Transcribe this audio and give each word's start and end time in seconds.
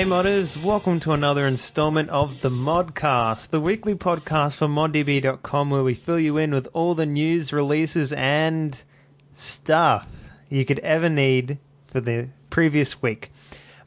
Hey 0.00 0.06
modders, 0.06 0.56
welcome 0.64 0.98
to 1.00 1.12
another 1.12 1.46
installment 1.46 2.08
of 2.08 2.40
the 2.40 2.48
Modcast, 2.48 3.50
the 3.50 3.60
weekly 3.60 3.94
podcast 3.94 4.56
for 4.56 4.66
moddb.com 4.66 5.68
where 5.68 5.82
we 5.82 5.92
fill 5.92 6.18
you 6.18 6.38
in 6.38 6.52
with 6.52 6.68
all 6.72 6.94
the 6.94 7.04
news, 7.04 7.52
releases, 7.52 8.10
and 8.14 8.82
stuff 9.34 10.08
you 10.48 10.64
could 10.64 10.78
ever 10.78 11.10
need 11.10 11.58
for 11.84 12.00
the 12.00 12.30
previous 12.48 13.02
week. 13.02 13.30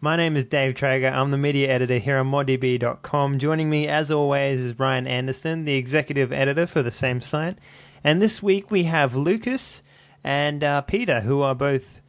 My 0.02 0.16
name 0.16 0.36
is 0.36 0.44
Dave 0.44 0.76
Traeger. 0.76 1.08
I'm 1.08 1.32
the 1.32 1.38
media 1.40 1.70
editor 1.70 1.98
here 1.98 2.20
on 2.20 2.30
moddb.com. 2.30 3.40
Joining 3.40 3.72
me, 3.72 3.88
as 3.88 4.12
always, 4.12 4.60
is 4.60 4.78
Ryan 4.78 5.08
Anderson, 5.08 5.66
the 5.66 5.78
executive 5.78 6.32
editor 6.32 6.68
for 6.68 6.84
the 6.84 6.92
same 6.92 7.22
site. 7.22 7.58
And 8.04 8.22
this 8.22 8.44
week 8.44 8.70
we 8.70 8.84
have 8.84 9.16
Lucas 9.16 9.82
and 10.24 10.64
uh, 10.64 10.82
Peter, 10.82 11.22
who 11.22 11.42
are 11.42 11.56
both 11.56 12.02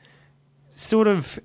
sort 0.69 1.09
of 1.09 1.41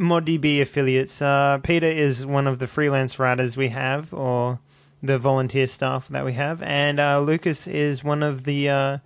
ModDB 0.00 0.60
affiliates. 0.62 1.20
Uh, 1.20 1.58
Peter 1.62 1.86
is 1.86 2.24
one 2.24 2.46
of 2.46 2.58
the 2.58 2.66
freelance 2.66 3.18
writers 3.18 3.56
we 3.56 3.68
have, 3.68 4.12
or 4.14 4.58
the 5.02 5.18
volunteer 5.18 5.66
staff 5.66 6.08
that 6.08 6.24
we 6.24 6.32
have, 6.32 6.62
and 6.62 6.98
uh, 6.98 7.20
Lucas 7.20 7.66
is 7.66 8.02
one 8.02 8.22
of 8.22 8.44
the 8.44 8.68
uh, 8.68 8.98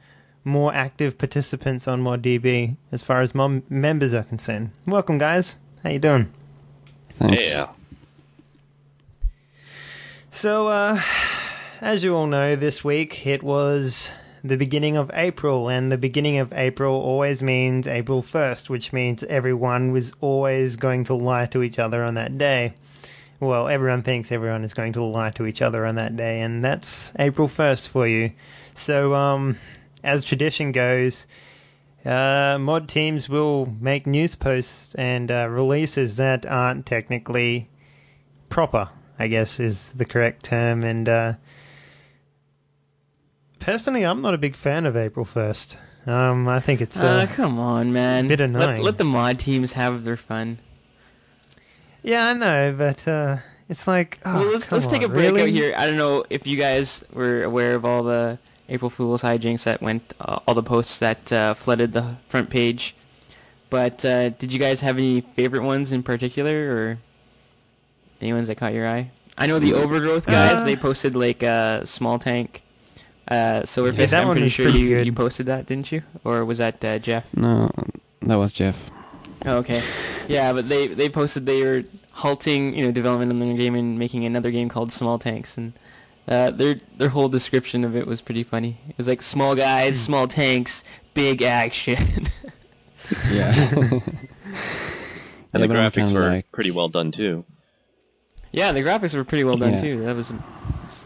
more 0.44 0.72
active 0.72 1.18
participants 1.18 1.88
on 1.88 2.02
ModDB 2.02 2.76
as 2.92 3.02
far 3.02 3.20
as 3.20 3.34
mom- 3.34 3.64
members 3.68 4.14
are 4.14 4.22
concerned. 4.22 4.70
Welcome, 4.86 5.18
guys. 5.18 5.56
How 5.82 5.90
you 5.90 5.98
doing? 5.98 6.32
Thanks. 7.10 7.50
Yeah. 7.50 7.68
So, 10.30 10.68
uh, 10.68 11.00
as 11.80 12.02
you 12.02 12.14
all 12.14 12.26
know, 12.26 12.56
this 12.56 12.82
week 12.82 13.26
it 13.26 13.42
was 13.42 14.10
the 14.44 14.58
beginning 14.58 14.94
of 14.98 15.10
April, 15.14 15.70
and 15.70 15.90
the 15.90 15.96
beginning 15.96 16.36
of 16.36 16.52
April 16.52 16.94
always 16.94 17.42
means 17.42 17.88
April 17.88 18.20
1st, 18.20 18.68
which 18.68 18.92
means 18.92 19.24
everyone 19.24 19.90
was 19.90 20.12
always 20.20 20.76
going 20.76 21.02
to 21.04 21.14
lie 21.14 21.46
to 21.46 21.62
each 21.62 21.78
other 21.78 22.04
on 22.04 22.12
that 22.14 22.36
day. 22.36 22.74
Well, 23.40 23.68
everyone 23.68 24.02
thinks 24.02 24.30
everyone 24.30 24.62
is 24.62 24.74
going 24.74 24.92
to 24.92 25.02
lie 25.02 25.30
to 25.30 25.46
each 25.46 25.62
other 25.62 25.86
on 25.86 25.94
that 25.94 26.14
day, 26.16 26.42
and 26.42 26.62
that's 26.62 27.14
April 27.18 27.48
1st 27.48 27.88
for 27.88 28.06
you. 28.06 28.32
So, 28.74 29.14
um, 29.14 29.56
as 30.02 30.22
tradition 30.22 30.72
goes, 30.72 31.26
uh, 32.04 32.58
mod 32.60 32.86
teams 32.86 33.30
will 33.30 33.72
make 33.80 34.06
news 34.06 34.34
posts 34.34 34.94
and 34.96 35.30
uh, 35.30 35.48
releases 35.48 36.18
that 36.18 36.44
aren't 36.44 36.84
technically 36.84 37.70
proper, 38.50 38.90
I 39.18 39.28
guess 39.28 39.58
is 39.58 39.92
the 39.92 40.04
correct 40.04 40.44
term. 40.44 40.84
And 40.84 41.08
uh, 41.08 41.34
personally, 43.58 44.04
I'm 44.04 44.20
not 44.20 44.34
a 44.34 44.38
big 44.38 44.54
fan 44.56 44.86
of 44.86 44.96
April 44.96 45.24
1st. 45.24 45.76
Um, 46.06 46.48
I 46.48 46.60
think 46.60 46.80
it's 46.82 47.00
Uh, 47.00 47.06
uh, 47.06 47.26
come 47.26 47.58
on, 47.58 47.92
man. 47.92 48.28
bit 48.28 48.40
Let, 48.40 48.50
annoying. 48.50 48.82
let 48.82 48.98
the 48.98 49.04
mod 49.04 49.38
teams 49.38 49.72
have 49.72 50.04
their 50.04 50.16
fun. 50.18 50.58
yeah, 52.02 52.26
I 52.28 52.32
know, 52.34 52.74
but 52.76 53.08
uh, 53.08 53.38
it's 53.70 53.86
like 53.88 54.18
oh, 54.26 54.40
well, 54.40 54.52
let's 54.52 54.66
come 54.68 54.76
let's 54.78 54.86
take 54.86 55.02
a 55.02 55.08
break 55.08 55.24
really? 55.32 55.42
out 55.42 55.48
here. 55.48 55.74
I 55.76 55.86
don't 55.86 55.96
know 55.96 56.24
if 56.28 56.46
you 56.46 56.58
guys 56.58 57.02
were 57.12 57.42
aware 57.42 57.74
of 57.74 57.86
all 57.86 58.02
the 58.02 58.38
April 58.68 58.90
Fool's 58.90 59.22
hijinks 59.22 59.64
that 59.64 59.80
went, 59.80 60.12
uh, 60.20 60.40
all 60.46 60.54
the 60.54 60.62
posts 60.62 60.98
that 60.98 61.32
uh, 61.32 61.54
flooded 61.54 61.94
the 61.94 62.16
front 62.28 62.50
page. 62.50 62.94
But 63.70 64.04
uh, 64.04 64.28
did 64.28 64.52
you 64.52 64.58
guys 64.58 64.82
have 64.82 64.98
any 64.98 65.22
favorite 65.22 65.62
ones 65.62 65.90
in 65.90 66.02
particular, 66.02 66.70
or 66.76 66.98
any 68.20 68.34
ones 68.34 68.48
that 68.48 68.56
caught 68.56 68.74
your 68.74 68.86
eye? 68.86 69.10
I 69.38 69.46
know 69.46 69.58
the 69.58 69.72
Overgrowth 69.72 70.26
guys. 70.26 70.58
Uh, 70.58 70.64
they 70.64 70.76
posted 70.76 71.16
like 71.16 71.42
a 71.42 71.80
small 71.86 72.18
tank. 72.18 72.62
Uh, 73.28 73.62
Silverface, 73.62 73.98
Yeah, 73.98 74.06
that 74.06 74.20
I'm 74.22 74.28
one 74.28 74.34
pretty 74.36 74.44
was 74.44 74.52
sure 74.52 74.64
pretty 74.66 74.78
you, 74.80 74.88
good. 74.88 75.06
you 75.06 75.12
posted 75.12 75.46
that, 75.46 75.66
didn't 75.66 75.90
you? 75.92 76.02
Or 76.24 76.44
was 76.44 76.58
that 76.58 76.84
uh, 76.84 76.98
Jeff? 76.98 77.24
No, 77.34 77.70
that 78.22 78.34
was 78.34 78.52
Jeff. 78.52 78.90
Oh, 79.46 79.58
okay. 79.58 79.82
Yeah, 80.28 80.52
but 80.52 80.68
they 80.68 80.86
they 80.88 81.08
posted 81.08 81.46
they 81.46 81.62
were 81.62 81.84
halting, 82.12 82.74
you 82.76 82.84
know, 82.84 82.92
development 82.92 83.32
on 83.32 83.40
their 83.40 83.54
game 83.56 83.74
and 83.74 83.98
making 83.98 84.24
another 84.24 84.50
game 84.50 84.68
called 84.68 84.92
Small 84.92 85.18
Tanks, 85.18 85.56
and 85.56 85.72
uh, 86.28 86.50
their 86.50 86.76
their 86.98 87.08
whole 87.10 87.28
description 87.28 87.82
of 87.84 87.94
it 87.96 88.06
was 88.06 88.20
pretty 88.22 88.44
funny. 88.44 88.78
It 88.88 88.96
was 88.98 89.08
like 89.08 89.20
small 89.22 89.54
guys, 89.54 89.96
Hmm. 89.96 90.04
small 90.04 90.28
tanks, 90.28 90.84
big 91.14 91.42
action. 91.42 92.26
Yeah. 93.30 93.52
And 95.52 95.62
the 95.62 95.68
but 95.68 95.76
graphics 95.76 96.12
were 96.12 96.28
like- 96.28 96.50
pretty 96.52 96.70
well 96.72 96.88
done 96.88 97.12
too. 97.12 97.44
yeah, 98.50 98.72
the 98.72 98.80
graphics 98.80 99.14
were 99.14 99.24
pretty 99.24 99.44
well 99.44 99.56
done 99.56 99.74
Yeah. 99.74 99.80
too. 99.80 100.00
That 100.04 100.16
was 100.16 100.32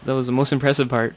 that 0.05 0.13
was 0.13 0.25
the 0.25 0.31
most 0.31 0.51
impressive 0.51 0.89
part. 0.89 1.15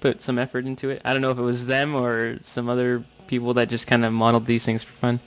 Put 0.00 0.22
some 0.22 0.38
effort 0.38 0.64
into 0.64 0.90
it. 0.90 1.02
I 1.04 1.12
don't 1.12 1.22
know 1.22 1.30
if 1.30 1.38
it 1.38 1.42
was 1.42 1.66
them 1.66 1.94
or 1.94 2.38
some 2.42 2.68
other 2.68 3.04
people 3.26 3.54
that 3.54 3.68
just 3.68 3.86
kind 3.86 4.04
of 4.04 4.12
modeled 4.12 4.46
these 4.46 4.64
things 4.64 4.82
for 4.82 4.92
fun. 4.92 5.20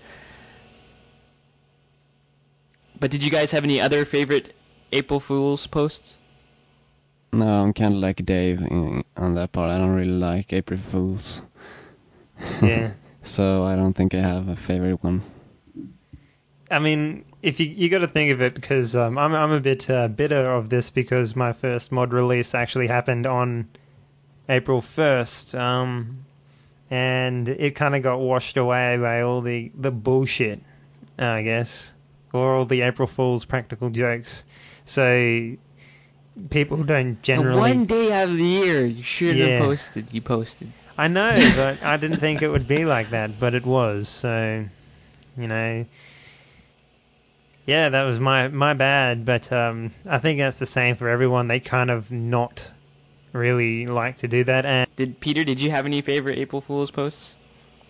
But 3.00 3.12
did 3.12 3.24
you 3.24 3.32
guys 3.32 3.52
have 3.52 3.64
any 3.64 3.82
other 3.82 4.06
favorite 4.06 4.56
April 4.92 5.20
Fools 5.20 5.68
posts? 5.68 6.18
no, 7.34 7.46
I'm 7.46 7.74
kind 7.74 7.94
of 7.94 8.00
like 8.00 8.26
Dave 8.26 8.62
in, 8.62 9.04
on 9.18 9.36
that 9.36 9.52
part. 9.52 9.72
I 9.72 9.78
don't 9.78 9.92
really 9.96 10.10
like 10.10 10.52
April 10.52 10.80
Fools, 10.80 11.44
yeah. 12.62 12.94
so 13.22 13.64
I 13.64 13.76
don't 13.76 13.94
think 13.94 14.14
I 14.14 14.20
have 14.20 14.48
a 14.48 14.56
favorite 14.56 15.04
one. 15.04 15.24
I 16.70 16.80
mean, 16.80 17.26
if 17.42 17.60
you 17.60 17.68
you 17.68 17.90
got 17.90 18.00
to 18.00 18.08
think 18.08 18.32
of 18.32 18.42
it 18.42 18.54
because 18.54 18.96
um, 18.96 19.18
I'm 19.18 19.34
I'm 19.34 19.52
a 19.52 19.60
bit 19.60 19.90
uh, 19.90 20.08
bitter 20.08 20.52
of 20.52 20.70
this 20.70 20.90
because 20.90 21.36
my 21.36 21.54
first 21.54 21.92
mod 21.92 22.14
release 22.14 22.54
actually 22.54 22.88
happened 22.88 23.26
on 23.26 23.70
April 24.50 24.82
first, 24.82 25.56
um, 25.56 26.26
and 26.90 27.48
it 27.48 27.76
kind 27.76 27.96
of 27.96 28.02
got 28.04 28.20
washed 28.20 28.58
away 28.58 28.98
by 28.98 29.22
all 29.22 29.42
the 29.42 29.72
the 29.76 29.92
bullshit, 29.92 30.60
I 31.18 31.42
guess, 31.42 31.94
or 32.34 32.54
all 32.56 32.66
the 32.66 32.82
April 32.82 33.08
Fools 33.08 33.46
practical 33.46 33.90
jokes. 33.90 34.44
So 34.86 35.56
people 36.50 36.84
don't 36.84 37.22
generally. 37.22 37.60
one 37.60 37.86
day 37.86 38.12
out 38.12 38.30
of 38.30 38.36
the 38.38 38.44
year 38.44 38.86
you 38.86 39.04
should 39.04 39.38
Yeah. 39.38 39.48
have 39.60 39.64
posted. 39.64 40.14
You 40.14 40.22
posted. 40.22 40.72
I 40.98 41.08
know, 41.08 41.52
but 41.56 41.82
I 41.84 41.98
didn't 41.98 42.18
think 42.18 42.42
it 42.42 42.50
would 42.50 42.68
be 42.68 42.84
like 42.86 43.12
that, 43.12 43.40
but 43.40 43.54
it 43.54 43.66
was. 43.66 44.10
So, 44.10 44.66
you 45.38 45.48
know, 45.48 45.86
yeah, 47.66 47.90
that 47.90 48.04
was 48.04 48.20
my 48.20 48.48
my 48.50 48.74
bad. 48.74 49.24
But 49.26 49.52
um, 49.52 49.92
I 50.10 50.18
think 50.18 50.40
that's 50.40 50.58
the 50.58 50.66
same 50.66 50.96
for 50.96 51.08
everyone. 51.08 51.48
They 51.48 51.60
kind 51.60 51.90
of 51.90 52.12
not 52.12 52.74
really 53.34 53.88
like 53.88 54.18
to 54.18 54.28
do 54.28 54.44
that, 54.44 54.66
and 54.66 54.88
Did 54.96 55.20
Peter? 55.20 55.44
Did 55.44 55.60
you 55.62 55.72
have 55.72 55.86
any 55.86 56.02
favorite 56.02 56.38
April 56.38 56.62
Fools 56.62 56.92
posts 56.92 57.36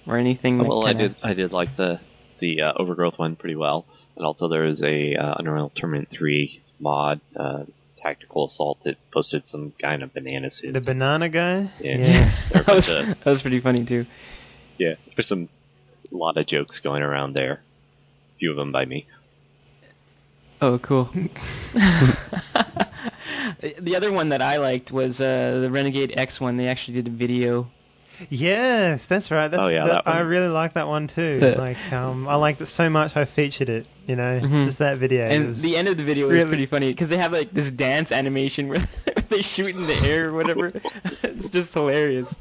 or 0.08 0.18
anything? 0.18 0.58
that 0.58 0.68
well, 0.68 0.86
I 0.86 0.94
kinda- 0.94 1.10
did. 1.10 1.16
I 1.24 1.34
did 1.34 1.52
like 1.52 1.76
the 1.76 2.00
the 2.40 2.62
uh, 2.62 2.74
overgrowth 2.76 3.18
one 3.20 3.36
pretty 3.36 3.56
well, 3.56 3.86
and 4.16 4.26
also 4.26 4.48
there 4.48 4.64
was 4.64 4.82
a 4.84 5.16
uh, 5.16 5.36
Unreal 5.40 5.72
Tournament 5.76 6.10
three 6.12 6.62
mod, 6.80 7.22
uh, 7.36 7.64
tactical 8.02 8.48
assault 8.48 8.80
that 8.84 8.98
posted 9.12 9.48
some 9.48 9.74
guy 9.80 9.94
in 9.94 10.02
a 10.02 10.08
banana 10.08 10.50
suit. 10.50 10.74
the 10.74 10.82
banana 10.82 11.30
guy. 11.30 11.70
Yeah. 11.80 11.98
yeah. 11.98 12.32
That 12.52 12.68
was 12.68 12.94
was 12.94 13.06
that 13.08 13.26
was 13.26 13.42
pretty 13.42 13.60
funny 13.60 13.86
too. 13.86 14.06
yeah, 14.78 14.96
there's 15.16 15.28
some 15.28 15.50
a 16.12 16.16
lot 16.16 16.36
of 16.38 16.46
jokes 16.48 16.80
going 16.80 17.04
around 17.04 17.34
there. 17.34 17.62
A 18.36 18.38
few 18.40 18.52
of 18.52 18.58
them 18.58 18.72
by 18.72 18.86
me. 18.86 19.06
Oh, 20.64 20.78
cool. 20.80 21.10
the 23.80 23.96
other 23.96 24.12
one 24.12 24.30
that 24.30 24.42
I 24.42 24.58
liked 24.58 24.92
was 24.92 25.20
uh, 25.22 25.60
the 25.62 25.70
Renegade 25.72 26.14
X 26.18 26.40
one. 26.42 26.58
They 26.58 26.68
actually 26.68 26.96
did 26.96 27.08
a 27.08 27.12
video. 27.12 27.70
Yes, 28.30 29.08
that's 29.08 29.32
right. 29.32 29.48
That's, 29.48 29.62
Oh, 29.62 29.68
yeah, 29.68 29.86
that, 29.88 30.06
that 30.06 30.08
I 30.08 30.20
really 30.20 30.48
like 30.50 30.74
that 30.74 30.88
one 30.88 31.08
too. 31.08 31.40
Like, 31.58 31.92
um, 31.92 32.28
I 32.28 32.36
liked 32.36 32.62
it 32.62 32.68
so 32.68 32.88
much. 32.88 33.18
I 33.18 33.26
featured 33.26 33.68
it. 33.70 33.88
You 34.08 34.16
know, 34.16 34.40
Mhm. 34.40 34.64
just 34.64 34.78
that 34.80 34.98
video. 35.00 35.26
And 35.28 35.50
was- 35.50 35.62
the 35.62 35.76
end 35.76 35.88
of 35.88 35.98
the 35.98 36.04
video 36.04 36.28
was 36.28 36.44
pretty 36.46 36.66
funny 36.68 36.90
because 36.90 37.10
they 37.10 37.18
have 37.18 37.32
like 37.32 37.52
this 37.52 37.72
dance 37.72 38.12
animation 38.12 38.68
where 38.68 38.88
they 39.30 39.42
shoot 39.42 39.76
in 39.76 39.88
the 39.88 39.96
air 39.96 40.30
or 40.30 40.34
whatever. 40.34 40.72
it's 41.24 41.50
just 41.50 41.74
hilarious. 41.74 42.36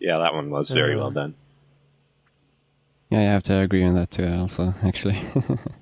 Yeah, 0.00 0.18
that 0.18 0.34
one 0.34 0.50
was 0.50 0.68
very 0.70 0.94
Uh, 0.94 0.98
well 0.98 1.10
done. 1.12 1.34
Yeah, 3.10 3.20
I 3.20 3.22
have 3.22 3.42
to 3.44 3.56
agree 3.58 3.84
on 3.84 3.94
that 3.94 4.10
too. 4.10 4.26
Also, 4.26 4.74
actually. 4.82 5.18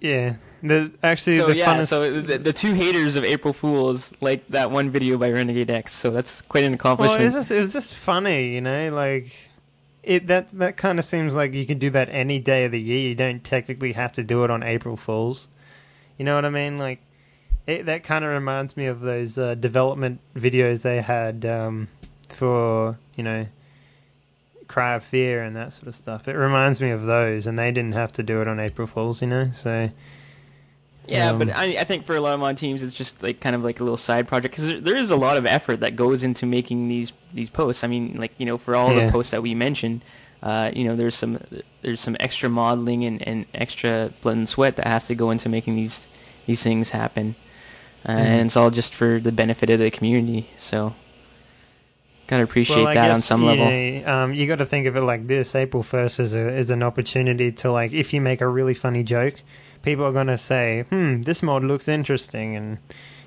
yeah. 0.01 0.37
The 0.63 0.93
actually 1.03 1.39
So 1.39 1.47
the 1.49 1.57
yeah, 1.57 1.67
funnest. 1.79 1.89
so 1.89 2.21
the, 2.21 2.39
the 2.39 2.53
two 2.53 2.75
haters 2.75 3.17
of 3.17 3.25
April 3.25 3.53
Fools 3.55 4.13
like 4.21 4.47
that 4.49 4.71
one 4.71 4.91
video 4.91 5.17
by 5.17 5.31
Renegade 5.31 5.71
X. 5.71 5.93
So 5.95 6.11
that's 6.11 6.43
quite 6.43 6.65
an 6.65 6.73
Well, 6.73 6.75
accomplishment. 6.77 7.21
it 7.21 7.25
was 7.25 7.33
just 7.35 7.51
it 7.51 7.61
was 7.61 7.73
just 7.73 7.95
funny, 7.95 8.55
you 8.55 8.61
know, 8.61 8.93
like 8.95 9.49
it 10.03 10.27
that 10.29 10.49
that 10.59 10.77
kind 10.77 10.99
of 10.99 11.05
seems 11.05 11.35
like 11.35 11.55
you 11.55 11.65
can 11.67 11.79
do 11.79 11.91
that 11.91 12.09
any 12.11 12.39
day 12.39 12.65
of 12.67 12.73
the 12.73 12.81
year. 12.81 13.09
You 13.09 13.15
don't 13.15 13.43
technically 13.43 13.93
have 13.93 14.13
to 14.15 14.23
do 14.23 14.45
it 14.45 14.51
on 14.51 14.63
April 14.63 14.97
Fools. 14.97 15.49
You 16.19 16.25
know 16.25 16.35
what 16.35 16.45
I 16.45 16.51
mean? 16.51 16.77
Like 16.77 17.01
it, 17.67 17.87
that 17.87 18.03
kind 18.03 18.25
of 18.25 18.31
reminds 18.31 18.77
me 18.77 18.87
of 18.87 19.01
those 19.01 19.39
uh, 19.39 19.55
development 19.55 20.21
videos 20.37 20.83
they 20.83 21.01
had 21.01 21.45
um, 21.47 21.89
for 22.29 22.99
you 23.17 23.23
know 23.25 23.47
Cry 24.69 24.95
of 24.95 25.03
Fear 25.05 25.43
and 25.43 25.57
that 25.57 25.73
sort 25.73 25.89
of 25.89 25.95
stuff. 25.95 26.29
It 26.29 26.35
reminds 26.35 26.81
me 26.81 26.91
of 26.91 27.03
those, 27.07 27.47
and 27.47 27.59
they 27.59 27.71
didn't 27.73 27.93
have 27.95 28.13
to 28.13 28.23
do 28.23 28.41
it 28.43 28.49
on 28.49 28.61
April 28.61 28.87
Fools, 28.87 29.21
you 29.23 29.29
know. 29.29 29.51
So 29.53 29.91
Yeah, 31.11 31.31
Um, 31.31 31.39
but 31.39 31.51
I, 31.51 31.79
I 31.81 31.85
think 31.85 32.05
for 32.07 32.15
a 32.15 32.21
lot 32.21 32.35
of 32.35 32.41
mod 32.41 32.57
teams, 32.57 32.83
it's 32.83 32.95
just 32.95 33.23
like 33.23 33.41
kind 33.41 33.57
of 33.57 33.63
like 33.65 33.81
a 33.81 33.83
little 33.85 33.97
side 33.97 34.29
project 34.29 34.53
because 34.55 34.69
there, 34.69 34.81
there 34.81 34.97
is 34.97 35.11
a 35.11 35.17
lot 35.17 35.37
of 35.37 35.45
effort 35.47 35.81
that 35.81 35.97
goes 35.97 36.23
into 36.23 36.47
making 36.47 36.89
these 36.89 37.13
these 37.35 37.51
posts. 37.51 37.83
I 37.85 37.89
mean, 37.89 38.17
like 38.19 38.33
you 38.39 38.47
know, 38.47 38.57
for 38.59 38.77
all 38.77 38.93
Yeah. 38.95 39.07
the 39.07 39.13
posts 39.13 39.33
that 39.33 39.43
we 39.43 39.55
mentioned, 39.55 40.03
uh, 40.43 40.71
you 40.75 40.85
know, 40.85 40.95
there's 40.97 41.15
some 41.17 41.39
there's 41.83 42.01
some 42.01 42.17
extra 42.21 42.49
modeling 42.49 43.05
and, 43.05 43.27
and 43.27 43.45
extra 43.55 44.13
blood 44.23 44.37
and 44.37 44.49
sweat 44.49 44.77
that 44.77 44.87
has 44.87 45.07
to 45.09 45.15
go 45.15 45.31
into 45.31 45.49
making 45.49 45.75
these 45.77 46.09
these 46.47 46.63
things 46.63 46.91
happen, 46.91 47.35
uh, 48.07 48.13
Mhm. 48.13 48.17
and 48.19 48.47
it's 48.47 48.57
all 48.57 48.71
just 48.71 48.95
for 48.95 49.19
the 49.21 49.33
benefit 49.33 49.69
of 49.71 49.79
the 49.81 49.91
community. 49.91 50.49
So, 50.57 50.95
gotta 52.27 52.43
appreciate 52.45 52.85
Well, 52.85 52.95
that 52.95 53.11
on 53.11 53.21
some 53.21 53.43
you 53.43 53.49
level. 53.51 54.09
um, 54.09 54.33
you 54.35 54.47
got 54.47 54.59
to 54.59 54.67
think 54.67 54.87
of 54.87 54.97
it 54.97 55.01
like 55.03 55.27
this: 55.27 55.55
April 55.55 55.83
first 55.83 56.21
is 56.21 56.35
a 56.35 56.55
is 56.55 56.71
an 56.71 56.83
opportunity 56.83 57.51
to 57.53 57.73
like, 57.73 57.93
if 57.93 58.13
you 58.15 58.21
make 58.21 58.41
a 58.41 58.49
really 58.49 58.75
funny 58.75 59.03
joke, 59.03 59.35
people 59.83 60.05
are 60.05 60.13
going 60.13 60.27
to 60.29 60.39
say, 60.39 60.85
"Hmm, 60.91 61.23
this 61.23 61.43
mod 61.43 61.65
looks 61.65 61.89
interesting," 61.89 62.57
and 62.57 62.79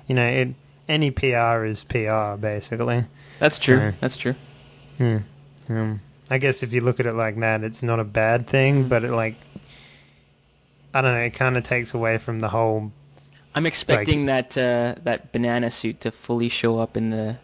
you 0.06 0.14
know, 0.14 0.26
it, 0.26 0.48
any 0.88 1.10
PR 1.10 1.64
is 1.64 1.84
PR 1.84 2.36
basically. 2.38 3.04
That's 3.38 3.58
true. 3.58 3.92
so- 3.92 3.96
That's 4.00 4.16
true. 4.16 4.34
Yeah. 4.98 5.20
Um, 5.68 6.00
I 6.30 6.38
guess 6.38 6.62
if 6.62 6.72
you 6.72 6.80
look 6.80 7.00
at 7.00 7.06
it 7.06 7.14
like 7.14 7.38
that, 7.40 7.62
it's 7.64 7.82
not 7.82 7.98
a 8.00 8.04
bad 8.04 8.46
thing, 8.46 8.84
Mhm. 8.84 8.88
but 8.88 9.04
it 9.04 9.10
like, 9.12 9.34
I 10.92 11.00
don't 11.00 11.12
know, 11.14 11.20
it 11.20 11.30
kind 11.34 11.56
of 11.56 11.64
takes 11.64 11.92
away 11.94 12.18
from 12.18 12.40
the 12.40 12.48
whole. 12.48 12.92
I'm 13.54 13.66
expecting 13.66 14.26
that 14.26 14.56
uh, 14.56 14.94
that 15.04 15.32
banana 15.32 15.70
suit 15.70 16.00
to 16.00 16.10
fully 16.10 16.48
show 16.48 16.78
up 16.78 16.96
in 16.96 17.10
the 17.10 17.36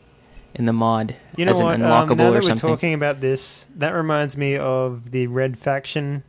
in 0.55 0.65
the 0.65 0.73
mod 0.73 1.15
You 1.37 1.45
know 1.45 1.53
as 1.53 1.63
what? 1.63 1.75
an 1.77 1.83
Um, 1.83 1.91
unlockable 2.09 2.17
now 2.17 2.31
that 2.33 2.43
we're 2.43 2.49
something. 2.49 2.71
talking 2.71 2.95
about 2.95 3.21
this, 3.21 3.67
that 3.77 3.91
reminds 3.91 4.37
me 4.37 4.57
of 4.57 5.13
the 5.13 5.27
Red 5.29 5.57
Faction 5.59 6.25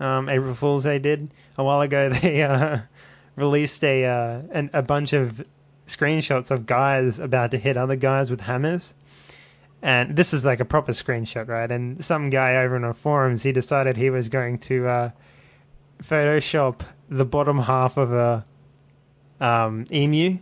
um, 0.00 0.28
April 0.28 0.54
Fools 0.54 0.82
they 0.84 0.98
did 0.98 1.30
a 1.56 1.64
while 1.64 1.80
ago. 1.80 2.10
They 2.22 2.42
uh, 2.42 2.80
released 3.36 3.82
a 3.84 4.04
uh, 4.04 4.42
an, 4.50 4.70
a 4.72 4.82
bunch 4.82 5.12
of 5.12 5.46
screenshots 5.86 6.50
of 6.50 6.66
guys 6.66 7.18
about 7.18 7.50
to 7.52 7.58
hit 7.58 7.76
other 7.76 7.96
guys 7.96 8.30
with 8.30 8.42
hammers. 8.42 8.94
And 9.82 10.16
this 10.16 10.32
is 10.32 10.44
like 10.44 10.60
a 10.60 10.64
proper 10.64 10.92
screenshot, 10.92 11.48
right? 11.48 11.70
And 11.70 12.04
some 12.04 12.30
guy 12.30 12.56
over 12.56 12.76
in 12.76 12.82
the 12.82 12.94
forums, 12.94 13.42
he 13.42 13.50
decided 13.50 13.96
he 13.96 14.10
was 14.10 14.28
going 14.28 14.58
to 14.58 14.86
uh, 14.86 15.10
Photoshop 16.00 16.82
the 17.08 17.24
bottom 17.24 17.58
half 17.58 17.96
of 17.96 18.12
a 18.12 18.44
um, 19.40 19.84
emu 19.92 20.38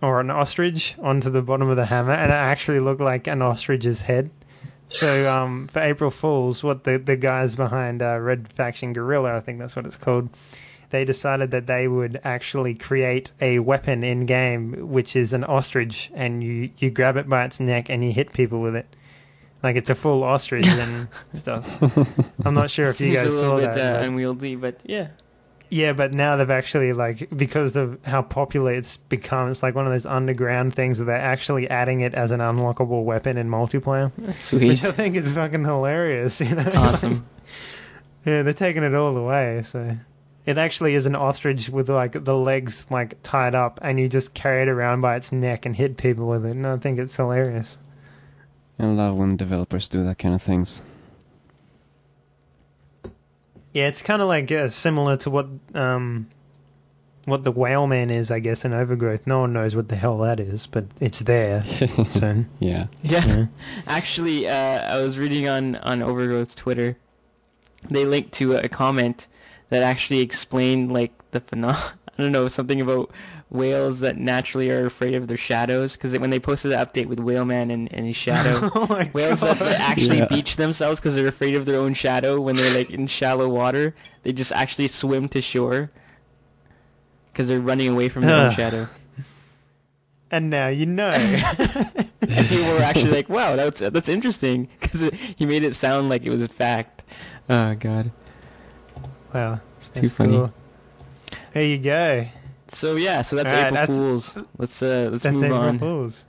or 0.00 0.20
an 0.20 0.30
ostrich 0.30 0.96
onto 1.00 1.28
the 1.28 1.42
bottom 1.42 1.68
of 1.68 1.76
the 1.76 1.86
hammer, 1.86 2.12
and 2.12 2.30
it 2.30 2.34
actually 2.34 2.80
looked 2.80 3.00
like 3.00 3.26
an 3.26 3.42
ostrich's 3.42 4.02
head. 4.02 4.30
So 4.88 5.30
um, 5.30 5.68
for 5.68 5.80
April 5.80 6.10
Fools, 6.10 6.64
what 6.64 6.84
the 6.84 6.98
the 6.98 7.16
guys 7.16 7.54
behind 7.56 8.02
uh, 8.02 8.18
Red 8.18 8.48
Faction 8.52 8.92
Guerrilla, 8.92 9.34
I 9.36 9.40
think 9.40 9.58
that's 9.58 9.76
what 9.76 9.84
it's 9.86 9.96
called, 9.96 10.30
they 10.90 11.04
decided 11.04 11.50
that 11.50 11.66
they 11.66 11.88
would 11.88 12.20
actually 12.24 12.74
create 12.74 13.32
a 13.40 13.58
weapon 13.58 14.02
in 14.02 14.24
game, 14.26 14.88
which 14.88 15.14
is 15.14 15.32
an 15.34 15.44
ostrich, 15.44 16.10
and 16.14 16.42
you 16.42 16.70
you 16.78 16.90
grab 16.90 17.16
it 17.16 17.28
by 17.28 17.44
its 17.44 17.60
neck 17.60 17.90
and 17.90 18.02
you 18.02 18.12
hit 18.12 18.32
people 18.32 18.60
with 18.60 18.74
it. 18.76 18.86
Like 19.62 19.76
it's 19.76 19.90
a 19.90 19.94
full 19.94 20.22
ostrich 20.24 20.66
and 20.66 21.08
stuff. 21.34 21.66
I'm 22.46 22.54
not 22.54 22.70
sure 22.70 22.86
if 22.86 23.00
you 23.00 23.14
guys 23.14 23.26
a 23.26 23.30
saw 23.32 23.54
little 23.56 23.68
bit 23.68 23.74
that. 23.74 23.96
uh, 23.96 23.98
but- 24.00 24.08
unwieldy, 24.08 24.54
but 24.56 24.80
yeah. 24.84 25.08
Yeah, 25.70 25.92
but 25.92 26.14
now 26.14 26.36
they've 26.36 26.50
actually 26.50 26.92
like 26.92 27.28
because 27.36 27.76
of 27.76 27.98
how 28.04 28.22
popular 28.22 28.72
it's 28.72 28.96
become, 28.96 29.50
it's 29.50 29.62
like 29.62 29.74
one 29.74 29.86
of 29.86 29.92
those 29.92 30.06
underground 30.06 30.74
things 30.74 30.98
that 30.98 31.04
they're 31.04 31.16
actually 31.16 31.68
adding 31.68 32.00
it 32.00 32.14
as 32.14 32.30
an 32.30 32.40
unlockable 32.40 33.04
weapon 33.04 33.36
in 33.36 33.48
multiplayer, 33.48 34.12
Sweet. 34.34 34.68
which 34.68 34.84
I 34.84 34.92
think 34.92 35.16
is 35.16 35.30
fucking 35.30 35.64
hilarious. 35.64 36.40
You 36.40 36.54
know, 36.54 36.70
awesome. 36.74 37.26
yeah, 38.24 38.42
they're 38.42 38.52
taking 38.52 38.82
it 38.82 38.94
all 38.94 39.12
the 39.12 39.22
way. 39.22 39.60
So 39.62 39.96
it 40.46 40.56
actually 40.56 40.94
is 40.94 41.04
an 41.04 41.14
ostrich 41.14 41.68
with 41.68 41.90
like 41.90 42.24
the 42.24 42.36
legs 42.36 42.90
like 42.90 43.22
tied 43.22 43.54
up, 43.54 43.78
and 43.82 44.00
you 44.00 44.08
just 44.08 44.34
carry 44.34 44.62
it 44.62 44.68
around 44.68 45.02
by 45.02 45.16
its 45.16 45.32
neck 45.32 45.66
and 45.66 45.76
hit 45.76 45.96
people 45.96 46.26
with 46.26 46.46
it. 46.46 46.52
And 46.52 46.66
I 46.66 46.76
think 46.78 46.98
it's 46.98 47.16
hilarious. 47.16 47.76
I 48.78 48.86
love 48.86 49.16
when 49.16 49.36
developers 49.36 49.88
do 49.88 50.04
that 50.04 50.18
kind 50.18 50.34
of 50.34 50.42
things. 50.42 50.82
Yeah, 53.72 53.88
it's 53.88 54.02
kind 54.02 54.22
of 54.22 54.28
like 54.28 54.50
uh, 54.50 54.68
similar 54.68 55.16
to 55.18 55.30
what 55.30 55.46
um, 55.74 56.28
what 57.26 57.44
the 57.44 57.52
whale 57.52 57.86
man 57.86 58.10
is, 58.10 58.30
I 58.30 58.38
guess, 58.38 58.64
in 58.64 58.72
Overgrowth. 58.72 59.26
No 59.26 59.40
one 59.40 59.52
knows 59.52 59.76
what 59.76 59.88
the 59.88 59.96
hell 59.96 60.18
that 60.18 60.40
is, 60.40 60.66
but 60.66 60.86
it's 61.00 61.20
there. 61.20 61.64
so 62.08 62.44
Yeah. 62.58 62.86
Yeah. 63.02 63.26
yeah. 63.26 63.46
Actually, 63.86 64.48
uh, 64.48 64.52
I 64.96 65.02
was 65.02 65.18
reading 65.18 65.48
on 65.48 65.76
on 65.76 66.00
Overgrowth's 66.00 66.54
Twitter. 66.54 66.96
They 67.88 68.04
linked 68.04 68.32
to 68.34 68.56
a 68.56 68.68
comment 68.68 69.28
that 69.68 69.82
actually 69.82 70.20
explained 70.20 70.90
like 70.92 71.12
the 71.30 71.40
phenom. 71.40 71.92
I 72.18 72.22
don't 72.22 72.32
know 72.32 72.48
something 72.48 72.80
about 72.80 73.12
whales 73.48 74.00
that 74.00 74.16
naturally 74.18 74.70
are 74.70 74.84
afraid 74.86 75.14
of 75.14 75.28
their 75.28 75.36
shadows 75.36 75.92
because 75.96 76.18
when 76.18 76.30
they 76.30 76.40
posted 76.40 76.72
the 76.72 76.76
update 76.76 77.06
with 77.06 77.20
Whaleman 77.20 77.70
and, 77.72 77.92
and 77.94 78.06
his 78.06 78.16
oh 78.18 78.18
shadow, 78.18 78.70
oh 78.74 78.86
my 78.90 79.04
whales 79.14 79.40
God. 79.42 79.56
that 79.58 79.80
actually 79.80 80.18
Yeah. 80.18 80.26
beach 80.26 80.56
themselves 80.56 80.98
because 80.98 81.14
they're 81.14 81.28
afraid 81.28 81.54
of 81.54 81.64
their 81.64 81.78
own 81.78 81.94
shadow 81.94 82.40
when 82.40 82.56
they're 82.56 82.74
like 82.74 82.90
in 82.90 83.06
shallow 83.06 83.48
water, 83.48 83.94
they 84.24 84.32
just 84.32 84.50
actually 84.52 84.88
swim 84.88 85.28
to 85.28 85.40
shore 85.40 85.90
because 87.32 87.46
they're 87.46 87.60
running 87.60 87.88
away 87.88 88.08
from 88.08 88.22
their 88.24 88.46
own 88.46 88.50
shadow. 88.52 88.88
And 90.30 90.50
now 90.50 90.68
you 90.68 90.84
know. 90.84 91.08
And 91.10 92.08
people 92.48 92.66
were 92.74 92.82
actually 92.82 93.12
like, 93.12 93.28
"Wow, 93.30 93.56
that's 93.56 93.80
that's 93.80 94.10
interesting," 94.10 94.68
because 94.80 95.00
he 95.36 95.46
made 95.46 95.62
it 95.62 95.74
sound 95.74 96.10
like 96.10 96.24
it 96.24 96.30
was 96.30 96.42
a 96.42 96.48
fact. 96.48 97.02
Oh 97.48 97.74
God. 97.76 98.10
wow, 99.32 99.60
It's 99.78 99.88
that's 99.88 100.00
too 100.00 100.08
funny. 100.10 100.32
cool. 100.36 100.52
There 101.52 101.64
you 101.64 101.78
go. 101.78 102.26
So 102.68 102.96
yeah, 102.96 103.22
so 103.22 103.36
that's 103.36 103.48
Alright, 103.48 103.66
April 103.72 103.74
that's- 103.76 103.96
Fools. 103.96 104.38
Let's 104.58 104.82
uh 104.82 105.08
let's 105.10 105.22
That's 105.22 105.36
move 105.36 105.44
April 105.44 105.60
on. 105.60 105.78
Fools. 105.78 106.26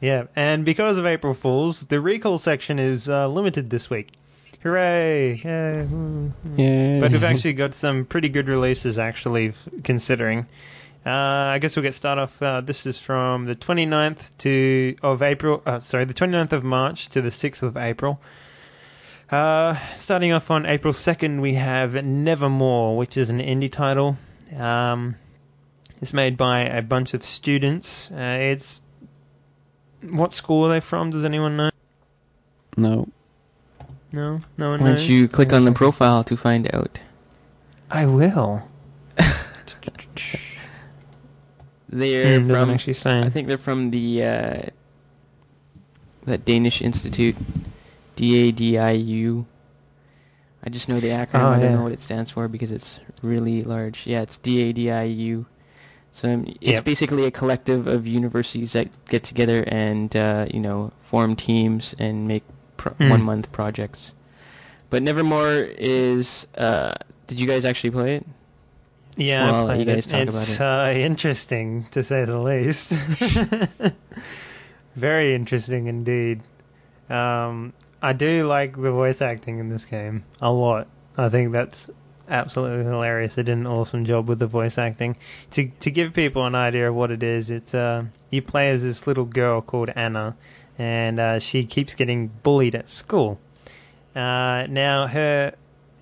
Yeah, 0.00 0.24
and 0.36 0.64
because 0.64 0.98
of 0.98 1.06
April 1.06 1.32
Fools, 1.32 1.82
the 1.84 2.00
recall 2.00 2.36
section 2.38 2.78
is 2.78 3.08
uh, 3.08 3.28
limited 3.28 3.70
this 3.70 3.88
week. 3.88 4.12
Hooray! 4.62 5.40
Yay. 5.42 5.82
woo. 5.84 6.32
Yeah. 6.56 7.00
But 7.00 7.12
we've 7.12 7.24
actually 7.24 7.54
got 7.54 7.72
some 7.72 8.04
pretty 8.04 8.28
good 8.28 8.46
releases, 8.48 8.98
actually, 8.98 9.48
f- 9.48 9.68
considering. 9.84 10.46
Uh, 11.06 11.10
I 11.54 11.58
guess 11.60 11.76
we'll 11.76 11.82
get 11.84 11.94
started 11.94 12.22
off. 12.22 12.42
Uh, 12.42 12.60
this 12.60 12.84
is 12.84 12.98
from 13.00 13.44
the 13.46 13.54
29th 13.54 14.36
to 14.38 14.96
of 15.02 15.22
April. 15.22 15.62
Uh, 15.64 15.78
sorry, 15.78 16.04
the 16.04 16.14
29th 16.14 16.52
of 16.52 16.62
March 16.64 17.08
to 17.10 17.22
the 17.22 17.30
6th 17.30 17.62
of 17.62 17.76
April. 17.76 18.20
Uh, 19.30 19.76
starting 19.94 20.32
off 20.32 20.50
on 20.50 20.66
April 20.66 20.92
2nd, 20.92 21.40
we 21.40 21.54
have 21.54 21.94
Nevermore, 22.04 22.96
which 22.96 23.16
is 23.16 23.30
an 23.30 23.38
indie 23.40 23.70
title. 23.72 24.18
Um, 24.54 25.16
it's 26.00 26.12
made 26.12 26.36
by 26.36 26.60
a 26.60 26.82
bunch 26.82 27.14
of 27.14 27.24
students. 27.24 28.10
Uh, 28.10 28.36
it's 28.40 28.80
what 30.02 30.32
school 30.32 30.64
are 30.66 30.68
they 30.68 30.80
from? 30.80 31.10
Does 31.10 31.24
anyone 31.24 31.56
know? 31.56 31.70
no. 32.76 33.08
No, 34.12 34.40
no 34.56 34.70
one 34.70 34.80
Why 34.80 34.94
don't 34.94 35.08
you 35.08 35.28
click 35.28 35.52
on 35.52 35.64
the 35.64 35.72
profile 35.72 36.22
to 36.24 36.36
find 36.36 36.72
out? 36.74 37.02
I 37.90 38.06
will. 38.06 38.66
They're 41.88 42.40
Hmm, 42.40 42.48
doesn't 42.48 42.64
from. 42.64 42.70
actually 42.74 42.92
say. 42.94 43.20
I 43.20 43.30
think 43.30 43.48
they're 43.48 43.58
from 43.58 43.90
the 43.90 44.24
uh, 44.24 44.62
that 46.24 46.44
Danish 46.44 46.82
institute, 46.82 47.36
D 48.16 48.48
A 48.48 48.52
D 48.52 48.78
I 48.78 48.92
U. 48.92 49.46
I 50.64 50.70
just 50.70 50.88
know 50.88 50.98
the 50.98 51.08
acronym. 51.08 51.42
Oh, 51.42 51.48
I 51.48 51.58
don't 51.58 51.70
yeah. 51.70 51.76
know 51.76 51.82
what 51.84 51.92
it 51.92 52.00
stands 52.00 52.30
for 52.30 52.48
because 52.48 52.72
it's 52.72 53.00
really 53.22 53.62
large. 53.62 54.06
Yeah, 54.06 54.22
it's 54.22 54.36
D 54.38 54.62
A 54.62 54.72
D 54.72 54.90
I 54.90 55.04
U. 55.04 55.46
So 56.12 56.32
um, 56.32 56.46
it's 56.60 56.80
Yep. 56.80 56.84
basically 56.84 57.24
a 57.26 57.30
collective 57.30 57.86
of 57.86 58.06
universities 58.06 58.72
that 58.72 58.88
get 59.08 59.22
together 59.22 59.64
and 59.68 60.14
uh, 60.16 60.46
you 60.52 60.60
know 60.60 60.92
form 60.98 61.36
teams 61.36 61.94
and 61.98 62.26
make 62.26 62.42
pro- 62.76 62.92
Hmm. 62.94 63.10
one 63.10 63.22
month 63.22 63.52
projects. 63.52 64.14
But 64.90 65.02
Nevermore 65.02 65.68
is. 65.78 66.46
Uh, 66.56 66.94
did 67.26 67.38
you 67.40 67.46
guys 67.46 67.64
actually 67.64 67.90
play 67.90 68.14
it? 68.16 68.26
Yeah, 69.18 69.50
Well, 69.50 69.70
I 69.70 69.74
you 69.76 69.84
guys 69.84 70.06
it. 70.06 70.10
talk 70.10 70.22
about 70.22 70.28
it's 70.28 70.60
it. 70.60 70.62
Uh, 70.62 70.92
interesting 70.94 71.86
to 71.90 72.02
say 72.02 72.24
the 72.24 72.38
least. 72.38 72.92
Very 74.94 75.34
interesting 75.34 75.86
indeed. 75.86 76.42
Um, 77.10 77.72
I 78.02 78.12
do 78.12 78.46
like 78.46 78.80
the 78.80 78.90
voice 78.92 79.20
acting 79.20 79.58
in 79.58 79.68
this 79.68 79.84
game 79.84 80.24
a 80.40 80.52
lot. 80.52 80.86
I 81.16 81.28
think 81.28 81.52
that's 81.52 81.90
absolutely 82.28 82.84
hilarious. 82.84 83.34
They 83.34 83.42
did 83.42 83.56
an 83.56 83.66
awesome 83.66 84.04
job 84.04 84.28
with 84.28 84.38
the 84.38 84.46
voice 84.46 84.78
acting. 84.78 85.16
To 85.50 85.68
to 85.80 85.90
give 85.90 86.12
people 86.12 86.46
an 86.46 86.54
idea 86.54 86.88
of 86.88 86.94
what 86.94 87.10
it 87.10 87.22
is, 87.22 87.50
it's 87.50 87.74
uh, 87.74 88.04
you 88.30 88.42
play 88.42 88.70
as 88.70 88.82
this 88.82 89.06
little 89.06 89.24
girl 89.24 89.60
called 89.60 89.90
Anna, 89.94 90.36
and 90.78 91.20
uh, 91.20 91.38
she 91.38 91.64
keeps 91.64 91.94
getting 91.94 92.30
bullied 92.42 92.74
at 92.74 92.88
school. 92.88 93.38
Uh, 94.14 94.66
now 94.68 95.06
her 95.06 95.54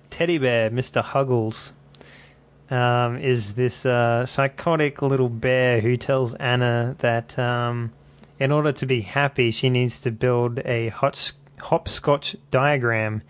teddy 0.09 0.37
bear, 0.37 0.69
Mister 0.69 1.01
Huggles, 1.01 1.73
um, 2.69 3.17
is 3.17 3.55
this 3.55 3.85
uh, 3.85 4.25
psychotic 4.25 5.01
little 5.01 5.29
bear 5.29 5.81
who 5.81 5.97
tells 5.97 6.33
Anna 6.35 6.95
that 6.99 7.37
um, 7.37 7.91
in 8.39 8.51
order 8.51 8.71
to 8.71 8.85
be 8.85 9.01
happy, 9.01 9.51
she 9.51 9.69
needs 9.69 9.99
to 10.01 10.11
build 10.11 10.59
a 10.65 10.89
hot, 10.89 11.33
hopscotch 11.61 12.35
diagram. 12.51 13.21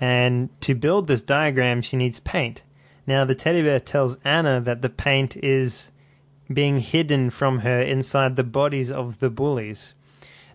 And 0.00 0.48
to 0.60 0.74
build 0.74 1.06
this 1.06 1.22
diagram, 1.22 1.82
she 1.82 1.96
needs 1.96 2.20
paint. 2.20 2.62
Now, 3.06 3.24
the 3.24 3.34
teddy 3.34 3.62
bear 3.62 3.80
tells 3.80 4.18
Anna 4.24 4.60
that 4.60 4.82
the 4.82 4.90
paint 4.90 5.36
is 5.36 5.92
being 6.52 6.80
hidden 6.80 7.30
from 7.30 7.60
her 7.60 7.80
inside 7.80 8.36
the 8.36 8.44
bodies 8.44 8.90
of 8.90 9.20
the 9.20 9.30
bullies. 9.30 9.94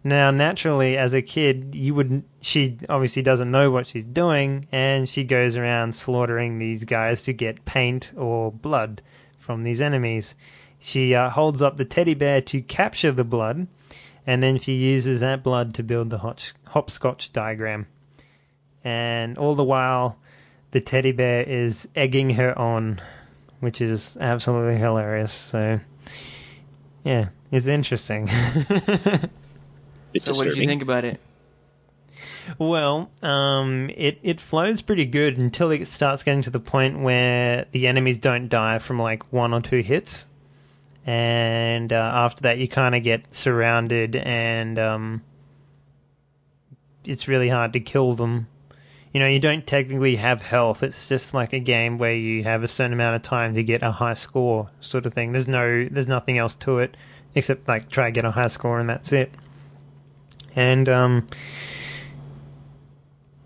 Now, 0.04 0.32
naturally, 0.32 0.98
as 0.98 1.14
a 1.14 1.22
kid, 1.22 1.76
you 1.76 1.94
would 1.94 2.24
she 2.42 2.78
obviously 2.90 3.22
doesn't 3.22 3.52
know 3.52 3.70
what 3.70 3.86
she's 3.88 4.06
doing, 4.06 4.68
and 4.72 5.08
she 5.08 5.24
goes 5.24 5.56
around 5.56 5.94
slaughtering 5.94 6.58
these 6.58 6.86
guys 6.86 7.22
to 7.24 7.34
get 7.34 7.66
paint 7.66 8.12
or 8.18 8.52
blood 8.52 9.02
from 9.38 9.64
these 9.64 9.82
enemies. 9.82 10.36
She 10.80 11.14
uh, 11.14 11.30
holds 11.30 11.62
up 11.62 11.78
the 11.78 11.86
teddy 11.86 12.16
bear 12.16 12.42
to 12.42 12.62
capture 12.62 13.12
the 13.12 13.24
blood, 13.24 13.68
and 14.26 14.42
then 14.42 14.58
she 14.58 14.74
uses 14.74 15.20
that 15.20 15.44
blood 15.44 15.76
to 15.76 15.84
build 15.84 16.10
the 16.10 16.36
hopscotch 16.70 17.32
diagram. 17.32 17.86
And 18.84 19.38
all 19.38 19.56
the 19.56 19.64
while, 19.64 20.18
the 20.72 20.82
teddy 20.82 21.12
bear 21.12 21.44
is 21.44 21.88
egging 21.96 22.32
her 22.32 22.58
on, 22.58 23.02
which 23.60 23.82
is 23.82 24.18
absolutely 24.20 24.78
hilarious. 24.78 25.34
So, 25.34 25.80
yeah, 27.04 27.30
it's 27.52 27.68
interesting. 27.68 28.26
Bit 30.12 30.24
So 30.24 30.34
what 30.36 30.46
did 30.46 30.58
you 30.58 30.68
think 30.68 30.82
about 30.82 31.06
it? 31.06 31.20
Well, 32.58 33.10
um, 33.22 33.90
it 33.96 34.20
it 34.24 34.42
flows 34.42 34.82
pretty 34.82 35.06
good 35.06 35.38
until 35.38 35.72
it 35.72 35.88
starts 35.88 36.24
getting 36.24 36.42
to 36.44 36.50
the 36.50 36.60
point 36.60 37.00
where 37.00 37.66
the 37.72 37.88
enemies 37.88 38.18
don't 38.18 38.50
die 38.50 38.80
from 38.80 39.00
like 39.00 39.32
one 39.32 39.54
or 39.54 39.62
two 39.62 39.82
hits, 39.82 40.26
and 41.06 41.94
uh, 41.94 42.12
after 42.14 42.42
that 42.44 42.58
you 42.58 42.68
kind 42.68 42.96
of 42.96 43.04
get 43.04 43.34
surrounded, 43.34 44.16
and 44.16 44.78
um, 44.80 45.22
it's 47.06 47.28
really 47.28 47.50
hard 47.50 47.74
to 47.74 47.80
kill 47.80 48.14
them. 48.16 48.48
You 49.14 49.20
know, 49.20 49.28
you 49.28 49.40
don't 49.40 49.68
technically 49.68 50.16
have 50.16 50.42
health. 50.42 50.84
It's 50.84 51.10
just 51.10 51.34
like 51.34 51.52
a 51.52 51.60
game 51.60 51.98
where 51.98 52.14
you 52.16 52.44
have 52.44 52.64
a 52.64 52.68
certain 52.68 52.94
amount 52.94 53.16
of 53.16 53.22
time 53.22 53.56
to 53.56 53.64
get 53.64 53.84
a 53.84 53.92
high 53.92 54.14
score, 54.14 54.70
sort 54.80 55.06
of 55.06 55.14
thing. 55.14 55.34
There's 55.34 55.50
no, 55.50 55.88
there's 55.92 56.08
nothing 56.08 56.38
else 56.38 56.56
to 56.56 56.80
it 56.80 56.96
except 57.36 57.68
like 57.68 57.90
try 57.90 58.06
to 58.06 58.12
get 58.12 58.24
a 58.24 58.32
high 58.32 58.48
score, 58.48 58.80
and 58.80 58.90
that's 58.90 59.12
it. 59.12 59.32
And 60.56 60.88
um, 60.88 61.28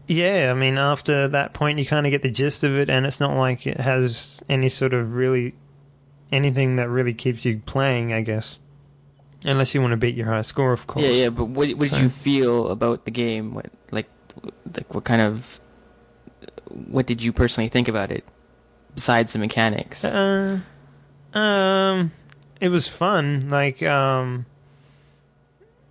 yeah, 0.08 0.52
I 0.52 0.54
mean, 0.60 0.78
after 0.78 1.28
that 1.30 1.54
point, 1.54 1.80
you 1.80 1.86
kind 1.86 2.06
of 2.06 2.12
get 2.12 2.22
the 2.22 2.30
gist 2.30 2.64
of 2.64 2.78
it, 2.78 2.90
and 2.90 3.06
it's 3.06 3.20
not 3.20 3.36
like 3.36 3.66
it 3.66 3.80
has 3.80 4.44
any 4.48 4.70
sort 4.70 4.94
of 4.94 5.16
really 5.16 5.56
anything 6.32 6.76
that 6.76 6.90
really 6.90 7.14
keeps 7.14 7.44
you 7.46 7.60
playing, 7.66 8.14
I 8.14 8.22
guess. 8.22 8.60
Unless 9.44 9.76
you 9.76 9.82
want 9.82 9.92
to 9.92 9.98
beat 9.98 10.16
your 10.16 10.28
high 10.28 10.42
score, 10.42 10.72
of 10.74 10.88
course. 10.88 11.06
Yeah, 11.06 11.12
yeah. 11.12 11.30
But 11.30 11.46
what, 11.46 11.70
what 11.76 11.88
So- 11.88 11.98
did 11.98 12.04
you 12.04 12.10
feel 12.10 12.70
about 12.70 13.06
the 13.06 13.12
game? 13.12 13.60
Like 14.76 14.94
what 14.94 15.04
kind 15.04 15.22
of 15.22 15.60
what 16.70 17.06
did 17.06 17.22
you 17.22 17.32
personally 17.32 17.70
think 17.70 17.88
about 17.88 18.12
it 18.12 18.26
besides 18.94 19.34
the 19.34 19.40
mechanics? 19.40 20.04
Uh, 20.04 20.60
um, 21.34 22.12
it 22.60 22.70
was 22.70 22.88
fun. 22.88 23.50
Like, 23.50 23.84
um, 23.84 24.46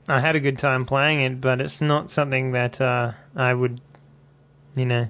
I 0.08 0.20
had 0.20 0.36
a 0.36 0.40
good 0.40 0.58
time 0.58 0.84
playing 0.84 1.20
it, 1.20 1.40
but 1.40 1.60
it's 1.60 1.80
not 1.80 2.10
something 2.10 2.52
that 2.52 2.80
uh, 2.80 3.12
I 3.36 3.54
would, 3.54 3.80
you 4.74 4.86
know, 4.86 5.08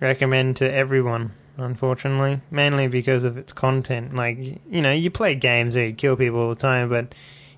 recommend 0.00 0.56
to 0.58 0.72
everyone. 0.72 1.32
Unfortunately, 1.58 2.42
mainly 2.50 2.86
because 2.86 3.24
of 3.24 3.38
its 3.38 3.52
content. 3.54 4.14
Like, 4.14 4.38
you 4.38 4.82
know, 4.82 4.92
you 4.92 5.10
play 5.10 5.34
games 5.34 5.74
where 5.74 5.86
you 5.86 5.94
kill 5.94 6.14
people 6.14 6.38
all 6.38 6.48
the 6.50 6.54
time, 6.54 6.90
but 6.90 7.14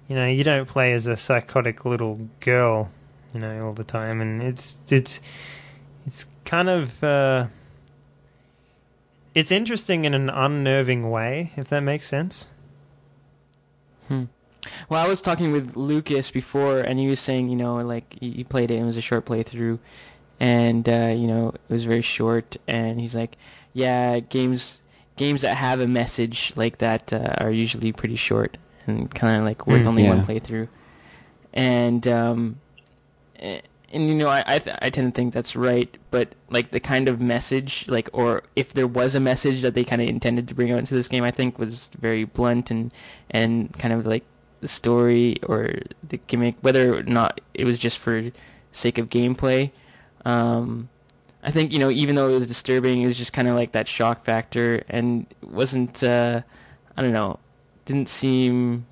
you 0.07 0.15
know, 0.15 0.27
you 0.27 0.45
don't 0.45 0.69
play 0.69 0.93
as 0.93 1.09
a 1.09 1.17
psychotic 1.17 1.85
little 1.85 2.29
girl, 2.39 2.91
you 3.41 3.49
know, 3.49 3.67
all 3.67 3.73
the 3.73 3.85
time, 3.85 4.21
and 4.21 4.43
it's 4.43 4.81
it's 4.91 5.21
it's 6.07 6.27
kind 6.45 6.69
of. 6.69 7.03
Uh, 7.03 7.47
it's 9.35 9.51
interesting 9.53 10.05
in 10.05 10.15
an 10.15 10.29
unnerving 10.31 11.11
way, 11.11 11.53
if 11.57 11.69
that 11.69 11.81
makes 11.81 12.07
sense. 12.09 12.49
Hmm. 14.09 14.25
Well, 14.89 15.05
I 15.05 15.09
was 15.09 15.23
talking 15.23 15.53
with 15.53 15.77
Lucas 15.77 16.31
before, 16.31 16.81
and 16.81 16.99
he 16.99 17.09
was 17.09 17.21
saying, 17.21 17.49
you 17.49 17.57
know, 17.57 17.77
like 17.77 18.17
he 18.21 18.31
he 18.33 18.45
played 18.45 18.71
it. 18.71 18.75
and 18.75 18.85
It 18.85 18.87
was 18.87 18.97
a 18.97 19.01
short 19.03 19.25
playthrough, 19.27 19.79
and 20.41 20.89
uh, 20.89 21.15
you 21.17 21.27
know, 21.27 21.49
it 21.51 21.73
was 21.73 21.85
very 21.85 22.03
short. 22.03 22.57
And 22.67 22.99
he's 23.01 23.15
like, 23.15 23.37
yeah, 23.73 24.19
games 24.21 24.83
games 25.17 25.43
that 25.43 25.57
have 25.57 25.81
a 25.81 25.87
message 25.87 26.53
like 26.57 26.79
that 26.79 27.13
uh, 27.13 27.35
are 27.39 27.51
usually 27.51 27.93
pretty 27.93 28.15
short 28.17 28.57
and 28.87 29.13
kind 29.13 29.37
of 29.37 29.45
like 29.45 29.67
worth 29.67 29.83
Hmm. 29.83 29.89
only 29.89 30.05
one 30.05 30.25
playthrough. 30.25 30.69
And 31.53 32.07
um, 32.09 32.61
and 33.39 34.09
you 34.09 34.15
know, 34.15 34.29
I 34.29 34.45
I, 34.47 34.59
th- 34.59 34.77
I 34.83 34.91
tend 34.91 35.15
to 35.15 35.17
think 35.17 35.33
that's 35.33 35.57
right. 35.57 35.97
But 36.11 36.35
like 36.51 36.71
the 36.71 36.81
kind 36.81 37.09
of 37.09 37.21
message, 37.21 37.87
like 37.89 38.09
or 38.13 38.43
if 38.57 38.73
there 38.73 38.87
was 38.87 39.15
a 39.15 39.21
message 39.21 39.63
that 39.63 39.75
they 39.75 39.85
kind 39.85 40.03
of 40.03 40.09
intended 40.09 40.49
to 40.49 40.55
bring 40.55 40.71
out 40.71 40.79
into 40.79 40.95
this 40.95 41.09
game, 41.09 41.25
I 41.25 41.31
think 41.31 41.59
was 41.59 41.91
very 41.99 42.25
blunt 42.25 42.71
and 42.71 42.93
and 43.31 43.73
kind 43.79 43.95
of 43.95 44.07
like 44.07 44.25
the 44.61 44.69
story 44.69 45.37
or 45.47 45.75
the 46.07 46.19
gimmick, 46.27 46.57
whether 46.61 46.99
or 46.99 47.03
not 47.03 47.41
it 47.55 47.65
was 47.65 47.79
just 47.79 47.99
for 47.99 48.31
sake 48.73 48.99
of 48.99 49.09
gameplay. 49.09 49.71
Um, 50.25 50.89
I 51.43 51.51
think 51.51 51.73
you 51.73 51.79
know, 51.79 51.91
even 51.91 52.17
though 52.17 52.29
it 52.29 52.39
was 52.39 52.49
disturbing, 52.49 53.03
it 53.03 53.07
was 53.07 53.17
just 53.17 53.33
kind 53.33 53.49
of 53.49 53.55
like 53.55 53.73
that 53.73 53.89
shock 53.89 54.25
factor, 54.25 54.83
and 54.89 55.27
wasn't. 55.43 56.03
Uh, 56.03 56.43
I 56.97 57.03
don't 57.03 57.13
know, 57.13 57.39
didn't 57.85 58.09
seem 58.09 58.87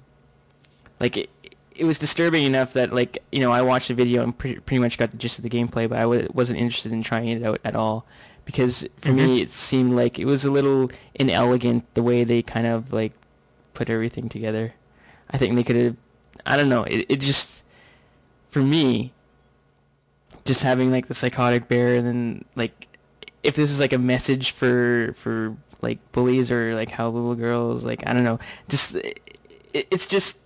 like 1.01 1.17
it. 1.17 1.31
It 1.79 1.85
was 1.85 1.99
disturbing 1.99 2.45
enough 2.45 2.73
that 2.73 2.93
like 2.93 3.23
you 3.31 3.41
know 3.41 3.53
I 3.53 3.63
watched 3.63 3.89
the 3.89 3.95
video 3.95 4.23
and 4.23 4.37
pre- 4.37 4.59
pretty 4.59 4.81
much 4.81 4.99
got 4.99 5.11
the 5.11 5.17
gist 5.17 5.39
of 5.39 5.43
the 5.43 5.51
gameplay, 5.51 5.89
but 5.89 5.99
I 5.99 6.03
w- 6.03 6.29
wasn't 6.33 6.59
interested 6.59 6.93
in 6.93 7.03
trying 7.03 7.29
it 7.29 7.45
out 7.45 7.61
at 7.65 7.77
all 7.77 8.07
because 8.45 8.89
for 8.99 9.13
me 9.13 9.23
mm-hmm. 9.23 9.43
it 9.43 9.51
seemed 9.51 9.95
like 9.95 10.19
it 10.19 10.25
was 10.25 10.45
a 10.45 10.51
little 10.51 10.91
inelegant 11.15 11.85
the 11.95 12.03
way 12.03 12.25
they 12.25 12.43
kind 12.43 12.67
of 12.67 12.93
like 12.93 13.13
put 13.75 13.91
everything 13.91 14.29
together. 14.29 14.75
I 15.31 15.37
think 15.37 15.55
they 15.55 15.63
could 15.63 15.77
have. 15.77 15.97
I 16.47 16.57
don't 16.57 16.69
know. 16.69 16.85
It 16.85 17.07
it 17.09 17.21
just 17.21 17.65
for 18.49 18.63
me, 18.63 19.13
just 20.45 20.63
having 20.63 20.91
like 20.91 21.09
the 21.09 21.15
psychotic 21.15 21.69
bear 21.69 21.97
and 21.97 22.07
then 22.07 22.45
like 22.55 22.87
if 23.43 23.55
this 23.55 23.71
was 23.71 23.81
like 23.81 23.93
a 23.93 23.99
message 23.99 24.53
for 24.53 25.13
for 25.17 25.57
like 25.83 25.99
bullies 26.13 26.51
or 26.51 26.75
like 26.75 26.91
how 26.91 27.09
little 27.09 27.35
girls 27.35 27.85
like 27.85 28.07
I 28.07 28.13
don't 28.13 28.25
know. 28.25 28.39
Just 28.69 28.97
it, 28.97 29.21
it's 29.73 30.07
just 30.07 30.39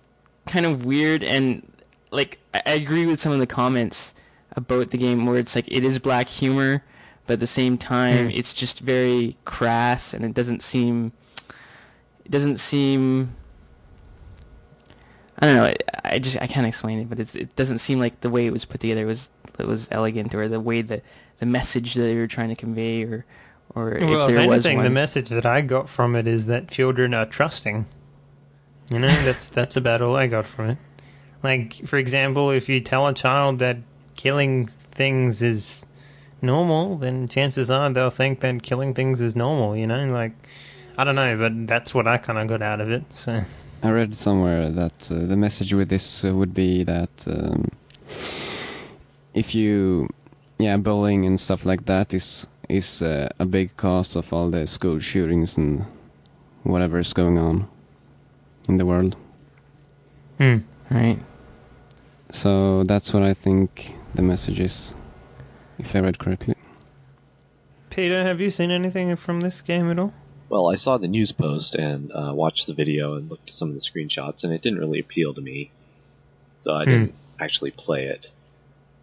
kind 0.51 0.65
of 0.65 0.83
weird 0.85 1.23
and 1.23 1.65
like 2.11 2.39
I, 2.53 2.73
agree 2.73 3.05
with 3.05 3.19
some 3.19 3.31
of 3.31 3.39
the 3.39 3.47
comments 3.47 4.13
about 4.55 4.89
the 4.91 4.97
game 4.97 5.25
where 5.25 5.37
it's 5.37 5.55
like 5.55 5.67
it 5.71 5.85
is 5.85 5.97
black 5.97 6.27
humor, 6.27 6.83
but 7.25 7.33
at 7.35 7.39
the 7.39 7.47
same 7.47 7.77
time 7.77 8.25
Hmm. 8.25 8.37
it's 8.37 8.53
just 8.53 8.81
very 8.81 9.37
crass 9.45 10.13
and 10.13 10.25
it 10.25 10.33
doesn't 10.33 10.61
seem 10.61 11.13
it 12.25 12.31
doesn't 12.31 12.59
seem 12.59 13.35
I 15.39 15.47
don't 15.47 15.55
know. 15.55 15.65
I, 15.65 15.75
I 16.15 16.19
just 16.19 16.37
I 16.39 16.45
can't 16.47 16.67
explain 16.67 16.99
it, 16.99 17.09
but 17.09 17.19
it's 17.19 17.35
it 17.35 17.55
doesn't 17.55 17.79
seem 17.79 17.97
like 17.99 18.21
the 18.21 18.29
way 18.29 18.45
it 18.45 18.51
was 18.53 18.65
put 18.65 18.79
together 18.81 19.05
was 19.07 19.29
it 19.57 19.65
was 19.67 19.87
elegant 19.91 20.35
or 20.35 20.47
the 20.47 20.59
way 20.59 20.81
that 20.83 21.01
the 21.39 21.45
message 21.45 21.95
that 21.95 22.01
they 22.01 22.15
were 22.15 22.27
trying 22.27 22.49
to 22.49 22.55
convey 22.55 23.03
or 23.03 23.25
or 23.73 23.97
well, 24.01 24.27
if 24.27 24.35
if 24.35 24.37
anything, 24.37 24.83
the 24.83 24.89
message 24.89 25.29
that 25.29 25.45
I 25.45 25.61
got 25.61 25.87
from 25.89 26.15
it 26.15 26.27
is 26.27 26.45
that 26.47 26.67
children 26.67 27.13
are 27.13 27.25
trusting. 27.25 27.85
You 28.91 28.99
know, 28.99 29.07
that's 29.23 29.49
that's 29.49 29.77
about 29.77 30.01
all 30.01 30.17
I 30.17 30.27
got 30.27 30.45
from 30.45 30.71
it. 30.71 30.77
Like, 31.41 31.87
for 31.87 31.97
example, 31.97 32.51
if 32.51 32.67
you 32.67 32.81
tell 32.81 33.07
a 33.07 33.13
child 33.13 33.59
that 33.59 33.77
killing 34.15 34.67
things 34.67 35.41
is 35.41 35.85
normal, 36.41 36.97
then 36.97 37.25
chances 37.25 37.71
are 37.71 37.89
they'll 37.89 38.09
think 38.09 38.41
that 38.41 38.61
killing 38.63 38.93
things 38.93 39.21
is 39.21 39.33
normal. 39.33 39.77
You 39.77 39.87
know, 39.87 40.07
like 40.07 40.33
I 40.97 41.05
don't 41.05 41.15
know, 41.15 41.37
but 41.37 41.67
that's 41.67 41.93
what 41.93 42.05
I 42.05 42.17
kind 42.17 42.37
of 42.37 42.49
got 42.49 42.61
out 42.61 42.81
of 42.81 42.89
it. 42.89 43.03
So. 43.13 43.41
I 43.81 43.89
read 43.91 44.15
somewhere 44.15 44.69
that 44.69 45.09
uh, 45.09 45.25
the 45.25 45.37
message 45.37 45.73
with 45.73 45.87
this 45.87 46.25
uh, 46.25 46.35
would 46.35 46.53
be 46.53 46.83
that 46.83 47.25
um, 47.27 47.69
if 49.33 49.55
you, 49.55 50.09
yeah, 50.59 50.75
bullying 50.77 51.25
and 51.25 51.39
stuff 51.39 51.65
like 51.65 51.85
that 51.85 52.13
is 52.13 52.45
is 52.67 53.01
uh, 53.01 53.29
a 53.39 53.45
big 53.45 53.75
cause 53.77 54.17
of 54.17 54.33
all 54.33 54.49
the 54.49 54.67
school 54.67 54.99
shootings 54.99 55.57
and 55.57 55.85
whatever 56.63 56.99
is 56.99 57.13
going 57.13 57.37
on 57.37 57.67
in 58.71 58.77
the 58.77 58.85
world. 58.85 59.15
Hmm. 60.37 60.57
right. 60.89 61.19
So 62.31 62.83
that's 62.83 63.13
what 63.13 63.23
I 63.23 63.33
think 63.33 63.95
the 64.15 64.21
message 64.21 64.59
is, 64.59 64.93
if 65.77 65.95
I 65.95 65.99
read 65.99 66.17
correctly. 66.17 66.55
Peter, 67.89 68.23
have 68.23 68.39
you 68.39 68.49
seen 68.49 68.71
anything 68.71 69.13
from 69.17 69.41
this 69.41 69.61
game 69.61 69.91
at 69.91 69.99
all? 69.99 70.13
Well, 70.49 70.67
I 70.71 70.75
saw 70.75 70.97
the 70.97 71.07
news 71.09 71.31
post 71.33 71.75
and 71.75 72.11
uh, 72.13 72.31
watched 72.33 72.67
the 72.67 72.73
video 72.73 73.15
and 73.15 73.29
looked 73.29 73.49
at 73.49 73.55
some 73.55 73.67
of 73.69 73.73
the 73.73 73.81
screenshots, 73.81 74.43
and 74.43 74.53
it 74.53 74.61
didn't 74.61 74.79
really 74.79 74.99
appeal 74.99 75.33
to 75.33 75.41
me. 75.41 75.71
So 76.57 76.73
I 76.73 76.85
Hmm. 76.85 76.91
didn't 76.91 77.15
actually 77.39 77.71
play 77.71 78.05
it. 78.05 78.27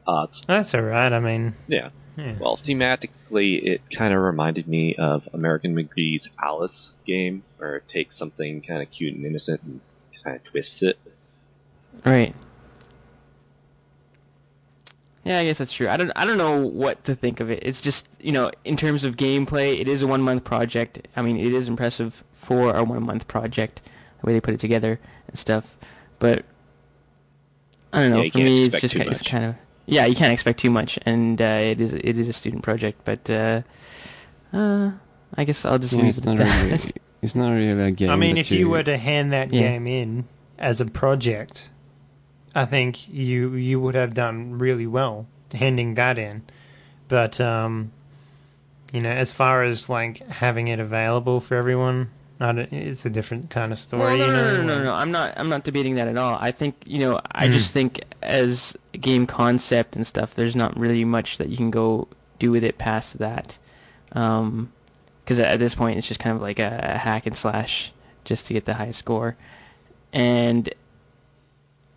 Uh, 0.07 0.27
That's 0.47 0.75
all 0.75 0.83
right. 0.83 1.13
I 1.13 1.21
mean, 1.21 1.55
yeah. 1.67 1.91
Yeah. 2.19 2.35
Well, 2.39 2.59
thematically, 2.59 3.63
it 3.65 3.81
kind 3.97 4.13
of 4.13 4.21
reminded 4.21 4.67
me 4.67 4.97
of 4.97 5.29
American 5.33 5.77
McGee's 5.77 6.29
Alice 6.43 6.91
game, 7.07 7.45
where 7.57 7.77
it 7.77 7.89
takes 7.89 8.19
something 8.19 8.61
kind 8.61 8.83
of 8.83 8.91
cute 8.91 9.15
and 9.15 9.25
innocent 9.25 9.63
and 9.63 9.81
kind 10.25 10.37
of 10.37 10.45
twists 10.45 10.83
it. 10.83 10.99
Right. 12.05 12.35
Yeah, 15.25 15.39
I 15.39 15.45
guess 15.45 15.59
that's 15.59 15.73
true. 15.73 15.89
I 15.89 15.97
don't 15.97 16.11
I 16.17 16.25
don't 16.25 16.39
know 16.39 16.67
what 16.67 17.05
to 17.05 17.15
think 17.15 17.41
of 17.41 17.51
it. 17.51 17.61
It's 17.63 17.83
just, 17.83 18.09
you 18.19 18.33
know, 18.33 18.51
in 18.65 18.77
terms 18.77 19.05
of 19.05 19.17
gameplay, 19.17 19.79
it 19.79 19.87
is 19.87 20.03
a 20.03 20.07
one 20.07 20.23
month 20.23 20.43
project. 20.43 21.07
I 21.15 21.23
mean, 21.23 21.37
it 21.37 21.53
is 21.53 21.69
impressive 21.69 22.25
for 22.33 22.75
a 22.75 22.83
one 22.83 23.03
month 23.03 23.29
project, 23.29 23.83
the 24.21 24.27
way 24.27 24.33
they 24.33 24.41
put 24.41 24.55
it 24.55 24.61
together 24.61 24.99
and 25.27 25.39
stuff. 25.39 25.77
But 26.19 26.45
I 27.93 28.01
don't 28.01 28.11
know. 28.11 28.23
Yeah, 28.23 28.31
for 28.31 28.39
me, 28.39 28.65
it's 28.65 28.81
just 28.81 28.97
kind, 28.97 29.09
it's 29.11 29.23
kind 29.23 29.45
of 29.45 29.55
yeah. 29.88 30.07
You 30.07 30.14
can't 30.14 30.33
expect 30.33 30.61
too 30.61 30.71
much, 30.71 30.99
and 31.07 31.40
uh, 31.40 31.45
it 31.73 31.80
is 31.80 31.95
it 31.95 32.16
is 32.18 32.28
a 32.28 32.33
student 32.33 32.62
project. 32.62 33.00
But 33.04 33.28
uh, 33.30 33.62
uh, 34.52 34.92
I 35.37 35.45
guess 35.45 35.64
I'll 35.64 35.78
just 35.78 35.95
Yeah, 35.95 36.02
leave 36.02 36.09
it's 36.11 36.18
it 36.18 36.26
at 36.28 36.37
not 36.37 36.38
that. 36.38 36.62
really 36.68 36.80
it's 37.23 37.35
not 37.35 37.50
really 37.50 37.80
a 37.80 37.90
game. 37.90 38.11
I 38.11 38.16
mean, 38.16 38.35
that 38.37 38.40
if 38.42 38.52
you 38.52 38.68
were 38.68 38.83
to 38.85 38.97
hand 38.97 39.33
that 39.33 39.52
Yeah. 39.52 39.61
game 39.61 39.87
in 39.87 40.25
as 40.59 40.80
a 40.80 40.87
project, 40.87 41.71
I 42.54 42.64
think 42.64 43.09
you 43.09 43.54
you 43.54 43.80
would 43.80 43.95
have 43.95 44.14
done 44.14 44.59
really 44.59 44.87
well 44.87 45.26
handing 45.54 45.95
that 45.95 46.18
in. 46.18 46.42
But 47.09 47.40
um, 47.40 47.92
you 48.92 49.00
know, 49.00 49.11
as 49.11 49.33
far 49.33 49.62
as 49.62 49.88
like 49.88 50.18
having 50.28 50.68
it 50.68 50.78
available 50.80 51.40
for 51.40 51.57
everyone, 51.57 52.11
I 52.40 52.52
don't, 52.52 52.73
it's 52.73 53.04
a 53.04 53.11
different 53.11 53.50
kind 53.50 53.73
of 53.73 53.78
story. 53.80 54.02
Well, 54.02 54.16
no, 54.16 54.26
you 54.26 54.33
no, 54.33 54.37
know? 54.37 54.57
no, 54.59 54.62
no, 54.62 54.78
no, 54.78 54.85
no. 54.85 54.95
I'm 54.95 55.11
not. 55.11 55.35
I'm 55.37 55.49
not 55.49 55.64
debating 55.64 55.97
that 55.97 56.07
at 56.09 56.16
all. 56.16 56.38
I 56.40 56.52
think 56.52 56.76
you 56.87 57.00
know. 57.00 57.21
I 57.33 57.49
Mm. 57.49 57.52
just 57.52 57.73
think 57.73 58.04
as 58.23 58.76
a 58.95 58.99
game 58.99 59.26
concept 59.26 59.97
and 59.97 60.07
stuff, 60.07 60.35
there's 60.35 60.54
not 60.54 60.78
really 60.78 61.04
much 61.04 61.38
that 61.38 61.49
you 61.49 61.57
can 61.57 61.71
go 61.71 62.07
do 62.38 62.50
with 62.52 62.62
it 62.62 62.78
past 62.78 63.18
that. 63.18 63.59
Because 64.11 65.38
at 65.40 65.59
this 65.59 65.75
point, 65.75 65.99
it's 65.99 66.07
just 66.07 66.21
kind 66.21 66.37
of 66.37 66.40
like 66.42 66.59
a, 66.61 66.80
a 66.95 66.99
hack 66.99 67.26
and 67.26 67.37
slash 67.37 67.92
just 68.25 68.47
to 68.47 68.54
get 68.54 68.64
the 68.66 68.75
high 68.75 68.92
score, 68.92 69.37
and 70.12 70.68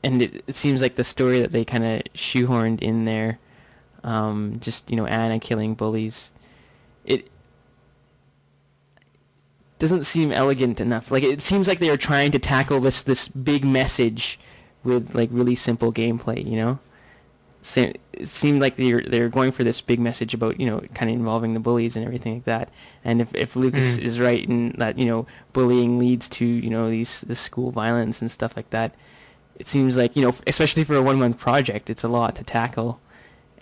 and 0.03 0.21
it, 0.24 0.43
it 0.48 0.55
seems 0.55 0.81
like 0.81 0.95
the 0.95 1.03
story 1.03 1.39
that 1.41 1.51
they 1.51 1.63
kind 1.63 1.83
of 1.83 2.01
shoehorned 2.15 2.81
in 2.81 3.05
there, 3.05 3.38
um, 4.03 4.57
just 4.60 4.89
you 4.89 4.95
know 4.98 5.05
Anna 5.05 5.39
killing 5.39 5.75
bullies, 5.75 6.31
it 7.05 7.27
doesn't 9.81 10.05
seem 10.05 10.31
elegant 10.31 10.79
enough. 10.79 11.11
Like 11.11 11.23
it 11.23 11.41
seems 11.41 11.67
like 11.67 11.79
they 11.79 11.89
are 11.89 11.97
trying 11.97 12.31
to 12.31 12.39
tackle 12.39 12.79
this 12.79 13.01
this 13.03 13.27
big 13.27 13.65
message 13.65 14.39
with 14.83 15.13
like 15.13 15.29
really 15.31 15.55
simple 15.55 15.91
gameplay. 15.91 16.45
You 16.45 16.55
know, 16.55 16.79
Se- 17.63 17.93
it 18.13 18.27
seemed 18.27 18.61
like 18.61 18.75
they're 18.77 19.01
they're 19.01 19.29
going 19.29 19.51
for 19.51 19.63
this 19.63 19.81
big 19.81 20.00
message 20.00 20.33
about 20.33 20.59
you 20.59 20.65
know 20.65 20.79
kind 20.95 21.11
of 21.11 21.15
involving 21.17 21.53
the 21.53 21.59
bullies 21.59 21.95
and 21.95 22.05
everything 22.05 22.35
like 22.35 22.45
that. 22.45 22.69
And 23.03 23.21
if 23.21 23.35
if 23.35 23.55
Lucas 23.55 23.97
Mm. 23.97 24.01
is 24.03 24.19
right 24.19 24.43
in 24.50 24.73
that 24.77 24.97
you 24.97 25.05
know 25.05 25.27
bullying 25.53 26.00
leads 26.00 26.29
to 26.29 26.45
you 26.45 26.69
know 26.69 26.89
these 26.89 27.21
this 27.21 27.39
school 27.39 27.71
violence 27.71 28.21
and 28.21 28.31
stuff 28.31 28.55
like 28.55 28.69
that, 28.71 28.95
it 29.59 29.67
seems 29.67 29.97
like 29.97 30.15
you 30.15 30.23
know 30.23 30.33
especially 30.47 30.83
for 30.83 30.95
a 30.95 31.01
one 31.03 31.19
month 31.19 31.38
project, 31.38 31.89
it's 31.89 32.03
a 32.03 32.07
lot 32.07 32.35
to 32.38 32.43
tackle. 32.43 33.00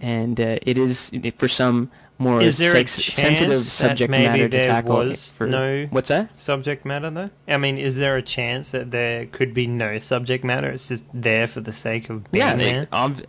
And 0.01 0.39
uh, 0.39 0.59
it 0.61 0.77
is 0.77 1.11
for 1.35 1.49
some 1.49 1.91
more 2.19 2.41
Is 2.41 2.57
there 2.57 2.71
a 2.75 2.85
sex- 2.85 2.91
sensitive 3.05 3.55
chance 3.55 3.79
that 3.79 3.88
subject 3.88 4.11
maybe 4.11 4.25
matter 4.25 4.43
to 4.43 4.49
there 4.49 4.63
tackle. 4.65 4.97
was 4.97 5.33
for, 5.33 5.47
no 5.47 5.88
what's 5.89 6.09
that? 6.09 6.38
subject 6.38 6.85
matter 6.85 7.09
though? 7.09 7.29
I 7.47 7.57
mean, 7.57 7.77
is 7.77 7.97
there 7.97 8.17
a 8.17 8.21
chance 8.21 8.71
that 8.71 8.91
there 8.91 9.25
could 9.25 9.53
be 9.53 9.65
no 9.67 9.99
subject 9.99 10.43
matter? 10.43 10.69
It's 10.69 10.89
just 10.89 11.03
there 11.13 11.47
for 11.47 11.61
the 11.61 11.71
sake 11.71 12.09
of 12.09 12.29
being 12.31 12.45
yeah, 12.45 12.55
there. 12.55 12.88
ob- 12.91 13.23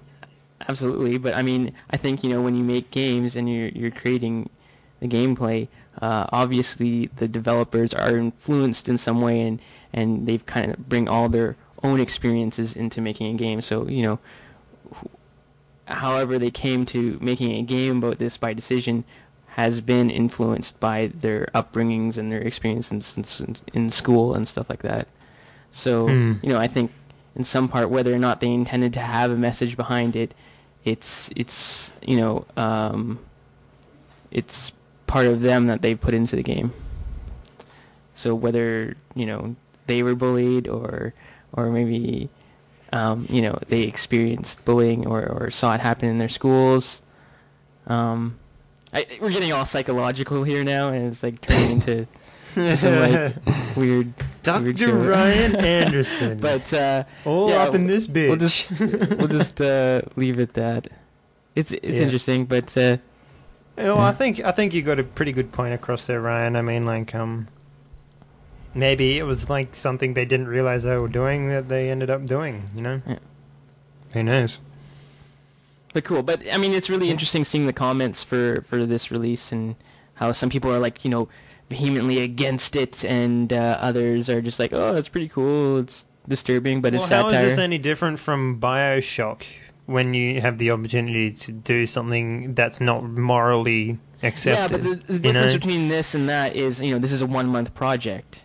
absolutely. 0.68 1.18
But 1.18 1.34
I 1.34 1.42
mean, 1.42 1.72
I 1.90 1.96
think 1.96 2.24
you 2.24 2.30
know 2.30 2.42
when 2.42 2.56
you 2.56 2.64
make 2.64 2.90
games 2.90 3.36
and 3.36 3.48
you're 3.48 3.68
you're 3.68 3.90
creating 3.92 4.50
the 4.98 5.08
gameplay, 5.08 5.68
uh, 6.02 6.26
obviously 6.32 7.06
the 7.16 7.28
developers 7.28 7.94
are 7.94 8.16
influenced 8.16 8.88
in 8.88 8.98
some 8.98 9.20
way, 9.20 9.40
and 9.40 9.60
and 9.92 10.26
they've 10.26 10.44
kind 10.44 10.72
of 10.72 10.88
bring 10.88 11.08
all 11.08 11.28
their 11.28 11.56
own 11.84 12.00
experiences 12.00 12.76
into 12.76 13.00
making 13.00 13.34
a 13.34 13.38
game. 13.38 13.60
So 13.62 13.86
you 13.86 14.02
know, 14.02 14.18
however 15.90 16.38
they 16.38 16.50
came 16.50 16.84
to 16.86 17.18
making 17.20 17.52
a 17.52 17.62
game 17.62 17.98
about 17.98 18.18
this 18.18 18.36
by 18.36 18.52
decision 18.54 19.04
has 19.54 19.80
been 19.80 20.10
influenced 20.10 20.78
by 20.80 21.08
their 21.12 21.46
upbringings 21.54 22.16
and 22.16 22.30
their 22.30 22.40
experiences 22.40 23.16
in, 23.16 23.46
in, 23.48 23.56
in 23.84 23.90
school 23.90 24.34
and 24.34 24.46
stuff 24.48 24.70
like 24.70 24.82
that. 24.82 25.08
So 25.70 26.08
Hmm. 26.08 26.32
you 26.42 26.48
know, 26.50 26.58
I 26.58 26.66
think 26.68 26.92
in 27.36 27.44
some 27.44 27.68
part 27.68 27.90
whether 27.90 28.14
or 28.14 28.18
not 28.18 28.40
they 28.40 28.50
intended 28.52 28.92
to 28.94 29.00
have 29.00 29.30
a 29.30 29.36
message 29.36 29.76
behind 29.76 30.16
it, 30.16 30.34
it's 30.84 31.30
it's 31.36 31.92
you 32.06 32.16
know 32.16 32.46
um, 32.56 33.18
it's 34.30 34.72
part 35.06 35.26
of 35.26 35.40
them 35.42 35.66
that 35.66 35.82
they 35.82 35.94
put 35.94 36.14
into 36.14 36.36
the 36.36 36.42
game. 36.42 36.72
So 38.14 38.34
whether 38.34 38.96
you 39.14 39.26
know 39.26 39.56
they 39.86 40.02
were 40.02 40.14
bullied 40.14 40.68
or 40.68 41.12
or 41.52 41.70
maybe 41.70 42.28
um, 42.92 43.26
you 43.28 43.42
know 43.42 43.58
they 43.68 43.82
experienced 43.82 44.64
bullying 44.64 45.06
or, 45.06 45.24
or 45.26 45.50
saw 45.50 45.74
it 45.74 45.80
happen 45.80 46.08
in 46.08 46.18
their 46.18 46.28
schools. 46.28 47.02
Um, 47.86 48.38
I, 48.92 49.06
we're 49.20 49.30
getting 49.30 49.52
all 49.52 49.64
psychological 49.64 50.42
here 50.44 50.64
now, 50.64 50.88
and 50.88 51.06
it's 51.06 51.22
like 51.22 51.40
turning 51.40 51.70
into 51.72 52.06
some 52.76 52.96
like 53.00 53.76
weird. 53.76 54.12
Dr. 54.42 54.96
Ryan 54.96 55.56
Anderson. 55.64 56.38
But 56.38 56.72
uh, 56.72 57.04
all 57.24 57.50
yeah, 57.50 57.62
up 57.64 57.74
in 57.74 57.86
this 57.86 58.06
bitch. 58.08 58.28
we'll 58.28 58.36
just 58.36 58.70
we'll 59.18 59.28
just 59.28 59.60
uh, 59.60 60.02
leave 60.16 60.38
it 60.38 60.54
that. 60.54 60.88
It's 61.54 61.70
it's 61.72 61.98
Yeah. 61.98 62.02
interesting, 62.04 62.46
but 62.46 62.76
uh, 62.76 62.96
well, 63.76 63.98
I 63.98 64.12
think 64.12 64.40
I 64.44 64.50
think 64.50 64.74
you 64.74 64.82
got 64.82 64.98
a 64.98 65.04
pretty 65.04 65.32
good 65.32 65.52
point 65.52 65.74
across 65.74 66.06
there, 66.06 66.20
Ryan. 66.20 66.56
I 66.56 66.62
mean, 66.62 66.84
like, 66.84 67.14
um, 67.14 67.48
maybe 68.74 69.18
it 69.18 69.24
was 69.24 69.50
like 69.50 69.74
something 69.74 70.14
they 70.14 70.24
didn't 70.24 70.48
realize 70.48 70.82
they 70.82 70.96
were 70.96 71.08
doing 71.08 71.48
that 71.48 71.68
they 71.68 71.90
ended 71.90 72.10
up 72.10 72.26
doing. 72.26 72.70
You 72.74 72.82
know, 72.82 73.02
Yeah. 73.06 73.18
who 74.14 74.22
knows? 74.22 74.60
but 75.92 76.04
cool. 76.04 76.22
But 76.22 76.42
I 76.52 76.56
mean, 76.56 76.72
it's 76.72 76.88
really 76.88 77.10
interesting 77.10 77.44
seeing 77.44 77.66
the 77.66 77.72
comments 77.72 78.22
for 78.22 78.62
for 78.62 78.86
this 78.86 79.10
release 79.10 79.52
and 79.52 79.76
how 80.14 80.32
some 80.32 80.50
people 80.50 80.72
are 80.72 80.78
like 80.78 81.04
you 81.04 81.10
know 81.10 81.28
vehemently 81.68 82.20
against 82.20 82.76
it, 82.76 83.04
and 83.04 83.52
uh, 83.52 83.78
others 83.80 84.28
are 84.28 84.40
just 84.40 84.58
like, 84.58 84.72
oh, 84.72 84.96
it's 84.96 85.08
pretty 85.08 85.28
cool. 85.28 85.78
It's 85.78 86.06
disturbing, 86.28 86.80
but 86.80 86.92
well, 86.92 87.02
it's 87.02 87.10
how 87.10 87.26
is 87.28 87.32
this 87.32 87.58
any 87.58 87.78
different 87.78 88.18
from 88.18 88.60
Bioshock 88.60 89.44
when 89.86 90.14
you 90.14 90.40
have 90.40 90.58
the 90.58 90.70
opportunity 90.70 91.32
to 91.32 91.52
do 91.52 91.86
something 91.86 92.54
that's 92.54 92.80
not 92.80 93.04
morally 93.04 93.98
accepted? 94.22 94.82
Yeah, 94.84 94.90
but 94.92 95.06
the, 95.06 95.12
the 95.14 95.18
difference 95.18 95.52
know? 95.52 95.58
between 95.58 95.88
this 95.88 96.14
and 96.14 96.28
that 96.28 96.54
is, 96.54 96.80
you 96.80 96.92
know, 96.92 96.98
this 96.98 97.12
is 97.12 97.22
a 97.22 97.26
one 97.26 97.48
month 97.48 97.74
project, 97.74 98.44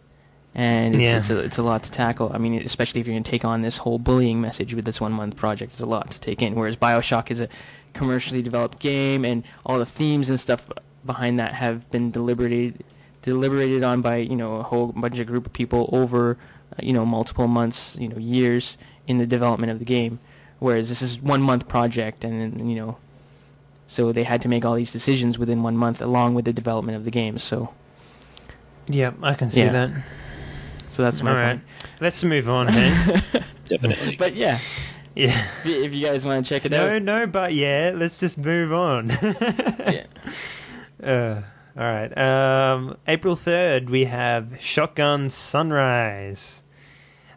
and 0.55 0.95
it's, 0.95 1.03
Yeah. 1.03 1.17
it's, 1.17 1.29
a, 1.29 1.37
it's 1.39 1.57
a 1.57 1.63
lot 1.63 1.83
to 1.83 1.91
tackle. 1.91 2.31
I 2.33 2.37
mean, 2.37 2.55
especially 2.61 3.01
if 3.01 3.07
you're 3.07 3.13
going 3.13 3.23
to 3.23 3.29
take 3.31 3.43
on 3.45 3.61
this 3.61 3.77
whole 3.79 3.99
bullying 3.99 4.39
message 4.41 4.73
with 4.73 4.85
this 4.85 4.99
one 5.01 5.11
month 5.11 5.35
project, 5.35 5.73
it's 5.73 5.81
a 5.81 5.85
lot 5.85 6.09
to 6.11 6.19
take 6.19 6.41
in. 6.41 6.55
Whereas 6.55 6.75
Bioshock 6.77 7.29
is 7.29 7.41
a 7.41 7.49
commercially 7.93 8.41
developed 8.41 8.79
game, 8.79 9.23
and 9.25 9.43
all 9.65 9.77
the 9.79 9.85
themes 9.85 10.29
and 10.29 10.39
stuff 10.39 10.67
behind 11.05 11.39
that 11.39 11.53
have 11.55 11.89
been 11.91 12.09
deliberated 12.11 12.83
deliberated 13.21 13.83
on 13.83 14.01
by 14.01 14.17
you 14.17 14.35
know 14.35 14.55
a 14.55 14.63
whole 14.63 14.87
bunch 14.91 15.17
of 15.19 15.25
group 15.27 15.45
of 15.47 15.53
people 15.53 15.89
over 15.91 16.37
uh, 16.73 16.75
you 16.81 16.93
know 16.93 17.05
multiple 17.05 17.47
months, 17.47 17.97
you 17.99 18.07
know 18.07 18.17
years 18.17 18.77
in 19.07 19.17
the 19.17 19.25
development 19.25 19.71
of 19.71 19.79
the 19.79 19.85
game. 19.85 20.19
Whereas 20.59 20.89
this 20.89 21.01
is 21.01 21.21
one 21.21 21.41
month 21.41 21.67
project, 21.67 22.23
and 22.23 22.69
you 22.69 22.75
know 22.77 22.97
so 23.87 24.11
they 24.11 24.23
had 24.23 24.41
to 24.41 24.47
make 24.49 24.63
all 24.65 24.73
these 24.75 24.91
decisions 24.91 25.37
within 25.37 25.61
one 25.63 25.75
month, 25.77 26.01
along 26.01 26.33
with 26.33 26.45
the 26.45 26.53
development 26.53 26.95
of 26.97 27.03
the 27.05 27.11
game. 27.11 27.37
So, 27.37 27.71
yeah, 28.87 29.11
I 29.21 29.35
can 29.35 29.49
see 29.51 29.61
Yeah. 29.61 29.71
that. 29.73 29.91
So 30.95 31.03
that's 31.03 31.21
my 31.21 31.31
All 31.31 31.35
right, 31.37 31.47
point. 31.55 31.61
let's 32.01 32.23
move 32.23 32.49
on. 32.49 32.67
Hey? 32.69 32.89
Definitely. 33.65 34.15
But 34.17 34.35
yeah, 34.35 34.57
yeah. 35.15 35.45
if 35.59 35.65
you- 35.65 35.83
if 35.83 35.93
you 35.93 36.05
guys 36.05 36.25
want 36.25 36.45
to 36.45 36.49
check 36.49 36.65
it 36.65 36.71
No, 36.71 36.85
out, 36.85 37.01
no, 37.03 37.19
no, 37.19 37.27
but 37.27 37.53
yeah, 37.53 37.91
let's 37.93 38.19
just 38.19 38.37
move 38.37 38.71
on. 38.71 39.09
yeah. 39.79 40.05
Uh, 41.03 41.41
all 41.77 41.83
right. 41.83 42.17
Um, 42.17 42.97
April 43.07 43.35
3rd, 43.35 43.89
we 43.89 44.05
have 44.05 44.57
Shotgun 44.61 45.27
Sunrise. 45.29 46.63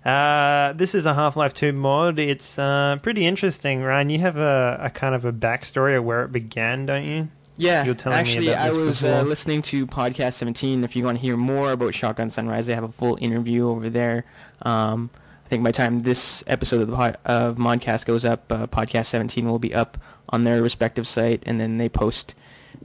Uh, 0.05 0.73
this 0.75 0.95
is 0.95 1.05
a 1.07 1.15
Half 1.15 1.37
Life 1.37 1.53
2 1.55 1.73
mod. 1.73 2.19
It's 2.19 2.59
uh, 2.59 2.99
pretty 3.03 3.27
interesting, 3.27 3.83
Ryan. 3.83 4.11
You 4.11 4.19
have 4.21 4.37
a, 4.37 4.79
a 4.81 4.91
kind 4.91 5.15
of 5.15 5.25
a 5.25 5.33
backstory 5.33 5.99
of 5.99 6.05
where 6.05 6.23
it 6.25 6.31
began, 6.33 6.87
don't 6.87 7.05
you? 7.05 7.29
Yeah, 7.59 7.83
You 7.85 7.91
were 7.91 7.95
telling 7.97 8.17
me 8.17 8.21
actually, 8.21 8.49
about 8.49 8.67
I 8.67 8.71
was 8.73 9.05
uh, 9.05 9.23
listening 9.23 9.63
to 9.63 9.87
podcast 9.87 10.35
17. 10.35 10.85
If 10.85 10.95
you 10.97 11.05
want 11.05 11.19
to 11.19 11.23
hear 11.23 11.37
more 11.37 11.73
about 11.73 11.93
Shotgun 11.93 12.31
Sunrise, 12.31 12.67
they 12.67 12.75
have 12.75 12.85
a 12.85 12.93
full 12.93 13.19
interview 13.21 13.69
over 13.69 13.91
there. 13.91 14.25
Um, 14.63 15.11
I 15.45 15.49
think 15.49 15.65
by 15.65 15.71
the 15.73 15.77
time 15.77 16.01
this 16.01 16.45
episode 16.47 16.83
of 16.83 16.89
the 16.89 16.95
pod, 16.97 17.19
of 17.25 17.57
Modcast 17.57 18.05
goes 18.07 18.25
up, 18.25 18.51
uh, 18.53 18.67
podcast 18.69 19.07
17 19.07 19.45
will 19.49 19.59
be 19.59 19.75
up 19.75 19.99
on 20.29 20.45
their 20.45 20.63
respective 20.63 21.07
site, 21.07 21.43
and 21.47 21.61
then 21.61 21.79
they 21.79 21.89
post 21.89 22.35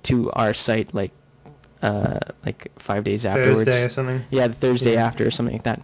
to 0.04 0.32
our 0.32 0.54
site 0.54 0.94
like 0.94 1.12
uh, 1.84 2.20
like 2.46 2.72
five 2.80 3.04
days 3.04 3.26
afterwards. 3.26 3.64
Thursday 3.64 3.84
or 3.84 3.90
something. 3.90 4.26
Yeah, 4.32 4.48
the 4.48 4.54
Thursday 4.54 4.94
Yeah. 4.94 5.06
after 5.06 5.28
or 5.28 5.32
something 5.32 5.54
like 5.54 5.64
that. 5.64 5.82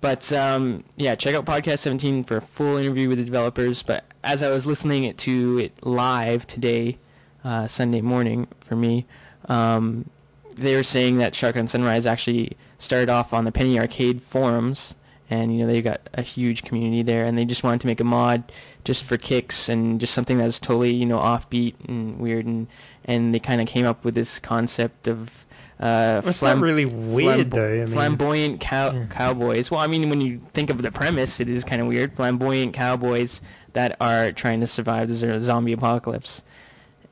But 0.00 0.32
um, 0.32 0.82
yeah, 0.96 1.14
check 1.14 1.34
out 1.36 1.44
podcast 1.46 1.78
17 1.78 2.24
for 2.24 2.38
a 2.38 2.40
full 2.42 2.76
interview 2.76 3.08
with 3.08 3.18
the 3.18 3.24
developers. 3.24 3.82
But 3.84 4.04
as 4.24 4.42
I 4.42 4.50
was 4.50 4.66
listening 4.66 5.14
to 5.14 5.58
it 5.58 5.86
live 5.86 6.46
today, 6.48 6.98
uh, 7.44 7.66
Sunday 7.66 8.00
morning 8.00 8.46
for 8.60 8.76
me, 8.76 9.06
um, 9.48 10.08
they 10.56 10.76
were 10.76 10.82
saying 10.82 11.18
that 11.18 11.34
Shark 11.34 11.54
Shotgun 11.54 11.68
Sunrise 11.68 12.06
actually 12.06 12.56
started 12.78 13.08
off 13.08 13.32
on 13.32 13.44
the 13.44 13.52
Penny 13.52 13.78
Arcade 13.78 14.20
forums, 14.22 14.96
and 15.30 15.52
you 15.56 15.60
know 15.64 15.66
they 15.72 15.80
got 15.82 16.00
a 16.14 16.22
huge 16.22 16.62
community 16.62 17.02
there, 17.02 17.24
and 17.24 17.36
they 17.38 17.44
just 17.44 17.64
wanted 17.64 17.80
to 17.80 17.86
make 17.86 18.00
a 18.00 18.04
mod 18.04 18.44
just 18.84 19.02
for 19.04 19.16
kicks 19.16 19.68
and 19.68 19.98
just 20.00 20.12
something 20.12 20.38
that's 20.38 20.58
totally 20.60 20.92
you 20.92 21.06
know 21.06 21.18
offbeat 21.18 21.74
and 21.88 22.18
weird, 22.18 22.44
and 22.46 22.66
and 23.06 23.34
they 23.34 23.38
kind 23.40 23.60
of 23.60 23.66
came 23.66 23.86
up 23.86 24.04
with 24.04 24.14
this 24.14 24.38
concept 24.38 25.08
of. 25.08 25.46
Uh, 25.80 26.20
Well, 26.22 26.28
it's 26.28 26.38
flam- 26.38 26.58
not 26.58 26.64
really 26.64 26.84
weird, 26.84 27.48
flambo- 27.48 27.50
though. 27.50 27.72
I 27.72 27.76
mean, 27.78 27.86
flamboyant 27.88 28.60
cow- 28.60 28.92
Yeah. 28.92 29.06
cowboys. 29.06 29.68
Well, 29.68 29.80
I 29.80 29.88
mean, 29.88 30.10
when 30.10 30.20
you 30.20 30.40
think 30.54 30.70
of 30.70 30.80
the 30.80 30.92
premise, 30.92 31.40
it 31.40 31.48
is 31.48 31.64
kind 31.64 31.82
of 31.82 31.88
weird. 31.88 32.12
Flamboyant 32.14 32.72
cowboys 32.72 33.40
that 33.72 33.96
are 34.00 34.30
trying 34.30 34.60
to 34.60 34.66
survive 34.68 35.08
the 35.08 35.40
zombie 35.42 35.72
apocalypse, 35.72 36.42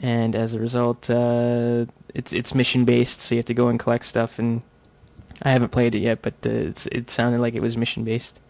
and 0.01 0.35
as 0.35 0.55
a 0.55 0.61
result, 0.61 1.11
uh, 1.11 1.87
it's 2.15 2.33
it's 2.33 2.55
mission 2.55 2.85
based. 2.85 3.21
So 3.21 3.35
you 3.35 3.39
have 3.39 3.47
to 3.47 3.55
go 3.55 3.69
and 3.69 3.79
collect 3.79 4.05
stuff 4.05 4.39
and 4.39 4.63
I 5.43 5.51
haven't 5.51 5.71
played 5.71 5.95
it 5.95 6.01
yet, 6.01 6.23
but 6.23 6.35
uh, 6.45 6.51
it's, 6.51 6.87
it 6.87 7.11
sounded 7.11 7.41
like 7.41 7.55
it 7.55 7.63
was 7.63 7.77
mission 7.77 8.05
based. 8.05 8.41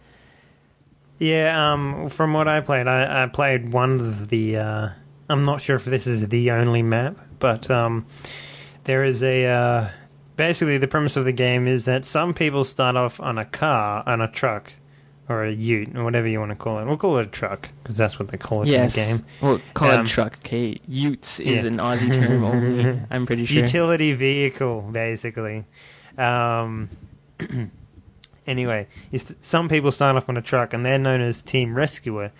Yeah, 1.19 1.73
um, 1.73 2.09
from 2.09 2.33
what 2.33 2.47
I 2.47 2.61
played, 2.61 2.87
I, 2.87 3.23
I 3.23 3.27
played 3.27 3.71
one 3.71 3.99
of 3.99 4.29
the. 4.29 4.57
Uh, 4.57 4.89
I'm 5.29 5.43
not 5.43 5.61
sure 5.61 5.75
if 5.75 5.85
this 5.85 6.07
is 6.07 6.27
the 6.27 6.51
only 6.51 6.81
map, 6.81 7.15
but 7.39 7.69
um, 7.69 8.07
there 8.85 9.03
is 9.03 9.23
a. 9.23 9.45
Uh, 9.45 9.89
basically, 10.35 10.77
the 10.77 10.87
premise 10.87 11.15
of 11.15 11.25
the 11.25 11.31
game 11.31 11.67
is 11.67 11.85
that 11.85 12.05
some 12.05 12.33
people 12.33 12.63
start 12.63 12.95
off 12.95 13.19
on 13.19 13.37
a 13.37 13.45
car, 13.45 14.03
on 14.05 14.19
a 14.19 14.27
truck, 14.27 14.73
or 15.31 15.45
a 15.45 15.51
ute, 15.51 15.95
or 15.95 16.03
whatever 16.03 16.27
you 16.27 16.39
want 16.39 16.51
to 16.51 16.55
call 16.55 16.79
it. 16.79 16.85
We'll 16.85 16.97
call 16.97 17.17
it 17.17 17.27
a 17.27 17.29
truck, 17.29 17.69
because 17.81 17.97
that's 17.97 18.19
what 18.19 18.27
they 18.27 18.37
call 18.37 18.63
it 18.63 18.67
yes. 18.67 18.97
in 18.97 19.01
the 19.01 19.17
game. 19.17 19.25
Well, 19.41 19.61
call 19.73 19.91
Um, 19.91 20.01
it 20.01 20.05
a 20.05 20.09
truck. 20.09 20.37
Okay, 20.45 20.77
Utes 20.87 21.39
is 21.39 21.63
yeah. 21.63 21.67
an 21.67 21.77
Aussie 21.77 22.13
term 22.13 22.43
only. 22.43 23.01
I'm 23.09 23.25
pretty 23.25 23.45
sure. 23.45 23.61
Utility 23.61 24.13
vehicle, 24.13 24.81
basically. 24.91 25.65
Um, 26.17 26.89
anyway, 28.47 28.87
some 29.41 29.69
people 29.69 29.91
start 29.91 30.15
off 30.15 30.29
on 30.29 30.37
a 30.37 30.41
truck, 30.41 30.73
and 30.73 30.85
they're 30.85 30.99
known 30.99 31.21
as 31.21 31.41
Team 31.43 31.73
Rescuer, 31.75 32.31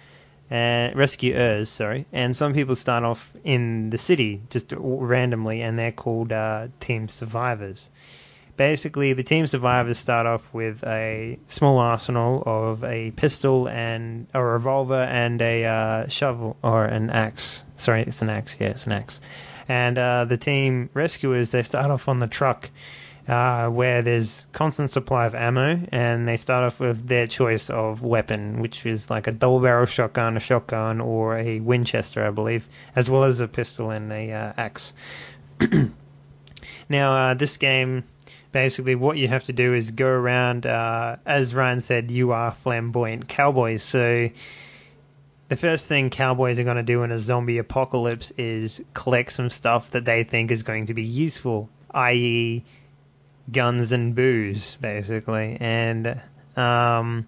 uh, 0.52 0.90
rescuers. 0.94 1.70
Sorry, 1.70 2.06
and 2.12 2.36
some 2.36 2.54
people 2.54 2.76
start 2.76 3.04
off 3.04 3.36
in 3.44 3.90
the 3.90 3.98
city 3.98 4.42
just 4.50 4.74
randomly, 4.78 5.62
and 5.62 5.78
they're 5.80 5.92
called 5.92 6.32
uh, 6.32 6.68
Team 6.80 7.08
Survivors. 7.08 7.90
Basically, 8.58 9.14
the 9.14 9.24
Team 9.24 9.48
Survivors 9.48 9.98
start 9.98 10.26
off 10.26 10.54
with 10.54 10.84
a 10.86 11.40
small 11.48 11.78
arsenal 11.78 12.44
of 12.46 12.84
a 12.84 13.12
pistol 13.12 13.68
and 13.68 14.28
a 14.34 14.44
revolver 14.44 14.94
and 15.10 15.42
a 15.42 15.66
uh, 15.66 16.08
shovel 16.08 16.58
or 16.64 16.86
an 16.86 17.10
axe. 17.10 17.64
Sorry, 17.78 18.04
it's 18.04 18.22
an 18.22 18.30
axe. 18.30 18.58
Yeah, 18.60 18.70
it's 18.70 18.86
an 18.86 18.92
axe. 18.92 19.22
And 19.68 19.98
uh, 19.98 20.26
the 20.26 20.38
Team 20.38 20.90
Rescuers 20.94 21.52
they 21.52 21.64
start 21.64 21.90
off 21.90 22.08
on 22.08 22.20
the 22.20 22.28
truck 22.28 22.70
uh, 23.28 23.70
where 23.70 24.02
there's 24.02 24.48
constant 24.52 24.90
supply 24.90 25.26
of 25.26 25.36
ammo, 25.36 25.80
and 25.92 26.28
they 26.28 26.38
start 26.38 26.64
off 26.64 26.80
with 26.80 27.08
their 27.08 27.28
choice 27.28 27.70
of 27.70 28.04
weapon, 28.04 28.60
which 28.60 28.86
is 28.86 29.10
like 29.10 29.28
a 29.28 29.32
double 29.32 29.60
barrel 29.60 29.86
shotgun, 29.86 30.36
a 30.36 30.40
shotgun, 30.40 31.00
or 31.00 31.38
a 31.38 31.60
Winchester, 31.60 32.26
I 32.26 32.32
believe, 32.32 32.68
as 32.96 33.10
well 33.10 33.24
as 33.24 33.40
a 33.40 33.48
pistol 33.48 33.90
and 33.90 34.12
a 34.12 34.32
uh, 34.32 34.54
axe. 34.58 34.94
now, 36.90 37.14
uh, 37.14 37.34
this 37.34 37.58
game, 37.58 38.04
basically, 38.52 38.96
what 38.96 39.18
you 39.18 39.28
have 39.28 39.44
to 39.46 39.54
do 39.54 39.74
is 39.74 39.92
go 39.92 40.08
around. 40.08 40.66
Uh, 40.66 41.18
as 41.26 41.56
Ryan 41.56 41.80
said, 41.80 42.12
you 42.12 42.32
are 42.32 42.52
flamboyant 42.52 43.28
cowboys, 43.28 43.84
so. 43.84 44.30
The 45.48 45.58
first 45.58 45.90
thing 45.90 46.10
cowboys 46.10 46.58
are 46.60 46.64
going 46.64 46.78
to 46.78 46.84
do 46.84 47.04
in 47.04 47.12
a 47.12 47.20
zombie 47.20 47.58
apocalypse 47.58 48.32
is 48.38 48.82
collect 48.94 49.34
some 49.34 49.50
stuff 49.50 49.92
that 49.92 50.06
they 50.06 50.24
think 50.24 50.50
is 50.50 50.64
going 50.64 50.86
to 50.86 50.94
be 50.94 51.04
useful, 51.04 51.70
i.e., 51.92 52.64
guns 53.52 53.92
and 53.92 54.16
booze, 54.16 54.78
basically. 54.78 55.58
And 55.60 56.22
um, 56.56 57.28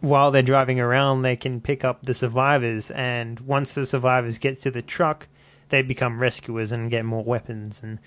while 0.00 0.30
they're 0.30 0.42
driving 0.42 0.80
around, 0.80 1.22
they 1.22 1.36
can 1.36 1.60
pick 1.60 1.84
up 1.84 2.02
the 2.02 2.14
survivors. 2.14 2.90
And 2.90 3.40
once 3.40 3.74
the 3.74 3.86
survivors 3.86 4.38
get 4.38 4.60
to 4.60 4.70
the 4.70 4.82
truck, 4.82 5.28
they 5.68 5.82
become 5.82 6.20
rescuers 6.20 6.72
and 6.72 6.90
get 6.90 7.04
more 7.04 7.24
weapons. 7.24 7.82
And 7.82 7.98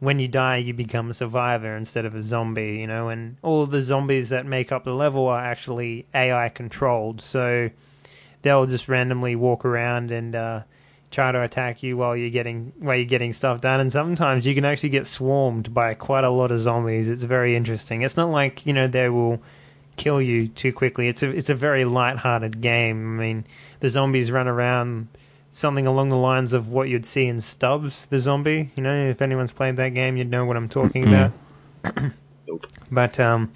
when 0.00 0.18
you 0.18 0.28
die, 0.28 0.58
you 0.58 0.74
become 0.74 1.10
a 1.10 1.14
survivor 1.14 1.76
instead 1.76 2.04
of 2.04 2.14
a 2.14 2.22
zombie, 2.22 2.78
you 2.78 2.86
know. 2.86 3.08
And 3.08 3.36
all 3.42 3.62
of 3.62 3.70
the 3.70 3.82
zombies 3.82 4.28
that 4.30 4.46
make 4.46 4.72
up 4.72 4.84
the 4.84 4.94
level 4.94 5.28
are 5.28 5.40
actually 5.40 6.06
AI 6.14 6.48
controlled. 6.48 7.20
So 7.20 7.70
they'll 8.42 8.66
just 8.66 8.88
randomly 8.88 9.36
walk 9.36 9.64
around 9.64 10.10
and. 10.10 10.34
Uh, 10.34 10.62
try 11.14 11.30
to 11.30 11.40
attack 11.42 11.80
you 11.84 11.96
while 11.96 12.16
you're 12.16 12.28
getting 12.28 12.72
while 12.80 12.96
you're 12.96 13.04
getting 13.04 13.32
stuff 13.32 13.60
done 13.60 13.78
and 13.78 13.92
sometimes 13.92 14.44
you 14.48 14.52
can 14.52 14.64
actually 14.64 14.88
get 14.88 15.06
swarmed 15.06 15.72
by 15.72 15.94
quite 15.94 16.24
a 16.24 16.28
lot 16.28 16.50
of 16.50 16.58
zombies 16.58 17.08
it's 17.08 17.22
very 17.22 17.54
interesting 17.54 18.02
it's 18.02 18.16
not 18.16 18.28
like 18.30 18.66
you 18.66 18.72
know 18.72 18.88
they 18.88 19.08
will 19.08 19.40
kill 19.96 20.20
you 20.20 20.48
too 20.48 20.72
quickly 20.72 21.06
it's 21.06 21.22
a 21.22 21.30
it's 21.30 21.48
a 21.48 21.54
very 21.54 21.84
light-hearted 21.84 22.60
game 22.60 23.16
i 23.16 23.22
mean 23.22 23.46
the 23.78 23.88
zombies 23.88 24.32
run 24.32 24.48
around 24.48 25.06
something 25.54 25.86
along 25.86 26.08
the 26.08 26.16
lines 26.16 26.52
of 26.52 26.72
what 26.72 26.88
you'd 26.88 27.06
see 27.06 27.26
in 27.26 27.40
Stubbs 27.40 28.06
the 28.06 28.18
zombie 28.18 28.70
you 28.76 28.82
know 28.82 28.94
if 29.06 29.22
anyone's 29.22 29.52
played 29.52 29.76
that 29.76 29.90
game 29.94 30.16
you'd 30.16 30.30
know 30.30 30.44
what 30.44 30.56
I'm 30.56 30.68
talking 30.68 31.04
Mm. 31.04 31.08
about 31.08 32.12
Nope. 32.46 32.66
but 32.90 33.20
um 33.20 33.52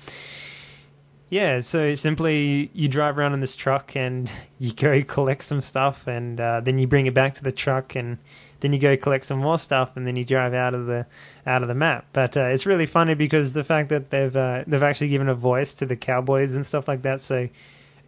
yeah, 1.31 1.61
so 1.61 1.95
simply 1.95 2.71
you 2.73 2.89
drive 2.89 3.19
around 3.19 3.35
in 3.35 3.41
this 3.41 3.55
truck 3.55 3.95
and 3.95 4.31
you 4.59 4.73
go 4.73 5.03
collect 5.03 5.43
some 5.43 5.61
stuff, 5.61 6.07
and 6.07 6.41
uh, 6.41 6.61
then 6.61 6.79
you 6.79 6.87
bring 6.87 7.07
it 7.07 7.13
back 7.13 7.35
to 7.35 7.45
the 7.45 7.53
truck, 7.53 7.95
and 7.95 8.17
then 8.61 8.73
you 8.73 8.79
go 8.79 8.97
collect 8.97 9.27
some 9.27 9.41
more 9.41 9.59
stuff, 9.59 9.95
and 9.95 10.07
then 10.07 10.17
you 10.17 10.25
drive 10.25 10.55
out 10.55 10.73
of 10.73 10.87
the 10.87 11.05
out 11.47 11.61
of 11.61 11.69
the 11.69 11.75
map. 11.75 12.07
But 12.15 12.35
uh, 12.35 12.45
it's 12.47 12.65
really 12.65 12.87
funny 12.87 13.13
because 13.13 13.53
the 13.53 13.63
fact 13.63 13.91
that 13.91 14.09
they've 14.09 14.35
uh, 14.35 14.65
they've 14.67 14.83
actually 14.83 15.09
given 15.09 15.29
a 15.29 15.35
voice 15.35 15.75
to 15.75 15.85
the 15.85 15.97
cowboys 15.97 16.55
and 16.55 16.65
stuff 16.65 16.89
like 16.89 17.03
that. 17.03 17.21
So 17.21 17.51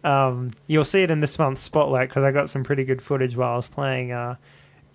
um, 0.03 0.51
you'll 0.67 0.85
see 0.85 1.03
it 1.03 1.11
in 1.11 1.19
this 1.19 1.37
month's 1.37 1.61
spotlight 1.61 2.09
because 2.09 2.23
I 2.23 2.31
got 2.31 2.49
some 2.49 2.63
pretty 2.63 2.83
good 2.83 3.01
footage 3.01 3.35
while 3.35 3.53
I 3.53 3.55
was 3.55 3.67
playing. 3.67 4.11
Uh, 4.11 4.35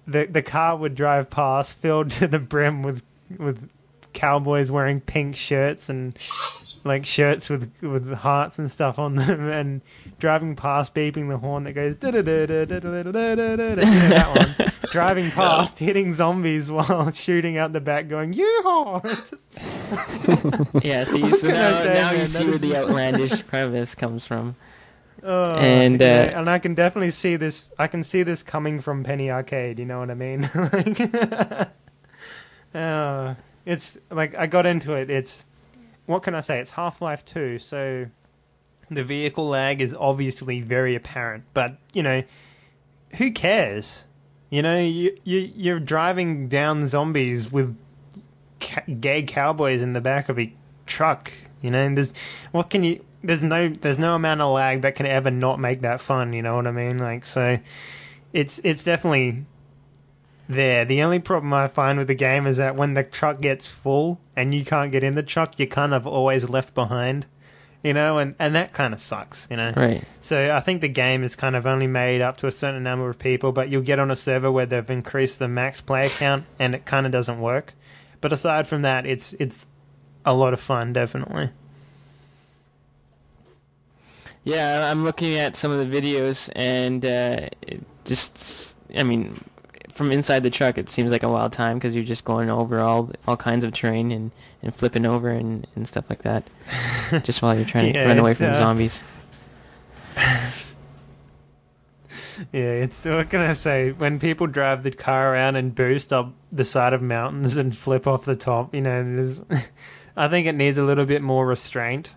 the 0.06 0.26
the 0.26 0.42
car 0.42 0.76
would 0.76 0.94
drive 0.94 1.30
past 1.30 1.74
filled 1.74 2.10
to 2.12 2.26
the 2.26 2.38
brim 2.38 2.82
with 2.82 3.02
with 3.38 3.68
cowboys 4.12 4.70
wearing 4.70 5.00
pink 5.00 5.36
shirts 5.36 5.88
and 5.90 6.18
like 6.84 7.04
shirts 7.04 7.50
with 7.50 7.70
with 7.82 8.14
hearts 8.14 8.58
and 8.58 8.70
stuff 8.70 8.98
on 8.98 9.16
them 9.16 9.48
and 9.48 9.82
driving 10.18 10.56
past 10.56 10.94
beeping 10.94 11.28
the 11.28 11.36
horn 11.36 11.64
that 11.64 11.72
goes 11.72 11.96
that 14.10 14.56
one 14.58 14.72
driving 14.90 15.30
past 15.32 15.78
hitting 15.78 16.12
zombies 16.12 16.70
while 16.70 17.10
shooting 17.10 17.58
out 17.58 17.72
the 17.72 17.80
back 17.80 18.08
going 18.08 18.32
yeehaw. 18.32 19.02
yeah 20.84 21.04
so, 21.04 21.16
you, 21.16 21.36
so 21.36 21.48
now, 21.48 21.84
now 21.84 22.10
you 22.12 22.24
see 22.24 22.46
where 22.46 22.58
the 22.58 22.76
outlandish 22.76 23.46
premise 23.48 23.94
comes 23.94 24.24
from 24.24 24.56
oh, 25.26 25.56
And, 25.56 26.00
yeah, 26.00 26.32
uh, 26.34 26.40
and 26.40 26.48
I 26.48 26.58
can 26.58 26.74
definitely 26.74 27.10
see 27.10 27.36
this 27.36 27.70
I 27.78 27.86
can 27.86 28.02
see 28.02 28.22
this 28.22 28.42
coming 28.42 28.80
from 28.80 29.04
Penny 29.04 29.30
Arcade 29.30 29.78
you 29.78 29.84
know 29.84 29.98
what 29.98 30.10
I 30.10 30.14
mean 30.14 30.42
like 30.54 31.00
uh, 32.74 33.34
it's 33.64 33.98
like 34.10 34.34
I 34.34 34.46
got 34.46 34.64
into 34.64 34.94
it 34.94 35.10
it's 35.10 35.44
what 36.06 36.22
can 36.22 36.34
I 36.34 36.40
say? 36.40 36.60
It's 36.60 36.70
Half 36.72 37.02
Life 37.02 37.24
2, 37.24 37.58
so 37.58 38.06
the 38.90 39.04
vehicle 39.04 39.48
lag 39.48 39.80
is 39.80 39.94
obviously 39.98 40.60
very 40.60 40.94
apparent, 40.94 41.44
but 41.52 41.78
you 41.92 42.02
know, 42.02 42.22
who 43.16 43.32
cares? 43.32 44.04
You 44.48 44.62
know, 44.62 44.78
you, 44.78 45.16
you 45.24 45.50
you're 45.56 45.80
driving 45.80 46.46
down 46.46 46.86
zombies 46.86 47.50
with 47.50 47.76
ca- 48.60 48.84
gay 49.00 49.24
cowboys 49.24 49.82
in 49.82 49.92
the 49.92 50.00
back 50.00 50.28
of 50.28 50.38
a 50.38 50.52
truck. 50.86 51.32
You 51.60 51.72
know, 51.72 51.84
and 51.84 51.96
there's 51.96 52.14
what 52.52 52.70
can 52.70 52.84
you? 52.84 53.04
There's 53.26 53.44
no 53.44 53.68
there's 53.68 53.98
no 53.98 54.14
amount 54.14 54.40
of 54.40 54.52
lag 54.52 54.82
that 54.82 54.94
can 54.94 55.06
ever 55.06 55.30
not 55.30 55.58
make 55.58 55.80
that 55.80 56.00
fun. 56.00 56.32
You 56.32 56.42
know 56.42 56.56
what 56.56 56.66
I 56.66 56.72
mean? 56.72 56.98
Like 56.98 57.26
so, 57.26 57.58
it's 58.32 58.60
it's 58.64 58.84
definitely 58.84 59.44
there. 60.48 60.84
The 60.84 61.02
only 61.02 61.18
problem 61.18 61.52
I 61.52 61.66
find 61.66 61.98
with 61.98 62.08
the 62.08 62.14
game 62.14 62.46
is 62.46 62.56
that 62.56 62.76
when 62.76 62.94
the 62.94 63.02
truck 63.02 63.40
gets 63.40 63.66
full 63.66 64.20
and 64.34 64.54
you 64.54 64.64
can't 64.64 64.92
get 64.92 65.02
in 65.02 65.14
the 65.14 65.22
truck, 65.22 65.58
you're 65.58 65.66
kind 65.66 65.94
of 65.94 66.06
always 66.06 66.48
left 66.48 66.74
behind. 66.74 67.26
You 67.82 67.94
know, 67.94 68.18
and, 68.18 68.34
and 68.40 68.52
that 68.56 68.72
kind 68.72 68.92
of 68.92 69.00
sucks, 69.00 69.46
you 69.48 69.56
know. 69.56 69.72
Right. 69.76 70.02
So 70.18 70.52
I 70.52 70.58
think 70.58 70.80
the 70.80 70.88
game 70.88 71.22
is 71.22 71.36
kind 71.36 71.54
of 71.54 71.66
only 71.66 71.86
made 71.86 72.20
up 72.20 72.36
to 72.38 72.48
a 72.48 72.52
certain 72.52 72.82
number 72.82 73.08
of 73.08 73.16
people, 73.16 73.52
but 73.52 73.68
you'll 73.68 73.82
get 73.82 74.00
on 74.00 74.10
a 74.10 74.16
server 74.16 74.50
where 74.50 74.66
they've 74.66 74.90
increased 74.90 75.38
the 75.38 75.46
max 75.46 75.80
player 75.80 76.08
count 76.08 76.46
and 76.58 76.74
it 76.74 76.84
kind 76.84 77.06
of 77.06 77.12
doesn't 77.12 77.40
work. 77.40 77.74
But 78.20 78.32
aside 78.32 78.66
from 78.66 78.82
that, 78.82 79.06
it's 79.06 79.34
it's 79.34 79.68
a 80.24 80.34
lot 80.34 80.52
of 80.52 80.60
fun, 80.60 80.92
definitely. 80.92 81.50
Yeah, 84.46 84.92
I'm 84.92 85.02
looking 85.02 85.34
at 85.34 85.56
some 85.56 85.72
of 85.72 85.90
the 85.90 86.00
videos, 86.00 86.48
and 86.54 87.04
uh, 87.04 87.48
just, 88.04 88.76
I 88.96 89.02
mean, 89.02 89.42
from 89.90 90.12
inside 90.12 90.44
the 90.44 90.50
truck, 90.50 90.78
it 90.78 90.88
seems 90.88 91.10
like 91.10 91.24
a 91.24 91.28
wild 91.28 91.52
time 91.52 91.78
because 91.78 91.96
you're 91.96 92.04
just 92.04 92.24
going 92.24 92.48
over 92.48 92.78
all 92.78 93.10
all 93.26 93.36
kinds 93.36 93.64
of 93.64 93.72
terrain 93.72 94.12
and, 94.12 94.30
and 94.62 94.72
flipping 94.72 95.04
over 95.04 95.30
and, 95.30 95.66
and 95.74 95.88
stuff 95.88 96.04
like 96.08 96.22
that, 96.22 96.48
just 97.24 97.42
while 97.42 97.56
you're 97.56 97.64
trying 97.64 97.92
to 97.92 98.04
run 98.06 98.18
away 98.18 98.34
from 98.34 98.50
uh, 98.50 98.54
zombies. 98.54 99.02
Yeah, 102.52 102.84
it's 102.84 103.06
what 103.06 103.30
can 103.30 103.40
I 103.40 103.54
say? 103.54 103.92
When 103.92 104.18
people 104.18 104.46
drive 104.46 104.82
the 104.82 104.90
car 104.90 105.32
around 105.32 105.56
and 105.56 105.74
boost 105.74 106.12
up 106.12 106.34
the 106.52 106.66
side 106.66 106.92
of 106.92 107.00
mountains 107.00 107.56
and 107.56 107.74
flip 107.74 108.06
off 108.06 108.26
the 108.26 108.36
top, 108.36 108.74
you 108.74 108.82
know, 108.82 109.32
I 110.16 110.28
think 110.28 110.46
it 110.46 110.54
needs 110.54 110.76
a 110.76 110.82
little 110.82 111.06
bit 111.06 111.22
more 111.22 111.46
restraint. 111.46 112.14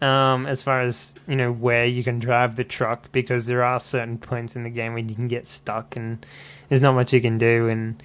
Um, 0.00 0.46
as 0.46 0.62
far 0.62 0.82
as 0.82 1.14
you 1.26 1.34
know, 1.34 1.50
where 1.52 1.84
you 1.84 2.04
can 2.04 2.20
drive 2.20 2.54
the 2.54 2.62
truck, 2.62 3.10
because 3.10 3.48
there 3.48 3.64
are 3.64 3.80
certain 3.80 4.16
points 4.18 4.54
in 4.54 4.62
the 4.62 4.70
game 4.70 4.92
where 4.92 5.02
you 5.02 5.14
can 5.14 5.26
get 5.26 5.44
stuck 5.44 5.96
and 5.96 6.24
there's 6.68 6.80
not 6.80 6.94
much 6.94 7.12
you 7.12 7.20
can 7.20 7.36
do, 7.36 7.68
and 7.68 8.00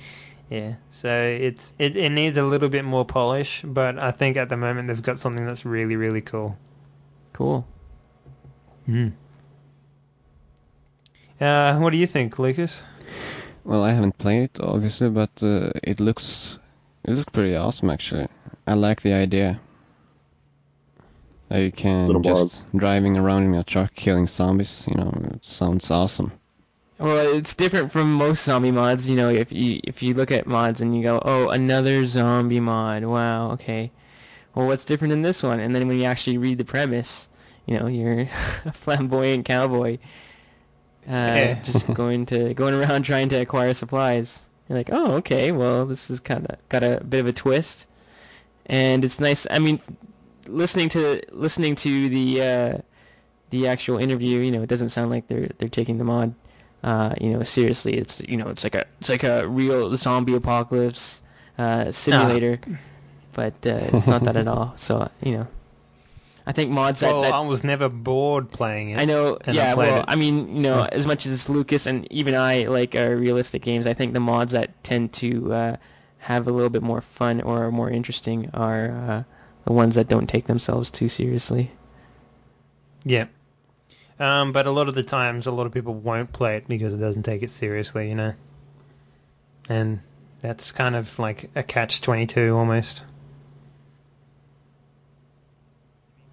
yeah, 0.50 0.76
so 0.90 1.10
it's 1.10 1.74
it, 1.78 1.96
it 1.96 2.10
needs 2.10 2.38
a 2.38 2.44
little 2.44 2.70
bit 2.70 2.84
more 2.84 3.06
polish. 3.06 3.62
But 3.64 4.02
I 4.02 4.12
think 4.12 4.38
at 4.38 4.50
the 4.50 4.58
moment 4.58 4.88
they've 4.88 5.02
got 5.02 5.20
something 5.20 5.46
that's 5.46 5.66
really 5.66 5.96
really 5.96 6.22
cool. 6.22 6.58
Cool. 7.34 7.68
Mm. 8.88 9.14
Uh, 11.40 11.78
what 11.78 11.92
do 11.92 11.98
you 11.98 12.08
think, 12.08 12.40
Lucas? 12.40 12.84
Well, 13.64 13.84
I 13.84 13.94
haven't 13.94 14.18
played 14.18 14.44
it 14.44 14.60
obviously, 14.60 15.10
but 15.10 15.44
uh, 15.44 15.72
it 15.84 16.00
looks 16.00 16.60
it 17.04 17.12
looks 17.12 17.26
pretty 17.26 17.56
awesome 17.56 17.90
actually. 17.90 18.28
I 18.66 18.74
like 18.74 19.02
the 19.02 19.14
idea. 19.14 19.60
You 21.54 21.72
can 21.72 22.08
Little 22.08 22.22
just 22.22 22.66
driving 22.76 23.16
around 23.18 23.44
in 23.44 23.54
a 23.54 23.64
truck 23.64 23.94
killing 23.94 24.28
zombies. 24.28 24.88
You 24.90 24.96
know, 24.96 25.12
it 25.34 25.46
sounds 25.46 25.92
awesome. 25.92 26.32
Well, 27.00 27.36
it's 27.36 27.54
different 27.54 27.92
from 27.92 28.14
most 28.14 28.44
zombie 28.44 28.72
mods. 28.72 29.08
You 29.08 29.16
know, 29.16 29.30
if 29.30 29.52
you 29.52 29.80
if 29.84 30.02
you 30.02 30.14
look 30.14 30.32
at 30.32 30.48
mods 30.48 30.82
and 30.82 30.96
you 30.96 31.04
go, 31.04 31.22
"Oh, 31.24 31.50
another 31.50 32.06
zombie 32.06 32.60
mod." 32.60 33.04
Wow, 33.04 33.52
okay. 33.52 33.92
Well, 34.56 34.68
what's 34.68 34.86
different 34.86 35.12
in 35.14 35.22
this 35.22 35.44
one? 35.44 35.60
And 35.60 35.76
then 35.76 35.88
when 35.88 36.00
you 36.00 36.06
actually 36.06 36.38
read 36.38 36.58
the 36.60 36.66
premise, 36.66 37.30
you 37.66 37.78
know, 37.80 37.88
you're 37.88 38.22
a 38.66 38.72
flamboyant 38.72 39.46
cowboy, 39.46 39.98
uh, 41.08 41.10
Yeah. 41.10 41.60
just 41.64 41.92
going 41.94 42.26
to 42.28 42.54
going 42.54 42.74
around 42.74 43.04
trying 43.04 43.30
to 43.30 43.38
acquire 43.42 43.74
supplies. 43.74 44.42
You're 44.70 44.78
like, 44.78 44.90
"Oh, 44.92 45.14
okay. 45.16 45.52
Well, 45.52 45.86
this 45.86 46.10
is 46.10 46.20
kind 46.20 46.46
of 46.48 46.58
got 46.70 46.84
a 46.84 47.04
bit 47.08 47.20
of 47.20 47.28
a 47.28 47.34
twist." 47.34 47.88
And 48.66 49.04
it's 49.04 49.20
nice. 49.20 49.46
I 49.52 49.60
mean, 49.60 49.82
listening 50.48 50.90
to 50.90 51.22
listening 51.32 51.76
to 51.76 52.10
the 52.10 52.42
uh, 52.42 52.78
the 53.50 53.68
actual 53.68 53.98
interview, 53.98 54.40
you 54.40 54.52
know, 54.52 54.64
it 54.64 54.70
doesn't 54.70 54.90
sound 54.90 55.10
like 55.10 55.28
they're 55.28 55.50
they're 55.58 55.70
taking 55.70 55.98
the 55.98 56.04
mod 56.04 56.36
uh, 56.84 57.16
you 57.22 57.30
know, 57.30 57.44
seriously, 57.44 57.94
it's 57.94 58.22
you 58.28 58.36
know, 58.36 58.50
it's 58.50 58.64
like 58.64 58.76
a 58.76 58.86
it's 59.00 59.10
like 59.10 59.24
a 59.24 59.48
real 59.48 59.96
zombie 59.96 60.36
apocalypse 60.36 61.22
uh, 61.58 61.92
simulator, 61.92 62.60
but 63.32 63.54
uh, 63.66 63.90
it's 63.94 64.08
not 64.08 64.24
that 64.26 64.36
at 64.36 64.48
all. 64.48 64.74
So 64.78 65.10
you 65.22 65.38
know, 65.38 65.48
I 66.46 66.52
think 66.52 66.72
mods 66.72 67.00
that, 67.00 67.12
well, 67.12 67.22
that 67.22 67.34
I 67.34 67.40
was 67.40 67.64
never 67.64 67.88
bored 67.88 68.52
playing 68.52 68.90
it. 68.90 69.00
I 69.00 69.06
know, 69.06 69.38
and 69.46 69.58
I 69.58 69.62
yeah. 69.62 69.74
Well, 69.76 70.02
it. 70.02 70.06
I 70.10 70.16
mean, 70.16 70.58
you 70.58 70.64
know, 70.64 70.84
as 70.92 71.08
much 71.08 71.26
as 71.26 71.48
Lucas 71.48 71.86
and 71.86 72.06
even 72.12 72.36
I 72.36 72.66
like 72.66 72.96
uh, 72.96 73.12
realistic 73.12 73.62
games, 73.62 73.88
I 73.88 73.94
think 73.94 74.14
the 74.14 74.20
mods 74.20 74.52
that 74.52 74.84
tend 74.84 75.14
to 75.14 75.54
uh, 75.54 75.78
have 76.20 76.48
a 76.48 76.52
little 76.52 76.70
bit 76.70 76.84
more 76.84 77.00
fun 77.00 77.40
or 77.40 77.64
are 77.64 77.72
more 77.72 77.90
interesting 77.90 78.50
are 78.54 78.92
uh, 78.92 79.24
the 79.66 79.74
ones 79.74 79.96
that 79.96 80.08
don't 80.08 80.28
take 80.28 80.48
themselves 80.48 80.92
too 80.92 81.10
seriously. 81.10 81.72
Yeah. 83.04 83.28
Um, 84.20 84.52
but 84.52 84.66
a 84.66 84.72
lot 84.72 84.88
of 84.88 84.96
the 84.96 85.04
times, 85.04 85.48
a 85.48 85.52
lot 85.52 85.66
of 85.66 85.74
people 85.74 85.94
won't 85.94 86.32
play 86.32 86.58
it 86.58 86.68
because 86.68 86.94
it 86.94 86.98
doesn't 86.98 87.24
take 87.24 87.44
it 87.44 87.50
seriously, 87.50 88.10
you 88.10 88.16
know. 88.16 88.34
And 89.70 90.02
that's 90.40 90.72
kind 90.72 90.96
of 90.96 91.18
like 91.20 91.50
a 91.56 91.64
catch 91.64 92.02
twenty 92.02 92.28
two 92.28 92.56
almost. 92.56 93.04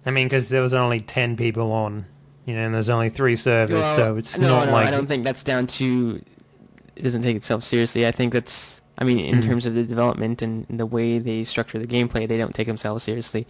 I 0.05 0.11
mean, 0.11 0.27
because 0.27 0.49
there 0.49 0.61
was 0.61 0.73
only 0.73 0.99
ten 0.99 1.37
people 1.37 1.71
on, 1.71 2.05
you 2.45 2.55
know, 2.55 2.65
and 2.65 2.73
there's 2.73 2.89
only 2.89 3.09
three 3.09 3.35
servers, 3.35 3.75
Well, 3.75 3.95
so 3.95 4.17
it's 4.17 4.37
no, 4.37 4.47
not 4.47 4.65
no, 4.67 4.73
like 4.73 4.87
I 4.87 4.91
don't 4.91 5.07
think 5.07 5.23
that's 5.23 5.43
down 5.43 5.67
to 5.67 6.21
it 6.95 7.03
doesn't 7.03 7.21
take 7.23 7.35
itself 7.35 7.63
seriously. 7.63 8.05
I 8.05 8.11
think 8.11 8.33
that's 8.33 8.80
I 8.97 9.03
mean 9.03 9.19
in 9.19 9.39
Mhm. 9.41 9.45
terms 9.45 9.65
of 9.65 9.73
the 9.73 9.83
development 9.83 10.41
and 10.41 10.65
the 10.69 10.85
way 10.85 11.17
they 11.19 11.43
structure 11.43 11.79
the 11.79 11.87
gameplay, 11.87 12.27
they 12.27 12.37
don't 12.37 12.53
take 12.53 12.67
themselves 12.67 13.03
seriously. 13.03 13.47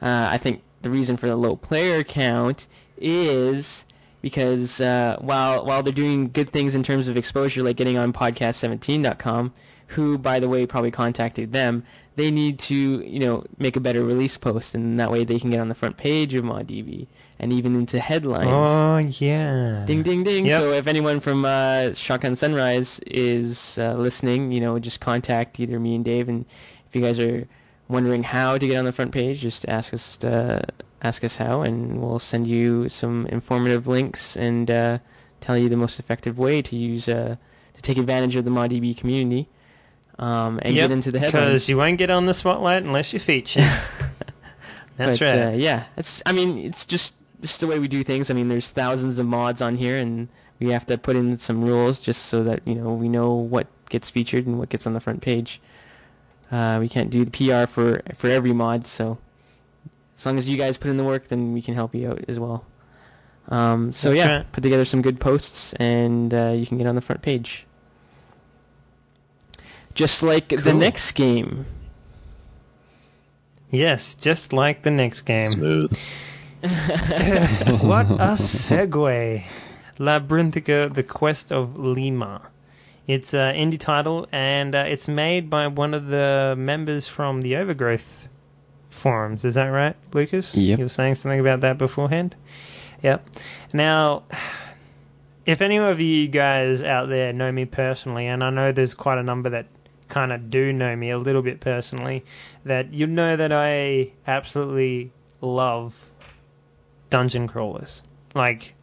Uh, 0.00 0.28
I 0.30 0.38
think 0.38 0.62
the 0.82 0.90
reason 0.90 1.16
for 1.16 1.26
the 1.26 1.36
low 1.36 1.56
player 1.56 2.02
count 2.04 2.66
is 2.98 3.84
because 4.22 4.80
uh, 4.80 5.16
while 5.20 5.64
while 5.66 5.82
they're 5.82 5.92
doing 5.92 6.30
good 6.30 6.50
things 6.50 6.74
in 6.74 6.82
terms 6.82 7.08
of 7.08 7.16
exposure, 7.16 7.62
like 7.62 7.76
getting 7.76 7.98
on 7.98 8.12
podcast17.com, 8.12 9.52
who 9.88 10.16
by 10.18 10.38
the 10.40 10.48
way 10.48 10.66
probably 10.66 10.90
contacted 10.90 11.52
them, 11.52 11.84
they 12.16 12.30
need 12.30 12.58
to 12.60 12.74
you 13.06 13.18
know 13.18 13.44
make 13.58 13.76
a 13.76 13.80
better 13.80 14.02
release 14.04 14.36
post, 14.36 14.74
and 14.74 14.98
that 14.98 15.10
way 15.10 15.24
they 15.24 15.38
can 15.38 15.50
get 15.50 15.60
on 15.60 15.68
the 15.68 15.74
front 15.74 15.96
page 15.96 16.32
of 16.34 16.44
ModDB 16.44 17.06
and 17.38 17.52
even 17.52 17.76
into 17.76 17.98
headlines. 17.98 18.48
Oh 18.48 18.98
yeah. 18.98 19.84
Ding 19.86 20.02
ding 20.02 20.22
ding. 20.22 20.46
Yep. 20.46 20.60
So 20.60 20.72
if 20.72 20.86
anyone 20.86 21.20
from 21.20 21.44
uh, 21.44 21.92
Shotgun 21.92 22.36
Sunrise 22.36 23.00
is 23.06 23.78
uh, 23.78 23.94
listening, 23.94 24.52
you 24.52 24.60
know, 24.60 24.78
just 24.78 25.00
contact 25.00 25.58
either 25.60 25.78
me 25.78 25.94
and 25.94 26.04
Dave, 26.04 26.28
and 26.28 26.44
if 26.86 26.94
you 26.94 27.02
guys 27.02 27.18
are 27.18 27.46
wondering 27.88 28.22
how 28.22 28.58
to 28.58 28.66
get 28.66 28.76
on 28.76 28.84
the 28.84 28.92
front 28.92 29.12
page, 29.12 29.40
just 29.40 29.68
ask 29.68 29.92
us 29.92 30.22
uh, 30.24 30.64
ask 31.02 31.24
us 31.24 31.36
how, 31.36 31.62
and 31.62 32.00
we'll 32.00 32.18
send 32.18 32.46
you 32.46 32.88
some 32.88 33.26
informative 33.26 33.86
links 33.86 34.36
and 34.36 34.70
uh, 34.70 34.98
tell 35.40 35.58
you 35.58 35.68
the 35.68 35.76
most 35.76 35.98
effective 35.98 36.38
way 36.38 36.62
to 36.62 36.76
use 36.76 37.08
uh, 37.08 37.36
to 37.74 37.82
take 37.82 37.98
advantage 37.98 38.36
of 38.36 38.44
the 38.44 38.50
ModDB 38.50 38.96
community 38.96 39.48
um, 40.18 40.58
and 40.62 40.74
Yep, 40.74 40.84
get 40.84 40.92
into 40.92 41.10
the 41.10 41.18
headlines 41.18 41.46
Because 41.46 41.68
you 41.68 41.76
won't 41.76 41.98
get 41.98 42.10
on 42.10 42.26
the 42.26 42.34
spotlight 42.34 42.82
unless 42.84 43.12
you 43.12 43.18
feature. 43.18 43.60
That's 44.96 45.18
but, 45.18 45.24
right. 45.24 45.42
Uh, 45.46 45.50
yeah, 45.50 45.84
it's. 45.96 46.22
I 46.24 46.32
mean, 46.32 46.58
it's 46.58 46.84
just 46.84 47.14
just 47.44 47.60
the 47.60 47.66
way 47.66 47.78
we 47.78 47.88
do 47.88 48.02
things. 48.02 48.30
I 48.30 48.34
mean, 48.34 48.48
there's 48.48 48.70
thousands 48.70 49.18
of 49.18 49.26
mods 49.26 49.60
on 49.60 49.76
here, 49.76 49.98
and 49.98 50.28
we 50.58 50.70
have 50.70 50.86
to 50.86 50.96
put 50.96 51.14
in 51.14 51.36
some 51.36 51.62
rules 51.62 52.00
just 52.00 52.22
so 52.24 52.42
that 52.42 52.66
you 52.66 52.74
know 52.74 52.94
we 52.94 53.06
know 53.06 53.34
what 53.34 53.66
gets 53.90 54.08
featured 54.08 54.46
and 54.46 54.58
what 54.58 54.70
gets 54.70 54.86
on 54.86 54.94
the 54.94 55.00
front 55.00 55.20
page. 55.20 55.60
Uh, 56.50 56.78
we 56.80 56.88
can't 56.88 57.10
do 57.10 57.22
the 57.22 57.30
PR 57.30 57.66
for 57.66 58.00
for 58.14 58.30
every 58.30 58.54
mod, 58.54 58.86
so 58.86 59.18
as 60.16 60.24
long 60.24 60.38
as 60.38 60.48
you 60.48 60.56
guys 60.56 60.78
put 60.78 60.88
in 60.90 60.96
the 60.96 61.04
work, 61.04 61.28
then 61.28 61.52
we 61.52 61.60
can 61.60 61.74
help 61.74 61.94
you 61.94 62.08
out 62.08 62.24
as 62.28 62.40
well. 62.40 62.64
Um, 63.50 63.92
so 63.92 64.08
That's 64.08 64.18
yeah, 64.18 64.36
right. 64.38 64.52
put 64.52 64.62
together 64.62 64.86
some 64.86 65.02
good 65.02 65.20
posts, 65.20 65.74
and 65.74 66.32
uh, 66.32 66.54
you 66.56 66.66
can 66.66 66.78
get 66.78 66.86
on 66.86 66.94
the 66.94 67.02
front 67.02 67.20
page. 67.20 67.66
Just 69.92 70.22
like 70.22 70.48
the 70.48 70.72
next 70.72 71.12
game. 71.12 71.66
yes, 73.70 74.14
just 74.14 74.54
like 74.54 74.80
the 74.82 74.90
next 74.90 75.22
game. 75.22 75.52
Smooth. 75.52 75.98
what 77.82 78.06
a 78.06 78.36
segue! 78.38 79.44
Labyrinthica: 79.98 80.94
The 80.94 81.02
Quest 81.02 81.52
of 81.52 81.76
Lima. 81.76 82.48
It's 83.06 83.34
an 83.34 83.54
indie 83.54 83.78
title, 83.78 84.26
and 84.32 84.74
uh, 84.74 84.84
it's 84.86 85.06
made 85.06 85.50
by 85.50 85.66
one 85.66 85.92
of 85.92 86.06
the 86.06 86.54
members 86.56 87.06
from 87.06 87.42
the 87.42 87.54
Overgrowth 87.54 88.30
forums. 88.88 89.44
Is 89.44 89.56
that 89.56 89.66
right, 89.66 89.94
Lucas? 90.14 90.54
Yep. 90.54 90.78
You 90.78 90.84
were 90.86 90.88
saying 90.88 91.16
something 91.16 91.38
about 91.38 91.60
that 91.60 91.76
beforehand. 91.76 92.34
Yep. 93.02 93.28
Now, 93.74 94.22
if 95.44 95.60
any 95.60 95.76
of 95.76 96.00
you 96.00 96.28
guys 96.28 96.82
out 96.82 97.10
there 97.10 97.34
know 97.34 97.52
me 97.52 97.66
personally, 97.66 98.26
and 98.26 98.42
I 98.42 98.48
know 98.48 98.72
there's 98.72 98.94
quite 98.94 99.18
a 99.18 99.22
number 99.22 99.50
that 99.50 99.66
kind 100.08 100.32
of 100.32 100.48
do 100.48 100.72
know 100.72 100.96
me 100.96 101.10
a 101.10 101.18
little 101.18 101.42
bit 101.42 101.60
personally, 101.60 102.24
that 102.64 102.94
you 102.94 103.06
know 103.06 103.36
that 103.36 103.52
I 103.52 104.12
absolutely 104.26 105.12
love 105.42 106.10
dungeon 107.14 107.46
crawlers. 107.46 108.02
Like, 108.34 108.74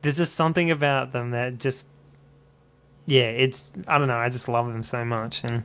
there's 0.00 0.16
just 0.16 0.34
something 0.34 0.70
about 0.70 1.12
them 1.12 1.32
that 1.32 1.58
just, 1.58 1.86
yeah, 3.04 3.28
it's, 3.28 3.74
I 3.86 3.98
don't 3.98 4.08
know, 4.08 4.16
I 4.16 4.30
just 4.30 4.48
love 4.48 4.68
them 4.68 4.82
so 4.82 5.04
much. 5.04 5.44
And 5.44 5.62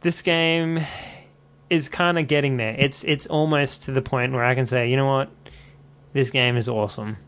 this 0.00 0.22
game 0.22 0.80
is 1.68 1.90
kind 1.90 2.18
of 2.18 2.26
getting 2.26 2.56
there. 2.56 2.74
It's, 2.78 3.04
it's 3.04 3.26
almost 3.26 3.82
to 3.82 3.92
the 3.92 4.00
point 4.00 4.32
where 4.32 4.42
I 4.42 4.54
can 4.54 4.64
say, 4.64 4.88
you 4.90 4.96
know 4.96 5.04
what, 5.04 5.28
this 6.14 6.30
game 6.30 6.56
is 6.56 6.70
awesome. 6.70 7.18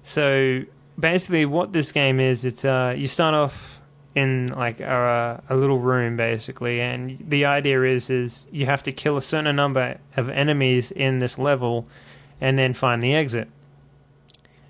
So 0.00 0.62
basically, 0.98 1.44
what 1.44 1.74
this 1.74 1.92
game 1.92 2.18
is, 2.18 2.46
it's, 2.46 2.64
uh, 2.64 2.94
you 2.96 3.08
start 3.08 3.34
off 3.34 3.82
in 4.14 4.46
like 4.56 4.80
a, 4.80 5.42
a 5.50 5.54
little 5.54 5.80
room 5.80 6.16
basically 6.16 6.80
and 6.80 7.16
the 7.28 7.44
idea 7.44 7.80
is 7.84 8.10
is 8.10 8.44
you 8.50 8.66
have 8.66 8.82
to 8.82 8.90
kill 8.90 9.16
a 9.16 9.22
certain 9.22 9.54
number 9.54 9.98
of 10.16 10.28
enemies 10.28 10.90
in 10.90 11.20
this 11.20 11.38
level 11.38 11.86
and 12.40 12.58
then 12.58 12.74
find 12.74 13.02
the 13.02 13.14
exit. 13.14 13.48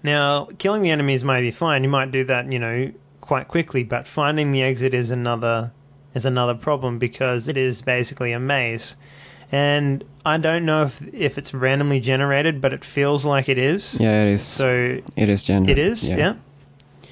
Now, 0.03 0.49
killing 0.59 0.83
the 0.83 0.91
enemies 0.91 1.25
may 1.25 1.41
be 1.41 1.51
fine. 1.51 1.85
You 1.85 1.91
might 1.91 2.11
do 2.11 2.25
that, 2.25 2.51
you 2.51 2.59
know, 2.59 2.93
quite 3.21 3.49
quickly, 3.49 3.85
but 3.85 4.07
finding 4.07 4.51
the 4.51 4.63
exit 4.63 4.95
is 4.95 5.11
another 5.11 5.73
is 6.15 6.25
another 6.25 6.55
problem 6.55 6.99
because 6.99 7.47
it 7.47 7.57
is 7.57 7.83
basically 7.83 8.33
a 8.33 8.41
maze. 8.41 8.97
And 9.53 10.05
I 10.25 10.39
don't 10.39 10.65
know 10.65 10.85
if 10.85 11.03
if 11.15 11.39
it's 11.39 11.53
randomly 11.53 12.01
generated, 12.01 12.61
but 12.61 12.73
it 12.73 12.85
feels 12.85 13.25
like 13.25 13.49
it 13.49 13.59
is. 13.59 14.01
Yeah, 14.01 14.23
it 14.23 14.29
is. 14.29 14.43
So 14.43 15.01
it 15.17 15.29
is 15.29 15.45
general. 15.45 15.71
it 15.71 15.79
is, 15.79 16.09
yeah. 16.09 16.35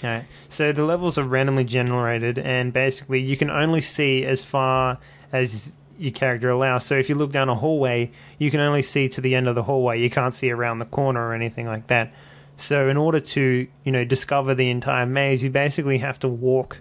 Alright. 0.02 0.24
So 0.48 0.72
the 0.72 0.84
levels 0.84 1.18
are 1.18 1.24
randomly 1.24 1.64
generated, 1.64 2.38
and 2.38 2.72
basically 2.72 3.20
you 3.20 3.36
can 3.36 3.50
only 3.50 3.80
see 3.80 4.24
as 4.24 4.44
far 4.44 4.98
as 5.32 5.76
your 5.98 6.12
character 6.12 6.48
allows. 6.48 6.86
So 6.86 6.96
if 6.96 7.08
you 7.08 7.14
look 7.14 7.32
down 7.32 7.48
a 7.48 7.54
hallway, 7.54 8.10
you 8.38 8.50
can 8.50 8.60
only 8.60 8.82
see 8.82 9.08
to 9.10 9.20
the 9.20 9.34
end 9.34 9.48
of 9.48 9.54
the 9.54 9.64
hallway. 9.64 10.00
You 10.00 10.10
can't 10.10 10.32
see 10.32 10.50
around 10.50 10.78
the 10.78 10.86
corner 10.86 11.28
or 11.28 11.34
anything 11.34 11.66
like 11.66 11.88
that. 11.88 12.12
So 12.56 12.88
in 12.88 12.96
order 12.96 13.20
to 13.20 13.66
you 13.84 13.92
know 13.92 14.04
discover 14.04 14.54
the 14.54 14.70
entire 14.70 15.06
maze, 15.06 15.44
you 15.44 15.50
basically 15.50 15.98
have 15.98 16.18
to 16.20 16.28
walk 16.28 16.78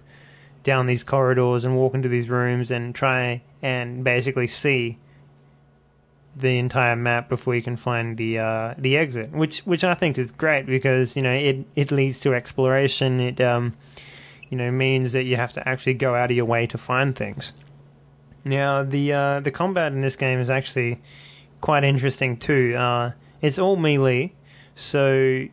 down 0.62 0.86
these 0.86 1.02
corridors 1.02 1.64
and 1.64 1.76
walk 1.76 1.94
into 1.94 2.08
these 2.08 2.28
rooms 2.28 2.70
and 2.70 2.94
try 2.94 3.42
and 3.62 4.04
basically 4.04 4.46
see 4.46 4.98
the 6.36 6.58
entire 6.58 6.94
map 6.94 7.28
before 7.28 7.54
you 7.54 7.62
can 7.62 7.76
find 7.76 8.16
the 8.16 8.38
uh, 8.38 8.74
the 8.78 8.96
exit, 8.96 9.32
which 9.32 9.60
which 9.60 9.84
I 9.84 9.94
think 9.94 10.18
is 10.18 10.30
great 10.30 10.66
because 10.66 11.16
you 11.16 11.22
know 11.22 11.32
it 11.32 11.64
it 11.74 11.90
leads 11.90 12.20
to 12.20 12.34
exploration. 12.34 13.20
It 13.20 13.40
um 13.40 13.74
you 14.48 14.56
know 14.56 14.70
means 14.70 15.12
that 15.12 15.24
you 15.24 15.36
have 15.36 15.52
to 15.52 15.68
actually 15.68 15.94
go 15.94 16.14
out 16.14 16.30
of 16.30 16.36
your 16.36 16.46
way 16.46 16.66
to 16.66 16.78
find 16.78 17.14
things. 17.14 17.52
Now 18.48 18.82
the 18.82 19.12
uh, 19.12 19.40
the 19.40 19.50
combat 19.50 19.92
in 19.92 20.00
this 20.00 20.16
game 20.16 20.40
is 20.40 20.50
actually 20.50 21.00
quite 21.60 21.84
interesting 21.84 22.36
too. 22.36 22.74
Uh, 22.76 23.12
it's 23.40 23.58
all 23.58 23.76
melee, 23.76 24.32
so 24.74 25.46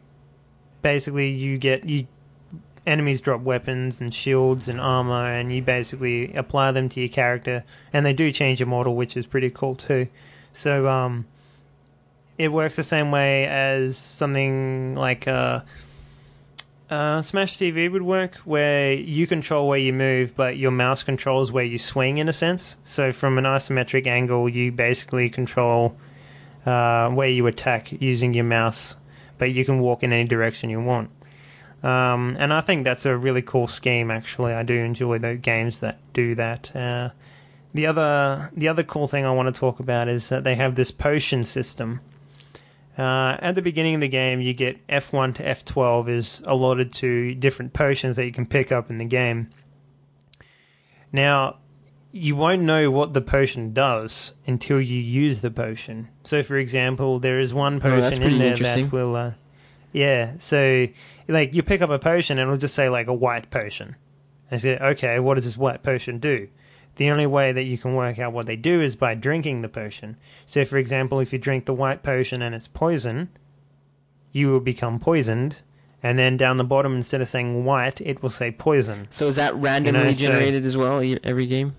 basically 0.81 1.29
you 1.29 1.57
get 1.57 1.83
you 1.85 2.07
enemies 2.87 3.19
drop 3.19 3.41
weapons 3.41 3.99
and 3.99 4.13
shields 4.13 4.67
and 4.67 4.79
armor, 4.79 5.31
and 5.31 5.51
you 5.51 5.61
basically 5.61 6.33
apply 6.33 6.71
them 6.71 6.87
to 6.89 6.99
your 6.99 7.09
character, 7.09 7.63
and 7.91 8.05
they 8.05 8.13
do 8.13 8.31
change 8.31 8.59
your 8.59 8.67
model, 8.67 8.95
which 8.95 9.17
is 9.17 9.25
pretty 9.25 9.49
cool 9.49 9.75
too. 9.75 10.07
So, 10.53 10.87
um, 10.87 11.25
it 12.37 12.51
works 12.51 12.75
the 12.75 12.83
same 12.83 13.11
way 13.11 13.45
as 13.47 13.97
something 13.97 14.95
like 14.95 15.27
uh, 15.27 15.61
uh, 16.89 17.21
Smash 17.21 17.57
TV 17.57 17.91
would 17.91 18.03
work, 18.03 18.35
where 18.45 18.93
you 18.93 19.25
control 19.25 19.67
where 19.67 19.79
you 19.79 19.93
move, 19.93 20.35
but 20.35 20.57
your 20.57 20.71
mouse 20.71 21.03
controls 21.03 21.51
where 21.51 21.63
you 21.63 21.77
swing, 21.77 22.17
in 22.17 22.29
a 22.29 22.33
sense. 22.33 22.77
So 22.83 23.11
from 23.11 23.37
an 23.37 23.45
isometric 23.45 24.05
angle, 24.05 24.47
you 24.47 24.71
basically 24.71 25.29
control 25.29 25.97
uh, 26.65 27.09
where 27.09 27.29
you 27.29 27.47
attack 27.47 27.91
using 28.01 28.33
your 28.33 28.45
mouse, 28.45 28.97
but 29.37 29.51
you 29.51 29.65
can 29.65 29.79
walk 29.79 30.03
in 30.03 30.13
any 30.13 30.27
direction 30.27 30.69
you 30.69 30.81
want. 30.81 31.09
Um, 31.83 32.35
and 32.39 32.51
I 32.51 32.61
think 32.61 32.83
that's 32.83 33.05
a 33.05 33.15
really 33.15 33.41
cool 33.41 33.67
scheme. 33.67 34.09
Actually, 34.09 34.53
I 34.53 34.63
do 34.63 34.75
enjoy 34.75 35.19
the 35.19 35.35
games 35.35 35.79
that 35.81 35.99
do 36.13 36.33
that. 36.35 36.75
Uh, 36.75 37.09
the 37.73 37.85
other 37.85 38.51
the 38.55 38.67
other 38.67 38.83
cool 38.83 39.07
thing 39.07 39.25
I 39.25 39.31
want 39.31 39.53
to 39.53 39.59
talk 39.59 39.79
about 39.79 40.07
is 40.07 40.29
that 40.29 40.43
they 40.43 40.55
have 40.55 40.75
this 40.75 40.91
potion 40.91 41.43
system. 41.43 41.99
Uh, 42.97 43.37
at 43.39 43.55
the 43.55 43.61
beginning 43.61 43.95
of 43.95 44.01
the 44.01 44.07
game, 44.07 44.39
you 44.39 44.53
get 44.53 44.85
F1 44.87 45.35
to 45.35 45.43
F12 45.43 46.07
is 46.07 46.41
allotted 46.45 46.93
to 46.93 47.35
different 47.35 47.73
potions 47.73 48.15
that 48.15 48.25
you 48.25 48.31
can 48.31 48.45
pick 48.45 48.71
up 48.71 48.89
in 48.89 48.97
the 48.97 49.05
game. 49.05 49.49
Now, 51.11 51.57
you 52.11 52.37
won't 52.37 52.61
know 52.61 52.89
what 52.89 53.13
the 53.13 53.21
potion 53.21 53.73
does 53.73 54.33
until 54.47 54.79
you 54.79 54.97
use 54.97 55.41
the 55.41 55.51
potion. 55.51 56.07
So, 56.23 56.43
for 56.43 56.55
example, 56.55 57.19
there 57.19 57.39
is 57.39 57.53
one 57.53 57.81
potion 57.81 58.21
pretty 58.21 58.35
in 58.35 58.39
there 58.39 58.57
that 58.57 58.91
will, 58.91 59.15
uh, 59.17 59.31
yeah. 59.91 60.35
So, 60.39 60.87
like, 61.27 61.53
you 61.53 61.63
pick 61.63 61.81
up 61.81 61.89
a 61.89 61.99
potion 61.99 62.39
and 62.39 62.47
it'll 62.47 62.57
just 62.57 62.75
say 62.75 62.87
like 62.87 63.07
a 63.07 63.13
white 63.13 63.49
potion. 63.49 63.97
And 64.49 64.63
you 64.63 64.77
say, 64.77 64.77
okay, 64.77 65.19
what 65.19 65.35
does 65.35 65.43
this 65.43 65.57
white 65.57 65.83
potion 65.83 66.19
do? 66.19 66.47
The 66.97 67.11
only 67.11 67.25
way 67.27 67.51
that 67.51 67.63
you 67.63 67.77
can 67.77 67.93
work 67.93 68.19
out 68.19 68.31
what 68.33 68.45
they 68.45 68.55
do 68.55 68.79
is 68.81 68.95
by 68.95 69.15
drinking 69.15 69.61
the 69.61 69.67
potion. 69.69 70.15
So, 70.45 70.63
for 70.63 70.77
example, 70.77 71.19
if 71.19 71.33
you 71.33 71.39
drink 71.39 71.65
the 71.65 71.73
white 71.73 72.03
potion 72.03 72.41
and 72.41 72.55
it's 72.55 72.67
poison, 72.67 73.29
you 74.31 74.47
will 74.49 74.59
become 74.61 74.99
poisoned. 74.99 75.61
And 76.01 76.17
then 76.19 76.37
down 76.37 76.57
the 76.57 76.63
bottom, 76.63 76.95
instead 76.95 77.19
of 77.19 77.27
saying 77.27 77.65
white, 77.65 77.99
it 78.01 78.21
will 78.21 78.29
say 78.29 78.51
poison. 78.51 79.07
So 79.09 79.27
is 79.27 79.35
that 79.37 79.55
randomly 79.55 80.13
so- 80.13 80.25
generated 80.27 80.65
as 80.65 80.77
well 80.77 81.01
e- 81.03 81.17
every 81.23 81.45
game? 81.47 81.75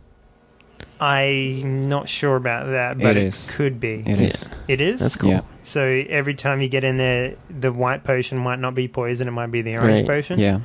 I'm 1.00 1.88
not 1.88 2.08
sure 2.08 2.36
about 2.36 2.66
that, 2.66 2.98
but 2.98 3.16
It 3.16 3.24
it, 3.24 3.26
is. 3.26 3.50
could 3.50 3.78
be. 3.80 4.02
It 4.06 4.16
is. 4.18 4.48
It 4.66 4.80
is. 4.80 5.00
That's 5.00 5.16
cool. 5.16 5.30
Yeah. 5.30 5.42
So 5.62 5.82
every 6.08 6.34
time 6.34 6.62
you 6.62 6.68
get 6.68 6.84
in 6.84 6.96
there, 6.96 7.36
the 7.50 7.70
white 7.72 8.02
potion 8.02 8.38
might 8.38 8.58
not 8.58 8.74
be 8.74 8.88
poison, 8.88 9.28
it 9.28 9.32
might 9.32 9.50
be 9.50 9.60
the 9.62 9.76
orange 9.76 10.00
Right. 10.00 10.06
potion? 10.06 10.40
Yeah. 10.40 10.60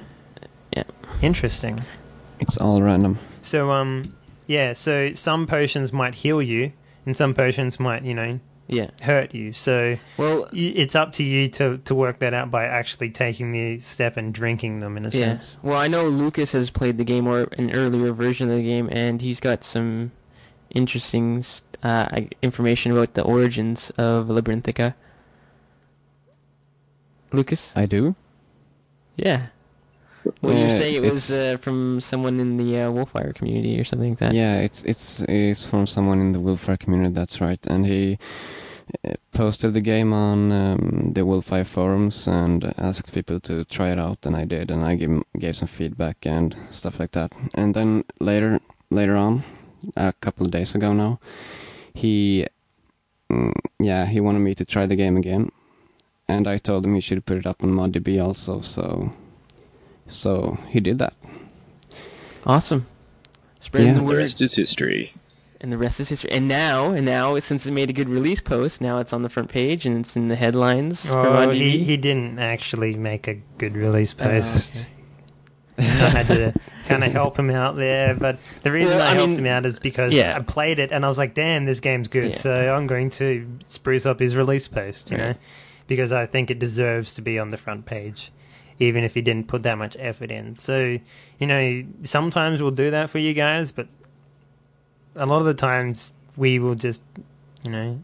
Yeah. 0.75 0.83
Interesting. 1.21 1.79
It's 2.39 2.57
all 2.57 2.81
random. 2.81 3.19
So, 3.41 3.71
um, 3.71 4.03
yeah, 4.51 4.73
so 4.73 5.13
some 5.13 5.47
potions 5.47 5.91
might 5.93 6.15
heal 6.15 6.41
you, 6.41 6.73
and 7.05 7.15
some 7.15 7.33
potions 7.33 7.79
might, 7.79 8.03
you 8.03 8.13
know, 8.13 8.39
Yeah. 8.67 8.89
hurt 9.01 9.33
you. 9.33 9.53
So 9.53 9.97
Well, 10.17 10.41
y- 10.53 10.73
it's 10.83 10.95
up 10.95 11.11
to 11.13 11.23
you 11.23 11.47
to, 11.57 11.77
to 11.79 11.95
work 11.95 12.19
that 12.19 12.33
out 12.33 12.51
by 12.51 12.65
actually 12.65 13.09
taking 13.11 13.51
the 13.51 13.79
step 13.79 14.17
and 14.17 14.33
drinking 14.33 14.79
them 14.81 14.97
in 14.97 15.03
a 15.05 15.09
yeah. 15.09 15.25
sense. 15.39 15.57
Well, 15.63 15.77
I 15.77 15.87
know 15.87 16.07
Lucas 16.07 16.51
has 16.53 16.69
played 16.69 16.97
the 16.97 17.03
game 17.03 17.27
or 17.27 17.47
an 17.57 17.71
earlier 17.71 18.11
version 18.13 18.49
of 18.49 18.57
the 18.57 18.63
game, 18.63 18.87
and 18.91 19.21
he's 19.21 19.39
got 19.39 19.63
some 19.63 20.11
interesting 20.69 21.43
uh, 21.83 22.07
information 22.41 22.91
about 22.91 23.13
the 23.15 23.23
origins 23.23 23.89
of 23.97 24.27
Labyrinthica. 24.27 24.93
Lucas? 27.33 27.75
I 27.75 27.85
do. 27.85 28.15
Yeah. 29.15 29.47
Well, 30.41 30.55
you're 30.57 30.69
Uh, 30.69 31.03
it 31.05 31.11
was 31.11 31.31
uh, 31.31 31.57
from 31.57 31.99
someone 31.99 32.39
in 32.39 32.57
the 32.57 32.79
uh, 32.81 32.91
Wolfire 32.91 33.33
community 33.33 33.79
or 33.79 33.83
something 33.83 34.09
like 34.09 34.19
that. 34.19 34.33
Yeah, 34.33 34.59
it's 34.59 34.83
it's 34.83 35.23
it's 35.27 35.65
from 35.65 35.87
someone 35.87 36.19
in 36.19 36.31
the 36.31 36.39
Wolfire 36.39 36.77
community. 36.77 37.13
That's 37.13 37.41
right, 37.41 37.65
and 37.67 37.85
he 37.85 38.17
uh, 39.03 39.13
posted 39.31 39.73
the 39.73 39.81
game 39.81 40.13
on 40.13 40.51
um, 40.51 41.11
the 41.13 41.21
Wolfire 41.21 41.65
forums 41.65 42.27
and 42.27 42.73
asked 42.77 43.13
people 43.13 43.39
to 43.41 43.63
try 43.65 43.89
it 43.91 43.99
out, 43.99 44.25
and 44.25 44.35
I 44.35 44.45
did, 44.45 44.69
and 44.71 44.83
I 44.83 44.95
gave 44.95 45.23
gave 45.39 45.55
some 45.55 45.67
feedback 45.67 46.25
and 46.25 46.55
stuff 46.69 46.99
like 46.99 47.11
that. 47.11 47.31
And 47.55 47.73
then 47.73 48.03
later 48.19 48.59
later 48.89 49.15
on, 49.15 49.43
a 49.95 50.13
couple 50.21 50.45
of 50.45 50.51
days 50.51 50.75
ago 50.75 50.93
now, 50.93 51.19
he 51.93 52.45
mm, 53.31 53.53
yeah 53.79 54.05
he 54.05 54.19
wanted 54.19 54.39
me 54.39 54.53
to 54.55 54.65
try 54.65 54.85
the 54.85 54.95
game 54.95 55.17
again, 55.17 55.51
and 56.27 56.47
I 56.47 56.57
told 56.59 56.85
him 56.85 56.93
he 56.95 57.01
should 57.01 57.25
put 57.25 57.37
it 57.37 57.47
up 57.47 57.63
on 57.63 57.71
ModDB 57.71 58.21
also. 58.23 58.61
So 58.61 59.11
so 60.11 60.57
he 60.69 60.79
did 60.79 60.99
that. 60.99 61.13
Awesome. 62.45 62.87
Spreading 63.59 63.89
Yeah. 63.95 64.01
the 64.01 64.07
The 64.07 64.15
rest 64.15 64.41
is 64.41 64.55
history. 64.55 65.13
And 65.59 65.71
the 65.71 65.77
rest 65.77 65.99
is 65.99 66.09
history. 66.09 66.31
And 66.31 66.47
now, 66.47 66.91
and 66.91 67.05
now, 67.05 67.37
since 67.39 67.67
it 67.67 67.71
made 67.71 67.89
a 67.91 67.93
good 67.93 68.09
release 68.09 68.41
post, 68.41 68.81
now 68.81 68.97
it's 68.99 69.13
on 69.13 69.21
the 69.21 69.29
front 69.29 69.49
page 69.49 69.85
and 69.85 69.99
it's 70.03 70.15
in 70.15 70.27
the 70.27 70.35
headlines. 70.35 71.07
Oh, 71.09 71.13
ModDB. 71.23 71.53
he, 71.53 71.83
he 71.83 71.97
didn't 71.97 72.39
actually 72.39 72.95
make 72.95 73.27
a 73.27 73.35
good 73.59 73.77
release 73.77 74.15
Oh, 74.19 74.23
post. 74.23 74.75
okay. 74.75 74.87
I 75.77 75.83
had 76.09 76.27
to 76.27 76.53
kind 76.87 77.03
of 77.03 77.11
help 77.11 77.37
him 77.37 77.51
out 77.51 77.75
there. 77.75 78.15
But 78.15 78.39
the 78.63 78.71
reason 78.71 78.97
Well, 78.97 79.07
I, 79.07 79.11
I 79.11 79.15
helped 79.15 79.37
him 79.37 79.45
out 79.45 79.65
is 79.67 79.77
because 79.77 80.13
yeah. 80.13 80.35
I 80.35 80.41
played 80.41 80.79
it 80.79 80.91
and 80.91 81.05
I 81.05 81.07
was 81.07 81.19
like, 81.19 81.35
damn, 81.35 81.65
this 81.65 81.79
game's 81.79 82.07
good. 82.07 82.29
Yeah. 82.31 82.35
So 82.35 82.75
I'm 82.75 82.87
going 82.87 83.11
to 83.11 83.47
spruce 83.67 84.07
up 84.07 84.19
his 84.19 84.35
release 84.35 84.67
post, 84.67 85.11
you 85.11 85.17
Right. 85.17 85.27
know, 85.29 85.35
because 85.85 86.11
I 86.11 86.25
think 86.25 86.49
it 86.49 86.57
deserves 86.57 87.13
to 87.13 87.21
be 87.21 87.37
on 87.37 87.49
the 87.49 87.57
front 87.57 87.85
page, 87.85 88.31
even 88.79 89.03
if 89.03 89.13
he 89.13 89.21
didn't 89.21 89.47
put 89.47 89.63
that 89.63 89.77
much 89.77 89.95
effort 89.99 90.31
in. 90.31 90.55
So, 90.55 90.97
you 91.39 91.47
know, 91.47 91.83
sometimes 92.03 92.61
we'll 92.61 92.71
do 92.71 92.91
that 92.91 93.09
for 93.09 93.19
you 93.19 93.33
guys, 93.33 93.71
but 93.71 93.95
a 95.15 95.25
lot 95.25 95.39
of 95.39 95.45
the 95.45 95.53
times 95.53 96.13
we 96.37 96.59
will 96.59 96.75
just, 96.75 97.03
you 97.63 97.71
know, 97.71 98.03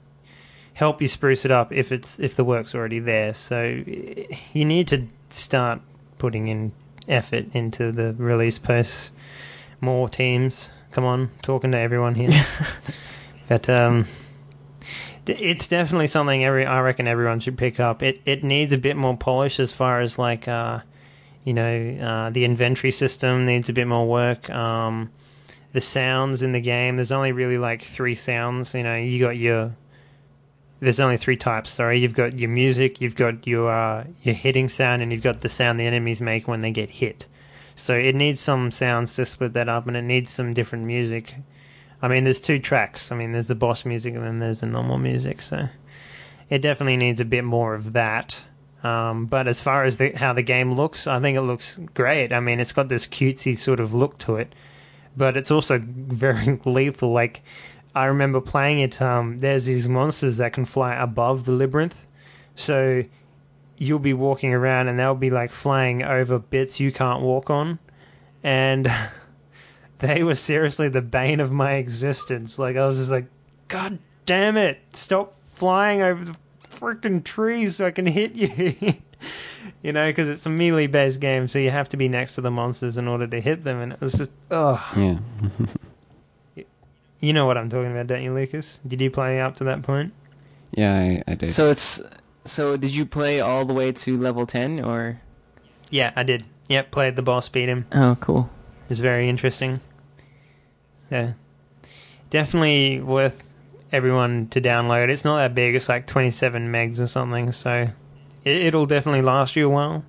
help 0.74 1.02
you 1.02 1.08
spruce 1.08 1.44
it 1.46 1.52
up 1.52 1.72
if 1.72 1.92
it's 1.92 2.20
if 2.20 2.36
the 2.36 2.44
work's 2.44 2.76
already 2.76 3.00
there. 3.00 3.34
So 3.34 3.84
you 4.54 4.66
need 4.66 4.88
to 4.90 5.08
start 5.30 5.82
putting 6.18 6.48
in 6.48 6.72
effort 7.08 7.46
into 7.54 7.92
the 7.92 8.14
release 8.14 8.60
posts. 8.60 9.12
More 9.80 10.10
teams, 10.10 10.70
come 10.92 11.04
on, 11.04 11.30
talking 11.42 11.72
to 11.72 11.78
everyone 11.78 12.16
here. 12.16 12.46
but 13.48 13.70
um, 13.70 14.06
it's 15.30 15.68
definitely 15.68 16.08
something 16.08 16.44
every 16.44 16.66
I 16.66 16.82
reckon 16.82 17.08
everyone 17.08 17.40
should 17.40 17.58
pick 17.58 17.80
up. 17.80 18.04
It 18.04 18.22
it 18.26 18.44
needs 18.44 18.74
a 18.74 18.78
bit 18.78 18.98
more 18.98 19.16
polish 19.16 19.60
as 19.60 19.74
far 19.74 20.02
as 20.02 20.18
like 20.18 20.48
uh, 20.48 20.82
you 21.48 21.54
know, 21.54 21.98
uh, 22.02 22.30
the 22.30 22.44
inventory 22.44 22.92
system 22.92 23.46
needs 23.46 23.70
a 23.70 23.74
bit 23.74 23.88
more 23.88 24.06
work. 24.06 24.50
Um, 24.50 25.12
the 25.72 25.80
sounds 25.80 26.42
in 26.42 26.52
the 26.52 26.60
game, 26.60 26.98
there's 26.98 27.14
only 27.14 27.32
really 27.32 27.58
like 27.58 27.82
three 27.82 28.16
sounds. 28.16 28.74
You 28.74 28.84
know, 28.84 28.96
you 28.96 29.18
got 29.18 29.38
your 29.38 29.74
there's 30.82 31.00
only 31.00 31.16
three 31.16 31.38
types. 31.38 31.72
Sorry, 31.72 32.00
you've 32.00 32.14
got 32.14 32.38
your 32.38 32.50
music, 32.50 33.00
you've 33.00 33.16
got 33.16 33.48
your 33.48 33.72
uh, 33.72 34.06
your 34.24 34.36
hitting 34.36 34.68
sound, 34.68 35.02
and 35.02 35.12
you've 35.12 35.24
got 35.24 35.40
the 35.40 35.48
sound 35.48 35.80
the 35.80 35.86
enemies 35.86 36.22
make 36.22 36.50
when 36.50 36.60
they 36.60 36.72
get 36.72 36.90
hit. 36.90 37.28
So 37.76 37.96
it 37.96 38.14
needs 38.14 38.42
some 38.42 38.70
sounds 38.70 39.16
to 39.16 39.26
split 39.26 39.54
that 39.54 39.70
up, 39.70 39.88
and 39.88 39.96
it 39.96 40.02
needs 40.02 40.34
some 40.34 40.54
different 40.54 40.84
music. 40.84 41.36
I 42.02 42.08
mean, 42.08 42.24
there's 42.24 42.42
two 42.42 42.60
tracks. 42.60 43.12
I 43.12 43.16
mean, 43.16 43.32
there's 43.32 43.48
the 43.48 43.56
boss 43.56 43.86
music, 43.86 44.16
and 44.16 44.24
then 44.24 44.40
there's 44.40 44.62
the 44.62 44.68
normal 44.68 44.98
music. 44.98 45.42
So 45.42 45.70
it 46.50 46.62
definitely 46.62 46.98
needs 46.98 47.20
a 47.20 47.26
bit 47.26 47.44
more 47.44 47.74
of 47.74 47.94
that. 47.94 48.46
Um, 48.84 49.26
but 49.26 49.48
as 49.48 49.62
far 49.62 49.84
as 49.84 49.98
the, 49.98 50.12
how 50.12 50.34
the 50.34 50.44
game 50.44 50.74
looks, 50.74 51.08
I 51.08 51.20
think 51.20 51.38
it 51.38 51.42
looks 51.42 51.80
great. 51.94 52.32
I 52.32 52.40
mean, 52.40 52.60
it's 52.60 52.72
got 52.72 52.90
this 52.90 53.08
cutesy 53.08 53.58
sort 53.58 53.80
of 53.80 53.94
look 53.94 54.18
to 54.20 54.36
it, 54.36 54.54
but 55.16 55.36
it's 55.36 55.52
also 55.52 55.82
very 55.84 56.60
lethal. 56.64 57.12
Like 57.12 57.42
I 57.96 58.06
remember 58.06 58.40
playing 58.40 58.80
it. 58.80 59.02
Um, 59.02 59.40
there's 59.40 59.66
these 59.66 59.90
monsters 59.90 60.38
that 60.38 60.54
can 60.54 60.66
fly 60.66 60.94
above 60.94 61.46
the 61.46 61.52
labyrinth, 61.52 62.06
so 62.56 63.04
you'll 63.78 64.00
be 64.00 64.14
walking 64.14 64.54
around 64.54 64.88
and 64.88 65.00
they'll 65.00 65.16
be 65.16 65.30
like 65.30 65.52
flying 65.52 66.04
over 66.04 66.40
bits 66.40 66.80
you 66.80 66.92
can't 66.92 67.22
walk 67.22 67.50
on, 67.50 67.80
and 68.44 68.88
they 70.00 70.24
were 70.24 70.36
seriously 70.36 70.90
the 70.90 71.02
bane 71.02 71.40
of 71.40 71.52
my 71.52 71.74
existence. 71.74 72.60
Like 72.60 72.76
I 72.78 72.88
was 72.88 72.98
just 72.98 73.12
like, 73.12 73.26
God 73.68 74.00
damn 74.26 74.58
it! 74.58 74.80
Stop 74.94 75.34
flying 75.34 76.02
over 76.02 76.26
the 76.26 76.36
freaking 76.70 77.24
trees 77.24 77.78
so 77.78 77.86
I 77.86 77.92
can 77.92 78.06
hit 78.06 78.36
you. 78.36 78.94
you 79.82 79.92
know, 79.92 80.08
because 80.08 80.30
it's 80.30 80.46
a 80.46 80.50
melee 80.50 80.88
based 80.88 81.20
game, 81.20 81.48
so 81.48 81.60
you 81.60 81.72
have 81.72 81.90
to 81.90 81.98
be 81.98 82.08
next 82.08 82.36
to 82.36 82.42
the 82.42 82.52
monsters 82.52 82.98
in 82.98 83.08
order 83.08 83.28
to 83.28 83.40
hit 83.40 83.64
them, 83.64 83.80
and 83.80 83.94
it 83.94 84.02
was 84.02 84.14
just, 84.14 84.32
ugh. 84.52 84.80
Yeah. 84.96 85.20
You 87.20 87.34
know 87.34 87.46
what 87.48 87.58
I'm 87.58 87.70
talking 87.70 87.92
about, 87.92 88.08
don't 88.08 88.22
you, 88.22 88.34
Lucas? 88.34 88.80
Did 88.86 89.02
you 89.02 89.10
play 89.10 89.42
up 89.42 89.56
to 89.56 89.64
that 89.66 89.82
point? 89.82 90.14
Yeah, 90.72 90.94
I, 90.94 91.24
I 91.28 91.36
did. 91.36 91.54
So 91.54 91.70
it's 91.70 92.00
so 92.46 92.78
did 92.78 92.94
you 92.94 93.06
play 93.06 93.40
all 93.40 93.66
the 93.66 93.74
way 93.74 93.92
to 93.92 94.18
level 94.18 94.46
10 94.46 94.84
or 94.84 95.20
Yeah, 95.90 96.12
I 96.16 96.24
did. 96.24 96.46
Yep, 96.70 96.92
played 96.92 97.16
the 97.16 97.22
boss, 97.22 97.50
beat 97.50 97.70
him. 97.70 97.88
Oh, 97.92 98.18
cool. 98.20 98.50
It 98.84 98.90
was 98.90 99.00
very 99.00 99.28
interesting. 99.30 99.80
Yeah. 101.12 101.34
Definitely 102.30 103.00
worth 103.02 103.50
everyone 103.92 104.48
to 104.50 104.60
download. 104.62 105.10
It's 105.10 105.24
not 105.24 105.38
that 105.38 105.56
big, 105.56 105.76
it's 105.76 105.88
like 105.90 106.08
27 106.08 106.68
megs 106.68 107.00
or 107.00 107.08
something, 107.08 107.52
so 107.52 107.90
it, 108.44 108.56
it'll 108.66 108.86
definitely 108.86 109.22
last 109.22 109.56
you 109.56 109.68
a 109.68 109.70
while. 109.70 110.04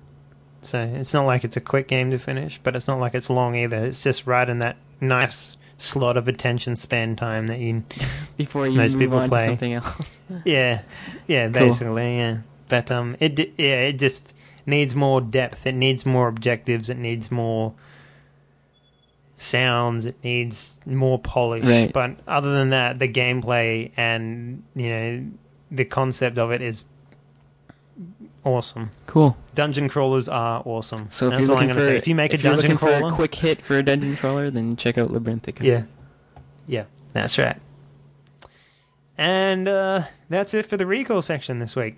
So 0.61 0.79
it's 0.81 1.13
not 1.13 1.25
like 1.25 1.45
it's 1.45 1.55
a 1.55 1.61
quick 1.61 1.87
game 1.87 2.11
to 2.11 2.19
finish, 2.19 2.59
but 2.61 2.75
it's 2.75 2.87
not 2.87 2.99
like 2.99 3.15
it's 3.15 3.29
long 3.29 3.55
either. 3.55 3.77
It's 3.77 4.03
just 4.03 4.27
right 4.27 4.49
in 4.49 4.57
that 4.57 4.75
nice 4.99 5.55
slot 5.77 6.17
of 6.17 6.27
attention 6.27 6.75
span 6.75 7.15
time 7.15 7.47
that 7.47 7.59
you 7.59 7.85
Before 8.37 8.67
you 8.67 8.75
Most 8.77 8.93
move 8.95 8.99
people 9.03 9.17
on 9.19 9.29
play. 9.29 9.45
to 9.45 9.51
something 9.51 9.73
else. 9.73 10.19
Yeah, 10.43 10.81
yeah, 11.27 11.45
Cool. 11.45 11.53
basically, 11.53 12.17
yeah. 12.17 12.39
But 12.67 12.91
um, 12.91 13.15
it 13.21 13.39
yeah, 13.57 13.81
it 13.83 13.93
just 13.93 14.33
needs 14.65 14.93
more 14.95 15.21
depth. 15.21 15.65
It 15.65 15.73
needs 15.75 16.05
more 16.05 16.27
objectives. 16.27 16.89
It 16.89 16.97
needs 16.97 17.31
more 17.31 17.73
sounds. 19.41 20.05
It 20.05 20.23
needs 20.23 20.79
more 20.85 21.19
polish. 21.19 21.65
Right. 21.65 21.91
But 21.91 22.17
other 22.27 22.53
than 22.53 22.69
that, 22.71 22.99
the 22.99 23.07
gameplay 23.07 23.91
and 23.97 24.63
you 24.75 24.89
know 24.89 25.25
the 25.71 25.85
concept 25.85 26.37
of 26.37 26.51
it 26.51 26.61
is 26.61 26.85
awesome. 28.43 28.91
Cool. 29.05 29.37
Dungeon 29.55 29.89
crawlers 29.89 30.27
are 30.27 30.61
awesome. 30.65 31.07
So 31.09 31.27
if 31.27 31.31
That's 31.31 31.41
you're 31.47 31.51
all 31.51 31.57
I'm 31.57 31.67
looking 31.67 31.75
gonna 31.75 31.79
for 31.79 31.85
say. 31.93 31.97
If 31.97 32.07
you 32.07 32.15
make 32.15 32.31
a 32.31 32.35
if 32.35 32.43
you're 32.43 32.53
dungeon 32.53 32.77
crawler, 32.77 33.09
a 33.09 33.11
quick 33.11 33.35
hit 33.35 33.61
for 33.61 33.77
a 33.77 33.83
dungeon 33.83 34.15
crawler, 34.15 34.49
then 34.51 34.75
check 34.75 34.97
out 34.97 35.09
Labyrinthica. 35.09 35.61
yeah, 35.63 35.83
yeah, 36.67 36.85
that's 37.13 37.37
right. 37.37 37.57
And 39.17 39.67
uh, 39.67 40.03
that's 40.29 40.53
it 40.53 40.65
for 40.65 40.77
the 40.77 40.85
recall 40.85 41.21
section 41.21 41.59
this 41.59 41.75
week. 41.75 41.97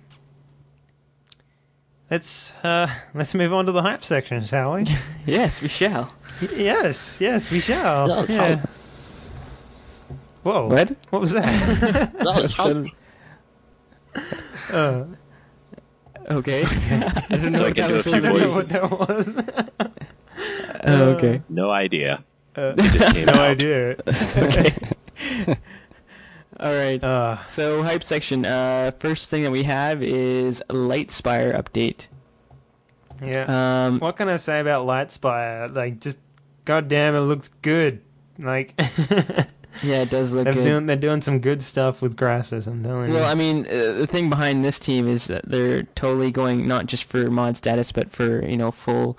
Let's 2.10 2.54
uh, 2.56 2.88
let's 3.14 3.34
move 3.34 3.52
on 3.52 3.66
to 3.66 3.72
the 3.72 3.82
hype 3.82 4.02
section, 4.04 4.42
shall 4.44 4.74
we? 4.74 4.86
Yes, 5.24 5.62
we 5.62 5.68
shall. 5.68 6.12
Y- 6.42 6.48
yes, 6.56 7.20
yes, 7.20 7.50
we 7.50 7.60
shall. 7.60 8.08
No, 8.08 8.24
yeah. 8.28 8.60
Whoa! 10.42 10.66
What? 10.68 10.96
What 11.10 11.20
was 11.20 11.32
that? 11.32 12.12
No, 12.24 12.46
So- 12.48 12.86
uh, 14.72 15.04
okay. 16.30 16.64
I 16.90 17.22
don't 17.30 17.52
know 17.52 17.58
So 17.58 17.64
what 17.64 17.74
can 17.74 17.90
that 17.90 17.92
was 17.92 18.06
I 18.06 18.20
don't 18.20 18.40
know 18.40 18.54
what 18.54 18.68
that 18.68 18.90
was. 18.90 19.36
Oh, 20.84 21.04
okay. 21.14 21.42
no 21.48 21.70
idea. 21.70 22.24
Uh, 22.56 22.74
It 22.76 22.92
just 22.92 23.14
came 23.14 23.26
no 23.26 23.32
out. 23.34 23.40
idea. 23.40 23.96
Okay. 24.36 24.74
All 26.60 26.74
right. 26.74 27.02
Uh, 27.02 27.36
So 27.46 27.82
hype 27.82 28.04
section. 28.04 28.44
Uh, 28.44 28.90
first 28.98 29.28
thing 29.30 29.42
that 29.44 29.50
we 29.52 29.62
have 29.64 30.02
is 30.02 30.62
Lightspire 30.68 31.54
update. 31.56 32.08
yeah. 33.24 33.46
Um, 33.86 34.00
What 34.00 34.16
can 34.16 34.28
I 34.28 34.36
say 34.36 34.60
about 34.60 34.86
Lightspire? 34.86 35.74
Like, 35.74 36.00
just 36.00 36.18
goddamn, 36.64 37.14
it 37.14 37.20
looks 37.20 37.48
good. 37.62 38.02
Like, 38.38 38.74
yeah, 39.82 40.02
it 40.02 40.10
does 40.10 40.32
look 40.32 40.44
they're 40.44 40.52
good. 40.52 40.64
doing 40.64 40.86
they're 40.86 40.96
doing 40.96 41.20
some 41.20 41.40
good 41.40 41.62
stuff 41.62 42.02
with 42.02 42.16
grasses. 42.16 42.66
I'm 42.66 42.82
telling 42.82 43.10
you. 43.10 43.16
Well, 43.16 43.30
I 43.30 43.34
mean, 43.34 43.66
uh, 43.66 43.92
the 43.92 44.06
thing 44.06 44.30
behind 44.30 44.64
this 44.64 44.78
team 44.78 45.06
is 45.06 45.26
that 45.26 45.48
they're 45.48 45.84
totally 45.94 46.30
going 46.30 46.66
not 46.66 46.86
just 46.86 47.04
for 47.04 47.30
mod 47.30 47.56
status, 47.56 47.92
but 47.92 48.10
for 48.10 48.44
you 48.46 48.56
know 48.56 48.70
full 48.70 49.18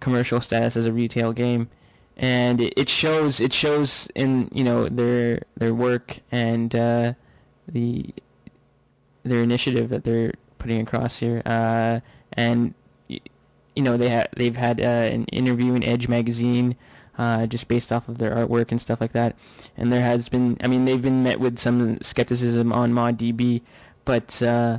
commercial 0.00 0.40
status 0.40 0.76
as 0.76 0.86
a 0.86 0.92
retail 0.92 1.32
game, 1.32 1.68
and 2.16 2.60
it, 2.60 2.74
it 2.76 2.88
shows. 2.88 3.40
It 3.40 3.52
shows 3.52 4.08
in 4.14 4.48
you 4.52 4.64
know 4.64 4.88
their 4.88 5.42
their 5.56 5.74
work 5.74 6.18
and 6.32 6.74
uh, 6.74 7.14
the 7.66 8.06
their 9.22 9.42
initiative 9.42 9.88
that 9.90 10.04
they're 10.04 10.34
putting 10.58 10.80
across 10.80 11.18
here. 11.18 11.42
Uh, 11.46 12.00
and 12.32 12.74
you 13.78 13.82
know 13.86 13.96
they 13.96 14.10
ha- 14.16 14.30
they've 14.36 14.56
had 14.66 14.76
uh, 14.80 15.06
an 15.16 15.24
interview 15.40 15.72
in 15.78 15.82
Edge 15.84 16.08
magazine. 16.08 16.74
Uh, 17.26 17.46
just 17.54 17.66
based 17.66 17.90
off 17.90 18.08
of 18.08 18.18
their 18.18 18.30
artwork 18.40 18.70
and 18.70 18.80
stuff 18.80 19.00
like 19.00 19.10
that, 19.12 19.34
and 19.76 19.90
there 19.92 20.02
has 20.02 20.28
been, 20.28 20.56
I 20.62 20.68
mean, 20.68 20.84
they've 20.86 21.02
been 21.02 21.24
met 21.24 21.40
with 21.40 21.58
some 21.58 21.98
skepticism 22.00 22.72
on 22.72 22.92
ModDB, 22.92 23.62
but 24.04 24.40
uh, 24.40 24.78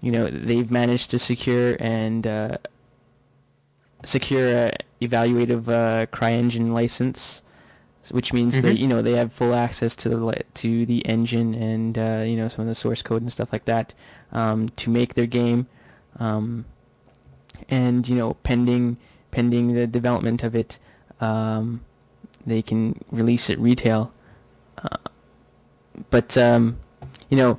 you 0.00 0.12
know 0.14 0.30
they've 0.30 0.70
managed 0.70 1.10
to 1.10 1.18
secure 1.18 1.76
and 1.80 2.22
uh, 2.28 2.58
secure 4.04 4.46
a 4.66 4.72
evaluative 5.02 5.68
uh, 5.68 6.06
CryEngine 6.14 6.70
license, 6.70 7.42
which 8.12 8.32
means 8.32 8.62
that 8.62 8.76
Mhm. 8.76 8.80
you 8.82 8.86
know 8.86 9.02
they 9.02 9.16
have 9.18 9.32
full 9.32 9.52
access 9.66 9.96
to 9.96 10.08
the 10.08 10.42
to 10.62 10.86
the 10.86 11.04
engine 11.06 11.54
and 11.54 11.98
uh, 11.98 12.22
you 12.24 12.36
know 12.36 12.46
some 12.48 12.62
of 12.62 12.68
the 12.68 12.74
source 12.76 13.02
code 13.02 13.22
and 13.22 13.32
stuff 13.32 13.52
like 13.52 13.64
that 13.64 13.94
um, 14.32 14.68
to 14.76 14.90
make 14.90 15.14
their 15.14 15.26
game, 15.26 15.66
um, 16.20 16.64
and 17.68 18.08
you 18.08 18.14
know 18.16 18.34
pending 18.42 18.96
pending 19.30 19.74
the 19.74 19.86
development 19.86 20.42
of 20.42 20.54
it, 20.54 20.78
um, 21.20 21.80
they 22.46 22.62
can 22.62 23.00
release 23.10 23.50
it 23.50 23.58
retail. 23.58 24.12
Uh, 24.82 24.96
but 26.10 26.36
um, 26.36 26.78
you 27.30 27.36
know, 27.36 27.58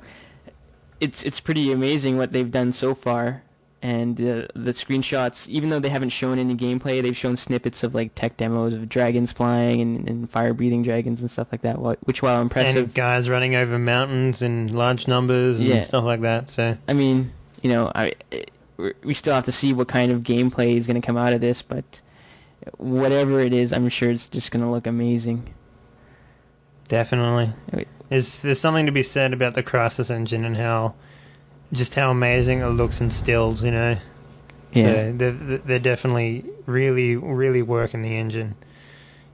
it's 1.00 1.22
it's 1.24 1.40
pretty 1.40 1.72
amazing 1.72 2.16
what 2.16 2.32
they've 2.32 2.50
done 2.50 2.72
so 2.72 2.94
far, 2.94 3.42
and 3.82 4.18
uh, 4.20 4.46
the 4.54 4.72
screenshots. 4.72 5.48
Even 5.48 5.68
though 5.70 5.78
they 5.78 5.88
haven't 5.88 6.10
shown 6.10 6.38
any 6.38 6.54
gameplay, 6.54 7.02
they've 7.02 7.16
shown 7.16 7.36
snippets 7.36 7.82
of 7.82 7.94
like 7.94 8.14
tech 8.14 8.36
demos 8.36 8.74
of 8.74 8.88
dragons 8.88 9.32
flying 9.32 9.80
and, 9.80 10.08
and 10.08 10.30
fire 10.30 10.52
breathing 10.54 10.82
dragons 10.82 11.20
and 11.20 11.30
stuff 11.30 11.48
like 11.52 11.62
that. 11.62 11.76
wh- 11.76 12.06
Which, 12.06 12.22
while 12.22 12.40
impressive, 12.40 12.84
and 12.84 12.94
guys 12.94 13.28
running 13.30 13.54
over 13.54 13.78
mountains 13.78 14.42
in 14.42 14.72
large 14.72 15.08
numbers 15.08 15.58
and 15.58 15.68
Yeah. 15.68 15.80
stuff 15.80 16.04
like 16.04 16.20
that. 16.22 16.48
So 16.48 16.76
I 16.88 16.92
mean, 16.92 17.32
you 17.62 17.70
know, 17.70 17.90
I 17.94 18.12
it, 18.30 18.50
we 19.02 19.14
still 19.14 19.34
have 19.34 19.44
to 19.46 19.52
see 19.52 19.72
what 19.72 19.88
kind 19.88 20.12
of 20.12 20.22
gameplay 20.22 20.76
is 20.76 20.86
going 20.86 21.00
to 21.00 21.06
come 21.06 21.16
out 21.16 21.32
of 21.32 21.40
this, 21.40 21.62
but 21.62 22.02
whatever 22.76 23.40
it 23.40 23.52
is, 23.52 23.72
I'm 23.72 23.88
sure 23.88 24.10
it's 24.10 24.26
just 24.26 24.50
going 24.50 24.64
to 24.64 24.70
look 24.70 24.86
amazing. 24.86 25.54
definitely, 26.88 27.52
Wait. 27.72 27.88
there's 28.08 28.60
something 28.60 28.86
to 28.86 28.92
be 28.92 29.02
said 29.02 29.32
about 29.32 29.54
the 29.54 29.62
Crysis 29.62 30.10
engine 30.10 30.44
and 30.44 30.56
how 30.56 30.94
just 31.72 31.94
how 31.94 32.10
amazing 32.10 32.60
it 32.60 32.68
looks 32.68 33.00
in 33.00 33.10
stills. 33.10 33.64
You 33.64 33.70
know. 33.70 33.96
Yeah. 34.72 34.82
So 34.82 35.12
they're, 35.12 35.32
they're 35.58 35.78
definitely 35.78 36.44
really, 36.66 37.16
really 37.16 37.62
working 37.62 38.02
the 38.02 38.16
engine. 38.16 38.56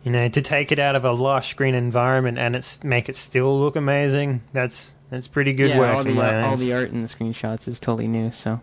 You 0.05 0.11
know, 0.11 0.29
to 0.29 0.43
take 0.43 0.73
it 0.73 0.79
out 0.79 0.97
of 0.97 1.05
a 1.05 1.13
lush 1.13 1.55
green 1.55 1.75
environment 1.75 2.39
and 2.39 2.57
it's 2.57 2.83
make 2.83 3.09
it 3.09 3.17
still 3.17 3.59
look 3.59 3.77
amazing. 3.77 4.43
That's 4.53 4.97
that's 5.11 5.29
pretty 5.29 5.53
good 5.53 5.71
yeah, 5.71 5.79
work 5.79 5.95
all 5.95 6.07
in 6.07 6.17
the 6.17 6.45
all 6.45 6.57
the 6.57 6.73
art 6.73 6.91
in 6.91 7.03
the 7.03 7.09
screenshots 7.09 7.69
is 7.69 7.79
totally 7.79 8.09
new. 8.09 8.31
So, 8.31 8.61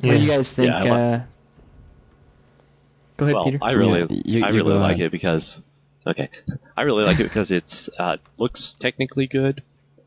yeah. 0.00 0.08
what 0.08 0.16
do 0.18 0.22
you 0.22 0.28
guys 0.28 0.52
think? 0.54 0.68
Yeah, 0.68 0.78
I 0.78 0.82
li- 0.82 0.90
uh, 0.90 1.20
go 3.16 3.24
ahead, 3.24 3.34
well, 3.34 3.44
Peter. 3.44 3.58
I 3.62 3.70
really, 3.72 4.00
Yeah, 4.00 4.22
you- 4.38 4.44
I 4.44 4.50
you 4.50 4.56
really 4.56 4.74
like 4.78 4.94
ahead. 4.96 5.06
it 5.06 5.12
because, 5.12 5.60
okay, 6.06 6.28
I 6.76 6.82
really 6.82 7.04
like 7.04 7.18
it 7.20 7.24
because 7.24 7.50
it's 7.50 7.88
uh, 7.98 8.16
looks 8.38 8.74
technically 8.80 9.26
good, 9.26 9.62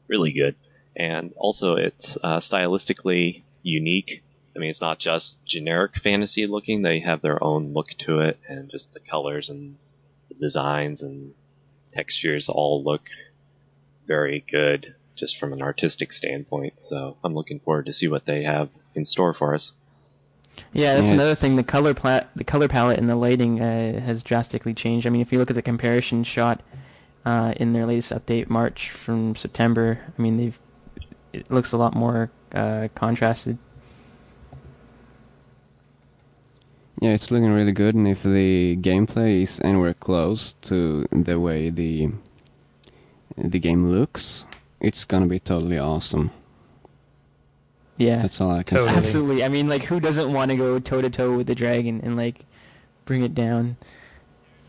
really 0.08 0.32
good, 0.32 0.56
and 0.96 1.34
also 1.38 1.76
it's 1.76 2.18
uh, 2.24 2.40
stylistically 2.40 3.44
unique. 3.64 4.24
I 4.56 4.60
mean, 4.60 4.70
it's 4.70 4.82
not 4.82 5.00
just 5.00 5.36
generic 5.46 5.94
fantasy 6.04 6.46
looking; 6.48 6.82
they 6.82 7.00
have 7.00 7.22
their 7.22 7.42
own 7.44 7.74
look 7.74 7.90
to 8.00 8.20
it, 8.20 8.40
and 8.48 8.70
just 8.70 8.94
the 8.94 9.00
colors 9.00 9.50
and 9.50 9.78
the 10.30 10.36
designs 10.36 11.02
and 11.02 11.34
textures 11.94 12.48
all 12.50 12.84
look 12.84 13.02
very 14.08 14.44
good, 14.50 14.96
just 15.16 15.38
from 15.40 15.54
an 15.54 15.62
artistic 15.62 16.12
standpoint. 16.12 16.74
So 16.78 17.18
I'm 17.24 17.34
looking 17.36 17.60
forward 17.60 17.86
to 17.86 17.94
see 17.94 18.08
what 18.08 18.26
they 18.26 18.44
have 18.44 18.70
in 18.96 19.06
store 19.06 19.34
for 19.34 19.54
us. 19.56 19.72
Yeah, 20.74 20.96
that's 20.96 21.10
Yeah, 21.10 21.16
another 21.16 21.36
thing. 21.36 21.56
The 21.56 21.64
color 21.64 21.94
pla- 21.94 22.26
the 22.36 22.44
color 22.44 22.68
palette 22.68 23.00
and 23.00 23.10
the 23.10 23.16
lighting 23.16 23.62
uh, 23.62 24.02
has 24.02 24.22
drastically 24.24 24.74
changed. 24.74 25.08
I 25.08 25.10
mean, 25.10 25.22
if 25.22 25.32
you 25.32 25.40
look 25.40 25.50
at 25.50 25.56
the 25.56 25.62
comparison 25.62 26.24
shot 26.24 26.62
uh, 27.26 27.54
in 27.58 27.74
their 27.74 27.86
latest 27.86 28.12
update, 28.12 28.50
March 28.50 28.90
from 28.90 29.36
September, 29.36 30.00
I 30.18 30.22
mean, 30.22 30.38
they've 30.38 30.60
it 31.34 31.50
looks 31.50 31.72
a 31.72 31.78
lot 31.78 31.96
more 31.96 32.32
uh, 32.54 32.90
contrasted. 32.96 33.58
Yeah, 37.02 37.12
it's 37.12 37.32
looking 37.32 37.52
really 37.52 37.72
good, 37.72 37.96
and 37.96 38.08
if 38.08 38.22
the 38.22 38.78
gameplay 38.78 39.42
is 39.42 39.60
anywhere 39.64 39.96
close 39.96 40.54
to 40.64 41.08
the 41.12 41.40
way 41.40 41.70
the 41.70 42.10
the 43.38 43.60
game 43.60 43.90
looks, 43.90 44.46
it's 44.80 45.04
gonna 45.06 45.26
be 45.26 45.40
totally 45.40 45.80
awesome. 45.80 46.30
Yeah, 48.02 48.22
That's 48.22 48.42
all 48.42 48.52
I 48.52 48.64
can 48.64 48.78
Totally. 48.78 48.94
say. 48.94 48.98
absolutely. 48.98 49.44
I 49.44 49.50
mean, 49.50 49.68
like, 49.70 49.84
who 49.84 50.00
doesn't 50.00 50.32
want 50.34 50.52
to 50.52 50.58
go 50.58 50.80
toe 50.80 51.02
to 51.02 51.10
toe 51.10 51.36
with 51.38 51.48
the 51.48 51.56
dragon 51.56 52.02
and 52.04 52.16
like 52.18 52.46
bring 53.06 53.24
it 53.24 53.34
down? 53.36 53.78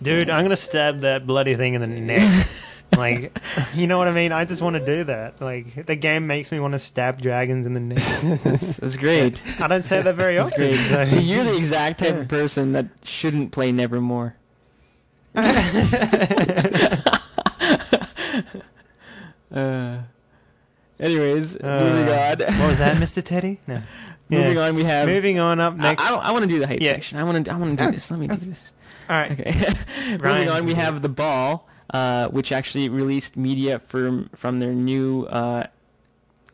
Dude, 0.03 0.28
I'm 0.30 0.45
gonna 0.45 0.57
stab 0.57 1.01
that 1.01 1.26
bloody 1.26 1.55
thing 1.55 1.74
in 1.74 1.80
the 1.80 1.87
neck. 1.87 2.47
like, 2.97 3.39
you 3.74 3.87
know 3.87 3.97
what 3.99 4.09
I 4.09 4.11
mean? 4.12 4.33
I 4.33 4.45
just 4.45 4.61
want 4.61 4.74
to 4.76 4.85
do 4.85 5.05
that. 5.05 5.41
Like, 5.41 5.87
the 5.87 5.95
game 5.97 6.26
makes 6.26 6.51
me 6.53 6.59
want 6.61 6.72
to 6.72 6.78
stab 6.78 7.22
dragons 7.22 7.64
in 7.66 7.72
the 7.72 7.80
neck. 7.80 8.41
That's, 8.43 8.76
that's 8.78 8.97
great. 8.97 9.43
I 9.61 9.66
don't 9.68 9.83
say 9.83 10.03
that 10.03 10.14
very 10.16 10.35
That's 10.35 10.53
often. 10.53 10.70
great. 10.72 10.76
so- 10.80 11.07
So 11.07 11.18
you're 11.20 11.45
the 11.45 11.57
exact 11.57 12.01
type 12.01 12.14
Yeah. 12.14 12.20
of 12.22 12.28
person 12.28 12.72
that 12.72 12.87
shouldn't 13.05 13.53
play 13.53 13.72
Nevermore. 13.72 14.35
Uh, 19.51 19.99
anyways, 21.03 21.57
Uh, 21.57 21.78
moving 21.82 22.09
on. 22.09 22.59
what 22.61 22.68
was 22.68 22.78
that, 22.78 22.96
Mr. 23.03 23.22
Teddy? 23.22 23.61
No. 23.66 23.82
moving 24.28 24.57
on, 24.59 24.74
we 24.74 24.84
have. 24.84 25.07
Moving 25.09 25.38
on 25.38 25.61
up 25.61 25.74
I, 25.78 25.82
next. 25.82 26.03
I, 26.11 26.30
want 26.32 26.42
to 26.44 26.48
do 26.48 26.59
the 26.59 26.66
hype 26.66 26.80
Yeah. 26.80 26.92
section. 26.94 27.18
I 27.18 27.24
want 27.24 27.44
to. 27.44 27.53
I 27.53 27.57
want 27.57 27.78
to 27.78 27.84
do 27.84 27.90
this. 27.92 28.11
Let 28.11 28.20
me 28.20 28.28
do 28.28 28.36
this. 28.36 28.72
All 29.11 29.16
right. 29.16 29.32
Okay. 29.32 29.53
moving 30.22 30.48
on, 30.48 30.64
we 30.64 30.74
have 30.74 31.03
the 31.03 31.09
ball, 31.09 31.68
uh, 31.90 32.28
which 32.28 32.53
actually 32.53 32.88
released 32.88 33.36
media 33.36 33.78
from 33.80 34.30
from 34.34 34.61
their 34.61 34.72
new 34.72 35.24
uh, 35.24 35.66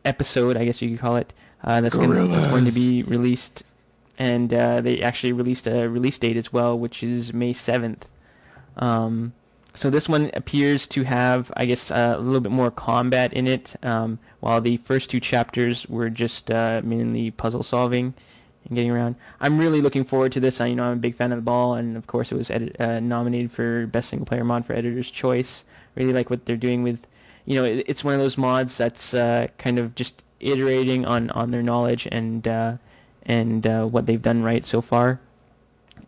episode, 0.03 0.57
I 0.57 0.65
guess 0.65 0.81
you 0.81 0.89
could 0.89 0.99
call 0.99 1.17
it. 1.17 1.33
Uh, 1.63 1.81
that's, 1.81 1.95
gonna, 1.95 2.13
that's 2.27 2.47
going 2.47 2.63
to 2.65 2.71
be 2.71 3.03
released, 3.03 3.63
and 4.17 4.53
uh, 4.53 4.79
they 4.81 5.01
actually 5.01 5.33
released 5.33 5.67
a 5.67 5.87
release 5.89 6.17
date 6.17 6.37
as 6.37 6.53
well, 6.53 6.77
which 6.79 7.03
is 7.03 7.33
May 7.33 7.51
seventh. 7.53 8.09
Um, 8.77 9.33
so 9.75 9.89
this 9.89 10.07
one 10.09 10.31
appears 10.33 10.87
to 10.87 11.03
have, 11.03 11.51
I 11.57 11.65
guess, 11.65 11.91
uh, 11.91 12.15
a 12.17 12.21
little 12.21 12.39
bit 12.39 12.51
more 12.51 12.71
combat 12.71 13.33
in 13.33 13.45
it. 13.47 13.75
Um, 13.83 14.19
while 14.39 14.61
the 14.61 14.77
first 14.77 15.09
two 15.09 15.19
chapters 15.19 15.87
were 15.87 16.09
just 16.09 16.49
uh, 16.51 16.81
mainly 16.83 17.31
puzzle 17.31 17.63
solving 17.63 18.13
and 18.65 18.75
getting 18.75 18.91
around. 18.91 19.15
I'm 19.39 19.57
really 19.57 19.81
looking 19.81 20.03
forward 20.03 20.31
to 20.33 20.39
this. 20.39 20.61
I, 20.61 20.67
you 20.67 20.75
know, 20.75 20.85
I'm 20.85 20.93
a 20.93 21.01
big 21.01 21.15
fan 21.15 21.31
of 21.31 21.37
the 21.37 21.43
ball, 21.43 21.75
and 21.75 21.97
of 21.97 22.07
course, 22.07 22.31
it 22.31 22.35
was 22.35 22.49
edit- 22.49 22.79
uh, 22.79 22.99
nominated 22.99 23.51
for 23.51 23.87
best 23.87 24.09
single 24.09 24.25
player 24.25 24.43
mod 24.43 24.65
for 24.65 24.73
Editor's 24.73 25.11
Choice. 25.11 25.65
Really 25.95 26.13
like 26.13 26.29
what 26.29 26.45
they're 26.45 26.57
doing 26.57 26.83
with, 26.83 27.07
you 27.45 27.55
know, 27.55 27.65
it, 27.65 27.83
it's 27.87 28.03
one 28.03 28.13
of 28.13 28.19
those 28.19 28.37
mods 28.37 28.77
that's 28.77 29.13
uh, 29.13 29.47
kind 29.57 29.79
of 29.79 29.95
just 29.95 30.23
iterating 30.39 31.05
on, 31.05 31.29
on 31.31 31.51
their 31.51 31.63
knowledge 31.63 32.07
and 32.11 32.47
uh, 32.47 32.77
and 33.23 33.67
uh, 33.67 33.85
what 33.85 34.05
they've 34.05 34.21
done 34.21 34.43
right 34.43 34.65
so 34.65 34.81
far, 34.81 35.19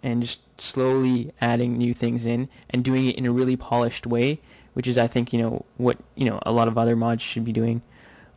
and 0.02 0.22
just 0.22 0.42
slowly 0.60 1.34
adding 1.42 1.78
new 1.78 1.94
things 1.94 2.26
in 2.26 2.48
and 2.70 2.84
doing 2.84 3.08
it 3.08 3.16
in 3.18 3.26
a 3.26 3.32
really 3.32 3.56
polished 3.56 4.08
way, 4.08 4.40
which 4.74 4.88
is 4.88 4.98
I 4.98 5.08
think 5.08 5.34
you 5.34 5.42
know 5.42 5.66
what 5.78 5.98
you 6.16 6.26
know 6.26 6.40
a 6.46 6.52
lot 6.52 6.68
of 6.68 6.78
other 6.78 6.96
mods 6.96 7.22
should 7.22 7.46
be 7.46 7.52
doing. 7.52 7.82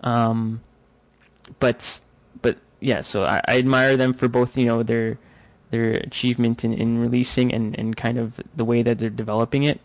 Um, 0.05 0.61
but 1.59 2.00
but 2.42 2.59
yeah, 2.80 3.00
so 3.00 3.24
I, 3.24 3.40
I 3.48 3.59
admire 3.59 3.96
them 3.96 4.12
for 4.12 4.28
both 4.28 4.57
you 4.57 4.66
know 4.66 4.82
their 4.84 5.18
their 5.70 5.94
achievement 5.94 6.64
in, 6.64 6.72
in 6.72 7.00
releasing 7.00 7.52
and, 7.52 7.76
and 7.78 7.96
kind 7.96 8.16
of 8.18 8.38
the 8.55 8.64
way 8.64 8.82
that 8.82 8.98
they're 9.00 9.11
developing 9.11 9.64
it. 9.64 9.80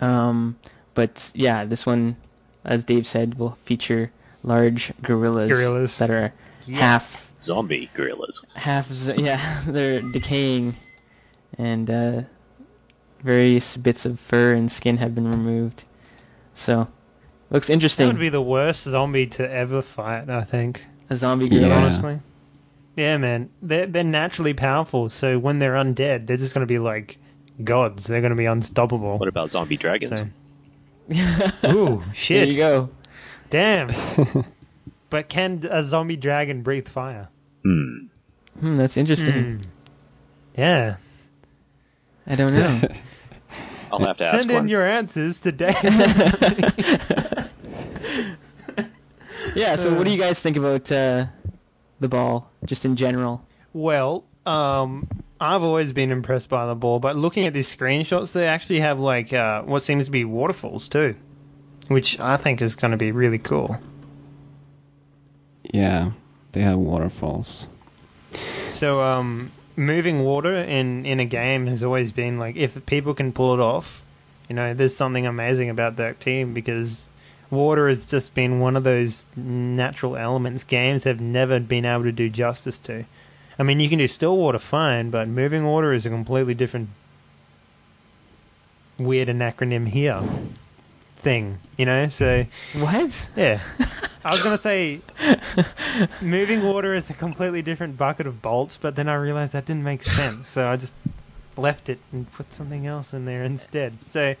Um, 0.00 0.58
but 0.94 1.32
yeah, 1.34 1.64
this 1.64 1.84
one, 1.86 2.16
as 2.64 2.84
Dave 2.84 3.06
said, 3.06 3.38
will 3.38 3.58
feature 3.64 4.12
large 4.44 4.92
gorillas, 5.02 5.50
Gorillas. 5.50 5.98
that 5.98 6.10
are 6.10 6.32
Yeah. 6.66 6.78
half 6.78 7.32
Zombie 7.42 7.90
gorillas. 7.94 8.40
half 8.54 8.90
yeah 9.18 9.62
they're 9.66 10.00
decaying 10.02 10.76
and 11.56 11.90
uh, 11.90 12.22
various 13.22 13.76
bits 13.76 14.06
of 14.06 14.20
fur 14.20 14.54
and 14.54 14.70
skin 14.70 14.98
have 14.98 15.14
been 15.14 15.28
removed 15.30 15.84
so 16.54 16.86
looks 17.50 17.70
interesting. 17.70 18.06
That 18.06 18.08
interesting 18.08 18.08
would 18.08 18.20
be 18.20 18.28
the 18.28 18.42
worst 18.42 18.82
zombie 18.84 19.26
to 19.28 19.50
ever 19.50 19.82
fight, 19.82 20.28
I 20.28 20.42
think. 20.42 20.84
a 21.10 21.16
zombie 21.16 21.46
Yeah. 21.48 21.76
Honestly. 21.76 22.20
Yeah, 22.96 23.16
man. 23.16 23.50
They're, 23.62 23.86
they're 23.86 24.02
naturally 24.04 24.54
powerful, 24.54 25.08
so 25.08 25.38
when 25.38 25.58
they're 25.60 25.74
undead, 25.74 26.26
they're 26.26 26.36
just 26.36 26.52
going 26.52 26.62
to 26.62 26.66
be 26.66 26.78
like 26.80 27.18
gods. 27.62 28.06
They're 28.06 28.20
going 28.20 28.30
to 28.30 28.36
be 28.36 28.46
unstoppable. 28.46 29.18
What 29.18 29.28
about 29.28 29.50
zombie 29.50 29.76
dragons? 29.76 30.18
So. 30.18 30.26
Ooh, 31.72 32.02
shit. 32.12 32.36
there 32.40 32.46
you 32.52 32.58
go 32.58 32.90
Damn. 33.50 33.94
but 35.10 35.30
can 35.30 35.66
a 35.70 35.82
zombie 35.82 36.16
dragon 36.16 36.62
breathe 36.62 36.86
fire? 36.86 37.28
Hmm. 37.62 38.06
hmm, 38.60 38.76
that's 38.76 38.96
interesting 38.98 39.32
Hmm. 39.58 39.60
Yeah. 40.60 40.96
i 42.26 42.34
don't 42.34 42.52
know 42.52 42.80
I'll 43.90 44.04
have 44.04 44.18
to 44.18 44.24
ask 44.24 44.36
Send 44.36 44.50
one. 44.50 44.64
in 44.64 44.68
your 44.68 44.86
answers 44.86 45.40
today. 45.40 45.72
Yeah 49.54 49.76
so 49.76 49.92
what 49.94 50.04
do 50.04 50.12
you 50.12 50.18
guys 50.18 50.40
think 50.40 50.56
about 50.56 50.90
uh, 50.92 51.26
the 52.00 52.08
ball 52.08 52.50
just 52.64 52.84
in 52.84 52.96
general 52.96 53.44
well, 53.72 54.24
um, 54.46 55.06
I've 55.40 55.62
always 55.62 55.92
been 55.92 56.10
impressed 56.10 56.48
by 56.48 56.66
the 56.66 56.74
ball, 56.74 56.98
but 56.98 57.16
looking 57.16 57.46
at 57.46 57.54
these 57.54 57.74
screenshots, 57.74 58.32
they 58.32 58.46
actually 58.46 58.80
have 58.80 58.98
like 58.98 59.32
uh, 59.32 59.62
what 59.62 59.80
seems 59.80 60.06
to 60.06 60.10
be 60.10 60.24
waterfalls 60.24 60.88
too, 60.88 61.14
which 61.88 62.18
I 62.18 62.36
think 62.36 62.60
is 62.62 62.74
going 62.74 62.90
to 62.90 62.96
be 62.96 63.12
really 63.12 63.38
cool. 63.38 63.78
Yeah, 65.62 66.12
they 66.52 66.62
have 66.62 66.78
waterfalls. 66.78 67.66
So, 68.70 69.00
um, 69.00 69.52
moving 69.76 70.24
water 70.24 70.54
in 70.54 71.06
in 71.06 71.20
a 71.20 71.24
game 71.24 71.66
has 71.66 71.84
always 71.84 72.10
been 72.10 72.38
like 72.38 72.56
if 72.56 72.84
people 72.86 73.14
can 73.14 73.32
pull 73.32 73.54
it 73.54 73.60
off, 73.60 74.02
you 74.48 74.56
know, 74.56 74.74
there's 74.74 74.96
something 74.96 75.26
amazing 75.26 75.68
about 75.68 75.96
that 75.96 76.20
team 76.20 76.54
because 76.54 77.07
water 77.50 77.88
has 77.88 78.06
just 78.06 78.34
been 78.34 78.60
one 78.60 78.76
of 78.76 78.84
those 78.84 79.26
natural 79.36 80.16
elements 80.16 80.64
games 80.64 81.04
have 81.04 81.20
never 81.20 81.58
been 81.60 81.84
able 81.84 82.04
to 82.04 82.12
do 82.12 82.28
justice 82.28 82.78
to. 82.80 83.04
I 83.58 83.62
mean, 83.62 83.80
you 83.80 83.88
can 83.88 83.98
do 83.98 84.08
still 84.08 84.36
water 84.36 84.58
fine, 84.58 85.10
but 85.10 85.28
moving 85.28 85.64
water 85.64 85.92
is 85.92 86.06
a 86.06 86.10
completely 86.10 86.54
different 86.54 86.90
weird 88.98 89.28
acronym 89.28 89.88
here 89.88 90.22
thing, 91.16 91.58
you 91.76 91.84
know? 91.84 92.08
So, 92.08 92.46
what 92.74 93.28
yeah. 93.36 93.60
I 94.24 94.30
was 94.30 94.42
going 94.42 94.54
to 94.54 94.60
say 94.60 95.00
moving 96.20 96.62
water 96.62 96.92
is 96.94 97.08
a 97.10 97.14
completely 97.14 97.62
different 97.62 97.96
bucket 97.96 98.26
of 98.26 98.42
bolts, 98.42 98.76
but 98.76 98.96
then 98.96 99.08
I 99.08 99.14
realized 99.14 99.52
that 99.54 99.64
didn't 99.64 99.84
make 99.84 100.02
sense. 100.02 100.48
So 100.48 100.68
I 100.68 100.76
just 100.76 100.94
left 101.56 101.88
it 101.88 101.98
and 102.12 102.30
put 102.30 102.52
something 102.52 102.86
else 102.86 103.14
in 103.14 103.24
there 103.24 103.42
instead. 103.42 103.94
So 104.06 104.34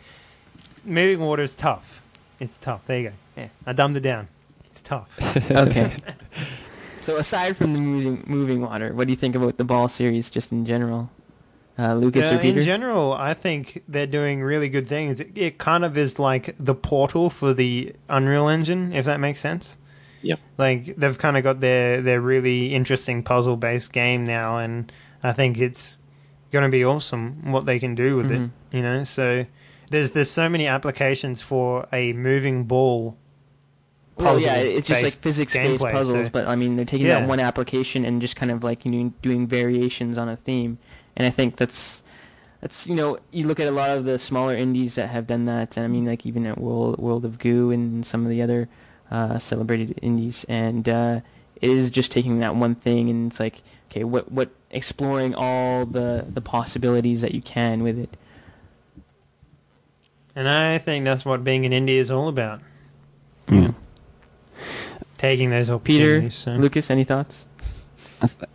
moving 0.84 1.20
water 1.20 1.42
is 1.42 1.54
tough. 1.54 2.02
It's 2.40 2.56
tough. 2.56 2.86
There 2.86 2.98
you 3.00 3.08
go. 3.10 3.14
Yeah. 3.36 3.48
I 3.66 3.72
dumbed 3.72 3.96
it 3.96 4.00
down. 4.00 4.28
It's 4.70 4.82
tough. 4.82 5.18
okay 5.50 5.92
so 7.00 7.16
aside 7.16 7.56
from 7.56 7.72
the 7.72 7.80
moving 7.80 8.22
moving 8.26 8.60
water 8.60 8.92
what 8.92 9.06
do 9.06 9.12
you 9.12 9.16
think 9.16 9.34
about 9.34 9.56
the 9.56 9.64
ball 9.64 9.88
series 9.88 10.28
just 10.30 10.52
in 10.52 10.66
general 10.66 11.10
uh, 11.78 11.94
lucas 11.94 12.30
Uh, 12.30 12.34
or 12.34 12.38
peter 12.38 12.58
in 12.58 12.64
general, 12.64 13.12
I 13.12 13.34
think 13.34 13.82
they're 13.88 14.06
doing 14.06 14.42
really 14.42 14.68
good 14.68 14.86
things. 14.88 15.20
It, 15.20 15.30
it 15.38 15.58
kind 15.58 15.84
of 15.84 15.96
is 15.96 16.18
like 16.18 16.54
the 16.58 16.74
portal 16.74 17.30
for 17.30 17.54
the 17.54 17.94
Unreal 18.08 18.48
Engine, 18.48 18.92
if 18.92 19.04
that 19.04 19.20
makes 19.20 19.38
sense. 19.38 19.78
Yeah. 20.20 20.34
Like 20.58 20.96
they've 20.96 21.16
kind 21.16 21.36
of 21.36 21.44
got 21.44 21.60
their 21.60 22.02
their 22.02 22.20
really 22.20 22.74
interesting 22.74 23.22
puzzle 23.22 23.56
based 23.56 23.92
game 23.92 24.24
now, 24.24 24.58
and 24.58 24.90
I 25.22 25.32
think 25.32 25.58
it's 25.60 26.00
going 26.50 26.64
to 26.64 26.68
be 26.68 26.84
awesome 26.84 27.52
what 27.52 27.64
they 27.64 27.78
can 27.78 27.94
do 27.94 28.16
with 28.16 28.30
Mhm. 28.30 28.50
it. 28.72 28.76
You 28.76 28.82
know, 28.82 29.04
so 29.04 29.46
there's 29.90 30.12
there's 30.12 30.30
so 30.30 30.48
many 30.48 30.66
applications 30.66 31.40
for 31.42 31.86
a 31.92 32.12
moving 32.12 32.64
ball. 32.64 33.16
Well, 34.16 34.40
yeah, 34.40 34.56
it's 34.56 34.88
just 34.88 35.02
like 35.04 35.12
physics-based 35.12 35.80
puzzles, 35.82 36.26
so- 36.26 36.30
but 36.30 36.48
I 36.48 36.56
mean, 36.56 36.74
they're 36.74 36.84
taking 36.84 37.06
Yeah. 37.06 37.20
that 37.20 37.28
one 37.28 37.38
application 37.38 38.04
and 38.04 38.20
just 38.20 38.34
kind 38.34 38.50
of 38.50 38.64
like 38.64 38.84
you 38.84 38.90
know 38.90 39.12
doing 39.22 39.46
variations 39.46 40.18
on 40.18 40.28
a 40.28 40.36
theme, 40.36 40.78
and 41.16 41.24
I 41.26 41.30
think 41.30 41.56
that's 41.56 42.02
that's 42.60 42.88
you 42.88 42.96
know 42.96 43.18
you 43.30 43.46
look 43.46 43.60
at 43.60 43.68
a 43.68 43.70
lot 43.70 43.90
of 43.90 44.04
the 44.04 44.18
smaller 44.18 44.54
indies 44.56 44.96
that 44.96 45.08
have 45.10 45.28
done 45.28 45.44
that, 45.44 45.76
and 45.76 45.84
I 45.84 45.88
mean 45.88 46.04
like 46.04 46.26
even 46.26 46.46
at 46.46 46.58
World 46.58 46.98
World 46.98 47.24
of 47.24 47.38
Goo 47.38 47.70
and 47.70 48.04
some 48.04 48.24
of 48.24 48.30
the 48.30 48.42
other 48.42 48.68
uh, 49.10 49.38
celebrated 49.38 49.98
indies, 50.02 50.44
and 50.48 50.88
uh, 50.88 51.20
it 51.62 51.70
is 51.70 51.90
just 51.92 52.10
taking 52.10 52.40
that 52.40 52.56
one 52.56 52.74
thing 52.74 53.08
and 53.08 53.30
it's 53.30 53.38
like 53.40 53.62
okay, 53.90 54.02
what 54.02 54.32
what 54.32 54.50
exploring 54.72 55.32
all 55.34 55.86
the 55.86 56.26
the 56.28 56.40
possibilities 56.40 57.20
that 57.20 57.34
you 57.34 57.40
can 57.40 57.84
with 57.84 57.98
it. 57.98 58.16
And 60.38 60.48
I 60.48 60.78
think 60.78 61.04
that's 61.04 61.24
what 61.24 61.42
being 61.42 61.64
in 61.64 61.72
India 61.72 62.00
is 62.00 62.12
all 62.12 62.28
about. 62.28 62.60
Yeah. 63.48 63.72
Taking 65.16 65.50
those 65.50 65.68
Peter, 65.82 66.30
so. 66.30 66.52
Lucas, 66.52 66.92
any 66.92 67.02
thoughts? 67.02 67.48
I, 68.22 68.28
th- 68.28 68.50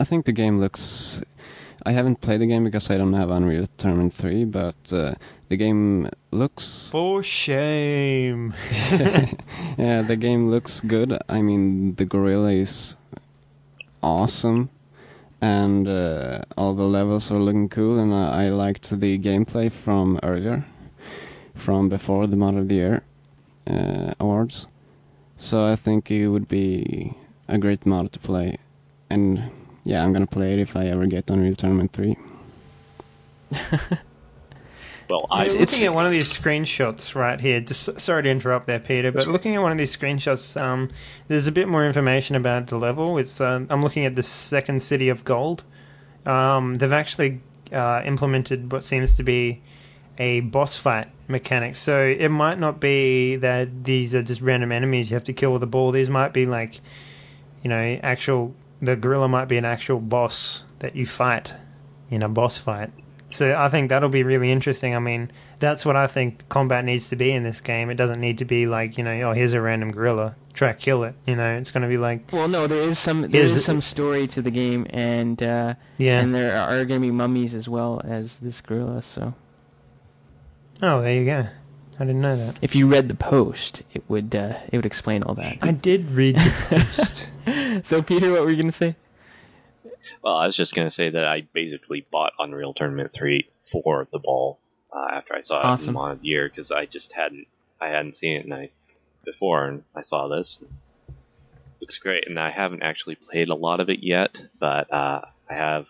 I 0.00 0.04
think 0.04 0.26
the 0.26 0.32
game 0.32 0.58
looks. 0.58 1.22
I 1.86 1.92
haven't 1.92 2.22
played 2.22 2.40
the 2.40 2.46
game 2.48 2.64
because 2.64 2.90
I 2.90 2.98
don't 2.98 3.12
have 3.12 3.30
Unreal 3.30 3.68
Tournament 3.76 4.14
3, 4.14 4.46
but 4.46 4.92
uh, 4.92 5.14
the 5.48 5.56
game 5.56 6.10
looks. 6.32 6.88
For 6.90 7.22
shame. 7.22 8.52
yeah, 9.78 10.02
the 10.02 10.16
game 10.18 10.50
looks 10.50 10.80
good. 10.80 11.16
I 11.28 11.40
mean, 11.40 11.94
the 11.94 12.04
gorilla 12.04 12.50
is 12.50 12.96
awesome, 14.02 14.70
and 15.40 15.86
uh, 15.86 16.42
all 16.56 16.74
the 16.74 16.82
levels 16.82 17.30
are 17.30 17.38
looking 17.38 17.68
cool, 17.68 17.96
and 17.96 18.12
I, 18.12 18.46
I 18.46 18.48
liked 18.48 18.90
the 18.90 19.20
gameplay 19.20 19.70
from 19.70 20.18
earlier, 20.24 20.66
from 21.58 21.88
before 21.88 22.26
the 22.26 22.36
Mod 22.36 22.54
of 22.56 22.68
the 22.68 22.74
Year 22.76 23.02
uh, 23.66 24.14
awards. 24.18 24.66
So 25.36 25.64
I 25.66 25.76
think 25.76 26.10
it 26.10 26.28
would 26.28 26.48
be 26.48 27.14
a 27.46 27.58
great 27.58 27.86
mod 27.86 28.12
to 28.12 28.18
play, 28.18 28.58
and 29.10 29.50
yeah, 29.84 30.02
I'm 30.04 30.12
gonna 30.12 30.26
play 30.26 30.52
it 30.54 30.58
if 30.58 30.74
I 30.76 30.86
ever 30.86 31.06
get 31.06 31.30
Unreal 31.30 31.54
Tournament 31.54 31.92
3. 31.92 32.16
Well, 35.10 35.26
I 35.30 35.40
I 35.40 35.44
was 35.44 35.54
It's- 35.54 35.72
looking 35.72 35.86
at 35.86 35.94
one 35.94 36.04
of 36.04 36.12
these 36.12 36.30
screenshots 36.30 37.14
right 37.14 37.40
here. 37.40 37.60
Just 37.62 37.98
sorry 37.98 38.22
to 38.24 38.28
interrupt 38.28 38.66
there, 38.66 38.78
Peter, 38.78 39.10
but 39.10 39.26
looking 39.26 39.54
at 39.54 39.62
one 39.62 39.72
of 39.72 39.78
these 39.78 39.96
screenshots, 39.96 40.60
um, 40.60 40.90
there's 41.28 41.46
a 41.46 41.52
bit 41.52 41.66
more 41.66 41.86
information 41.86 42.36
about 42.36 42.66
the 42.66 42.76
level. 42.76 43.16
It's 43.16 43.40
uh, 43.40 43.64
I'm 43.70 43.80
looking 43.80 44.04
at 44.04 44.16
the 44.16 44.22
second 44.22 44.82
city 44.82 45.08
of 45.08 45.24
gold. 45.24 45.64
Um, 46.26 46.74
they've 46.74 46.92
actually 46.92 47.40
uh, 47.72 48.02
implemented 48.04 48.70
what 48.70 48.84
seems 48.84 49.16
to 49.16 49.22
be 49.22 49.62
a 50.18 50.40
boss 50.40 50.76
fight 50.76 51.08
mechanic. 51.28 51.76
So 51.76 52.04
it 52.06 52.30
might 52.30 52.58
not 52.58 52.80
be 52.80 53.36
that 53.36 53.84
these 53.84 54.14
are 54.14 54.22
just 54.22 54.40
random 54.40 54.72
enemies 54.72 55.10
you 55.10 55.14
have 55.14 55.24
to 55.24 55.32
kill 55.32 55.52
with 55.52 55.62
a 55.62 55.66
ball. 55.66 55.90
These 55.92 56.10
might 56.10 56.32
be 56.32 56.46
like, 56.46 56.80
you 57.62 57.68
know, 57.70 58.00
actual. 58.02 58.54
The 58.80 58.94
gorilla 58.94 59.26
might 59.28 59.46
be 59.46 59.56
an 59.56 59.64
actual 59.64 59.98
boss 59.98 60.62
that 60.78 60.94
you 60.94 61.04
fight 61.04 61.54
in 62.10 62.22
a 62.22 62.28
boss 62.28 62.58
fight. 62.58 62.90
So 63.30 63.54
I 63.58 63.68
think 63.68 63.88
that'll 63.90 64.08
be 64.08 64.22
really 64.22 64.52
interesting. 64.52 64.94
I 64.94 65.00
mean, 65.00 65.30
that's 65.58 65.84
what 65.84 65.96
I 65.96 66.06
think 66.06 66.48
combat 66.48 66.84
needs 66.84 67.08
to 67.08 67.16
be 67.16 67.32
in 67.32 67.42
this 67.42 67.60
game. 67.60 67.90
It 67.90 67.96
doesn't 67.96 68.20
need 68.20 68.38
to 68.38 68.44
be 68.44 68.66
like, 68.66 68.96
you 68.96 69.02
know, 69.02 69.10
oh, 69.22 69.32
here's 69.32 69.52
a 69.52 69.60
random 69.60 69.90
gorilla, 69.90 70.36
try 70.54 70.72
to 70.72 70.78
kill 70.78 71.02
it. 71.02 71.14
You 71.26 71.34
know, 71.34 71.56
it's 71.56 71.72
going 71.72 71.82
to 71.82 71.88
be 71.88 71.98
like, 71.98 72.32
Well, 72.32 72.46
no, 72.46 72.68
there 72.68 72.80
is 72.80 73.00
some 73.00 73.22
there 73.22 73.42
Is- 73.42 73.56
is 73.56 73.64
some 73.64 73.80
story 73.82 74.28
to 74.28 74.40
the 74.40 74.52
game, 74.52 74.86
and 74.90 75.42
uh, 75.42 75.74
yeah, 75.98 76.20
and 76.20 76.32
there 76.32 76.56
are 76.56 76.84
going 76.84 77.00
to 77.02 77.06
be 77.06 77.10
mummies 77.10 77.52
as 77.52 77.68
well 77.68 78.00
as 78.04 78.38
this 78.38 78.60
gorilla. 78.60 79.02
So 79.02 79.34
Oh, 80.82 81.00
there 81.02 81.14
you 81.14 81.24
go. 81.24 81.46
I 82.00 82.04
didn't 82.04 82.20
know 82.20 82.36
that. 82.36 82.58
If 82.62 82.76
you 82.76 82.86
read 82.86 83.08
the 83.08 83.14
post, 83.14 83.82
it 83.92 84.04
would 84.08 84.34
uh, 84.34 84.58
it 84.70 84.76
would 84.76 84.86
explain 84.86 85.22
all 85.24 85.34
that. 85.34 85.58
I 85.62 85.72
did 85.72 86.10
read 86.12 86.36
the 86.36 86.52
post. 86.68 87.30
so, 87.86 88.02
Peter, 88.02 88.30
what 88.30 88.42
were 88.42 88.50
you 88.50 88.56
going 88.56 88.66
to 88.68 88.72
say? 88.72 88.94
Well, 90.22 90.36
I 90.36 90.46
was 90.46 90.56
just 90.56 90.74
going 90.74 90.88
to 90.88 90.94
say 90.94 91.10
that 91.10 91.24
I 91.24 91.42
basically 91.52 92.06
bought 92.10 92.32
Unreal 92.38 92.72
Tournament 92.74 93.12
3 93.12 93.48
for 93.72 94.06
the 94.12 94.18
ball 94.18 94.58
uh, 94.94 95.06
after 95.12 95.34
I 95.34 95.40
saw 95.42 95.60
it 95.60 95.64
Awesome. 95.66 95.88
in 95.90 95.94
Mod 95.94 96.12
of 96.12 96.20
the 96.22 96.28
Year 96.28 96.48
because 96.48 96.70
I 96.70 96.86
just 96.86 97.12
hadn't 97.12 97.46
I 97.80 97.88
hadn't 97.88 98.16
seen 98.16 98.36
it 98.36 98.46
nice 98.46 98.74
before, 99.24 99.66
and 99.66 99.82
I 99.94 100.02
saw 100.02 100.28
this. 100.28 100.58
looks 101.80 101.98
great, 101.98 102.28
and 102.28 102.38
I 102.38 102.50
haven't 102.50 102.82
actually 102.82 103.16
played 103.16 103.48
a 103.48 103.54
lot 103.54 103.80
of 103.80 103.88
it 103.88 104.00
yet, 104.02 104.30
but 104.58 104.92
uh, 104.92 105.22
I 105.50 105.54
have 105.54 105.86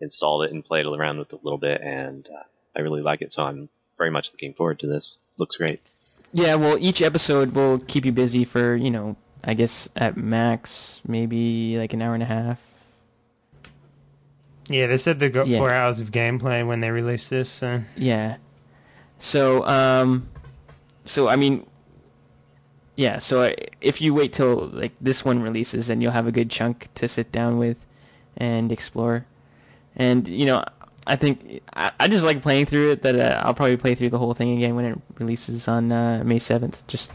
installed 0.00 0.44
it 0.44 0.52
and 0.52 0.64
played 0.64 0.86
around 0.86 1.18
with 1.18 1.32
it 1.32 1.40
a 1.40 1.44
little 1.44 1.58
bit, 1.58 1.80
and 1.80 2.26
uh, 2.28 2.42
I 2.76 2.80
really 2.80 3.02
like 3.02 3.20
it. 3.22 3.32
So 3.32 3.42
I'm 3.42 3.68
very 3.98 4.10
much 4.10 4.30
looking 4.32 4.54
forward 4.54 4.78
to 4.80 4.86
this. 4.86 5.18
Looks 5.36 5.56
great. 5.56 5.80
Yeah, 6.32 6.54
well, 6.56 6.76
each 6.78 7.02
episode 7.02 7.52
will 7.52 7.78
keep 7.80 8.04
you 8.04 8.12
busy 8.12 8.44
for 8.44 8.76
you 8.76 8.90
know, 8.90 9.16
I 9.44 9.54
guess 9.54 9.88
at 9.96 10.16
max 10.16 11.00
maybe 11.06 11.76
like 11.78 11.92
an 11.92 12.00
hour 12.02 12.14
and 12.14 12.22
a 12.22 12.26
half. 12.26 12.62
yeah, 14.68 14.86
they 14.86 14.98
said 14.98 15.18
they 15.18 15.30
got 15.30 15.48
Yeah. 15.48 15.58
four 15.58 15.70
hours 15.72 15.98
of 16.00 16.10
gameplay 16.10 16.66
when 16.66 16.80
they 16.80 16.90
released 16.90 17.30
this. 17.30 17.48
So 17.48 17.82
Yeah. 17.96 18.36
So, 19.18 19.66
um, 19.66 20.28
so 21.04 21.28
I 21.28 21.36
mean, 21.36 21.66
yeah. 22.96 23.18
So 23.18 23.42
I- 23.44 23.56
if 23.80 24.00
you 24.00 24.12
wait 24.14 24.32
till 24.32 24.66
like 24.72 24.92
this 25.00 25.24
one 25.24 25.40
releases, 25.42 25.86
then 25.86 26.00
you'll 26.00 26.12
have 26.12 26.26
a 26.26 26.32
good 26.32 26.50
chunk 26.50 26.88
to 26.96 27.08
sit 27.08 27.32
down 27.32 27.58
with 27.58 27.86
and 28.36 28.70
explore. 28.70 29.24
And 29.96 30.28
you 30.28 30.44
know, 30.46 30.62
I 31.08 31.16
think 31.16 31.62
I, 31.74 31.90
I 31.98 32.08
just 32.08 32.24
like 32.24 32.42
playing 32.42 32.66
through 32.66 32.92
it. 32.92 33.02
That 33.02 33.18
uh, 33.18 33.42
I'll 33.44 33.54
probably 33.54 33.76
play 33.78 33.94
through 33.94 34.10
the 34.10 34.18
whole 34.18 34.34
thing 34.34 34.56
again 34.56 34.76
when 34.76 34.84
it 34.84 34.98
releases 35.18 35.66
on 35.66 35.90
uh, 35.90 36.22
May 36.24 36.38
seventh. 36.38 36.86
Just 36.86 37.10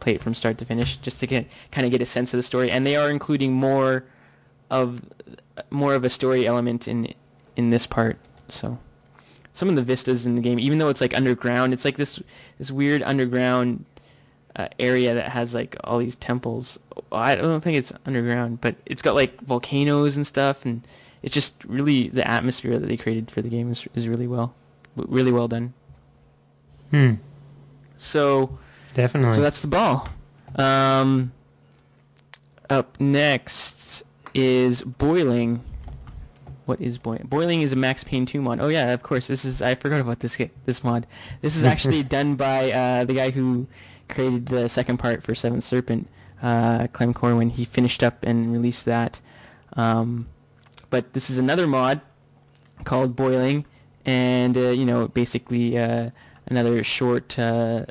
play 0.00 0.14
it 0.14 0.22
from 0.22 0.34
start 0.34 0.58
to 0.58 0.64
finish, 0.64 0.96
just 0.98 1.20
to 1.20 1.26
get 1.26 1.46
kind 1.70 1.84
of 1.84 1.90
get 1.90 2.02
a 2.02 2.06
sense 2.06 2.34
of 2.34 2.38
the 2.38 2.42
story. 2.42 2.70
And 2.70 2.84
they 2.84 2.96
are 2.96 3.08
including 3.08 3.52
more 3.52 4.04
of 4.70 5.00
more 5.70 5.94
of 5.94 6.04
a 6.04 6.10
story 6.10 6.46
element 6.46 6.88
in 6.88 7.14
in 7.56 7.70
this 7.70 7.86
part. 7.86 8.18
So 8.48 8.78
some 9.54 9.68
of 9.68 9.76
the 9.76 9.82
vistas 9.82 10.26
in 10.26 10.34
the 10.34 10.42
game, 10.42 10.58
even 10.58 10.78
though 10.78 10.88
it's 10.88 11.00
like 11.00 11.16
underground, 11.16 11.72
it's 11.72 11.84
like 11.84 11.96
this 11.96 12.20
this 12.58 12.70
weird 12.70 13.02
underground 13.02 13.84
uh, 14.56 14.68
area 14.80 15.14
that 15.14 15.30
has 15.30 15.54
like 15.54 15.76
all 15.84 15.98
these 15.98 16.16
temples. 16.16 16.78
I 17.12 17.36
don't 17.36 17.60
think 17.60 17.76
it's 17.76 17.92
underground, 18.04 18.60
but 18.60 18.74
it's 18.84 19.02
got 19.02 19.14
like 19.14 19.40
volcanoes 19.40 20.16
and 20.16 20.26
stuff, 20.26 20.64
and 20.64 20.82
it's 21.22 21.34
just 21.34 21.64
really 21.64 22.08
the 22.08 22.26
atmosphere 22.28 22.78
that 22.78 22.86
they 22.86 22.96
created 22.96 23.30
for 23.30 23.42
the 23.42 23.48
game 23.48 23.70
is 23.70 23.86
is 23.94 24.08
really 24.08 24.26
well, 24.26 24.54
really 24.96 25.32
well 25.32 25.48
done. 25.48 25.72
hmm, 26.90 27.14
So 27.96 28.58
definitely. 28.94 29.34
so 29.34 29.40
that's 29.42 29.60
the 29.60 29.68
ball. 29.68 30.08
Um, 30.56 31.32
up 32.70 32.98
next 33.00 34.02
is 34.34 34.82
boiling. 34.82 35.62
What 36.66 36.80
is 36.80 36.98
boiling? 36.98 37.26
Boiling 37.26 37.62
is 37.62 37.72
a 37.72 37.76
Max 37.76 38.04
Payne 38.04 38.26
2 38.26 38.42
mod. 38.42 38.60
Oh 38.60 38.68
yeah, 38.68 38.90
of 38.92 39.02
course. 39.02 39.26
This 39.26 39.44
is 39.44 39.62
I 39.62 39.74
forgot 39.74 40.00
about 40.00 40.20
this 40.20 40.36
this 40.66 40.84
mod. 40.84 41.06
This 41.40 41.56
is 41.56 41.64
actually 41.64 42.02
done 42.16 42.34
by 42.36 42.70
uh, 42.72 43.04
the 43.04 43.14
guy 43.14 43.30
who 43.30 43.66
created 44.08 44.46
the 44.46 44.68
second 44.68 44.98
part 44.98 45.22
for 45.22 45.34
Seventh 45.34 45.64
Serpent, 45.64 46.08
uh, 46.42 46.86
Clem 46.92 47.14
Corwin. 47.14 47.50
He 47.50 47.64
finished 47.64 48.02
up 48.02 48.22
and 48.24 48.52
released 48.52 48.84
that. 48.84 49.20
Um, 49.74 50.28
but 50.90 51.12
this 51.12 51.30
is 51.30 51.38
another 51.38 51.66
mod 51.66 52.00
called 52.84 53.16
Boiling, 53.16 53.64
and 54.06 54.56
uh, 54.56 54.60
you 54.70 54.84
know 54.84 55.08
basically 55.08 55.76
uh, 55.78 56.10
another 56.46 56.82
short 56.84 57.38
uh, 57.38 57.86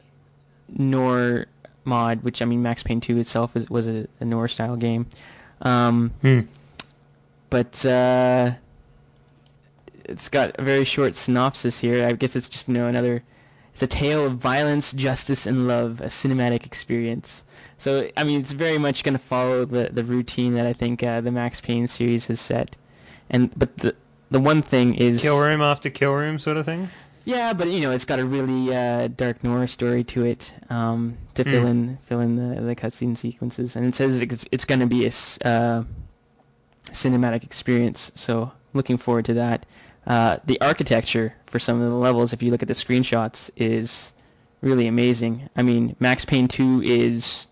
noir 0.70 1.46
mod, 1.86 2.24
which 2.24 2.42
I 2.42 2.46
mean 2.46 2.62
Max 2.62 2.84
Payne 2.84 3.00
2 3.02 3.18
itself 3.18 3.56
is, 3.56 3.70
was 3.70 3.88
a, 3.88 4.08
a 4.20 4.26
noir 4.26 4.48
style 4.48 4.76
game. 4.76 5.08
Um, 5.62 6.12
Hmm. 6.22 6.42
but 7.50 7.86
uh, 7.86 8.52
it's 10.06 10.30
got 10.30 10.58
a 10.60 10.64
very 10.64 10.86
short 10.86 11.16
synopsis 11.16 11.80
here. 11.80 12.06
I 12.06 12.14
guess 12.14 12.36
it's 12.36 12.50
just 12.50 12.68
you 12.68 12.74
know 12.74 12.88
another. 12.88 13.24
It's 13.72 13.84
a 13.84 13.88
tale 13.88 14.26
of 14.26 14.38
violence, 14.38 14.92
justice, 14.92 15.46
and 15.46 15.68
love, 15.68 16.02
a 16.02 16.06
cinematic 16.06 16.66
experience. 16.66 17.44
So 17.78 18.10
I 18.18 18.24
mean, 18.24 18.40
it's 18.40 18.54
very 18.54 18.78
much 18.80 19.04
going 19.04 19.14
to 19.14 19.20
follow 19.20 19.66
the 19.66 19.90
the 19.92 20.04
routine 20.04 20.56
that 20.56 20.66
I 20.66 20.74
think 20.74 21.04
uh, 21.04 21.22
the 21.22 21.32
Max 21.32 21.62
Payne 21.62 21.88
series 21.88 22.28
has 22.28 22.40
set. 22.40 22.76
And 23.30 23.58
but 23.58 23.78
the 23.78 23.96
the 24.32 24.40
one 24.40 24.62
thing 24.62 24.96
is 24.96 25.22
kill 25.22 25.40
room 25.40 25.62
after 25.62 25.90
kill 25.90 26.14
room 26.14 26.38
sort 26.40 26.58
of 26.58 26.66
thing. 26.66 26.90
yeah, 27.26 27.54
but 27.54 27.68
you 27.68 27.82
know, 27.82 27.92
it's 27.92 28.06
got 28.06 28.20
a 28.20 28.26
really 28.26 28.74
uh, 28.76 29.08
dark 29.08 29.44
noir 29.44 29.68
story 29.68 30.04
to 30.06 30.26
it 30.26 30.54
um, 30.70 31.18
to 31.36 31.44
fill 31.44 31.64
Mm. 31.64 31.70
in 31.70 31.98
fill 32.08 32.20
in 32.22 32.36
the 32.36 32.62
the 32.62 32.76
cutscene 32.76 33.16
sequences, 33.18 33.76
and 33.76 33.86
it 33.86 33.96
says 33.96 34.22
it's, 34.22 34.46
it's 34.52 34.66
going 34.66 34.80
to 34.80 34.88
be 34.88 35.04
a 35.04 35.08
s- 35.08 35.40
uh, 35.44 35.84
cinematic 36.92 37.44
experience. 37.44 38.12
So 38.16 38.52
looking 38.74 38.98
forward 38.98 39.26
to 39.26 39.34
that. 39.36 39.66
Uh, 40.06 40.38
the 40.46 40.60
architecture 40.62 41.34
for 41.46 41.60
some 41.60 41.82
of 41.82 41.90
the 41.90 41.98
levels, 41.98 42.32
if 42.32 42.42
you 42.42 42.50
look 42.50 42.62
at 42.62 42.70
the 42.70 42.74
screenshots, 42.74 43.50
is 43.58 44.14
really 44.62 44.88
amazing. 44.88 45.50
I 45.56 45.64
mean, 45.64 45.96
Max 46.00 46.24
Payne 46.24 46.48
2 46.48 46.82
is 46.84 47.48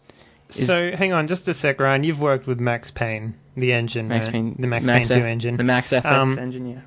Is- 0.49 0.65
So 0.67 0.91
hang 0.95 1.11
on, 1.11 1.27
just 1.27 1.47
a 1.49 1.53
sec, 1.53 1.79
Ryan. 1.81 2.03
You've 2.05 2.21
worked 2.21 2.47
with 2.47 2.59
Max 2.61 2.91
Payne, 2.91 3.33
the 3.55 3.73
engine, 3.73 4.07
Max 4.07 4.25
right? 4.25 4.33
Payne, 4.33 4.55
the 4.59 4.67
Max, 4.67 4.85
Max 4.85 5.07
Payne 5.07 5.17
F- 5.17 5.21
Two 5.23 5.27
engine. 5.27 5.57
the 5.57 5.63
Max 5.63 5.91
FX 5.91 6.05
Um, 6.05 6.37
engine. 6.39 6.67
Yeah. 6.67 6.81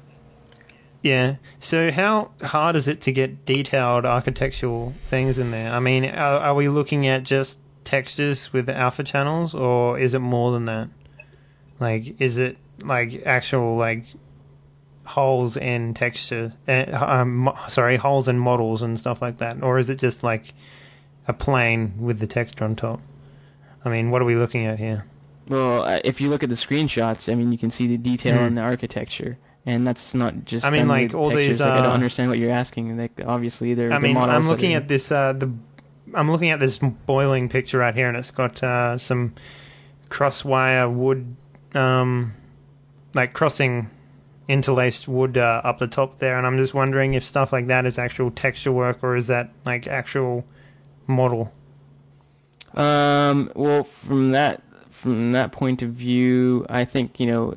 Yeah. 1.03 1.37
So 1.59 1.91
how 1.91 2.31
hard 2.43 2.77
is 2.77 2.89
it 2.89 3.01
to 3.03 3.13
get 3.13 3.45
detailed 3.47 4.05
architectural 4.05 4.95
things 5.07 5.39
in 5.39 5.51
there? 5.51 5.73
I 5.73 5.79
mean, 5.81 6.05
are, 6.05 6.41
are 6.41 6.55
we 6.55 6.69
looking 6.69 7.07
at 7.07 7.23
just 7.23 7.61
textures 7.85 8.53
with 8.53 8.69
alpha 8.69 9.03
channels, 9.05 9.55
or 9.55 9.99
is 9.99 10.15
it 10.15 10.19
more 10.19 10.53
than 10.53 10.65
that? 10.67 10.89
Like, 11.81 12.21
is 12.21 12.37
it 12.39 12.59
like 12.83 13.25
actual 13.27 13.77
like 13.77 14.05
holes 15.07 15.57
in 15.57 15.95
texture? 15.95 16.53
Uh, 16.67 16.85
um, 16.93 17.51
sorry, 17.69 17.97
holes 17.97 18.29
in 18.29 18.39
models 18.39 18.83
and 18.83 18.99
stuff 18.99 19.23
like 19.23 19.39
that, 19.39 19.63
or 19.63 19.79
is 19.79 19.89
it 19.89 19.99
just 19.99 20.23
like 20.23 20.53
a 21.29 21.33
plane 21.33 21.95
with 21.99 22.19
the 22.19 22.27
texture 22.27 22.65
on 22.65 22.75
top? 22.75 23.01
I 23.85 23.89
mean, 23.91 24.11
what 24.11 24.21
are 24.21 24.25
we 24.25 24.35
looking 24.35 24.67
at 24.67 24.79
here? 24.79 25.07
Well, 25.49 25.83
uh, 25.83 26.01
if 26.05 26.21
you 26.21 26.29
look 26.29 26.43
at 26.43 26.49
the 26.51 26.55
screenshots, 26.57 27.31
I 27.31 27.35
mean, 27.35 27.51
you 27.53 27.59
can 27.59 27.71
see 27.71 27.87
the 27.87 27.97
detail 27.97 28.39
Hmm. 28.39 28.45
in 28.45 28.55
the 28.57 28.61
architecture, 28.63 29.39
and 29.65 29.87
that's 29.87 30.15
not 30.15 30.45
just. 30.45 30.67
I 30.67 30.71
mean, 30.71 30.89
like, 30.89 31.15
all 31.15 31.31
textures. 31.31 31.47
these, 31.59 31.61
Like, 31.61 31.71
I 31.71 31.77
don't 31.83 31.87
uh, 31.87 31.95
understand 31.95 32.31
what 32.31 32.39
you're 32.39 32.51
asking. 32.51 32.97
Like, 32.99 33.13
obviously, 33.27 33.75
they're. 33.75 33.91
I 33.93 33.97
the 33.97 34.01
mean, 34.01 34.15
models 34.15 34.37
I'm 34.45 34.49
looking 34.51 34.75
at 34.75 34.89
this. 34.89 35.11
Uh, 35.11 35.33
the 35.33 35.51
I'm 36.15 36.31
looking 36.31 36.51
at 36.51 36.61
this 36.61 36.79
boiling 36.79 37.49
picture 37.49 37.79
right 37.79 37.95
here, 37.95 38.09
and 38.09 38.17
it's 38.17 38.31
got 38.31 38.63
uh, 38.63 38.97
some 38.99 39.35
crosswire 40.11 40.89
wood, 40.91 41.37
um, 41.75 42.35
like 43.15 43.33
crossing 43.33 43.91
interlaced 44.49 45.07
wood 45.09 45.37
uh, 45.37 45.61
up 45.65 45.79
the 45.79 45.87
top 45.87 46.17
there, 46.17 46.39
and 46.39 46.47
I'm 46.47 46.57
just 46.59 46.73
wondering 46.73 47.13
if 47.15 47.23
stuff 47.23 47.53
like 47.53 47.67
that 47.67 47.85
is 47.85 47.99
actual 47.99 48.31
texture 48.31 48.73
work 48.73 49.05
or 49.05 49.17
is 49.17 49.27
that 49.27 49.51
like 49.67 49.87
actual 49.87 50.45
model? 51.07 51.53
Um. 52.75 53.51
Well, 53.55 53.85
from 53.85 54.31
that 54.33 54.63
from 54.99 55.33
that 55.33 55.53
point 55.53 55.83
of 55.83 55.91
view, 55.91 56.67
I 56.69 56.85
think 56.85 57.19
you 57.21 57.27
know 57.27 57.55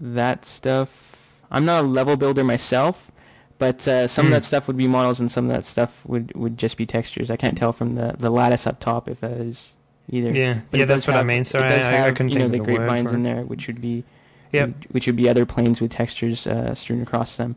that 0.00 0.44
stuff. 0.44 1.32
I'm 1.50 1.64
not 1.64 1.84
a 1.84 1.86
level 1.86 2.16
builder 2.16 2.44
myself, 2.44 3.10
but 3.58 3.86
uh, 3.88 4.06
some 4.08 4.26
Hmm. 4.26 4.32
of 4.32 4.36
that 4.42 4.44
stuff 4.46 4.66
would 4.68 4.76
be 4.76 4.86
models, 4.88 5.20
and 5.20 5.30
some 5.30 5.46
of 5.46 5.50
that 5.52 5.64
stuff 5.64 6.04
would, 6.06 6.32
would 6.34 6.56
just 6.58 6.76
be 6.76 6.86
textures. 6.86 7.30
I 7.30 7.36
can't 7.36 7.56
tell 7.58 7.72
from 7.72 7.92
the, 7.92 8.14
the 8.18 8.30
lattice 8.30 8.66
up 8.66 8.78
top 8.80 9.08
if 9.08 9.20
that 9.20 9.32
is 9.32 9.74
either. 10.08 10.30
Yeah, 10.32 10.60
But 10.70 10.80
yeah, 10.80 10.86
that's 10.86 11.04
does 11.06 11.14
what 11.14 11.20
I 11.20 11.24
mean. 11.24 11.44
Sorry, 11.44 11.66
it 11.66 11.70
does 11.78 11.86
I, 11.86 11.92
have, 11.92 12.06
I 12.06 12.10
couldn't 12.12 12.30
you 12.30 12.38
know, 12.38 12.48
think 12.48 12.66
the 12.66 12.72
the 12.72 12.76
grapevines 12.78 13.12
in 13.12 13.22
there, 13.24 13.42
which 13.42 13.66
would 13.66 13.80
be 13.80 14.04
Yep. 14.52 14.70
which 14.90 15.06
would 15.06 15.16
be 15.16 15.28
other 15.28 15.46
planes 15.46 15.80
with 15.80 15.90
textures 15.92 16.46
uh, 16.46 16.74
strewn 16.74 17.02
across 17.02 17.36
them. 17.36 17.56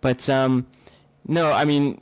But 0.00 0.28
um, 0.28 0.66
no, 1.26 1.50
I 1.52 1.64
mean, 1.64 2.00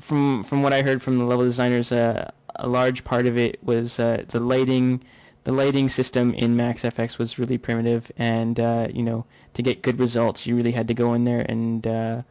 from 0.00 0.42
from 0.44 0.62
what 0.62 0.72
I 0.72 0.82
heard 0.82 1.02
from 1.02 1.18
the 1.18 1.24
level 1.24 1.44
designers, 1.44 1.92
uh, 1.92 2.30
a 2.54 2.68
large 2.68 3.04
part 3.04 3.26
of 3.26 3.36
it 3.38 3.62
was 3.62 3.98
uh, 3.98 4.24
the 4.28 4.40
lighting. 4.40 5.02
The 5.46 5.52
lighting 5.52 5.88
system 5.88 6.34
in 6.34 6.56
Max 6.56 6.82
FX 6.82 7.18
was 7.18 7.38
really 7.38 7.56
primitive, 7.56 8.10
and 8.18 8.58
uh, 8.58 8.88
you 8.92 9.04
know, 9.04 9.26
to 9.54 9.62
get 9.62 9.80
good 9.80 10.00
results, 10.00 10.44
you 10.44 10.56
really 10.56 10.72
had 10.72 10.88
to 10.88 10.94
go 10.94 11.14
in 11.14 11.22
there 11.22 11.46
and 11.48 11.86
uh, 11.86 12.22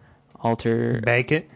alter. 0.42 1.00
Bake 1.06 1.32
it? 1.32 1.50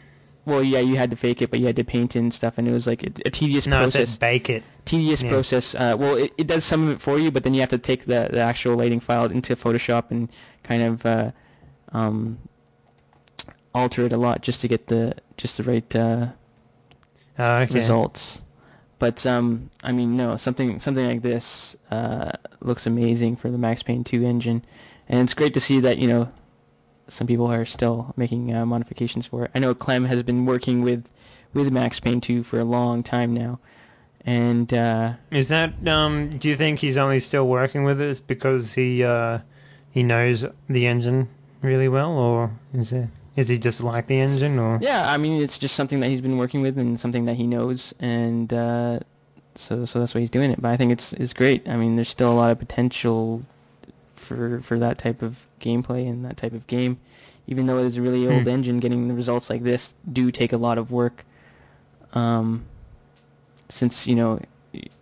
Well, 0.45 0.63
yeah, 0.63 0.79
you 0.79 0.95
had 0.95 1.11
to 1.11 1.17
fake 1.17 1.41
it, 1.41 1.51
but 1.51 1.59
you 1.59 1.65
had 1.65 1.75
to 1.75 1.83
paint 1.83 2.15
and 2.15 2.33
stuff, 2.33 2.57
and 2.57 2.65
it 2.65 2.71
was 2.71 2.87
like 2.87 3.03
a, 3.03 3.11
a 3.25 3.29
tedious 3.29 3.67
No, 3.67 3.79
process 3.79 4.11
said 4.11 4.19
bake 4.21 4.49
it. 4.49 4.63
tedious 4.85 5.21
Yeah. 5.21 5.29
process. 5.31 5.75
Uh, 5.75 5.97
well, 5.99 6.15
it, 6.15 6.31
it 6.37 6.47
does 6.47 6.63
some 6.63 6.83
of 6.87 6.91
it 6.91 7.01
for 7.01 7.19
you, 7.19 7.29
but 7.29 7.43
then 7.43 7.53
you 7.53 7.59
have 7.59 7.69
to 7.69 7.77
take 7.77 8.05
the, 8.05 8.29
the 8.31 8.39
actual 8.39 8.77
lighting 8.77 9.01
file 9.01 9.25
into 9.25 9.53
Photoshop 9.57 10.11
and 10.11 10.29
kind 10.63 10.81
of 10.81 11.05
uh, 11.05 11.31
um, 11.91 12.39
alter 13.75 14.05
it 14.05 14.13
a 14.13 14.17
lot 14.17 14.41
just 14.41 14.61
to 14.61 14.69
get 14.69 14.87
the 14.87 15.13
just 15.35 15.57
the 15.57 15.63
right 15.63 15.93
uh, 15.95 16.27
Oh, 17.37 17.55
okay. 17.63 17.73
results. 17.73 18.43
But 18.99 19.25
um, 19.25 19.71
I 19.81 19.93
mean, 19.93 20.17
no, 20.17 20.35
something 20.35 20.79
something 20.79 21.07
like 21.07 21.21
this 21.21 21.77
uh, 21.89 22.33
looks 22.59 22.85
amazing 22.85 23.37
for 23.37 23.49
the 23.49 23.57
Max 23.57 23.81
Payne 23.81 24.03
2 24.03 24.23
engine, 24.23 24.63
and 25.07 25.21
it's 25.21 25.33
great 25.33 25.53
to 25.53 25.61
see 25.61 25.79
that 25.79 25.97
you 25.97 26.07
know 26.07 26.29
some 27.07 27.25
people 27.25 27.47
are 27.47 27.65
still 27.65 28.13
making 28.17 28.53
uh, 28.53 28.65
modifications 28.65 29.25
for 29.25 29.45
it. 29.45 29.51
I 29.55 29.59
know 29.59 29.73
Clem 29.73 30.05
has 30.05 30.21
been 30.23 30.45
working 30.45 30.81
with 30.81 31.09
with 31.53 31.71
Max 31.71 31.99
Payne 31.99 32.21
2 32.21 32.43
for 32.43 32.59
a 32.59 32.65
long 32.65 33.01
time 33.01 33.33
now, 33.33 33.59
and 34.25 34.71
uh, 34.73 35.13
Is 35.31 35.47
that 35.47 35.87
um? 35.87 36.29
Do 36.37 36.49
you 36.49 36.57
think 36.57 36.79
he's 36.79 36.97
only 36.97 37.21
still 37.21 37.47
working 37.47 37.85
with 37.85 37.97
this 37.97 38.19
because 38.19 38.73
he 38.73 39.03
uh 39.03 39.39
he 39.89 40.03
knows 40.03 40.45
the 40.67 40.87
engine 40.87 41.29
really 41.61 41.87
well, 41.87 42.11
or 42.17 42.51
is 42.73 42.91
it 42.91 43.07
is 43.39 43.47
he 43.49 43.57
just 43.57 43.81
like 43.81 44.07
the 44.07 44.19
engine, 44.19 44.59
or 44.59 44.79
yeah, 44.81 45.11
I 45.11 45.17
mean 45.17 45.41
it's 45.41 45.57
just 45.57 45.75
something 45.75 45.99
that 46.01 46.07
he's 46.09 46.21
been 46.21 46.37
working 46.37 46.61
with 46.61 46.77
and 46.77 46.99
something 46.99 47.25
that 47.25 47.35
he 47.37 47.47
knows, 47.47 47.93
and 47.99 48.53
uh, 48.53 48.99
so 49.55 49.85
so 49.85 49.99
that's 49.99 50.13
why 50.13 50.21
he's 50.21 50.29
doing 50.29 50.51
it. 50.51 50.61
But 50.61 50.69
I 50.71 50.77
think 50.77 50.91
it's 50.91 51.13
it's 51.13 51.33
great. 51.33 51.67
I 51.67 51.75
mean, 51.77 51.93
there's 51.95 52.09
still 52.09 52.31
a 52.31 52.35
lot 52.35 52.51
of 52.51 52.59
potential 52.59 53.43
for 54.15 54.59
for 54.61 54.77
that 54.79 54.97
type 54.97 55.21
of 55.21 55.47
gameplay 55.59 56.07
and 56.09 56.23
that 56.25 56.37
type 56.37 56.53
of 56.53 56.67
game. 56.67 56.97
Even 57.47 57.65
though 57.65 57.79
it's 57.83 57.95
a 57.95 58.01
really 58.01 58.27
old 58.27 58.43
Hmm. 58.43 58.49
engine, 58.49 58.79
getting 58.79 59.07
the 59.07 59.13
results 59.15 59.49
like 59.49 59.63
this 59.63 59.95
do 60.11 60.29
take 60.31 60.53
a 60.53 60.57
lot 60.57 60.77
of 60.77 60.91
work. 60.91 61.25
Um, 62.13 62.65
since 63.69 64.05
you 64.07 64.15
know 64.15 64.39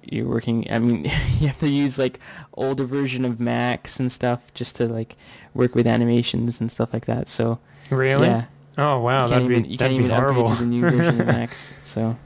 you're 0.04 0.28
working, 0.28 0.66
I 0.72 0.80
mean, 0.80 1.04
you 1.40 1.48
have 1.48 1.60
to 1.60 1.68
use 1.68 1.98
like 2.00 2.20
older 2.54 2.86
version 2.86 3.26
of 3.26 3.40
Max 3.40 4.00
and 4.00 4.10
stuff 4.12 4.54
just 4.54 4.76
to 4.78 4.88
like 4.88 5.16
work 5.54 5.76
with 5.76 5.86
animations 5.88 6.62
and 6.62 6.72
stuff 6.72 6.94
like 6.94 7.06
that. 7.06 7.28
So 7.28 7.60
really? 7.90 8.28
yeah, 8.28 8.46
Oh 8.78 9.00
wow, 9.00 9.26
you 9.26 9.30
that'd 9.32 9.48
be 9.48 9.56
even, 9.56 9.72
you 9.72 9.78
that'd 9.78 9.92
can't 9.92 10.00
be 10.00 10.06
even 10.06 10.16
horrible. 10.18 10.42
upgrade 10.44 10.58
to 10.58 10.64
the 10.64 10.70
new 10.70 10.82
version 10.82 11.22
of 11.22 11.28
Max. 11.28 11.74
So, 11.84 12.18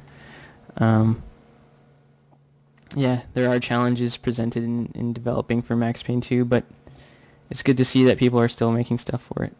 um, 0.77 1.23
yeah, 2.95 3.21
there 3.33 3.49
are 3.49 3.59
challenges 3.59 4.17
presented 4.17 4.63
in, 4.63 4.91
in 4.93 5.13
developing 5.13 5.61
for 5.61 5.75
Max 5.75 6.03
Payne 6.03 6.19
2, 6.19 6.43
but 6.43 6.65
it's 7.49 7.63
good 7.63 7.77
to 7.77 7.85
see 7.85 8.03
that 8.05 8.17
people 8.17 8.39
are 8.39 8.49
still 8.49 8.71
making 8.71 8.97
stuff 8.97 9.21
for 9.21 9.43
it. 9.43 9.53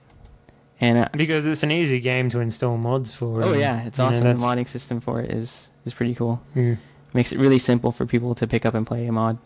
And 0.82 0.98
uh, 0.98 1.08
because 1.14 1.46
it's 1.46 1.64
an 1.64 1.72
easy 1.72 2.00
game 2.00 2.30
to 2.30 2.40
install 2.40 2.76
mods 2.78 3.16
for. 3.16 3.44
oh 3.44 3.54
yeah, 3.54 3.86
it's 3.86 4.00
you 4.00 4.04
know, 4.04 4.10
awesome. 4.10 4.24
The 4.24 4.34
modding 4.34 4.68
system 4.68 5.00
for 5.00 5.22
it 5.22 5.32
is 5.32 5.70
is 5.86 5.94
pretty 5.94 6.16
cool. 6.16 6.42
Yeah. 6.56 6.76
Makes 7.14 7.32
it 7.32 7.40
really 7.40 7.60
simple 7.60 7.92
for 7.92 8.06
people 8.06 8.34
to 8.36 8.48
pick 8.48 8.66
up 8.66 8.74
and 8.74 8.88
play 8.88 9.06
a 9.06 9.12
mod. 9.12 9.38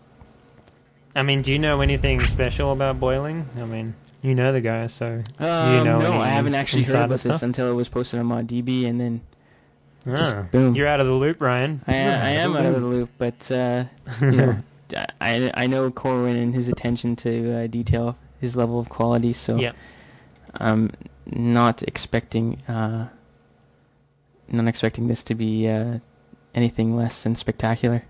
I 1.15 1.23
mean, 1.23 1.41
do 1.41 1.51
you 1.51 1.59
know 1.59 1.81
anything 1.81 2.25
special 2.27 2.71
about 2.71 2.99
boiling? 2.99 3.49
I 3.57 3.65
mean, 3.65 3.95
you 4.26 4.36
know 4.36 4.51
the 4.51 4.61
guy, 4.61 4.88
so 4.88 5.21
Um, 5.39 5.84
know 5.86 5.99
no, 5.99 6.13
I 6.19 6.28
haven't 6.30 6.55
actually 6.55 6.84
heard 6.84 6.95
about 7.05 7.19
this 7.19 7.41
until 7.41 7.69
it 7.69 7.73
was 7.73 7.88
posted 7.89 8.19
on 8.19 8.28
ModDB, 8.28 8.86
and 8.86 8.99
then 8.99 9.21
Just 10.05 10.36
Ah, 10.36 10.41
boom. 10.51 10.76
You're 10.76 10.88
out 10.88 10.99
of 10.99 11.07
the 11.07 11.13
loop, 11.13 11.41
Ryan. 11.41 11.82
I, 11.88 11.93
I 11.93 11.95
am 12.43 12.55
out 12.55 12.65
of 12.65 12.73
the 12.76 12.88
loop. 12.88 13.09
But 13.17 13.51
uh, 13.51 13.86
you 14.21 14.32
know, 14.32 14.57
I 15.21 15.51
I 15.53 15.67
know 15.67 15.89
Corwin 15.91 16.36
and 16.36 16.53
his 16.55 16.67
attention 16.69 17.15
to 17.17 17.32
uh, 17.63 17.67
detail, 17.67 18.17
his 18.39 18.55
level 18.55 18.80
of 18.80 18.89
quality. 18.89 19.34
So 19.34 19.55
Yeah. 19.57 19.71
I'm 20.57 20.91
not 21.26 21.84
expecting 21.84 22.61
uh, 22.67 23.07
not 24.47 24.67
expecting 24.67 25.07
this 25.07 25.23
to 25.23 25.36
be 25.36 25.67
uh, 25.67 25.99
anything 26.53 26.95
less 26.95 27.23
than 27.23 27.36
spectacular. 27.36 28.03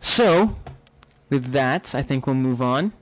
So, 0.00 0.56
with 1.30 1.52
that, 1.52 1.94
I 1.94 2.02
think 2.02 2.26
we'll 2.26 2.34
move 2.34 2.60
on. 2.60 2.92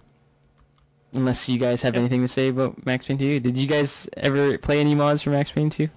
Unless 1.12 1.48
you 1.48 1.58
guys 1.58 1.82
have 1.82 1.94
Yep. 1.94 2.00
anything 2.00 2.22
to 2.22 2.28
say 2.28 2.48
about 2.48 2.86
Max 2.86 3.06
Payne 3.06 3.18
2. 3.18 3.40
Did 3.40 3.58
you 3.58 3.66
guys 3.66 4.08
ever 4.16 4.56
play 4.58 4.80
any 4.80 4.94
mods 4.94 5.22
for 5.22 5.30
Max 5.30 5.50
Payne 5.50 5.68
2? 5.70 5.88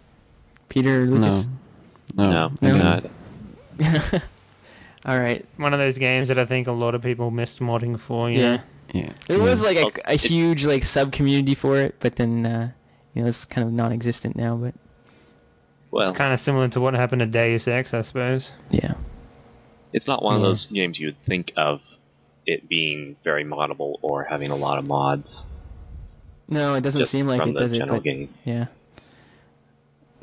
Peter 0.70 1.04
or 1.04 1.06
Lucas? 1.06 1.48
No. 2.16 2.32
No, 2.32 2.52
I 2.62 2.66
No. 2.68 3.02
didn't. 3.78 4.24
All 5.06 5.20
right. 5.20 5.46
One 5.58 5.74
of 5.74 5.80
those 5.80 5.98
games 5.98 6.30
that 6.30 6.40
I 6.40 6.46
think 6.46 6.68
a 6.68 6.72
lot 6.72 6.96
of 6.96 7.02
people 7.02 7.30
missed 7.32 7.60
modding 7.60 8.00
for. 8.00 8.30
You 8.32 8.40
Yeah. 8.40 8.56
know? 8.56 8.62
Yeah. 8.94 9.10
There 9.28 9.40
was 9.40 9.62
like 9.62 9.78
a, 9.78 10.14
a 10.14 10.16
huge 10.16 10.66
like 10.66 10.84
sub 10.84 11.12
community 11.12 11.56
for 11.56 11.80
it, 11.80 11.96
but 12.00 12.16
then 12.16 12.46
uh, 12.46 12.72
you 13.14 13.22
know 13.22 13.28
it's 13.28 13.46
kind 13.46 13.66
of 13.68 13.74
non-existent 13.74 14.36
now. 14.36 14.56
But 14.56 14.74
Well, 15.92 16.10
it's 16.10 16.18
kind 16.18 16.34
of 16.34 16.40
similar 16.40 16.68
to 16.70 16.80
what 16.82 16.94
happened 16.94 17.20
to 17.22 17.26
Deus 17.26 17.68
Ex, 17.68 17.94
I 17.94 18.02
suppose. 18.02 18.54
yeah, 18.70 18.94
it's 19.94 20.08
not 20.08 20.22
one 20.24 20.36
of 20.36 20.42
those 20.42 20.66
games 20.66 21.00
you 21.00 21.08
would 21.08 21.26
think 21.26 21.54
of 21.58 21.82
it 22.46 22.68
being 22.68 23.16
very 23.24 23.44
moddable 23.44 23.96
or 24.02 24.24
having 24.24 24.52
a 24.52 24.56
lot 24.56 24.78
of 24.78 24.86
mods. 24.86 25.46
no, 26.48 26.76
it 26.76 26.82
doesn't 26.82 27.02
just 27.02 27.12
seem 27.12 27.28
like 27.28 27.46
it 27.46 27.54
does 27.54 27.74
it. 27.74 27.88
But 27.88 28.04
game. 28.04 28.34
yeah, 28.44 28.66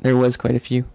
there 0.01 0.15
was 0.15 0.37
quite 0.37 0.55
a 0.55 0.59
few. 0.59 0.85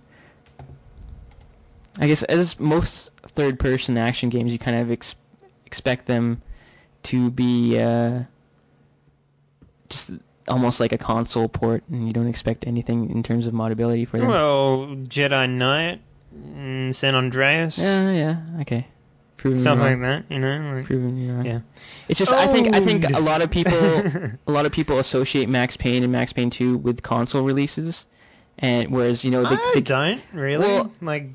I 1.98 2.06
guess 2.06 2.22
as 2.24 2.60
most 2.60 3.10
third-person 3.22 3.96
action 3.96 4.28
games, 4.28 4.52
you 4.52 4.58
kind 4.58 4.76
of 4.76 4.90
ex- 4.90 5.14
expect 5.64 6.06
them 6.06 6.42
to 7.04 7.30
be 7.30 7.78
uh, 7.80 8.24
just 9.88 10.10
almost 10.48 10.78
like 10.78 10.92
a 10.92 10.98
console 10.98 11.48
port, 11.48 11.82
and 11.90 12.06
you 12.06 12.12
don't 12.12 12.26
expect 12.26 12.66
anything 12.66 13.10
in 13.10 13.22
terms 13.22 13.46
of 13.46 13.54
modability 13.54 14.06
for 14.06 14.18
them. 14.18 14.28
Well, 14.28 14.88
Jedi 15.04 15.48
Knight, 15.50 16.00
San 16.94 17.14
Andreas, 17.14 17.78
yeah, 17.78 18.12
yeah, 18.12 18.60
okay. 18.60 18.88
Proven 19.36 19.56
me 19.56 19.58
stuff 19.60 19.78
like 19.78 20.00
that. 20.00 20.24
You 20.30 20.38
know, 20.38 20.74
like, 20.76 20.86
Proven 20.86 21.14
me 21.14 21.30
wrong. 21.30 21.44
yeah. 21.44 21.60
It's 22.08 22.18
just 22.18 22.32
I 22.32 22.46
think 22.46 22.74
I 22.74 22.80
think 22.80 23.04
a 23.10 23.20
lot 23.20 23.42
of 23.42 23.50
people 23.50 23.72
a 24.46 24.50
lot 24.52 24.66
of 24.66 24.72
people 24.72 24.98
associate 24.98 25.48
Max 25.48 25.76
Payne 25.76 26.02
and 26.02 26.10
Max 26.12 26.32
Payne 26.32 26.50
2 26.50 26.78
with 26.78 27.02
console 27.02 27.42
releases, 27.42 28.06
and 28.58 28.90
whereas 28.90 29.24
you 29.24 29.30
know 29.30 29.42
they, 29.42 29.56
I 29.56 29.80
don't 29.80 30.22
really 30.32 30.66
Well- 30.66 30.92
like. 31.00 31.30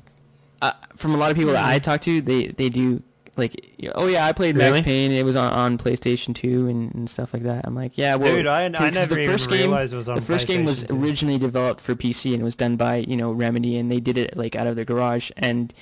uh, 0.60 0.72
from 0.96 1.14
a 1.14 1.16
lot 1.16 1.30
of 1.30 1.36
people 1.36 1.52
that 1.52 1.64
I 1.64 1.74
Hmm. 1.78 1.82
talk 1.82 2.00
to, 2.02 2.20
they 2.20 2.48
they 2.48 2.68
do 2.68 3.02
like 3.36 3.54
you 3.78 3.90
oh 3.94 4.08
yeah 4.08 4.26
I 4.26 4.32
played 4.32 4.56
Really? 4.56 4.72
Max 4.72 4.84
Payne 4.84 5.10
it 5.10 5.24
was 5.24 5.36
on, 5.36 5.50
on 5.52 5.78
PlayStation 5.78 6.34
2 6.34 6.68
and, 6.68 6.94
and 6.94 7.08
stuff 7.08 7.32
like 7.32 7.44
that. 7.44 7.64
I'm 7.66 7.74
like 7.74 7.96
yeah 7.96 8.14
well 8.16 8.34
Dude, 8.36 8.46
I, 8.46 8.64
I 8.64 8.68
never 8.68 9.14
the 9.14 9.26
first 9.26 9.48
game 9.48 9.60
realized 9.60 9.94
it 9.94 9.96
was 9.96 10.08
on 10.10 10.16
the 10.16 10.22
first 10.22 10.46
game 10.46 10.64
was 10.66 10.84
originally 10.90 11.38
developed 11.38 11.80
for 11.80 11.94
PC 11.94 12.32
and 12.32 12.42
it 12.42 12.44
was 12.44 12.56
done 12.56 12.76
by 12.76 12.96
you 12.96 13.16
know 13.16 13.32
Remedy 13.32 13.78
and 13.78 13.90
they 13.90 14.00
did 14.00 14.18
it 14.18 14.36
like 14.36 14.54
out 14.54 14.66
of 14.66 14.76
their 14.76 14.84
garage 14.84 15.30
and 15.38 15.72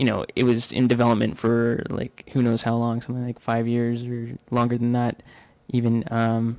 you 0.00 0.06
know 0.06 0.24
it 0.34 0.44
was 0.44 0.72
in 0.72 0.88
development 0.88 1.36
for 1.36 1.84
like 1.90 2.24
who 2.32 2.42
knows 2.42 2.62
how 2.62 2.74
long 2.74 3.02
something 3.02 3.26
like 3.26 3.38
five 3.38 3.68
years 3.68 4.02
or 4.04 4.38
longer 4.50 4.78
than 4.78 4.92
that 4.92 5.22
even 5.68 6.02
um 6.10 6.58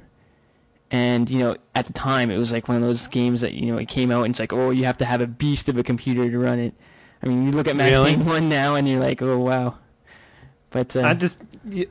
and 0.92 1.28
you 1.28 1.39
know 1.39 1.56
at 1.74 1.88
the 1.88 1.94
time 1.94 2.30
it 2.30 2.38
was 2.38 2.54
like 2.54 2.68
one 2.68 2.78
of 2.78 2.84
those 2.84 3.08
games 3.08 3.42
that 3.42 3.54
you 3.54 3.66
know 3.66 3.80
it 3.80 3.88
came 3.88 4.12
out 4.12 4.22
and 4.26 4.34
it's 4.34 4.39
like 4.39 4.54
oh 4.54 4.70
you 4.70 4.86
have 4.86 4.96
to 4.96 5.06
have 5.06 5.22
a 5.22 5.26
beast 5.26 5.68
of 5.68 5.76
a 5.76 5.82
computer 5.82 6.30
to 6.30 6.38
run 6.38 6.60
it 6.60 6.76
I 7.24 7.30
mean 7.30 7.48
you 7.48 7.52
look 7.52 7.68
at 7.68 7.76
Max 7.76 7.89
Really? 7.89 8.16
Payne 8.16 8.26
one 8.26 8.48
now 8.48 8.76
and 8.76 8.88
you're 8.88 9.00
like 9.00 9.24
oh 9.24 9.39
wow 9.39 9.80
but 10.72 10.95
uh, 10.95 11.01
I 11.01 11.13
just, 11.13 11.41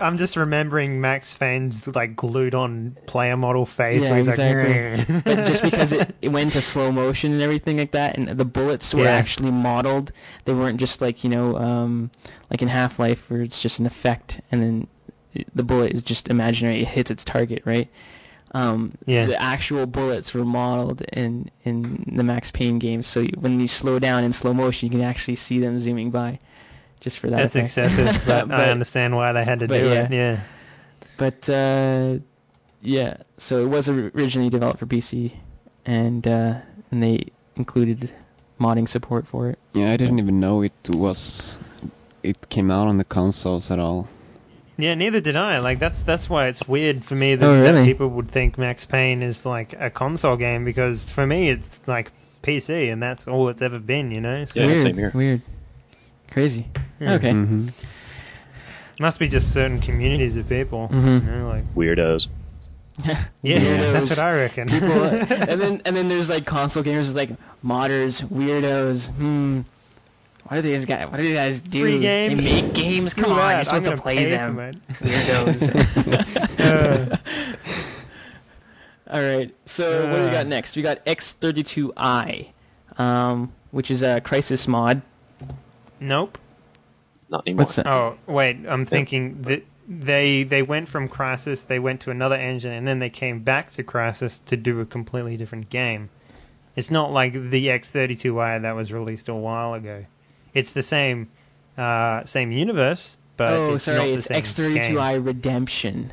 I'm 0.00 0.18
just 0.18 0.36
remembering 0.36 1.00
Max 1.00 1.36
Payne's 1.36 1.86
like 1.88 2.16
glued 2.16 2.54
on 2.54 2.96
player 3.06 3.36
model 3.36 3.64
face 3.66 4.02
Yeah, 4.02 4.08
where 4.08 4.18
he's 4.18 4.28
exactly. 4.28 4.96
like, 5.14 5.24
but 5.24 5.46
just 5.46 5.62
because 5.62 5.92
it, 5.92 6.14
it 6.22 6.28
went 6.30 6.52
to 6.52 6.60
slow 6.62 6.90
motion 6.90 7.32
and 7.32 7.40
everything 7.42 7.76
like 7.78 7.92
that, 7.92 8.16
and 8.18 8.28
the 8.28 8.44
bullets 8.44 8.92
were 8.94 9.04
Yeah. 9.04 9.10
actually 9.12 9.50
modeled. 9.50 10.12
They 10.46 10.54
weren't 10.54 10.80
just 10.80 11.00
like 11.00 11.22
you 11.22 11.30
know, 11.30 11.56
um, 11.56 12.10
like 12.50 12.62
in 12.62 12.68
Half 12.68 12.98
Life 12.98 13.30
where 13.30 13.42
it's 13.42 13.62
just 13.62 13.78
an 13.78 13.86
effect, 13.86 14.40
and 14.50 14.62
then 14.62 14.86
the 15.54 15.62
bullet 15.62 15.92
is 15.92 16.02
just 16.02 16.28
imaginary. 16.28 16.80
It 16.80 16.88
hits 16.88 17.10
its 17.10 17.22
target, 17.24 17.62
right? 17.64 17.88
Um, 18.52 18.92
Yeah. 19.06 19.26
The 19.26 19.40
actual 19.40 19.86
bullets 19.86 20.34
were 20.34 20.44
modeled 20.44 21.02
in 21.12 21.50
in 21.64 22.12
the 22.16 22.24
Max 22.24 22.50
Payne 22.50 22.78
games, 22.80 23.06
so 23.06 23.24
when 23.38 23.60
you 23.60 23.68
slow 23.68 23.98
down 24.00 24.24
in 24.24 24.32
slow 24.32 24.52
motion, 24.52 24.86
you 24.90 24.98
can 24.98 25.06
actually 25.06 25.36
see 25.36 25.60
them 25.60 25.78
zooming 25.78 26.10
by, 26.10 26.40
just 27.00 27.18
for 27.18 27.28
that. 27.30 27.36
that's 27.36 27.56
effect. 27.56 27.66
excessive, 27.66 28.22
but, 28.26 28.48
But- 28.48 28.60
I 28.60 28.70
understand 28.70 29.16
why 29.16 29.32
they 29.32 29.44
had 29.44 29.58
to 29.60 29.66
do 29.66 29.74
yeah. 29.74 30.04
it. 30.04 30.12
Yeah. 30.12 30.40
But 31.16 31.48
uh, 31.48 32.18
yeah, 32.82 33.18
so 33.36 33.58
it 33.58 33.68
was 33.68 33.88
originally 33.88 34.48
developed 34.48 34.78
for 34.78 34.86
PC, 34.86 35.32
and 35.84 36.26
uh, 36.26 36.54
and 36.90 37.02
they 37.02 37.26
included 37.56 38.10
modding 38.58 38.88
support 38.88 39.26
for 39.26 39.50
it. 39.50 39.58
Yeah, 39.74 39.92
I 39.92 39.96
didn't 39.96 40.18
even 40.18 40.40
know 40.40 40.62
it 40.62 40.72
was. 40.90 41.58
It 42.22 42.48
came 42.48 42.70
out 42.70 42.86
on 42.86 42.96
the 42.96 43.04
consoles 43.04 43.70
at 43.70 43.78
all. 43.78 44.08
Yeah, 44.78 44.94
neither 44.94 45.20
did 45.20 45.36
I. 45.36 45.58
Like 45.58 45.78
that's 45.78 46.02
that's 46.02 46.30
why 46.30 46.46
it's 46.46 46.66
weird 46.66 47.04
for 47.04 47.14
me 47.16 47.34
that, 47.34 47.46
Oh, 47.46 47.62
that 47.62 47.84
people 47.84 48.08
would 48.08 48.28
think 48.28 48.56
Max 48.56 48.86
Payne 48.86 49.22
is 49.22 49.44
like 49.44 49.74
a 49.78 49.90
console 49.90 50.36
game 50.38 50.64
because 50.64 51.10
for 51.10 51.26
me 51.26 51.50
it's 51.50 51.86
like 51.86 52.12
PC 52.42 52.90
and 52.90 53.02
that's 53.02 53.28
all 53.28 53.48
it's 53.50 53.60
ever 53.60 53.78
been. 53.78 54.10
You 54.10 54.22
know. 54.22 54.44
So, 54.46 54.60
Yeah, 54.60 54.66
weird, 54.66 54.82
same 54.82 54.96
here. 54.96 55.12
weird, 55.14 55.42
crazy. 56.30 56.66
yeah. 57.00 57.14
Okay. 57.14 57.32
hmm 57.32 57.68
Must 58.98 59.18
be 59.18 59.28
just 59.28 59.52
certain 59.52 59.80
communities 59.80 60.36
of 60.36 60.48
people. 60.48 60.88
Mhm. 60.92 61.24
You 61.24 61.30
know, 61.32 61.48
like 61.48 61.64
Weirdos. 61.74 62.28
yeah, 63.04 63.58
Weirdos. 63.58 63.92
that's 63.92 64.10
what 64.10 64.18
I 64.18 64.34
reckon. 64.34 64.68
People, 64.68 64.90
and 65.04 65.60
then 65.60 65.80
and 65.86 65.96
then 65.96 66.08
there's 66.08 66.28
like 66.28 66.44
console 66.44 66.82
gamers 66.82 67.14
like 67.14 67.30
modders, 67.64 68.22
weirdos. 68.24 69.10
Hmm. 69.12 69.62
What 70.44 70.56
do 70.56 70.62
these 70.62 70.84
guys? 70.84 71.08
What 71.08 71.16
do 71.18 71.22
these 71.22 71.36
guys 71.36 71.60
do? 71.60 71.80
Free 71.82 71.98
games. 72.00 72.42
They 72.42 72.62
make 72.62 72.74
games. 72.74 73.10
Screw 73.12 73.22
Come 73.24 73.32
on, 73.34 73.38
that. 73.38 73.56
you're 73.56 73.64
supposed 73.66 73.84
to 73.86 73.96
play 73.96 74.24
them. 74.30 74.56
Weirdos. 75.00 75.70
Uh, 76.60 77.16
All 79.10 79.22
right. 79.22 79.54
So 79.66 80.06
what 80.10 80.16
do 80.16 80.22
we 80.22 80.28
Uh. 80.28 80.32
got 80.32 80.46
next? 80.46 80.76
We 80.76 80.82
got 80.82 81.04
X32i, 81.06 82.48
um, 82.98 83.52
which 83.70 83.90
is 83.90 84.02
a 84.02 84.20
Crysis 84.20 84.68
mod. 84.68 85.00
Nope. 86.00 86.38
Not 87.28 87.44
anymore. 87.46 87.64
What's 87.64 87.76
that? 87.76 87.86
Oh 87.86 88.16
wait, 88.26 88.58
I'm 88.66 88.84
thinking 88.84 89.42
that 89.42 89.62
they 89.88 90.44
they 90.44 90.62
went 90.62 90.88
from 90.88 91.08
Crysis, 91.08 91.66
they 91.66 91.78
went 91.78 92.00
to 92.02 92.10
another 92.10 92.36
engine, 92.36 92.72
and 92.72 92.86
then 92.86 92.98
they 92.98 93.10
came 93.10 93.40
back 93.40 93.70
to 93.72 93.84
Crysis 93.84 94.44
to 94.46 94.56
do 94.56 94.80
a 94.80 94.86
completely 94.86 95.36
different 95.36 95.68
game. 95.68 96.10
It's 96.76 96.90
not 96.90 97.12
like 97.12 97.32
the 97.32 97.66
X32i 97.66 98.62
that 98.62 98.72
was 98.72 98.92
released 98.92 99.28
a 99.28 99.34
while 99.34 99.74
ago. 99.74 100.06
It's 100.54 100.72
the 100.72 100.82
same 100.82 101.28
uh, 101.76 102.24
same 102.24 102.52
universe, 102.52 103.16
but 103.36 103.52
oh, 103.52 103.74
it's 103.74 103.84
sorry, 103.84 103.98
not 103.98 104.04
the 104.04 104.12
it's 104.14 104.26
same 104.26 104.42
X32i 104.42 105.24
Redemption. 105.24 106.12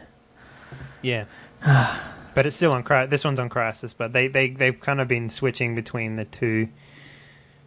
Yeah, 1.01 1.25
but 1.63 2.45
it's 2.45 2.55
still 2.55 2.73
on 2.73 2.83
Crysis. 2.83 3.09
This 3.11 3.23
one's 3.23 3.39
on 3.39 3.49
Crysis, 3.49 3.93
but 3.95 4.13
they 4.13 4.27
they 4.27 4.49
they've 4.49 4.79
kind 4.79 4.99
of 4.99 5.07
been 5.07 5.29
switching 5.29 5.75
between 5.75 6.15
the 6.15 6.25
two. 6.25 6.69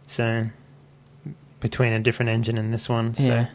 So 0.07 0.43
between 1.61 1.93
a 1.93 1.99
different 1.99 2.29
engine 2.29 2.57
and 2.57 2.73
this 2.73 2.89
one. 2.89 3.13
So 3.13 3.23
Yeah. 3.23 3.45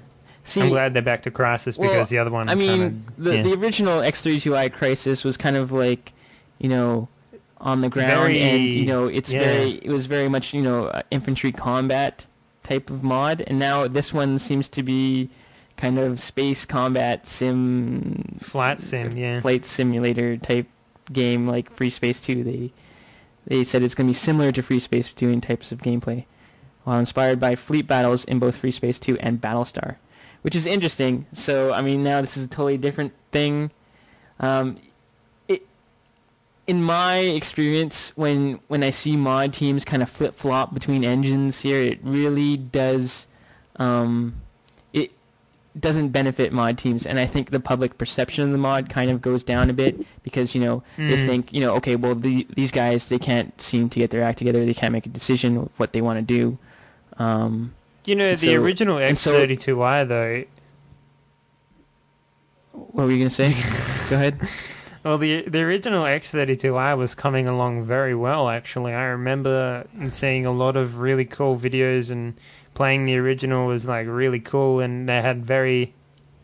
See, 0.45 0.63
I'm 0.63 0.69
glad 0.69 0.95
they're 0.95 1.03
back 1.03 1.23
to 1.23 1.31
Crysis 1.31 1.77
Well, 1.77 1.91
because 1.91 2.09
the 2.09 2.19
other 2.19 2.31
one. 2.31 2.49
I 2.49 2.55
mean, 2.55 2.69
kinda, 2.79 3.13
the 3.19 3.37
yeah. 3.37 3.43
the 3.43 3.53
original 3.55 4.01
X32i 4.01 4.71
Crysis 4.71 5.25
was 5.25 5.37
kind 5.37 5.57
of 5.57 5.73
like, 5.73 6.13
you 6.59 6.69
know, 6.69 7.09
on 7.61 7.81
the 7.81 7.89
ground, 7.89 8.33
Very- 8.33 8.43
and 8.43 8.63
you 8.63 8.87
know, 8.87 9.09
it's 9.09 9.33
yeah. 9.33 9.41
very, 9.41 9.71
it 9.83 9.91
was 9.91 10.07
very 10.07 10.29
much, 10.29 10.55
you 10.55 10.63
know, 10.63 10.87
uh, 10.87 11.03
infantry 11.11 11.51
combat 11.53 12.27
type 12.63 12.91
of 12.91 13.03
mod, 13.03 13.43
and 13.47 13.59
now 13.59 13.89
this 13.89 14.15
one 14.15 14.39
seems 14.39 14.69
to 14.69 14.83
be 14.83 15.31
kind 15.77 15.99
of 15.99 16.21
space 16.21 16.65
combat 16.65 17.27
sim, 17.27 18.37
flat 18.41 18.81
sim, 18.81 19.17
yeah. 19.17 19.41
flight 19.41 19.65
simulator 19.65 20.37
type 20.37 20.67
game 21.13 21.47
like 21.47 21.71
Free 21.71 21.91
Space 21.91 22.21
2. 22.21 22.45
They 22.45 22.73
they 23.47 23.63
said 23.65 23.83
it's 23.83 23.95
going 23.95 24.07
to 24.07 24.11
be 24.11 24.15
similar 24.15 24.53
to 24.53 24.63
Free 24.63 24.81
Space 24.81 25.13
2 25.13 25.29
in 25.29 25.41
types 25.41 25.71
of 25.73 25.79
gameplay, 25.79 26.25
while 26.87 27.01
inspired 27.01 27.41
by 27.41 27.57
fleet 27.57 27.85
battles 27.89 28.25
in 28.27 28.39
both 28.39 28.59
Free 28.59 28.71
Space 28.71 28.97
2 29.01 29.19
and 29.19 29.41
Battlestar, 29.41 29.97
which 30.43 30.55
is 30.55 30.67
interesting. 30.67 31.27
So 31.33 31.73
I 31.73 31.83
mean, 31.83 32.05
now 32.05 32.21
this 32.21 32.37
is 32.37 32.45
a 32.45 32.49
totally 32.49 32.79
different 32.79 33.13
thing. 33.33 33.73
Um, 34.39 34.77
it, 35.49 35.67
in 36.69 36.81
my 36.85 37.17
experience, 37.19 38.13
when 38.15 38.61
when 38.69 38.85
I 38.85 38.91
see 38.91 39.17
mod 39.17 39.53
teams 39.53 39.85
kind 39.85 40.01
of 40.01 40.09
flip 40.09 40.37
flop 40.37 40.73
between 40.73 41.05
engines 41.05 41.61
here, 41.63 41.81
it 41.83 41.99
really 42.05 42.57
does. 42.57 43.27
Um, 43.81 44.41
it 44.93 45.11
doesn't 45.79 46.11
benefit 46.11 46.53
mod 46.53 46.79
teams, 46.79 47.05
and 47.05 47.19
I 47.19 47.27
think 47.27 47.51
the 47.51 47.59
public 47.59 47.99
perception 47.99 48.45
of 48.45 48.53
the 48.53 48.59
mod 48.59 48.89
kind 48.89 49.11
of 49.11 49.21
goes 49.21 49.43
down 49.43 49.71
a 49.71 49.73
bit 49.73 50.07
because 50.23 50.55
you 50.55 50.61
know 50.61 50.85
they 50.97 51.17
Mm. 51.17 51.27
think 51.27 51.53
you 51.53 51.61
know 51.61 51.75
okay, 51.79 51.97
well 51.97 52.15
the, 52.15 52.47
these 52.55 52.71
guys 52.71 53.09
they 53.09 53.19
can't 53.19 53.61
seem 53.61 53.89
to 53.91 53.99
get 53.99 54.11
their 54.11 54.23
act 54.23 54.39
together, 54.39 54.65
they 54.65 54.73
can't 54.75 54.93
make 54.93 55.07
a 55.07 55.11
decision 55.11 55.57
of 55.57 55.71
what 55.79 55.93
they 55.93 56.01
want 56.01 56.19
to 56.19 56.23
do. 56.23 56.59
Um, 57.19 57.75
You 58.05 58.15
know, 58.15 58.31
the 58.35 58.55
So- 58.55 58.63
original 58.63 58.99
X32i 58.99 60.05
though. 60.07 60.45
what 62.73 63.07
were 63.07 63.11
you 63.13 63.19
gonna 63.19 63.31
say? 63.31 63.53
Go 64.11 64.17
ahead. 64.17 64.41
Well, 65.05 65.19
the 65.19 65.43
the 65.49 65.61
original 65.63 66.05
X32i 66.05 66.97
was 66.97 67.15
coming 67.15 67.47
along 67.49 67.83
very 67.85 68.15
well. 68.15 68.49
Actually, 68.49 68.93
I 68.93 69.05
remember 69.05 69.87
seeing 70.07 70.45
a 70.47 70.53
lot 70.53 70.77
of 70.77 71.01
really 71.01 71.25
cool 71.25 71.57
videos 71.57 72.11
and 72.11 72.35
playing 72.75 73.05
the 73.05 73.17
original 73.17 73.67
was 73.67 73.87
like 73.89 74.07
really 74.09 74.41
cool, 74.41 74.81
and 74.81 75.09
they 75.09 75.23
had 75.23 75.45
very. 75.45 75.95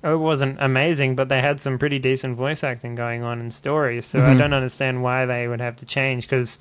oh, 0.04 0.14
It 0.14 0.18
wasn't 0.18 0.56
amazing, 0.60 1.14
but 1.16 1.28
they 1.28 1.40
had 1.40 1.60
some 1.60 1.78
pretty 1.78 1.98
decent 1.98 2.36
voice 2.36 2.64
acting 2.64 2.94
going 2.94 3.22
on 3.22 3.38
and 3.40 3.52
stories. 3.52 4.06
So 4.06 4.20
I 4.24 4.34
Mhm. 4.34 4.38
don't 4.38 4.52
understand 4.54 5.02
why 5.02 5.26
they 5.26 5.46
would 5.46 5.60
have 5.60 5.76
to 5.76 5.86
change 5.86 6.28
because 6.28 6.58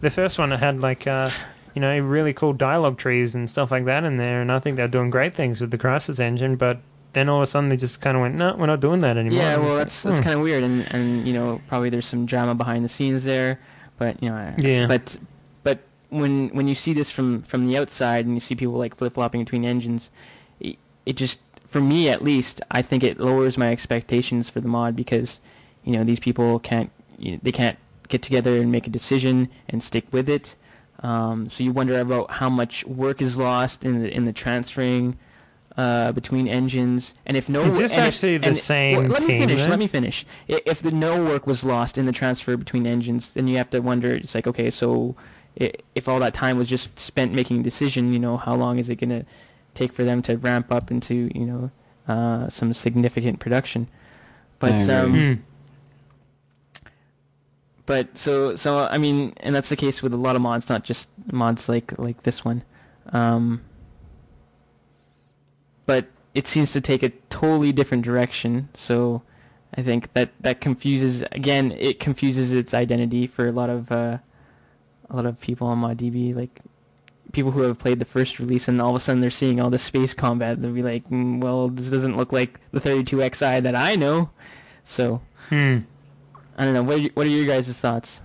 the 0.00 0.10
first 0.10 0.38
one 0.38 0.50
had 0.52 0.80
like 0.80 1.06
uh, 1.06 1.28
you 1.74 1.80
know 1.80 1.98
really 1.98 2.32
cool 2.32 2.52
dialogue 2.52 2.98
trees 2.98 3.34
and 3.34 3.50
stuff 3.50 3.70
like 3.70 3.84
that 3.84 4.04
in 4.04 4.16
there, 4.16 4.40
and 4.40 4.50
I 4.50 4.58
think 4.58 4.76
they're 4.76 4.88
doing 4.88 5.10
great 5.10 5.34
things 5.34 5.60
with 5.60 5.70
the 5.70 5.78
Crysis 5.78 6.20
engine. 6.20 6.56
But 6.56 6.78
then 7.12 7.28
all 7.28 7.38
of 7.38 7.42
a 7.42 7.46
sudden 7.46 7.68
they 7.68 7.76
just 7.76 8.00
kind 8.00 8.16
of 8.16 8.20
went, 8.20 8.34
no, 8.34 8.54
we're 8.56 8.66
not 8.66 8.80
doing 8.80 9.00
that 9.00 9.16
anymore. 9.16 9.38
Yeah, 9.38 9.56
well, 9.56 9.68
like, 9.68 9.78
that's 9.78 10.02
that's 10.02 10.18
hmm. 10.18 10.24
kind 10.24 10.36
of 10.36 10.42
weird, 10.42 10.62
and 10.62 10.86
and 10.94 11.26
you 11.26 11.32
know 11.32 11.60
probably 11.68 11.90
there's 11.90 12.06
some 12.06 12.26
drama 12.26 12.54
behind 12.54 12.84
the 12.84 12.88
scenes 12.88 13.24
there, 13.24 13.60
but 13.98 14.22
you 14.22 14.30
know, 14.30 14.36
I- 14.36 14.54
Yeah. 14.58 14.86
But 14.86 15.18
but 15.62 15.80
when 16.10 16.48
when 16.48 16.68
you 16.68 16.74
see 16.74 16.92
this 16.92 17.10
from 17.10 17.42
from 17.42 17.66
the 17.66 17.76
outside 17.76 18.26
and 18.26 18.34
you 18.34 18.40
see 18.40 18.54
people 18.54 18.74
like 18.74 18.94
flip 18.94 19.14
flopping 19.14 19.42
between 19.42 19.64
engines, 19.64 20.10
it, 20.60 20.76
it 21.06 21.16
just 21.16 21.40
for 21.66 21.80
me 21.80 22.08
at 22.08 22.22
least 22.22 22.60
I 22.70 22.82
think 22.82 23.02
it 23.02 23.18
lowers 23.18 23.58
my 23.58 23.72
expectations 23.72 24.48
for 24.48 24.60
the 24.60 24.68
mod 24.68 24.94
because 24.94 25.40
you 25.82 25.92
know 25.92 26.04
these 26.04 26.20
people 26.20 26.58
can't 26.58 26.90
you 27.18 27.32
know, 27.32 27.40
they 27.42 27.52
can't 27.52 27.78
get 28.08 28.22
together 28.22 28.56
and 28.56 28.70
make 28.70 28.86
a 28.86 28.90
decision 28.90 29.48
and 29.68 29.82
stick 29.82 30.04
with 30.12 30.28
it. 30.28 30.56
Um, 31.04 31.48
so 31.50 31.62
you 31.62 31.72
wonder 31.72 32.00
about 32.00 32.30
how 32.30 32.48
much 32.48 32.84
work 32.86 33.20
is 33.20 33.36
lost 33.38 33.84
in 33.84 34.02
the 34.02 34.08
in 34.16 34.24
the 34.24 34.32
transferring 34.32 35.18
uh, 35.76 36.12
between 36.12 36.46
engines, 36.48 37.14
and 37.26 37.36
if 37.36 37.48
no, 37.48 37.60
Is 37.62 37.76
this 37.76 37.92
and 37.94 38.02
if- 38.02 38.14
actually 38.14 38.38
the 38.38 38.48
and- 38.48 38.56
same 38.56 38.96
well, 38.98 39.08
let 39.08 39.22
me 39.26 39.38
finish. 39.38 39.56
then? 39.60 39.70
Let 39.70 39.78
me 39.78 39.86
finish. 39.86 40.24
If 40.48 40.80
the 40.82 40.90
no 40.92 41.22
work 41.22 41.46
was 41.46 41.62
lost 41.64 41.98
in 41.98 42.06
the 42.06 42.12
transfer 42.12 42.56
between 42.56 42.86
engines, 42.86 43.32
then 43.32 43.48
you 43.48 43.56
have 43.58 43.70
to 43.70 43.80
wonder. 43.80 44.10
It's 44.14 44.34
like 44.34 44.46
okay, 44.46 44.70
so 44.70 45.14
if 45.56 46.08
all 46.08 46.18
that 46.20 46.32
time 46.34 46.56
was 46.58 46.68
just 46.68 46.98
spent 46.98 47.32
making 47.32 47.60
a 47.60 47.62
decision, 47.62 48.12
you 48.12 48.18
know, 48.18 48.36
how 48.38 48.54
long 48.56 48.78
is 48.78 48.88
it 48.88 48.96
going 48.96 49.10
to 49.20 49.24
take 49.74 49.92
for 49.92 50.04
them 50.04 50.22
to 50.22 50.36
ramp 50.38 50.72
up 50.72 50.90
into 50.90 51.30
you 51.34 51.44
know 51.44 51.70
uh, 52.08 52.48
some 52.48 52.72
significant 52.72 53.40
production? 53.40 53.88
But 54.58 54.88
um, 54.88 55.12
Hmm. 55.12 55.32
But 57.86 58.16
so 58.16 58.56
so 58.56 58.88
I 58.90 58.98
mean, 58.98 59.34
and 59.38 59.54
that's 59.54 59.68
the 59.68 59.76
case 59.76 60.02
with 60.02 60.14
a 60.14 60.18
lot 60.18 60.36
of 60.36 60.42
mods, 60.42 60.68
not 60.68 60.84
just 60.84 61.08
mods 61.30 61.68
like 61.68 61.98
like 61.98 62.22
this 62.22 62.44
one. 62.44 62.62
Um, 63.12 63.62
but 65.86 66.06
it 66.34 66.46
seems 66.46 66.72
to 66.72 66.80
take 66.80 67.02
a 67.02 67.10
totally 67.30 67.72
different 67.72 68.04
direction. 68.04 68.68
So 68.74 69.22
I 69.76 69.82
think 69.82 70.12
that 70.14 70.30
that 70.40 70.60
confuses 70.60 71.22
again. 71.32 71.72
It 71.72 72.00
confuses 72.00 72.52
its 72.52 72.74
identity 72.74 73.26
for 73.26 73.48
a 73.48 73.52
lot 73.52 73.70
of 73.70 73.92
uh, 73.92 74.18
a 75.10 75.16
lot 75.16 75.26
of 75.26 75.40
people 75.40 75.66
on 75.66 75.80
ModDB, 75.80 76.34
like 76.34 76.60
people 77.32 77.50
who 77.50 77.62
have 77.62 77.78
played 77.78 77.98
the 77.98 78.04
first 78.04 78.38
release, 78.38 78.68
and 78.68 78.80
all 78.80 78.90
of 78.90 78.96
a 78.96 79.00
sudden 79.00 79.20
they're 79.20 79.30
seeing 79.30 79.60
all 79.60 79.70
this 79.70 79.82
space 79.82 80.14
combat. 80.14 80.62
They'll 80.62 80.72
be 80.72 80.82
like, 80.82 81.08
mm, 81.10 81.40
"Well, 81.40 81.68
this 81.68 81.90
doesn't 81.90 82.16
look 82.16 82.32
like 82.32 82.60
the 82.70 82.80
32xi 82.80 83.62
that 83.62 83.74
I 83.74 83.96
know." 83.96 84.30
So 84.84 85.20
Hmm. 85.50 85.78
I 86.56 86.64
don't 86.64 86.74
know. 86.74 86.82
What 86.82 86.96
are, 86.96 87.00
you, 87.00 87.10
what 87.14 87.26
are 87.26 87.30
your 87.30 87.46
guys' 87.46 87.76
thoughts? 87.78 88.20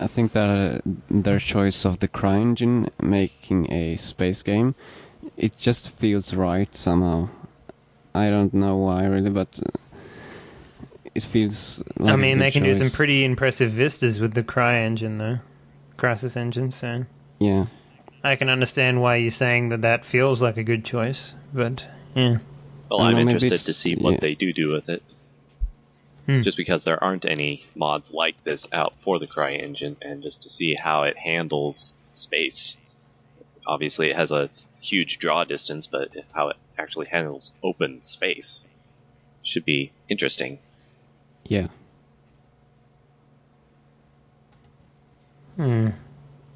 I 0.00 0.06
think 0.06 0.32
that 0.32 0.48
uh, 0.48 0.80
their 1.10 1.38
choice 1.38 1.84
of 1.86 2.00
the 2.00 2.08
CryEngine 2.08 2.90
making 3.00 3.72
a 3.72 3.96
space 3.96 4.42
game, 4.42 4.74
it 5.36 5.56
just 5.56 5.96
feels 5.96 6.34
right 6.34 6.74
somehow. 6.74 7.30
I 8.14 8.30
don't 8.30 8.52
know 8.52 8.76
why 8.76 9.04
really, 9.04 9.30
but 9.30 9.58
uh, 9.64 9.70
it 11.14 11.22
feels. 11.22 11.82
Like 11.98 12.10
I 12.10 12.14
a 12.14 12.16
mean, 12.16 12.36
good 12.36 12.44
they 12.44 12.50
can 12.50 12.62
do 12.62 12.74
some 12.74 12.90
pretty 12.90 13.24
impressive 13.24 13.70
vistas 13.70 14.20
with 14.20 14.34
the 14.34 14.42
Cry 14.42 14.78
engine, 14.78 15.18
though. 15.18 15.38
Crysis 15.96 16.36
engine, 16.36 16.70
so 16.70 17.06
Yeah, 17.38 17.66
I 18.22 18.36
can 18.36 18.50
understand 18.50 19.00
why 19.00 19.16
you're 19.16 19.30
saying 19.30 19.70
that 19.70 19.82
that 19.82 20.04
feels 20.04 20.42
like 20.42 20.56
a 20.56 20.64
good 20.64 20.84
choice, 20.84 21.34
but 21.54 21.88
yeah. 22.14 22.38
Well, 22.90 23.00
I 23.00 23.10
I'm 23.12 23.24
know, 23.24 23.32
interested 23.32 23.72
to 23.72 23.72
see 23.72 23.94
what 23.96 24.14
yeah. 24.14 24.20
they 24.20 24.34
do 24.34 24.52
do 24.52 24.68
with 24.68 24.88
it. 24.88 25.02
Hmm. 26.26 26.42
Just 26.42 26.56
because 26.56 26.84
there 26.84 27.02
aren't 27.02 27.24
any 27.24 27.64
mods 27.76 28.10
like 28.10 28.42
this 28.42 28.66
out 28.72 28.94
for 29.04 29.18
the 29.18 29.26
Cry 29.28 29.52
engine, 29.54 29.96
and 30.02 30.22
just 30.22 30.42
to 30.42 30.50
see 30.50 30.74
how 30.74 31.04
it 31.04 31.16
handles 31.16 31.94
space. 32.14 32.76
Obviously, 33.66 34.10
it 34.10 34.16
has 34.16 34.30
a 34.32 34.50
huge 34.80 35.18
draw 35.18 35.44
distance, 35.44 35.86
but 35.86 36.08
if 36.14 36.24
how 36.32 36.48
it 36.48 36.56
actually 36.78 37.06
handles 37.06 37.52
open 37.62 38.02
space 38.02 38.64
should 39.44 39.64
be 39.64 39.92
interesting. 40.08 40.58
yeah. 41.44 41.68
Hmm. 45.56 45.90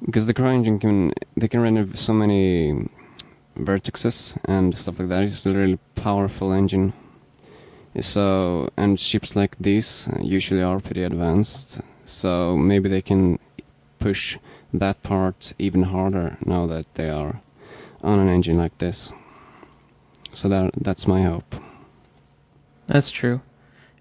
Because 0.05 0.27
the 0.27 0.33
CryEngine 0.33 0.79
can 0.81 1.13
they 1.35 1.47
can 1.47 1.61
render 1.61 1.95
so 1.95 2.13
many 2.13 2.87
vertexes 3.55 4.37
and 4.45 4.77
stuff 4.77 4.99
like 4.99 5.09
that. 5.09 5.23
It's 5.23 5.45
a 5.45 5.51
really 5.51 5.79
powerful 5.95 6.51
engine. 6.51 6.93
So 7.99 8.69
and 8.77 8.99
ships 8.99 9.35
like 9.35 9.57
these 9.59 10.07
uh, 10.07 10.21
usually 10.21 10.61
are 10.61 10.79
pretty 10.79 11.03
advanced. 11.03 11.81
So 12.05 12.55
maybe 12.57 12.87
they 12.87 13.01
can 13.01 13.37
push 13.99 14.37
that 14.73 15.03
part 15.03 15.53
even 15.59 15.83
harder 15.83 16.37
now 16.45 16.65
that 16.67 16.93
they 16.93 17.09
are 17.09 17.41
on 18.01 18.19
an 18.19 18.29
engine 18.29 18.57
like 18.57 18.77
this. 18.77 19.11
So 20.31 20.47
that 20.47 20.71
that's 20.79 21.07
my 21.07 21.23
hope. 21.23 21.55
That's 22.87 23.11
true. 23.11 23.41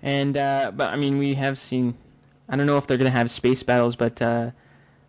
And 0.03 0.37
uh, 0.37 0.73
but 0.75 0.93
I 0.93 0.97
mean, 0.97 1.19
we 1.19 1.35
have 1.35 1.59
seen. 1.59 1.95
I 2.49 2.57
don't 2.57 2.67
know 2.67 2.79
if 2.79 2.87
they're 2.87 2.99
gonna 2.99 3.11
have 3.11 3.31
space 3.31 3.63
battles, 3.63 3.97
but 3.97 4.23
uh, 4.23 4.51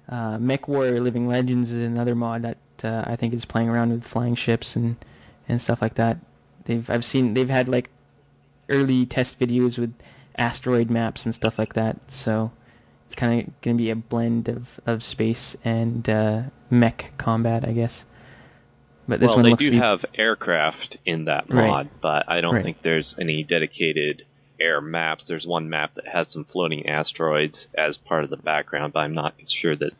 uh, 0.09 0.37
Mech 0.39 0.67
Warrior 0.67 0.99
Living 0.99 1.27
Legends 1.27 1.71
is 1.71 1.83
another 1.83 2.15
mod 2.15 2.41
that 2.41 2.57
uh, 2.83 3.03
I 3.05 3.15
think 3.15 3.33
is 3.33 3.45
playing 3.45 3.69
around 3.69 3.91
with 3.91 4.03
flying 4.03 4.35
ships 4.35 4.75
and 4.75 4.97
and 5.47 5.61
stuff 5.61 5.81
like 5.81 5.95
that. 5.95 6.17
They've 6.65 6.87
I've 6.89 7.05
seen 7.05 7.35
they've 7.35 7.49
had 7.49 7.67
like 7.67 7.89
early 8.71 9.05
test 9.05 9.39
videos 9.39 9.77
with 9.77 9.93
asteroid 10.37 10.89
maps 10.89 11.25
and 11.25 11.35
stuff 11.35 11.59
like 11.59 11.73
that. 11.73 12.09
So 12.09 12.51
it's 13.05 13.15
kind 13.15 13.41
of 13.47 13.61
gonna 13.61 13.75
be 13.77 13.89
a 13.91 13.95
blend 13.95 14.47
of 14.49 14.79
of 14.87 15.03
space 15.03 15.55
and 15.63 16.09
uh, 16.09 16.43
mech 16.69 17.11
combat, 17.17 17.67
I 17.67 17.73
guess. 17.73 18.05
but 19.07 19.19
this 19.19 19.27
well, 19.27 19.35
one 19.37 19.43
they 19.43 19.49
looks 19.51 19.59
do 19.59 19.65
to 19.65 19.71
be 19.71 19.77
have 19.77 20.05
aircraft 20.15 20.97
in 21.05 21.25
that 21.25 21.49
Right. 21.49 21.67
mod, 21.67 21.89
but 22.01 22.25
I 22.29 22.41
don't 22.41 22.53
Right. 22.55 22.63
think 22.63 22.81
there's 22.81 23.13
any 23.19 23.43
dedicated 23.43 24.23
air 24.59 24.79
maps. 24.79 25.25
There's 25.25 25.45
one 25.45 25.69
map 25.69 25.95
that 25.95 26.07
has 26.07 26.29
some 26.31 26.45
floating 26.45 26.87
asteroids 26.87 27.67
as 27.77 27.97
part 27.97 28.23
of 28.23 28.29
the 28.29 28.37
background, 28.37 28.93
but 28.93 28.99
I'm 28.99 29.13
not 29.15 29.33
sure 29.47 29.75
that 29.75 29.93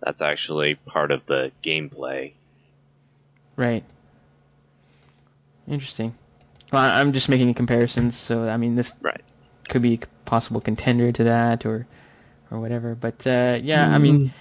that's 0.00 0.22
actually 0.22 0.76
part 0.76 1.10
of 1.10 1.26
the 1.26 1.52
gameplay. 1.64 2.32
right. 3.56 3.84
Interesting. 5.68 6.14
Well, 6.72 6.82
I- 6.82 7.00
I'm 7.00 7.12
just 7.12 7.28
making 7.28 7.52
comparisons, 7.54 8.16
so 8.16 8.48
I 8.48 8.56
mean 8.56 8.74
this 8.74 8.92
Right. 9.00 9.20
could 9.68 9.82
be 9.82 9.94
a 10.02 10.06
possible 10.24 10.60
contender 10.60 11.12
to 11.12 11.24
that 11.24 11.64
or 11.66 11.86
or 12.50 12.60
whatever. 12.60 12.94
But 12.94 13.26
uh, 13.26 13.58
yeah, 13.62 13.92
I 13.94 13.98
mean, 13.98 14.32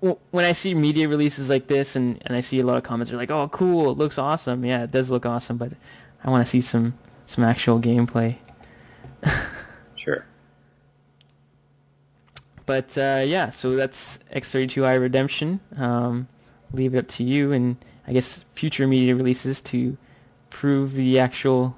when 0.00 0.44
I 0.44 0.52
see 0.52 0.74
media 0.74 1.08
releases 1.08 1.48
like 1.48 1.68
this 1.68 1.94
and, 1.94 2.20
and 2.26 2.36
I 2.36 2.40
see 2.40 2.58
a 2.60 2.66
lot 2.66 2.76
of 2.76 2.82
comments 2.82 3.12
are 3.12 3.16
like, 3.16 3.30
"Oh, 3.30 3.48
cool! 3.48 3.90
It 3.90 3.98
looks 3.98 4.18
awesome." 4.18 4.64
Yeah, 4.64 4.82
it 4.84 4.90
does 4.90 5.10
look 5.10 5.24
awesome, 5.26 5.56
but 5.58 5.72
I 6.24 6.30
want 6.30 6.44
to 6.44 6.50
see 6.50 6.60
some 6.60 6.94
some 7.26 7.44
actual 7.44 7.80
gameplay. 7.80 8.36
Sure. 9.96 10.24
But 12.66 12.98
uh, 12.98 13.22
yeah, 13.24 13.50
so 13.50 13.76
that's 13.76 14.18
X32i 14.34 15.00
Redemption. 15.00 15.60
Um, 15.76 16.26
leave 16.72 16.94
it 16.94 16.98
up 16.98 17.06
to 17.08 17.22
you, 17.24 17.52
and 17.52 17.76
I 18.08 18.12
guess 18.12 18.44
future 18.54 18.86
media 18.88 19.14
releases 19.14 19.60
to 19.62 19.96
prove 20.52 20.94
the 20.94 21.18
actual, 21.18 21.74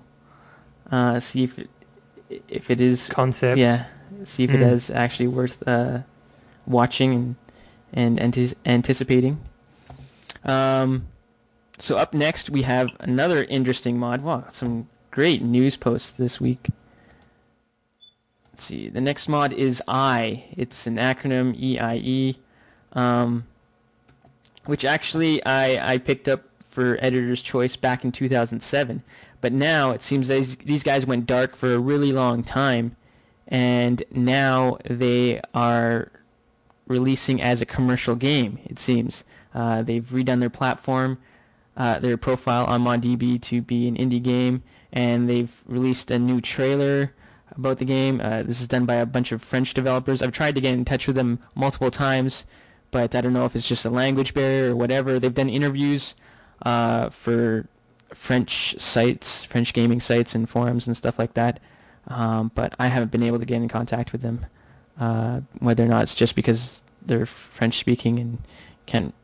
uh, 0.90 1.20
see 1.20 1.44
if 1.44 1.58
it, 1.58 1.70
if 2.48 2.70
it 2.70 2.80
is 2.80 3.08
concept. 3.08 3.58
Yeah, 3.58 3.86
see 4.24 4.44
if 4.44 4.50
it 4.50 4.60
Mm. 4.60 4.72
is 4.72 4.90
actually 4.90 5.28
worth 5.28 5.62
uh, 5.66 6.00
watching 6.66 7.36
and 7.92 8.20
and 8.20 8.54
anticipating. 8.66 9.38
Um, 10.44 11.06
so 11.78 11.96
up 11.96 12.12
next 12.14 12.50
we 12.50 12.62
have 12.62 12.88
another 13.00 13.44
interesting 13.44 13.98
mod. 13.98 14.22
Wow, 14.22 14.44
some 14.50 14.88
great 15.10 15.42
news 15.42 15.76
posts 15.76 16.10
this 16.10 16.40
week. 16.40 16.68
Let's 18.52 18.64
see. 18.64 18.88
The 18.88 19.00
next 19.00 19.28
mod 19.28 19.52
is 19.52 19.82
I. 19.88 20.44
It's 20.56 20.86
an 20.86 20.96
acronym 20.96 21.54
EIE, 21.58 22.36
um, 22.92 23.44
which 24.66 24.84
actually 24.84 25.44
I 25.46 25.94
I 25.94 25.98
picked 25.98 26.28
up 26.28 26.42
for 26.74 26.98
Editor's 27.00 27.40
Choice 27.40 27.76
back 27.76 28.04
in 28.04 28.10
2007. 28.10 29.04
But 29.40 29.52
now 29.52 29.92
it 29.92 30.02
seems 30.02 30.26
these 30.28 30.82
guys 30.82 31.06
went 31.06 31.26
dark 31.26 31.54
for 31.54 31.72
a 31.72 31.78
really 31.78 32.12
long 32.12 32.42
time, 32.42 32.96
and 33.46 34.02
now 34.10 34.78
they 34.84 35.40
are 35.54 36.10
releasing 36.88 37.40
as 37.40 37.60
a 37.60 37.66
commercial 37.66 38.16
game. 38.16 38.58
It 38.64 38.78
seems 38.78 39.24
uh, 39.54 39.82
they've 39.82 40.04
redone 40.04 40.40
their 40.40 40.50
platform, 40.50 41.18
uh, 41.76 42.00
their 42.00 42.16
profile 42.16 42.64
on 42.64 42.82
ModDB 42.82 43.40
to 43.42 43.62
be 43.62 43.86
an 43.86 43.96
indie 43.96 44.22
game, 44.22 44.64
and 44.92 45.28
they've 45.28 45.62
released 45.66 46.10
a 46.10 46.18
new 46.18 46.40
trailer 46.40 47.12
about 47.56 47.78
the 47.78 47.84
game. 47.84 48.20
Uh, 48.20 48.42
this 48.42 48.60
is 48.60 48.66
done 48.66 48.84
by 48.84 48.94
a 48.94 49.06
bunch 49.06 49.30
of 49.30 49.42
French 49.42 49.74
developers. 49.74 50.22
I've 50.22 50.32
tried 50.32 50.56
to 50.56 50.60
get 50.60 50.74
in 50.74 50.84
touch 50.84 51.06
with 51.06 51.14
them 51.14 51.38
multiple 51.54 51.92
times, 51.92 52.46
but 52.90 53.14
I 53.14 53.20
don't 53.20 53.32
know 53.32 53.44
if 53.44 53.54
it's 53.54 53.68
just 53.68 53.84
a 53.84 53.90
language 53.90 54.34
barrier 54.34 54.72
or 54.72 54.76
whatever. 54.76 55.20
They've 55.20 55.32
done 55.32 55.48
interviews 55.48 56.16
uh, 56.64 57.10
for 57.10 57.66
French 58.12 58.78
sites, 58.78 59.44
French 59.44 59.72
gaming 59.72 60.00
sites 60.00 60.34
and 60.34 60.48
forums 60.48 60.86
and 60.86 60.96
stuff 60.96 61.18
like 61.18 61.34
that. 61.34 61.60
Um, 62.08 62.50
but 62.54 62.74
I 62.78 62.88
haven't 62.88 63.10
been 63.10 63.22
able 63.22 63.38
to 63.38 63.44
get 63.44 63.56
in 63.56 63.68
contact 63.68 64.12
with 64.12 64.22
them. 64.22 64.46
Uh, 64.98 65.40
whether 65.58 65.84
or 65.84 65.88
not 65.88 66.02
it's 66.02 66.14
just 66.14 66.36
because 66.36 66.82
they're 67.04 67.26
French 67.26 67.78
speaking 67.78 68.18
and 68.18 68.38
can't 68.86 69.14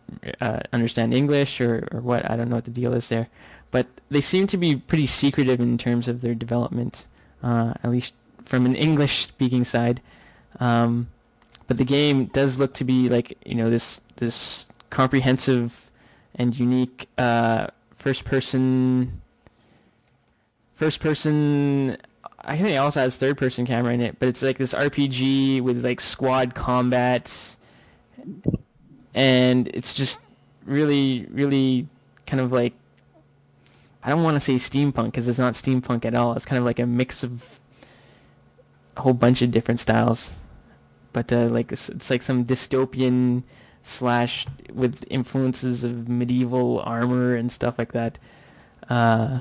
uh, 0.40 0.60
understand 0.72 1.14
English 1.14 1.60
or, 1.60 1.88
or 1.92 2.00
what, 2.00 2.28
I 2.28 2.36
don't 2.36 2.48
know 2.48 2.56
what 2.56 2.64
the 2.64 2.70
deal 2.70 2.92
is 2.92 3.08
there. 3.08 3.28
But 3.70 3.86
they 4.10 4.20
seem 4.20 4.46
to 4.48 4.56
be 4.56 4.76
pretty 4.76 5.06
secretive 5.06 5.60
in 5.60 5.78
terms 5.78 6.08
of 6.08 6.22
their 6.22 6.34
development, 6.34 7.06
uh, 7.42 7.74
at 7.84 7.90
least 7.90 8.14
from 8.44 8.66
an 8.66 8.74
English 8.74 9.26
speaking 9.26 9.62
side. 9.62 10.00
Um, 10.58 11.08
but 11.68 11.76
the 11.76 11.84
game 11.84 12.26
does 12.26 12.58
look 12.58 12.74
to 12.74 12.84
be 12.84 13.08
like 13.08 13.38
you 13.46 13.54
know 13.54 13.70
this 13.70 14.00
this 14.16 14.66
comprehensive 14.90 15.89
and 16.40 16.58
unique 16.58 17.06
uh, 17.18 17.66
first 17.94 18.24
person 18.24 19.20
first 20.74 20.98
person 21.00 21.98
I 22.42 22.56
think 22.56 22.70
it 22.70 22.76
also 22.76 23.00
has 23.00 23.18
third 23.18 23.36
person 23.36 23.66
camera 23.66 23.92
in 23.92 24.00
it, 24.00 24.18
but 24.18 24.26
it's 24.26 24.42
like 24.42 24.56
this 24.56 24.72
RPG 24.72 25.60
with 25.60 25.84
like 25.84 26.00
squad 26.00 26.54
combat 26.54 27.56
and 29.14 29.68
it's 29.68 29.92
just 29.92 30.20
really 30.64 31.26
really 31.30 31.86
kind 32.26 32.40
of 32.40 32.50
like 32.52 32.72
I 34.02 34.08
don't 34.08 34.22
want 34.22 34.36
to 34.36 34.40
say 34.40 34.54
steampunk 34.54 35.06
because 35.06 35.28
it's 35.28 35.38
not 35.38 35.52
steampunk 35.52 36.06
at 36.06 36.14
all. 36.14 36.32
It's 36.32 36.46
kind 36.46 36.58
of 36.58 36.64
like 36.64 36.78
a 36.78 36.86
mix 36.86 37.22
of 37.22 37.60
a 38.96 39.02
whole 39.02 39.12
bunch 39.12 39.42
of 39.42 39.50
different 39.50 39.78
styles. 39.78 40.32
But 41.12 41.30
uh, 41.30 41.48
like 41.48 41.70
it's, 41.70 41.90
it's 41.90 42.08
like 42.08 42.22
some 42.22 42.46
dystopian 42.46 43.42
slash 43.82 44.46
with 44.72 45.04
influences 45.10 45.84
of 45.84 46.08
medieval 46.08 46.80
armor 46.80 47.34
and 47.34 47.50
stuff 47.50 47.78
like 47.78 47.92
that. 47.92 48.18
Uh, 48.88 49.40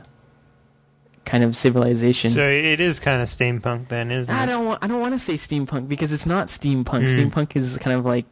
kind 1.26 1.44
of 1.44 1.56
civilization. 1.56 2.30
So 2.30 2.48
it 2.48 2.80
is 2.80 3.00
kind 3.00 3.22
of 3.22 3.28
steampunk 3.28 3.90
then, 3.90 4.12
isn't 4.12 4.34
it? 4.34 4.38
I 4.38 4.44
it? 4.44 4.48
don't 4.48 4.66
want 4.66 4.84
I 4.84 4.88
don't 4.88 5.00
want 5.00 5.14
to 5.14 5.20
say 5.20 5.36
steampunk 5.36 5.88
because 5.88 6.12
it's 6.12 6.26
not 6.26 6.48
steampunk. 6.48 7.08
Mm. 7.08 7.32
Steampunk 7.32 7.56
is 7.56 7.78
kind 7.78 7.98
of 7.98 8.06
like 8.06 8.26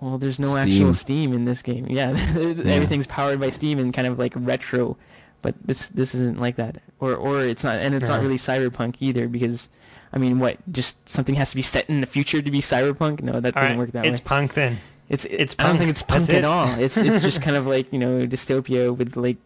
well, 0.00 0.18
there's 0.18 0.38
no 0.38 0.48
Steam. 0.48 0.58
actual 0.58 0.94
steam 0.94 1.32
in 1.32 1.44
this 1.44 1.62
game. 1.62 1.86
Yeah, 1.90 2.10
everything's 2.10 3.06
powered 3.06 3.40
by 3.40 3.50
steam 3.50 3.78
and 3.78 3.92
kind 3.92 4.06
of 4.06 4.18
like 4.18 4.32
retro, 4.36 4.96
but 5.42 5.54
this 5.64 5.88
this 5.88 6.14
isn't 6.14 6.40
like 6.40 6.56
that. 6.56 6.80
Or 7.00 7.14
or 7.14 7.42
it's 7.42 7.64
not 7.64 7.76
and 7.76 7.94
it's 7.94 8.08
not 8.08 8.20
really 8.20 8.36
cyberpunk 8.36 8.96
either 9.00 9.28
because 9.28 9.68
I 10.12 10.18
mean, 10.18 10.38
what? 10.38 10.56
Just 10.72 11.08
something 11.08 11.34
has 11.36 11.50
to 11.50 11.56
be 11.56 11.62
set 11.62 11.88
in 11.88 12.00
the 12.00 12.06
future 12.06 12.40
to 12.40 12.50
be 12.50 12.60
cyberpunk? 12.60 13.22
No, 13.22 13.40
that 13.40 13.56
All 13.56 13.62
doesn't 13.62 13.76
right, 13.76 13.78
work 13.78 13.92
that 13.92 14.04
it's 14.04 14.06
way. 14.06 14.10
It's 14.10 14.20
punk 14.20 14.54
then. 14.54 14.78
It's 15.08 15.24
it's 15.26 15.54
I 15.58 15.64
don't 15.66 15.78
think 15.78 15.90
it's 15.90 16.02
punk 16.02 16.26
That's 16.26 16.30
at 16.30 16.36
it. 16.38 16.44
all. 16.44 16.68
It's 16.78 16.96
it's 16.96 17.22
just 17.22 17.40
kind 17.46 17.56
of 17.56 17.66
like 17.66 17.92
you 17.92 17.98
know 17.98 18.26
dystopia 18.26 18.94
with 18.96 19.16
like 19.16 19.36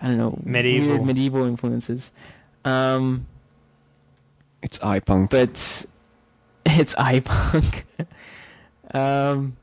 I 0.00 0.08
don't 0.08 0.18
know 0.18 0.38
Medieval. 0.44 0.88
weird 0.90 1.04
medieval 1.06 1.44
influences. 1.44 2.10
Um, 2.64 3.26
It's 4.62 4.78
iPunk. 4.78 5.30
but 5.30 5.86
it's 6.66 6.94
iPunk. 6.96 7.82
um, 8.94 9.56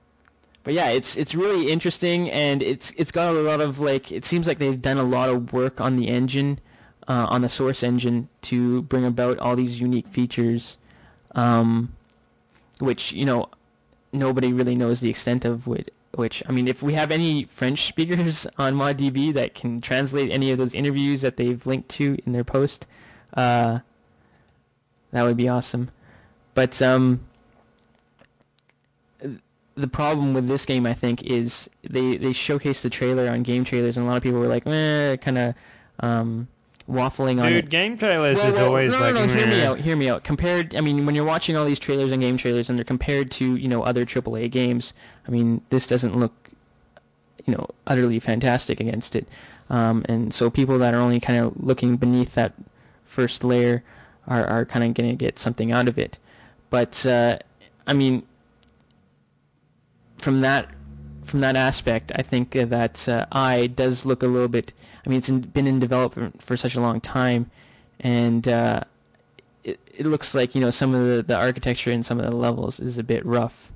but 0.64 0.74
yeah, 0.74 0.90
it's 0.90 1.18
it's 1.18 1.36
really 1.36 1.72
interesting, 1.72 2.30
and 2.32 2.62
it's 2.64 2.92
it's 2.92 3.12
got 3.12 3.34
a 3.36 3.40
lot 3.40 3.60
of 3.62 3.80
like. 3.80 4.12
It 4.12 4.24
seems 4.26 4.48
like 4.48 4.60
they've 4.60 4.82
done 4.82 4.98
a 4.98 5.04
lot 5.04 5.30
of 5.30 5.52
work 5.54 5.82
on 5.82 5.96
the 5.98 6.08
engine, 6.08 6.60
uh, 7.10 7.26
on 7.30 7.42
the 7.42 7.50
source 7.50 7.84
engine, 7.84 8.30
to 8.44 8.84
bring 8.84 9.04
about 9.04 9.40
all 9.40 9.56
these 9.56 9.82
unique 9.82 10.08
features, 10.08 10.78
um, 11.34 11.94
which 12.78 13.12
you 13.12 13.26
know 13.26 13.50
nobody 14.14 14.54
really 14.54 14.76
knows 14.76 15.02
the 15.02 15.10
extent 15.10 15.44
of. 15.44 15.68
Which, 15.68 15.90
which 16.14 16.44
I 16.48 16.52
mean, 16.52 16.68
if 16.68 16.82
we 16.84 16.94
have 16.94 17.12
any 17.12 17.44
French 17.44 17.88
speakers 17.88 18.46
on 18.58 18.76
ModDB 18.76 19.34
that 19.34 19.56
can 19.56 19.82
translate 19.82 20.32
any 20.32 20.52
of 20.52 20.58
those 20.58 20.74
interviews 20.74 21.22
that 21.22 21.36
they've 21.36 21.66
linked 21.66 21.90
to 21.90 22.18
in 22.26 22.32
their 22.32 22.44
post, 22.44 22.88
uh, 23.34 23.80
that 25.12 25.24
would 25.24 25.38
be 25.38 25.50
awesome. 25.50 25.90
But 26.54 26.82
um, 26.82 27.22
the 29.76 29.88
problem 29.88 30.34
with 30.34 30.48
this 30.48 30.66
game, 30.66 30.86
I 30.86 30.94
think, 30.94 31.24
is 31.24 31.70
they 31.84 32.18
they 32.18 32.32
showcased 32.32 32.82
the 32.82 32.90
trailer 32.90 33.30
on 33.30 33.44
game 33.44 33.64
trailers, 33.64 33.98
and 33.98 34.06
a 34.06 34.10
lot 34.10 34.18
of 34.18 34.24
people 34.24 34.40
were 34.40 34.48
like, 34.48 34.68
eh, 34.68 35.16
kind 35.18 35.38
of 35.38 35.56
um, 36.02 36.48
waffling 36.90 37.42
on 37.42 37.52
Dude, 37.52 37.70
game 37.70 37.98
trailers 37.98 38.38
Well, 38.38 38.48
is 38.48 38.56
well, 38.56 38.68
always 38.68 38.94
no, 38.94 39.00
like. 39.00 39.14
no, 39.14 39.26
no, 39.26 39.34
hear 39.34 39.48
me 39.48 39.62
out, 39.64 39.80
hear 39.80 39.96
me 39.96 40.10
out. 40.10 40.24
Compared, 40.24 40.76
I 40.76 40.82
mean, 40.82 41.06
when 41.06 41.16
you're 41.16 41.26
watching 41.26 41.56
all 41.56 41.66
these 41.66 41.80
trailers 41.80 42.12
and 42.12 42.22
game 42.22 42.38
trailers, 42.38 42.70
and 42.70 42.78
they're 42.78 42.86
compared 42.86 43.32
to 43.32 43.56
you 43.56 43.68
know 43.68 43.84
other 43.84 44.06
AAA 44.06 44.50
games, 44.52 44.94
I 45.28 45.32
mean, 45.32 45.62
this 45.70 45.88
doesn't 45.88 46.18
look, 46.18 46.34
you 47.46 47.54
know, 47.54 47.68
utterly 47.88 48.20
fantastic 48.20 48.80
against 48.80 49.16
it. 49.16 49.28
Um, 49.70 50.04
and 50.10 50.34
so 50.34 50.50
people 50.50 50.80
that 50.80 50.94
are 50.94 51.02
only 51.02 51.20
kind 51.20 51.40
of 51.40 51.54
looking 51.64 51.96
beneath 51.98 52.34
that 52.36 52.54
first 53.04 53.44
layer 53.44 53.84
are 54.28 54.46
are 54.46 54.66
kind 54.66 54.84
of 54.84 54.94
going 54.94 55.10
to 55.10 55.16
get 55.16 55.38
something 55.38 55.72
out 55.72 55.88
of 55.88 55.98
it. 55.98 56.18
But 56.70 57.06
uh, 57.06 57.38
I 57.86 57.94
mean, 57.94 58.24
from 60.18 60.42
that 60.42 60.70
from 61.24 61.42
that 61.42 61.56
aspect, 61.56 62.12
I 62.16 62.24
think 62.24 62.52
that 62.52 63.08
uh, 63.08 63.26
I 63.32 63.68
does 63.68 64.06
look 64.06 64.24
a 64.24 64.28
little 64.28 64.48
bit. 64.48 64.74
I 65.10 65.12
mean, 65.12 65.18
it's 65.18 65.30
in, 65.30 65.42
been 65.42 65.66
in 65.66 65.80
development 65.80 66.44
for 66.44 66.56
such 66.56 66.76
a 66.76 66.80
long 66.80 67.02
time, 67.02 67.50
and 68.00 68.48
uh, 68.48 68.82
it 69.64 69.80
it 69.98 70.06
looks 70.06 70.36
like 70.36 70.54
you 70.54 70.62
know 70.62 70.70
some 70.70 70.94
of 70.94 71.04
the, 71.04 71.24
the 71.24 71.36
architecture 71.36 71.90
in 71.90 72.04
some 72.04 72.20
of 72.20 72.30
the 72.30 72.36
levels 72.36 72.80
is 72.80 73.00
a 73.00 73.04
bit 73.04 73.26
rough. 73.26 73.72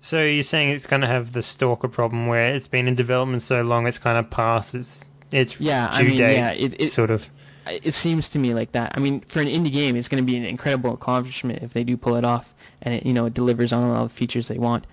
So 0.00 0.22
you're 0.22 0.44
saying 0.44 0.70
it's 0.70 0.86
going 0.86 1.00
to 1.00 1.08
have 1.08 1.32
the 1.32 1.42
stalker 1.42 1.88
problem 1.88 2.28
where 2.28 2.54
it's 2.54 2.68
been 2.68 2.86
in 2.86 2.94
development 2.94 3.42
so 3.42 3.60
long, 3.62 3.88
it's 3.88 3.98
kind 3.98 4.16
of 4.16 4.30
past 4.30 4.76
its 4.76 5.04
its 5.32 5.60
Yeah, 5.60 5.88
due 5.88 5.96
I 5.96 6.02
mean, 6.04 6.16
date, 6.16 6.36
yeah, 6.36 6.52
it, 6.52 6.80
it 6.80 6.86
sort 6.90 7.10
of. 7.10 7.28
it 7.66 7.92
seems 7.92 8.28
to 8.28 8.38
me 8.38 8.54
like 8.54 8.70
that. 8.72 8.92
I 8.94 9.00
mean, 9.00 9.22
for 9.22 9.40
an 9.40 9.48
indie 9.48 9.72
game, 9.72 9.96
it's 9.96 10.06
going 10.06 10.24
to 10.24 10.32
be 10.32 10.36
an 10.36 10.44
incredible 10.44 10.94
accomplishment 10.94 11.64
if 11.64 11.72
they 11.72 11.82
do 11.82 11.96
pull 11.96 12.14
it 12.14 12.24
off, 12.24 12.54
and 12.80 12.94
it 12.94 13.04
you 13.04 13.12
know 13.12 13.26
it 13.26 13.34
delivers 13.34 13.72
on 13.72 13.82
all 13.82 14.04
the 14.04 14.08
features 14.08 14.46
they 14.46 14.58
want. 14.58 14.86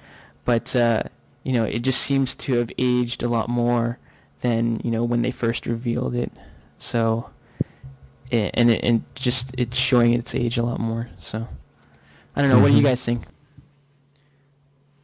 But 0.46 0.76
uh, 0.76 1.04
you 1.44 1.54
know, 1.54 1.64
it 1.64 1.84
just 1.84 2.02
seems 2.02 2.34
to 2.34 2.56
have 2.56 2.72
aged 2.80 3.22
a 3.22 3.28
lot 3.28 3.50
more 3.50 4.00
than 4.46 4.80
you 4.84 4.92
know 4.92 5.04
when 5.04 5.22
they 5.24 5.32
first 5.32 5.66
revealed 5.66 6.14
it. 6.16 6.32
So, 6.78 7.30
and 8.32 8.70
it, 8.72 8.84
and 8.84 9.04
just 9.16 9.52
it's 9.58 9.78
showing 9.78 10.14
its 10.14 10.36
age 10.36 10.58
a 10.58 10.64
lot 10.64 10.80
more. 10.80 11.10
So, 11.18 11.48
I 12.36 12.42
don't 12.42 12.50
know. 12.52 12.60
What 12.60 12.70
do 12.70 12.76
you 12.76 12.82
Mhm. 12.82 12.92
guys 12.92 13.04
think? 13.06 13.22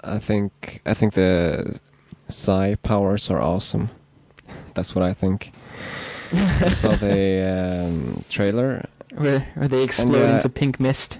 I 0.03 0.19
think 0.19 0.81
I 0.85 0.93
think 0.93 1.13
the 1.13 1.79
psi 2.29 2.75
powers 2.75 3.29
are 3.31 3.41
awesome. 3.41 3.89
That's 4.73 4.95
what 4.95 5.03
I 5.03 5.13
think. 5.13 5.51
I 6.33 6.69
saw 6.69 6.95
the 7.07 7.85
um, 7.87 8.23
trailer, 8.29 8.85
Where, 9.15 9.45
where 9.55 9.67
they 9.67 9.83
explode 9.83 10.29
uh, 10.29 10.35
into 10.35 10.49
pink 10.49 10.79
mist. 10.79 11.19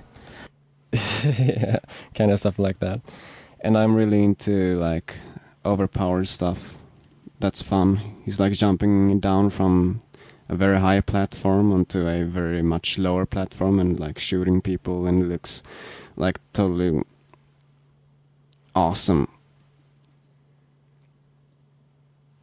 yeah, 0.93 1.79
kind 2.15 2.31
of 2.31 2.39
stuff 2.39 2.59
like 2.59 2.79
that. 2.79 3.01
And 3.63 3.77
I'm 3.77 3.93
really 3.95 4.23
into 4.23 4.79
like 4.79 5.15
overpowered 5.65 6.27
stuff. 6.27 6.75
That's 7.39 7.61
fun. 7.61 8.10
He's 8.23 8.39
like 8.39 8.53
jumping 8.53 9.19
down 9.19 9.49
from 9.49 9.99
a 10.49 10.55
very 10.55 10.79
high 10.79 11.01
platform 11.01 11.71
onto 11.71 12.07
a 12.07 12.23
very 12.23 12.61
much 12.61 12.97
lower 12.97 13.25
platform 13.25 13.79
and 13.79 13.99
like 13.99 14.19
shooting 14.19 14.61
people, 14.61 15.07
and 15.07 15.23
it 15.23 15.25
looks 15.27 15.63
like 16.17 16.39
totally 16.53 17.01
awesome. 18.75 19.27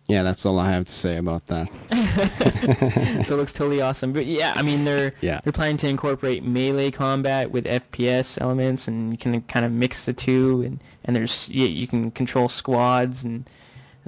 Yeah, 0.09 0.23
that's 0.23 0.47
all 0.47 0.59
I 0.59 0.71
have 0.71 0.87
to 0.87 0.93
say 0.93 1.19
about 1.19 1.47
that. 1.49 1.69
so 3.27 3.35
it 3.35 3.37
looks 3.39 3.53
totally 3.53 3.83
awesome. 3.83 4.15
But 4.15 4.25
yeah, 4.25 4.55
I 4.57 4.63
mean 4.63 4.85
they're 4.87 5.13
Yeah. 5.21 5.41
they're 5.45 5.53
planning 5.53 5.77
to 5.79 5.89
incorporate 5.89 6.43
melee 6.43 6.91
combat 6.91 7.51
with 7.51 7.67
FPS 7.67 8.41
elements, 8.41 8.89
and 8.89 9.13
you 9.13 9.19
can 9.19 9.43
kind 9.43 9.67
of 9.67 9.73
mix 9.73 10.07
the 10.07 10.15
two. 10.15 10.63
And 10.63 10.83
and 11.05 11.15
there's 11.15 11.51
you, 11.51 11.67
you 11.67 11.87
can 11.87 12.11
control 12.11 12.49
squads, 12.49 13.23
and 13.23 13.49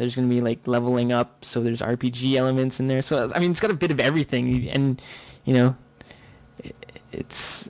there's 0.01 0.17
gonna 0.17 0.27
be 0.29 0.41
like 0.41 0.67
leveling 0.67 1.13
up. 1.13 1.45
So 1.45 1.61
there's 1.61 1.81
RPG 1.83 2.35
elements 2.37 2.81
in 2.81 2.87
there. 2.89 3.03
So 3.03 3.31
I 3.35 3.39
mean 3.39 3.51
it's 3.51 3.61
got 3.61 3.71
a 3.71 3.75
bit 3.75 3.91
of 3.91 4.01
everything, 4.01 4.69
and 4.71 5.01
you 5.45 5.55
know, 5.55 5.77
it, 6.59 6.75
it's. 7.13 7.69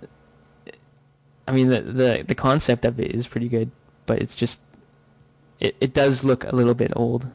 I 1.47 1.53
mean 1.53 1.68
the 1.68 1.81
the 1.83 2.24
the 2.26 2.35
concept 2.35 2.85
of 2.85 3.01
it 3.01 3.12
is 3.14 3.26
pretty 3.26 3.49
good, 3.49 3.70
but 4.07 4.22
it's 4.22 4.37
just 4.37 4.61
it 5.59 5.74
it 5.81 5.93
does 5.93 6.22
look 6.24 6.45
a 6.45 6.55
little 6.55 6.74
bit 6.74 6.93
old. 6.95 7.26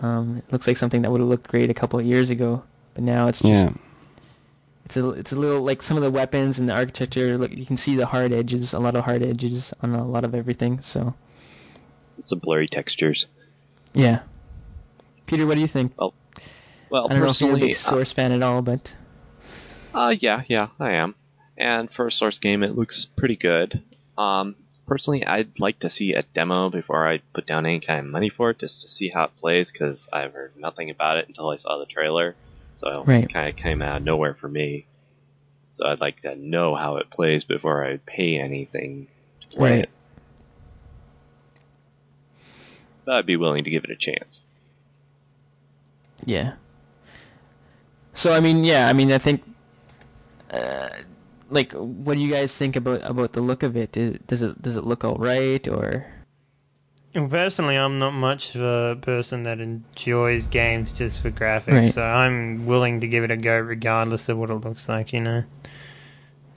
Um, 0.00 0.38
it 0.38 0.50
looks 0.52 0.66
like 0.66 0.76
something 0.76 1.02
that 1.02 1.10
would 1.10 1.20
have 1.20 1.28
looked 1.28 1.48
great 1.48 1.68
a 1.68 1.74
couple 1.74 1.98
of 1.98 2.06
years 2.06 2.30
ago, 2.30 2.62
but 2.94 3.02
now 3.04 3.28
it's 3.28 3.40
just 3.40 3.66
Yeah. 3.66 3.72
it's 4.86 4.96
a 4.96 5.10
it's 5.10 5.32
a 5.32 5.36
little 5.36 5.60
like 5.62 5.82
some 5.82 5.96
of 5.98 6.02
the 6.02 6.10
weapons 6.10 6.58
and 6.58 6.68
the 6.68 6.72
architecture. 6.74 7.36
Look, 7.36 7.50
you 7.56 7.66
can 7.66 7.76
see 7.76 7.94
the 7.96 8.06
hard 8.06 8.32
edges, 8.32 8.72
a 8.72 8.78
lot 8.78 8.96
of 8.96 9.04
hard 9.04 9.22
edges 9.22 9.74
on 9.82 9.94
a 9.94 10.06
lot 10.06 10.24
of 10.24 10.34
everything. 10.34 10.80
So 10.80 11.14
Some 12.24 12.38
blurry 12.38 12.68
textures. 12.68 13.26
Yeah, 13.94 14.22
Peter, 15.26 15.46
what 15.46 15.54
do 15.54 15.60
you 15.60 15.66
think? 15.66 15.92
Well, 15.98 16.14
well, 16.90 17.06
I 17.10 17.14
don't 17.14 17.22
know 17.22 17.30
if 17.30 17.40
you're 17.40 17.56
a 17.56 17.58
big 17.58 17.74
Source 17.74 18.12
fan 18.12 18.32
at 18.32 18.42
all, 18.42 18.62
but 18.62 18.94
Uh, 19.94 20.14
yeah, 20.18 20.42
yeah, 20.48 20.68
I 20.78 20.92
am. 20.92 21.14
And 21.56 21.90
for 21.92 22.06
a 22.06 22.12
source 22.12 22.38
game, 22.38 22.62
it 22.62 22.76
looks 22.76 23.06
pretty 23.16 23.36
good. 23.36 23.82
Um, 24.16 24.54
personally, 24.86 25.26
I'd 25.26 25.58
like 25.60 25.80
to 25.80 25.90
see 25.90 26.14
a 26.14 26.22
demo 26.22 26.70
before 26.70 27.06
I 27.06 27.20
put 27.34 27.46
down 27.46 27.66
any 27.66 27.80
kind 27.80 28.00
of 28.00 28.06
money 28.12 28.30
for 28.30 28.50
it, 28.50 28.58
just 28.58 28.82
to 28.82 28.88
see 28.88 29.08
how 29.10 29.24
it 29.24 29.30
plays, 29.40 29.70
because 29.70 30.08
I've 30.12 30.32
heard 30.32 30.52
nothing 30.56 30.90
about 30.90 31.18
it 31.18 31.28
until 31.28 31.50
I 31.50 31.58
saw 31.58 31.78
the 31.78 31.86
trailer. 31.86 32.34
So 32.78 33.04
Right. 33.04 33.24
it 33.24 33.32
kind 33.32 33.48
of 33.48 33.56
came 33.56 33.82
out 33.82 33.98
of 33.98 34.02
nowhere 34.04 34.34
for 34.34 34.48
me. 34.48 34.86
So 35.74 35.86
I'd 35.86 36.00
like 36.00 36.22
to 36.22 36.34
know 36.34 36.74
how 36.76 36.96
it 36.96 37.10
plays 37.10 37.44
before 37.44 37.84
I 37.86 37.98
pay 38.06 38.36
anything 38.38 39.08
to 39.42 39.56
play 39.56 39.70
Right. 39.70 39.78
it. 39.80 39.90
But 43.04 43.14
I'd 43.14 43.26
be 43.26 43.36
willing 43.36 43.64
to 43.64 43.70
give 43.70 43.84
it 43.84 43.90
a 43.90 43.96
chance. 43.96 44.40
yeah. 46.24 46.52
So 48.12 48.32
I 48.34 48.40
mean, 48.40 48.64
yeah, 48.64 48.88
I 48.88 48.92
mean, 48.92 49.12
I 49.12 49.18
think, 49.18 49.42
uh, 50.50 50.88
like, 51.48 51.72
what 51.72 52.14
do 52.14 52.20
you 52.20 52.30
guys 52.30 52.54
think 52.56 52.76
about 52.76 53.00
about 53.08 53.32
the 53.32 53.40
look 53.40 53.62
of 53.62 53.76
it? 53.76 53.96
Is, 53.96 54.18
does 54.26 54.42
it 54.42 54.60
does 54.60 54.76
it 54.76 54.84
look 54.84 55.04
all 55.04 55.16
right 55.16 55.66
or? 55.68 56.06
Well, 57.14 57.28
personally, 57.28 57.76
I'm 57.76 57.98
not 57.98 58.12
much 58.12 58.54
of 58.54 58.60
a 58.62 58.96
person 59.00 59.42
that 59.44 59.58
enjoys 59.60 60.46
games 60.46 60.92
just 60.92 61.20
for 61.22 61.30
graphics, 61.32 61.72
Right. 61.72 61.92
so 61.92 62.04
I'm 62.04 62.66
willing 62.66 63.00
to 63.00 63.08
give 63.08 63.24
it 63.24 63.30
a 63.32 63.36
go 63.36 63.58
regardless 63.58 64.28
of 64.28 64.38
what 64.38 64.50
it 64.50 64.54
looks 64.54 64.88
like. 64.88 65.12
You 65.12 65.20
know, 65.20 65.44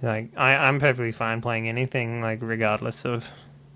like 0.02 0.30
I, 0.38 0.56
I'm 0.56 0.80
perfectly 0.80 1.12
fine 1.12 1.42
playing 1.42 1.70
anything, 1.70 2.22
like 2.22 2.40
regardless 2.42 3.06
of 3.06 3.24
S- 3.24 3.34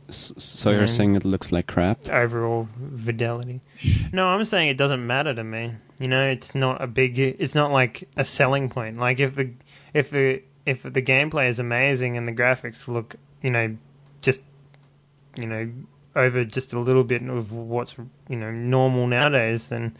So 0.10 0.72
you're 0.72 0.84
Mm. 0.84 0.89
saying 0.89 1.16
it 1.16 1.26
looks 1.26 1.51
like 1.51 1.68
crap? 1.68 2.08
overall 2.10 2.68
fidelity. 2.95 3.60
No, 4.14 4.28
I'm 4.28 4.45
saying 4.45 4.70
it 4.70 4.78
doesn't 4.78 5.05
matter 5.05 5.34
to 5.34 5.43
me. 5.43 5.74
You 5.99 6.08
know, 6.08 6.26
it's 6.30 6.55
not 6.55 6.82
a 6.82 6.88
big. 6.88 7.20
It's 7.20 7.55
not 7.55 7.72
like 7.72 8.08
a 8.16 8.24
selling 8.24 8.70
point. 8.70 8.97
Like 8.99 9.20
if 9.20 9.36
the 9.36 9.51
if 9.93 10.10
the 10.10 10.43
if 10.66 10.84
the 10.84 11.01
gameplay 11.01 11.49
is 11.49 11.60
amazing 11.60 12.16
and 12.18 12.26
the 12.26 12.32
graphics 12.34 12.88
look, 12.88 13.16
you 13.41 13.49
know, 13.51 13.76
just 14.22 14.41
you 15.38 15.47
know 15.47 15.70
over 16.16 16.43
just 16.45 16.74
a 16.74 16.80
little 16.80 17.03
bit 17.03 17.22
of 17.28 17.51
what's 17.51 17.95
you 18.30 18.36
know 18.38 18.51
normal 18.51 19.08
nowadays, 19.08 19.68
then 19.70 19.95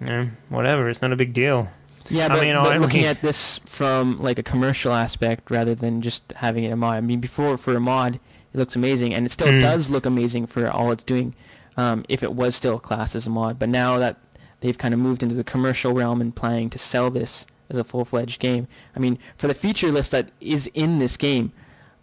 you 0.00 0.06
know 0.06 0.28
whatever. 0.48 0.88
It's 0.88 1.02
not 1.02 1.12
a 1.12 1.16
big 1.16 1.32
deal. 1.32 1.68
Yeah, 2.08 2.24
I 2.26 2.28
but, 2.28 2.40
mean, 2.42 2.54
but 2.56 2.72
I 2.72 2.76
looking 2.78 3.04
at 3.12 3.22
this 3.22 3.60
from 3.64 4.20
like 4.20 4.38
a 4.38 4.42
commercial 4.42 4.92
aspect 4.92 5.50
rather 5.50 5.74
than 5.74 6.02
just 6.02 6.32
having 6.36 6.64
it 6.64 6.70
a 6.72 6.76
mod. 6.76 6.96
I 6.96 7.00
mean, 7.00 7.20
before 7.20 7.56
for 7.56 7.74
a 7.76 7.80
mod, 7.80 8.18
it 8.52 8.58
looks 8.58 8.76
amazing, 8.76 9.14
and 9.14 9.26
it 9.26 9.32
still 9.32 9.48
Mm. 9.48 9.60
does 9.60 9.90
look 9.90 10.06
amazing 10.06 10.46
for 10.46 10.68
all 10.68 10.90
it's 10.92 11.04
doing. 11.04 11.34
Um, 11.76 12.04
if 12.08 12.22
it 12.22 12.34
was 12.34 12.56
still 12.56 12.78
classed 12.78 13.14
as 13.14 13.26
a 13.26 13.30
mod, 13.30 13.58
but 13.58 13.68
now 13.68 13.98
that 13.98 14.16
they've 14.60 14.76
kind 14.76 14.92
of 14.92 15.00
moved 15.00 15.22
into 15.22 15.34
the 15.34 15.44
commercial 15.44 15.92
realm 15.94 16.20
and 16.20 16.34
planning 16.34 16.68
to 16.70 16.78
sell 16.78 17.10
this 17.10 17.46
as 17.70 17.78
a 17.78 17.84
full-fledged 17.84 18.40
game. 18.40 18.66
I 18.94 18.98
mean, 18.98 19.18
for 19.36 19.46
the 19.46 19.54
feature 19.54 19.90
list 19.92 20.10
that 20.10 20.28
is 20.40 20.68
in 20.74 20.98
this 20.98 21.16
game, 21.16 21.52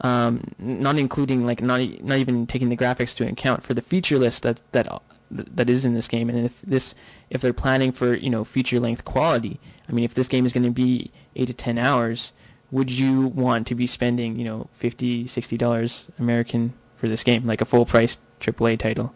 um, 0.01 0.41
not 0.57 0.97
including 0.97 1.45
like 1.45 1.61
not 1.61 1.81
not 2.03 2.17
even 2.17 2.47
taking 2.47 2.69
the 2.69 2.77
graphics 2.77 3.15
to 3.17 3.27
account 3.27 3.63
for 3.63 3.73
the 3.73 3.81
feature 3.81 4.17
list 4.17 4.43
that 4.43 4.61
that 4.71 4.87
that 5.29 5.69
is 5.69 5.83
in 5.85 5.93
this 5.93 6.07
game, 6.07 6.29
and 6.29 6.45
if 6.45 6.61
this 6.61 6.95
if 7.29 7.41
they're 7.41 7.51
planning 7.53 7.91
for 7.91 8.15
you 8.15 8.29
know 8.29 8.43
feature 8.45 8.79
length 8.79 9.03
quality, 9.03 9.59
I 9.89 9.91
mean, 9.91 10.05
if 10.05 10.13
this 10.13 10.27
game 10.29 10.45
is 10.45 10.53
going 10.53 10.63
to 10.63 10.71
be 10.71 11.11
eight 11.35 11.47
to 11.47 11.53
ten 11.53 11.77
hours, 11.77 12.31
would 12.71 12.91
you 12.91 13.27
want 13.27 13.67
to 13.67 13.75
be 13.75 13.87
spending 13.87 14.37
you 14.37 14.45
know 14.45 14.67
50 14.73 15.27
60 15.27 15.57
dollars 15.57 16.07
American 16.19 16.73
for 16.95 17.07
this 17.07 17.23
game, 17.23 17.45
like 17.45 17.61
a 17.61 17.65
full 17.65 17.85
price 17.85 18.17
AAA 18.39 18.77
title? 18.79 19.13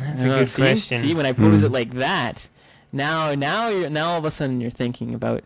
That's 0.00 0.22
a 0.22 0.26
good 0.28 0.48
see? 0.48 0.62
question. 0.62 0.98
See, 1.00 1.14
when 1.14 1.26
I 1.26 1.32
pose 1.32 1.60
Hmm. 1.60 1.66
it 1.66 1.72
like 1.72 1.92
that, 1.94 2.48
now 2.92 3.34
now 3.34 3.68
you're 3.68 3.90
now 3.90 4.10
all 4.10 4.18
of 4.18 4.24
a 4.24 4.30
sudden 4.30 4.60
you're 4.60 4.70
thinking 4.70 5.14
about 5.14 5.44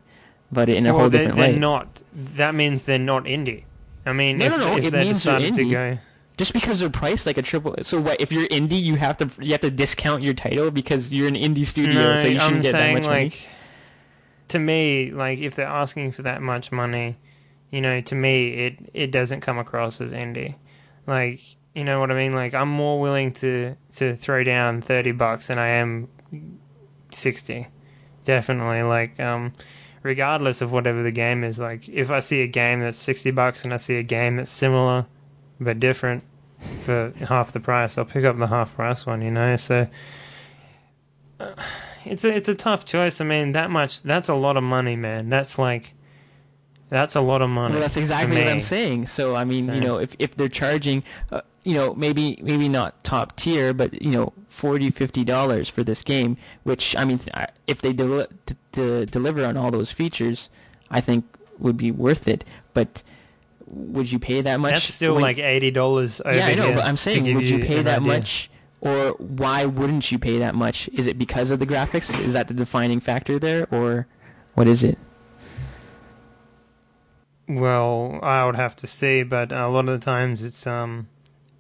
about 0.53 0.69
it 0.69 0.77
in 0.77 0.87
a 0.87 0.91
well, 0.93 1.01
whole 1.03 1.11
they're, 1.11 1.23
different 1.23 1.39
they're 1.41 1.53
way. 1.55 1.59
not. 1.59 2.03
That 2.15 2.55
means 2.55 2.85
they're 2.85 2.99
not 2.99 3.25
indie. 3.25 3.65
I 4.05 4.13
mean, 4.13 4.39
No, 4.39 4.47
if, 4.47 4.53
no, 4.53 4.59
no, 4.59 4.77
if 4.77 4.85
it 4.87 4.91
they 4.93 5.01
means 5.01 5.25
they're 5.25 5.39
decided 5.41 5.55
to 5.57 5.65
indie. 5.65 5.73
go. 5.73 5.99
Just 6.37 6.53
because 6.53 6.79
they're 6.81 6.91
priced 6.91 7.27
like 7.27 7.39
a 7.39 7.43
triple, 7.43 7.75
so 7.83 7.99
what? 8.01 8.21
If 8.21 8.31
you're 8.31 8.47
indie, 8.49 8.81
you 8.81 8.97
have 8.97 9.17
to 9.19 9.31
you 9.43 9.53
have 9.53 9.63
to 9.63 9.71
discount 9.71 10.23
your 10.23 10.35
title 10.35 10.71
because 10.71 11.13
you're 11.13 11.27
an 11.29 11.35
indie 11.35 11.65
studio, 11.67 11.95
No, 11.95 12.17
so 12.17 12.29
you 12.29 12.35
shouldn't 12.35 12.43
I'm 12.57 12.61
get 12.63 12.73
that 12.73 12.79
saying 12.79 12.95
much 12.95 13.05
money. 13.05 13.33
To 14.49 14.59
me, 14.59 15.11
like 15.11 15.39
if 15.39 15.55
they're 15.55 15.67
asking 15.67 16.13
for 16.13 16.23
that 16.23 16.43
much 16.43 16.73
money, 16.73 17.17
you 17.71 17.81
know, 17.81 18.01
to 18.01 18.15
me 18.15 18.49
it 18.49 18.91
it 18.95 19.11
doesn't 19.11 19.41
come 19.41 19.59
across 19.59 20.01
as 20.01 20.13
indie. 20.13 20.55
Like, 21.07 21.41
you 21.75 21.85
know 21.85 22.01
what 22.01 22.11
I 22.11 22.15
mean? 22.15 22.35
Like 22.35 22.55
I'm 22.55 22.69
more 22.69 23.01
willing 23.01 23.33
to 23.35 23.77
to 23.97 24.17
throw 24.17 24.45
down 24.45 24.81
30 24.81 25.13
bucks 25.13 25.49
than 25.49 25.59
I 25.59 25.69
am 25.69 26.09
60. 27.11 27.69
Definitely 28.25 28.83
like 28.83 29.19
um 29.21 29.53
regardless 30.03 30.61
of 30.61 30.73
whatever 30.73 31.03
the 31.03 31.11
game 31.11 31.43
is 31.43 31.59
like 31.59 31.89
if 31.89 32.13
I 32.13 32.21
see 32.21 32.41
a 32.43 32.47
game 32.47 32.79
that's 32.79 32.99
60 32.99 33.33
bucks 33.33 33.65
and 33.65 33.75
I 33.75 33.77
see 33.77 33.97
a 33.97 34.05
game 34.05 34.37
that's 34.37 34.53
similar 34.53 35.07
but 35.59 35.81
different 35.81 36.23
for 36.81 37.13
half 37.29 37.53
the 37.53 37.61
price, 37.61 37.99
I'll 37.99 38.05
pick 38.05 38.25
up 38.25 38.39
the 38.39 38.47
half 38.47 38.75
price 38.75 39.07
one, 39.07 39.23
you 39.23 39.31
know? 39.31 39.57
So 39.57 39.89
it's 42.07 42.25
a 42.25 42.35
it's 42.35 42.49
a 42.49 42.55
tough 42.55 42.85
choice. 42.85 43.21
I 43.21 43.25
mean, 43.25 43.53
that 43.53 43.71
much 43.71 44.03
that's 44.03 44.29
a 44.29 44.35
lot 44.35 44.57
of 44.57 44.63
money, 44.63 44.97
man. 44.97 45.29
That's 45.29 45.59
like 45.59 45.95
that's 46.89 47.17
a 47.17 47.21
lot 47.21 47.43
of 47.43 47.51
money. 47.51 47.73
Well, 47.75 47.81
that's 47.83 47.97
exactly 47.97 48.39
what 48.39 48.49
I'm 48.49 48.61
saying. 48.61 49.07
So 49.07 49.35
I 49.35 49.45
mean, 49.45 49.65
So- 49.67 49.73
you 49.75 49.81
know, 49.81 49.99
if 49.99 50.15
if 50.19 50.37
they're 50.37 50.49
charging, 50.49 51.03
uh, 51.33 51.41
you 51.65 51.75
know, 51.75 51.95
maybe 51.95 52.39
maybe 52.43 52.69
not 52.69 53.03
top 53.05 53.35
tier, 53.37 53.73
but 53.75 54.01
you 54.01 54.11
know, 54.11 54.33
40 54.49 54.91
50 54.91 55.25
dollars 55.25 55.69
for 55.69 55.83
this 55.83 56.03
game, 56.03 56.37
which 56.63 56.95
I 56.97 57.05
mean, 57.05 57.19
if 57.67 57.83
they 57.83 57.93
deli- 57.93 58.27
t- 58.47 58.55
to 58.73 59.05
deliver 59.07 59.45
on 59.45 59.57
all 59.57 59.71
those 59.71 59.91
features, 59.91 60.49
I 60.91 61.01
think 61.01 61.25
would 61.59 61.77
be 61.77 61.91
worth 61.91 62.29
it. 62.29 62.45
But 62.73 63.03
would 63.67 64.13
you 64.13 64.21
pay 64.21 64.43
that 64.43 64.61
much? 64.61 64.75
That's 64.75 64.95
still 64.95 65.15
when- 65.15 65.23
like 65.23 65.39
eighty 65.39 65.73
dollars 65.73 66.21
yeah, 66.25 66.47
I 66.47 66.55
know, 66.55 66.73
but 66.73 66.85
I'm 66.85 66.97
saying, 66.97 67.35
would 67.35 67.49
you 67.49 67.59
pay 67.59 67.83
that 67.83 67.99
idea. 68.01 68.07
much? 68.19 68.49
Or 68.81 69.13
why 69.13 69.65
wouldn't 69.65 70.13
you 70.13 70.19
pay 70.19 70.39
that 70.39 70.55
much? 70.55 70.89
Is 70.93 71.07
it 71.07 71.19
because 71.19 71.51
of 71.51 71.59
the 71.59 71.67
graphics? 71.67 72.19
Is 72.21 72.35
that 72.35 72.49
the 72.49 72.55
defining 72.55 73.01
factor 73.01 73.39
there, 73.39 73.67
or 73.71 74.07
what 74.55 74.69
is 74.69 74.85
it? 74.85 74.99
Well, 77.49 78.19
I 78.23 78.45
would 78.45 78.57
have 78.57 78.77
to 78.77 78.87
see, 78.87 79.23
but 79.23 79.53
a 79.53 79.69
lot 79.69 79.89
of 79.89 79.99
the 79.99 80.05
times 80.05 80.43
it's 80.43 80.67
um, 80.67 81.09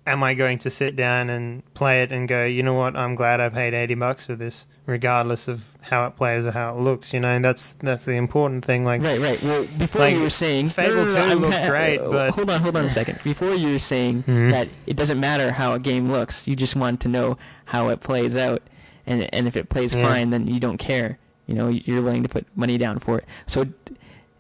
am 0.07 0.23
I 0.23 0.35
going 0.35 0.59
to 0.59 0.71
sit 0.71 0.97
down 0.97 1.31
and 1.31 1.63
play 1.75 2.03
it 2.03 2.13
and 2.13 2.29
go, 2.29 2.45
you 2.45 2.63
know 2.63 2.75
what, 2.75 2.97
I'm 2.97 3.15
glad 3.15 3.41
I 3.41 3.49
paid 3.49 3.75
80 3.75 3.95
bucks 3.95 4.27
for 4.27 4.35
this, 4.35 4.67
regardless 4.87 5.49
of 5.49 5.77
how 5.83 6.07
it 6.07 6.17
plays 6.17 6.45
or 6.47 6.53
how 6.53 6.75
it 6.77 6.81
looks, 6.81 7.13
you 7.13 7.21
know, 7.21 7.39
that's 7.41 7.75
that's 7.75 8.05
the 8.05 8.13
important 8.13 8.65
thing. 8.65 8.85
Like, 8.85 9.03
Right, 9.03 9.21
right. 9.21 9.43
Well, 9.43 9.67
before 9.79 10.01
Like, 10.03 10.15
you 10.15 10.21
were 10.23 10.31
saying 10.31 10.69
Fable 10.69 11.07
2 11.11 11.17
I'm 11.17 11.39
looked 11.41 11.55
ha- 11.55 11.69
great, 11.69 11.99
uh, 11.99 12.09
but- 12.11 12.31
hold 12.35 12.51
on, 12.51 12.61
hold 12.61 12.77
on 12.77 12.85
a 12.85 12.91
second. 13.01 13.19
Before 13.25 13.55
you 13.55 13.73
were 13.73 13.79
saying 13.79 14.23
Mhm. 14.25 14.51
that 14.53 14.69
it 14.87 14.97
doesn't 14.97 15.19
matter 15.21 15.51
how 15.53 15.73
a 15.75 15.79
game 15.79 16.11
looks, 16.11 16.47
you 16.47 16.57
just 16.57 16.77
want 16.77 17.01
to 17.01 17.09
know 17.09 17.37
how 17.67 17.89
it 17.89 18.01
plays 18.01 18.37
out, 18.37 18.63
and 19.07 19.29
and 19.35 19.47
if 19.49 19.57
it 19.57 19.69
plays 19.69 19.95
Yeah. 19.95 20.07
fine, 20.07 20.31
then 20.31 20.47
you 20.47 20.61
don't 20.61 20.79
care. 20.79 21.19
You 21.47 21.55
know, 21.55 21.69
you're 21.69 22.03
willing 22.03 22.23
to 22.23 22.29
put 22.29 22.47
money 22.57 22.77
down 22.79 22.99
for 22.99 23.19
it. 23.19 23.25
So, 23.47 23.67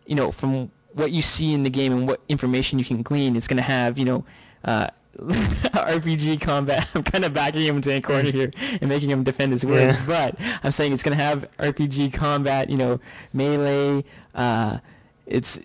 you 0.06 0.14
know, 0.16 0.32
from 0.32 0.70
what 0.92 1.12
you 1.12 1.22
see 1.22 1.52
in 1.52 1.62
the 1.62 1.70
game 1.70 1.92
and 1.92 2.08
what 2.08 2.20
information 2.28 2.78
you 2.78 2.84
can 2.84 3.02
glean, 3.02 3.36
it's 3.36 3.46
going 3.46 3.58
to 3.58 3.62
have, 3.62 3.98
you 3.98 4.04
know. 4.04 4.24
Uh, 4.64 4.88
RPG 5.18 6.40
combat. 6.40 6.88
I'm 6.94 7.02
kind 7.02 7.24
of 7.24 7.32
backing 7.32 7.62
him 7.62 7.76
into 7.76 7.90
a 7.90 8.00
corner 8.00 8.30
here 8.30 8.50
and 8.80 8.88
making 8.88 9.10
him 9.10 9.22
defend 9.24 9.52
his 9.52 9.64
words, 9.64 9.96
Yeah. 10.06 10.30
but 10.36 10.58
I'm 10.62 10.72
saying 10.72 10.92
it's 10.92 11.02
going 11.02 11.16
to 11.16 11.22
have 11.22 11.48
RPG 11.58 12.12
combat, 12.12 12.68
you 12.70 12.76
know, 12.76 13.00
melee. 13.32 14.04
Uh, 14.34 14.78
it's 15.26 15.60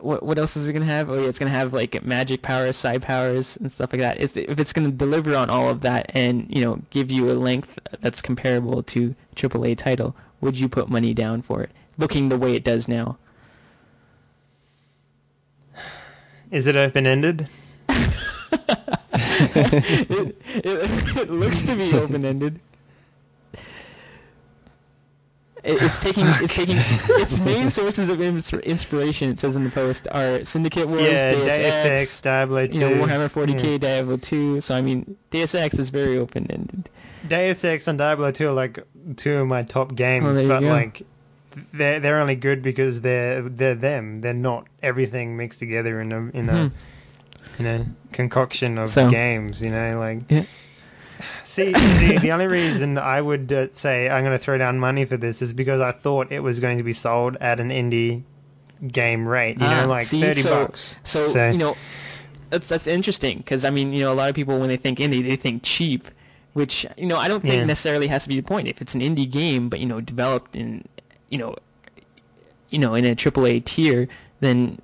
what 0.00 0.22
what 0.22 0.38
else 0.38 0.54
is 0.56 0.68
it 0.68 0.72
going 0.74 0.86
to 0.86 0.92
have? 0.92 1.08
Oh 1.08 1.14
yeah, 1.14 1.28
it's 1.28 1.38
going 1.38 1.50
to 1.50 1.56
have 1.56 1.72
like 1.72 2.04
magic 2.04 2.42
powers, 2.42 2.76
psi 2.76 2.98
powers, 2.98 3.56
and 3.56 3.72
stuff 3.72 3.92
like 3.92 4.00
that. 4.00 4.20
It's, 4.20 4.36
if 4.36 4.58
it's 4.60 4.72
going 4.74 4.84
to 4.90 4.92
deliver 4.94 5.34
on 5.34 5.48
all 5.48 5.70
of 5.70 5.80
that 5.80 6.10
and 6.14 6.46
you 6.54 6.62
know 6.62 6.82
give 6.90 7.10
you 7.10 7.30
a 7.30 7.32
length 7.34 7.78
that's 8.00 8.20
comparable 8.20 8.82
to 8.82 9.14
AAA 9.34 9.78
title, 9.78 10.14
would 10.42 10.58
you 10.58 10.68
put 10.68 10.90
money 10.90 11.14
down 11.14 11.40
for 11.40 11.62
it? 11.62 11.70
Looking 11.96 12.28
the 12.28 12.36
way 12.36 12.54
it 12.54 12.64
does 12.64 12.86
now. 12.86 13.16
is 16.50 16.66
it 16.66 16.76
open 16.76 17.06
ended? 17.06 17.48
it, 19.12 20.36
it, 20.46 21.16
it 21.16 21.30
looks 21.30 21.62
to 21.62 21.76
be 21.76 21.92
open 21.94 22.24
ended. 22.24 22.60
It, 25.62 25.80
it's 25.82 25.98
taking 25.98 26.24
it's 26.26 26.54
taking 26.54 26.76
its 26.78 27.40
main 27.40 27.70
sources 27.70 28.08
of 28.10 28.20
ins- 28.20 28.52
inspiration. 28.52 29.30
It 29.30 29.38
says 29.38 29.56
in 29.56 29.64
the 29.64 29.70
post 29.70 30.06
are 30.12 30.44
Syndicate 30.44 30.88
Wars, 30.88 31.02
yeah, 31.02 31.30
Deus, 31.30 31.42
Deus 31.44 31.58
Ex, 31.58 31.84
Ex, 31.86 32.20
Diablo 32.20 32.66
2. 32.66 32.78
you 32.78 32.80
know, 32.96 33.06
Warhammer 33.06 33.30
40k, 33.30 33.64
Yeah. 33.72 33.78
Diablo 33.78 34.16
2. 34.18 34.60
So 34.60 34.74
I 34.74 34.82
mean, 34.82 35.16
Deus 35.30 35.54
Ex 35.54 35.78
is 35.78 35.88
very 35.88 36.18
open 36.18 36.46
ended. 36.50 36.90
Deus 37.26 37.64
Ex 37.64 37.88
and 37.88 37.96
Diablo 37.96 38.30
2 38.30 38.48
are 38.48 38.52
like 38.52 38.78
two 39.16 39.36
of 39.38 39.46
my 39.46 39.62
top 39.62 39.94
games, 39.94 40.38
Oh, 40.40 40.46
but 40.48 40.62
like 40.62 41.02
they're 41.72 41.98
they're 42.00 42.18
only 42.20 42.34
good 42.36 42.60
because 42.60 43.00
they're 43.00 43.40
they're 43.40 43.74
them. 43.74 44.16
They're 44.16 44.34
not 44.34 44.66
everything 44.82 45.38
mixed 45.38 45.60
together 45.60 45.98
in 46.02 46.12
a 46.12 46.18
in 46.36 46.48
a 46.50 46.68
Hmm. 46.68 46.74
You 47.58 47.64
know 47.64 47.86
concoction 48.12 48.78
of 48.78 48.88
So- 48.90 49.10
games. 49.10 49.60
You 49.60 49.70
know, 49.70 49.92
like 49.98 50.20
Yeah. 50.30 50.44
see 51.42 51.72
see 51.74 52.18
the 52.18 52.32
only 52.32 52.46
reason 52.46 52.98
I 52.98 53.20
would 53.20 53.52
uh, 53.52 53.68
say 53.72 54.08
I'm 54.10 54.22
going 54.24 54.32
to 54.36 54.38
throw 54.38 54.58
down 54.58 54.78
money 54.78 55.04
for 55.04 55.16
this 55.16 55.40
is 55.42 55.52
because 55.52 55.80
I 55.80 55.92
thought 55.92 56.30
it 56.32 56.40
was 56.40 56.60
going 56.60 56.78
to 56.78 56.84
be 56.84 56.92
sold 56.92 57.36
at 57.40 57.60
an 57.60 57.70
indie 57.70 58.22
game 58.86 59.28
rate. 59.28 59.58
You 59.60 59.66
Ah, 59.66 59.82
know, 59.82 59.88
like 59.88 60.06
see, 60.06 60.20
thirty 60.20 60.42
so- 60.42 60.66
bucks. 60.66 60.96
So, 61.04 61.50
you 61.50 61.58
know, 61.58 61.76
that's 62.50 62.68
that's 62.68 62.86
interesting 62.86 63.38
because 63.38 63.64
I 63.64 63.70
mean, 63.70 63.92
you 63.92 64.00
know, 64.04 64.12
a 64.12 64.14
lot 64.16 64.28
of 64.28 64.34
people 64.34 64.58
when 64.58 64.68
they 64.68 64.76
think 64.76 64.98
indie, 64.98 65.22
they 65.26 65.36
think 65.36 65.62
cheap, 65.62 66.08
which 66.52 66.86
you 66.96 67.06
know 67.06 67.16
I 67.16 67.28
don't 67.28 67.40
think 67.40 67.54
Yeah. 67.54 67.64
necessarily 67.64 68.08
has 68.08 68.24
to 68.24 68.28
be 68.28 68.36
the 68.36 68.42
point. 68.42 68.68
If 68.68 68.82
it's 68.82 68.94
an 68.94 69.00
indie 69.00 69.30
game, 69.30 69.68
but 69.68 69.80
you 69.80 69.86
know, 69.86 70.00
developed 70.00 70.54
in, 70.56 70.84
you 71.30 71.38
know, 71.38 71.54
you 72.70 72.78
know, 72.78 72.94
in 72.94 73.04
a 73.04 73.14
AAA 73.14 73.64
tier, 73.64 74.08
then 74.40 74.78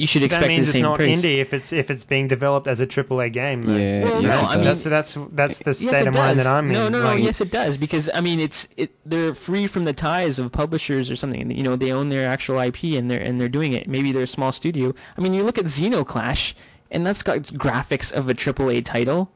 you 0.00 0.06
should 0.06 0.22
expect 0.22 0.42
that 0.42 0.48
means 0.48 0.66
the 0.72 0.78
it's 0.78 0.82
not 0.82 0.96
price. 0.96 1.22
indie 1.22 1.38
if 1.38 1.52
it's 1.52 1.72
if 1.72 1.90
it's 1.90 2.04
being 2.04 2.26
developed 2.26 2.66
as 2.66 2.80
a 2.80 2.86
AAA 2.86 3.32
game. 3.32 3.64
though. 3.66 3.76
Yeah, 3.76 4.04
Well, 4.04 4.22
yes, 4.22 4.40
no, 4.42 4.48
I 4.48 4.54
mean- 4.56 4.64
That's 4.64 4.84
that's 4.84 5.14
that's 5.32 5.58
the 5.60 5.74
state 5.74 6.02
it 6.02 6.08
of 6.08 6.14
mind 6.14 6.36
does. 6.38 6.44
that 6.44 6.50
I'm 6.52 6.72
no, 6.72 6.86
in. 6.86 6.92
No, 6.92 7.00
no, 7.00 7.04
like- 7.14 7.22
Yes, 7.22 7.40
it 7.40 7.50
does 7.50 7.76
because 7.76 8.08
I 8.14 8.20
mean, 8.20 8.40
it's 8.40 8.66
it. 8.76 8.90
They're 9.04 9.34
free 9.34 9.66
from 9.66 9.84
the 9.84 9.92
ties 9.92 10.38
of 10.38 10.50
publishers 10.52 11.10
or 11.10 11.16
something. 11.16 11.50
You 11.50 11.62
know, 11.62 11.76
they 11.76 11.92
own 11.92 12.08
their 12.08 12.26
actual 12.28 12.58
IP 12.58 12.84
and 12.96 13.10
they're 13.10 13.20
and 13.20 13.40
they're 13.40 13.48
doing 13.48 13.72
it. 13.74 13.88
Maybe 13.88 14.10
they're 14.12 14.24
a 14.24 14.26
small 14.26 14.52
studio. 14.52 14.94
I 15.16 15.20
mean, 15.20 15.34
you 15.34 15.42
look 15.44 15.58
at 15.58 15.66
Zeno 15.68 16.02
Clash, 16.04 16.54
and 16.90 17.06
that's 17.06 17.22
got 17.22 17.38
graphics 17.42 18.10
of 18.12 18.28
a 18.28 18.34
AAA 18.34 18.84
title. 18.84 19.30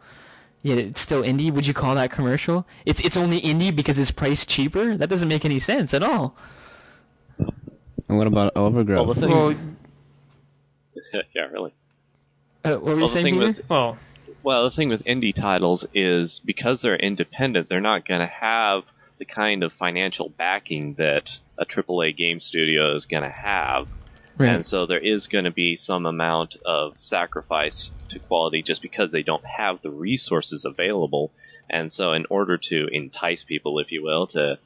Yet 0.63 0.79
it's 0.79 1.01
still 1.03 1.23
indie. 1.23 1.53
Would 1.53 1.67
you 1.67 1.75
call 1.75 1.95
that 1.97 2.11
commercial? 2.11 2.67
It's 2.87 3.01
it's 3.03 3.19
only 3.19 3.39
indie 3.43 3.75
because 3.77 3.99
it's 3.99 4.11
priced 4.11 4.49
cheaper. 4.49 4.97
That 4.97 5.09
doesn't 5.11 5.29
make 5.29 5.45
any 5.45 5.59
sense 5.59 5.93
at 5.93 6.03
all. 6.03 6.37
And 8.09 8.19
what 8.19 8.27
about 8.27 8.53
Overgrowth? 8.57 9.07
Well, 9.07 9.15
the 9.15 9.21
thing- 9.21 9.31
Well, 9.31 9.55
yeah, 11.35 11.43
really. 11.53 11.73
Uh, 12.65 12.75
what 12.75 12.83
were 12.85 12.91
you 12.93 12.97
Well, 12.97 13.09
the 13.09 13.13
saying, 13.15 13.25
thing 13.25 13.35
Peter? 13.41 13.59
with 13.59 13.71
well, 13.71 13.99
Well, 14.43 14.65
the 14.65 14.75
thing 14.75 14.89
with 14.89 15.05
indie 15.05 15.35
titles 15.35 15.87
is 15.95 16.41
because 16.45 16.83
they're 16.83 16.97
independent, 16.97 17.69
they're 17.69 17.81
not 17.81 18.07
going 18.07 18.21
to 18.21 18.27
have 18.27 18.83
the 19.19 19.25
kind 19.25 19.63
of 19.63 19.73
financial 19.73 20.29
backing 20.29 20.95
that 20.95 21.31
a 21.59 21.65
AAA 21.65 22.17
game 22.17 22.41
studio 22.41 22.95
is 22.97 23.07
going 23.07 23.23
to 23.23 23.29
have. 23.31 23.87
And 24.37 24.67
so 24.67 24.87
there 24.87 24.99
is 24.99 25.29
going 25.29 25.45
to 25.45 25.53
be 25.53 25.77
some 25.77 26.07
amount 26.07 26.57
of 26.67 26.95
sacrifice 26.99 27.93
to 28.09 28.19
quality 28.19 28.63
just 28.63 28.83
because 28.83 29.13
they 29.13 29.23
don't 29.23 29.45
have 29.47 29.81
the 29.83 29.91
resources 29.91 30.65
available. 30.65 31.31
And 31.71 31.93
so 31.93 32.13
in 32.13 32.27
order 32.29 32.59
to 32.59 32.89
entice 32.91 33.45
people, 33.45 33.79
if 33.79 33.93
you 33.93 34.03
will, 34.03 34.27
to 34.29 34.59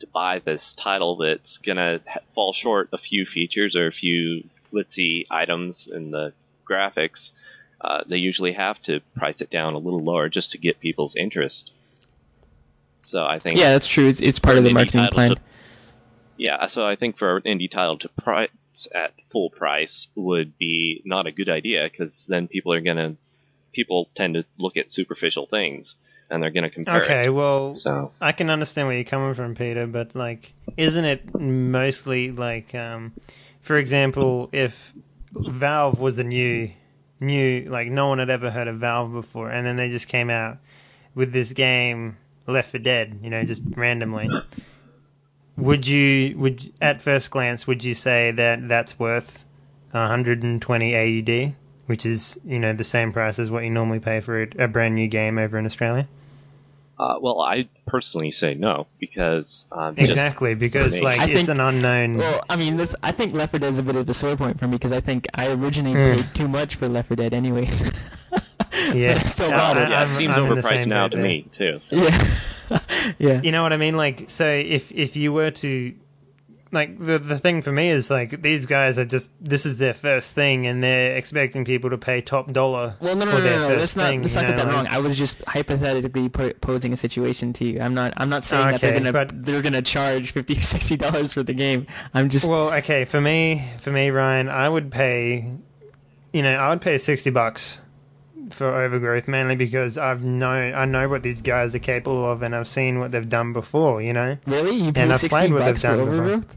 to 0.00 0.06
buy 0.06 0.40
this 0.44 0.74
title 0.78 1.16
that's 1.16 1.58
going 1.58 1.76
to 1.76 2.00
ha- 2.06 2.20
fall 2.34 2.52
short 2.52 2.90
a 2.92 2.98
few 2.98 3.24
features 3.24 3.74
or 3.74 3.86
a 3.86 3.92
few 3.92 4.44
glitzy 4.72 5.26
items 5.30 5.88
in 5.92 6.10
the 6.10 6.32
graphics, 6.68 7.30
uh, 7.80 8.02
they 8.08 8.16
usually 8.16 8.52
have 8.52 8.80
to 8.82 9.00
price 9.16 9.40
it 9.40 9.50
down 9.50 9.74
a 9.74 9.78
little 9.78 10.02
lower 10.02 10.28
just 10.28 10.52
to 10.52 10.58
get 10.58 10.80
people's 10.80 11.14
interest. 11.16 11.72
So 13.02 13.24
I 13.24 13.38
think 13.38 13.58
Yeah, 13.58 13.72
that's 13.72 13.86
true. 13.88 14.06
It's, 14.06 14.20
it's 14.20 14.38
part 14.38 14.58
of 14.58 14.64
the 14.64 14.72
marketing 14.72 15.08
plan. 15.12 15.30
to- 15.36 15.40
yeah, 16.36 16.66
so 16.66 16.84
I 16.84 16.96
think 16.96 17.18
for 17.18 17.36
an 17.38 17.42
indie 17.44 17.70
title 17.70 17.98
to 17.98 18.08
price 18.08 18.50
at 18.94 19.14
full 19.32 19.48
price 19.50 20.08
would 20.14 20.58
be 20.58 21.00
not 21.06 21.26
a 21.26 21.32
good 21.32 21.48
idea 21.48 21.88
because 21.90 22.26
then 22.28 22.46
people 22.46 22.72
are 22.74 22.80
gonna 22.80 23.16
people 23.72 24.10
tend 24.14 24.34
to 24.34 24.44
look 24.58 24.76
at 24.76 24.90
superficial 24.90 25.46
things 25.46 25.94
and 26.28 26.42
they're 26.42 26.50
gonna 26.50 26.68
compare. 26.70 27.02
okay, 27.02 27.24
It. 27.26 27.30
well, 27.30 27.76
So 27.76 28.12
I 28.20 28.32
can 28.32 28.50
understand 28.50 28.88
where 28.88 28.96
you're 28.96 29.04
coming 29.04 29.32
from, 29.32 29.54
Peter, 29.54 29.86
but 29.86 30.14
like, 30.14 30.52
isn't 30.76 31.04
it 31.04 31.38
mostly 31.38 32.32
like, 32.32 32.74
um, 32.74 33.12
for 33.66 33.76
example, 33.76 34.48
if 34.52 34.94
Valve 35.32 35.98
was 35.98 36.20
a 36.20 36.24
new, 36.24 36.70
new, 37.18 37.62
like, 37.68 37.88
no 37.88 38.06
one 38.06 38.20
had 38.20 38.30
ever 38.30 38.48
heard 38.48 38.68
of 38.68 38.78
Valve 38.78 39.12
before, 39.12 39.50
and 39.50 39.66
then 39.66 39.74
they 39.74 39.90
just 39.90 40.06
came 40.06 40.30
out 40.30 40.58
with 41.16 41.32
this 41.32 41.52
game, 41.52 42.16
Left 42.46 42.70
4 42.70 42.78
Dead, 42.78 43.18
you 43.24 43.28
know, 43.28 43.42
just 43.42 43.62
randomly. 43.76 44.30
Would 45.56 45.84
you, 45.88 46.38
would 46.38 46.72
at 46.80 47.02
first 47.02 47.32
glance, 47.32 47.66
would 47.66 47.82
you 47.82 47.94
say 47.94 48.30
that 48.30 48.68
that's 48.68 49.00
worth 49.00 49.44
120 49.90 50.96
AUD, 50.96 51.56
which 51.86 52.06
is 52.06 52.38
you 52.44 52.60
know 52.60 52.72
the 52.72 52.84
same 52.84 53.12
price 53.12 53.40
as 53.40 53.50
what 53.50 53.64
you 53.64 53.70
normally 53.70 53.98
pay 53.98 54.20
for 54.20 54.42
a, 54.42 54.48
a 54.58 54.68
brand 54.68 54.94
new 54.94 55.08
game 55.08 55.38
over 55.38 55.58
in 55.58 55.66
Australia? 55.66 56.06
Uh, 56.98 57.18
well, 57.20 57.40
I 57.40 57.68
personally 57.86 58.30
say 58.30 58.54
no 58.54 58.86
because 58.98 59.66
um, 59.72 59.94
Exactly, 59.98 60.54
because 60.54 60.96
me. 60.96 61.02
like 61.02 61.20
I 61.20 61.24
it's 61.26 61.46
think- 61.46 61.58
an 61.58 61.60
unknown. 61.60 62.18
Well, 62.18 62.42
I 62.48 62.56
mean, 62.56 62.76
this, 62.76 62.94
I 63.02 63.12
think 63.12 63.34
Left 63.34 63.50
4 63.52 63.60
Dead 63.60 63.70
is 63.70 63.78
a 63.78 63.82
bit 63.82 63.96
of 63.96 64.08
a 64.08 64.14
sore 64.14 64.36
point 64.36 64.58
for 64.58 64.66
me 64.66 64.72
because 64.72 64.92
I 64.92 65.00
think 65.00 65.26
I 65.34 65.50
originally 65.52 65.94
paid 65.94 66.34
too 66.34 66.48
much 66.48 66.76
for 66.76 66.88
Left 66.88 67.08
4 67.08 67.16
Dead, 67.16 67.34
anyways. 67.34 67.82
yeah, 68.94 69.14
But 69.14 69.22
I 69.22 69.24
still 69.24 69.52
I- 69.52 69.72
it. 69.82 69.88
Yeah, 69.90 70.10
it 70.10 70.16
seems 70.16 70.36
I'm 70.38 70.44
overpriced 70.46 70.86
now 70.86 71.08
to 71.08 71.16
there. 71.16 71.24
me 71.24 71.48
too. 71.52 71.78
So. 71.80 71.96
yeah, 71.96 72.78
yeah. 73.18 73.40
You 73.42 73.52
know 73.52 73.62
what 73.62 73.72
I 73.72 73.76
mean? 73.76 73.96
Like, 73.96 74.24
so 74.28 74.46
if 74.48 74.90
if 74.92 75.16
you 75.16 75.32
were 75.32 75.50
to, 75.50 75.94
like, 76.72 76.98
the 76.98 77.18
the 77.18 77.38
thing 77.38 77.62
for 77.62 77.72
me 77.72 77.90
is 77.90 78.10
like 78.10 78.42
these 78.42 78.66
guys 78.66 78.98
are 78.98 79.04
just 79.04 79.30
this 79.40 79.64
is 79.66 79.78
their 79.78 79.94
first 79.94 80.34
thing, 80.34 80.66
and 80.66 80.82
they're 80.82 81.16
expecting 81.16 81.64
people 81.64 81.90
to 81.90 81.98
pay 81.98 82.20
top 82.20 82.52
dollar 82.52 82.96
Well, 83.00 83.14
no, 83.16 83.24
no, 83.24 83.30
for 83.30 83.38
no, 83.38 83.42
their 83.42 83.58
no, 83.58 83.68
no. 83.68 83.76
Let's 83.76 83.96
not 83.96 84.08
thing. 84.08 84.22
let's 84.22 84.34
not 84.34 84.46
get 84.46 84.56
that 84.56 84.66
wrong. 84.66 84.86
I 84.88 84.98
was 84.98 85.16
just 85.16 85.42
hypothetically 85.44 86.28
posing 86.28 86.92
a 86.92 86.96
situation 86.96 87.52
to 87.54 87.64
you. 87.64 87.80
I'm 87.80 87.94
not. 87.94 88.14
I'm 88.16 88.28
not 88.28 88.44
saying 88.44 88.66
that 88.72 88.80
they're 88.80 89.00
gonna 89.00 89.26
they're 89.32 89.62
gonna 89.62 89.82
charge 89.82 90.32
50 90.32 90.58
or 90.58 90.62
60 90.62 90.96
dollars 90.96 91.32
for 91.32 91.42
the 91.42 91.54
game. 91.54 91.86
I'm 92.14 92.28
just. 92.28 92.46
Well, 92.48 92.72
okay, 92.74 93.04
for 93.04 93.20
me, 93.20 93.64
for 93.78 93.90
me, 93.90 94.10
Ryan, 94.10 94.48
I 94.48 94.68
would 94.68 94.90
pay, 94.90 95.50
you 96.32 96.42
know, 96.42 96.54
I 96.54 96.68
would 96.70 96.80
pay 96.80 96.98
sixty 96.98 97.30
bucks 97.30 97.80
for 98.50 98.66
Overgrowth 98.66 99.28
mainly 99.28 99.56
because 99.56 99.98
I've 99.98 100.22
known 100.24 100.74
I 100.74 100.84
know 100.84 101.08
what 101.08 101.22
these 101.22 101.40
guys 101.40 101.74
are 101.74 101.78
capable 101.80 102.30
of, 102.30 102.42
and 102.42 102.54
I've 102.54 102.68
seen 102.68 102.98
what 102.98 103.12
they've 103.12 103.28
done 103.28 103.52
before. 103.52 104.00
You 104.02 104.12
know, 104.12 104.38
really, 104.46 104.76
you 104.76 104.84
and 104.86 104.94
pay 104.94 105.10
I've 105.10 105.20
played 105.22 105.52
what 105.52 105.64
they've 105.64 105.76
for 105.76 105.82
done 105.82 106.04
before. 106.38 106.56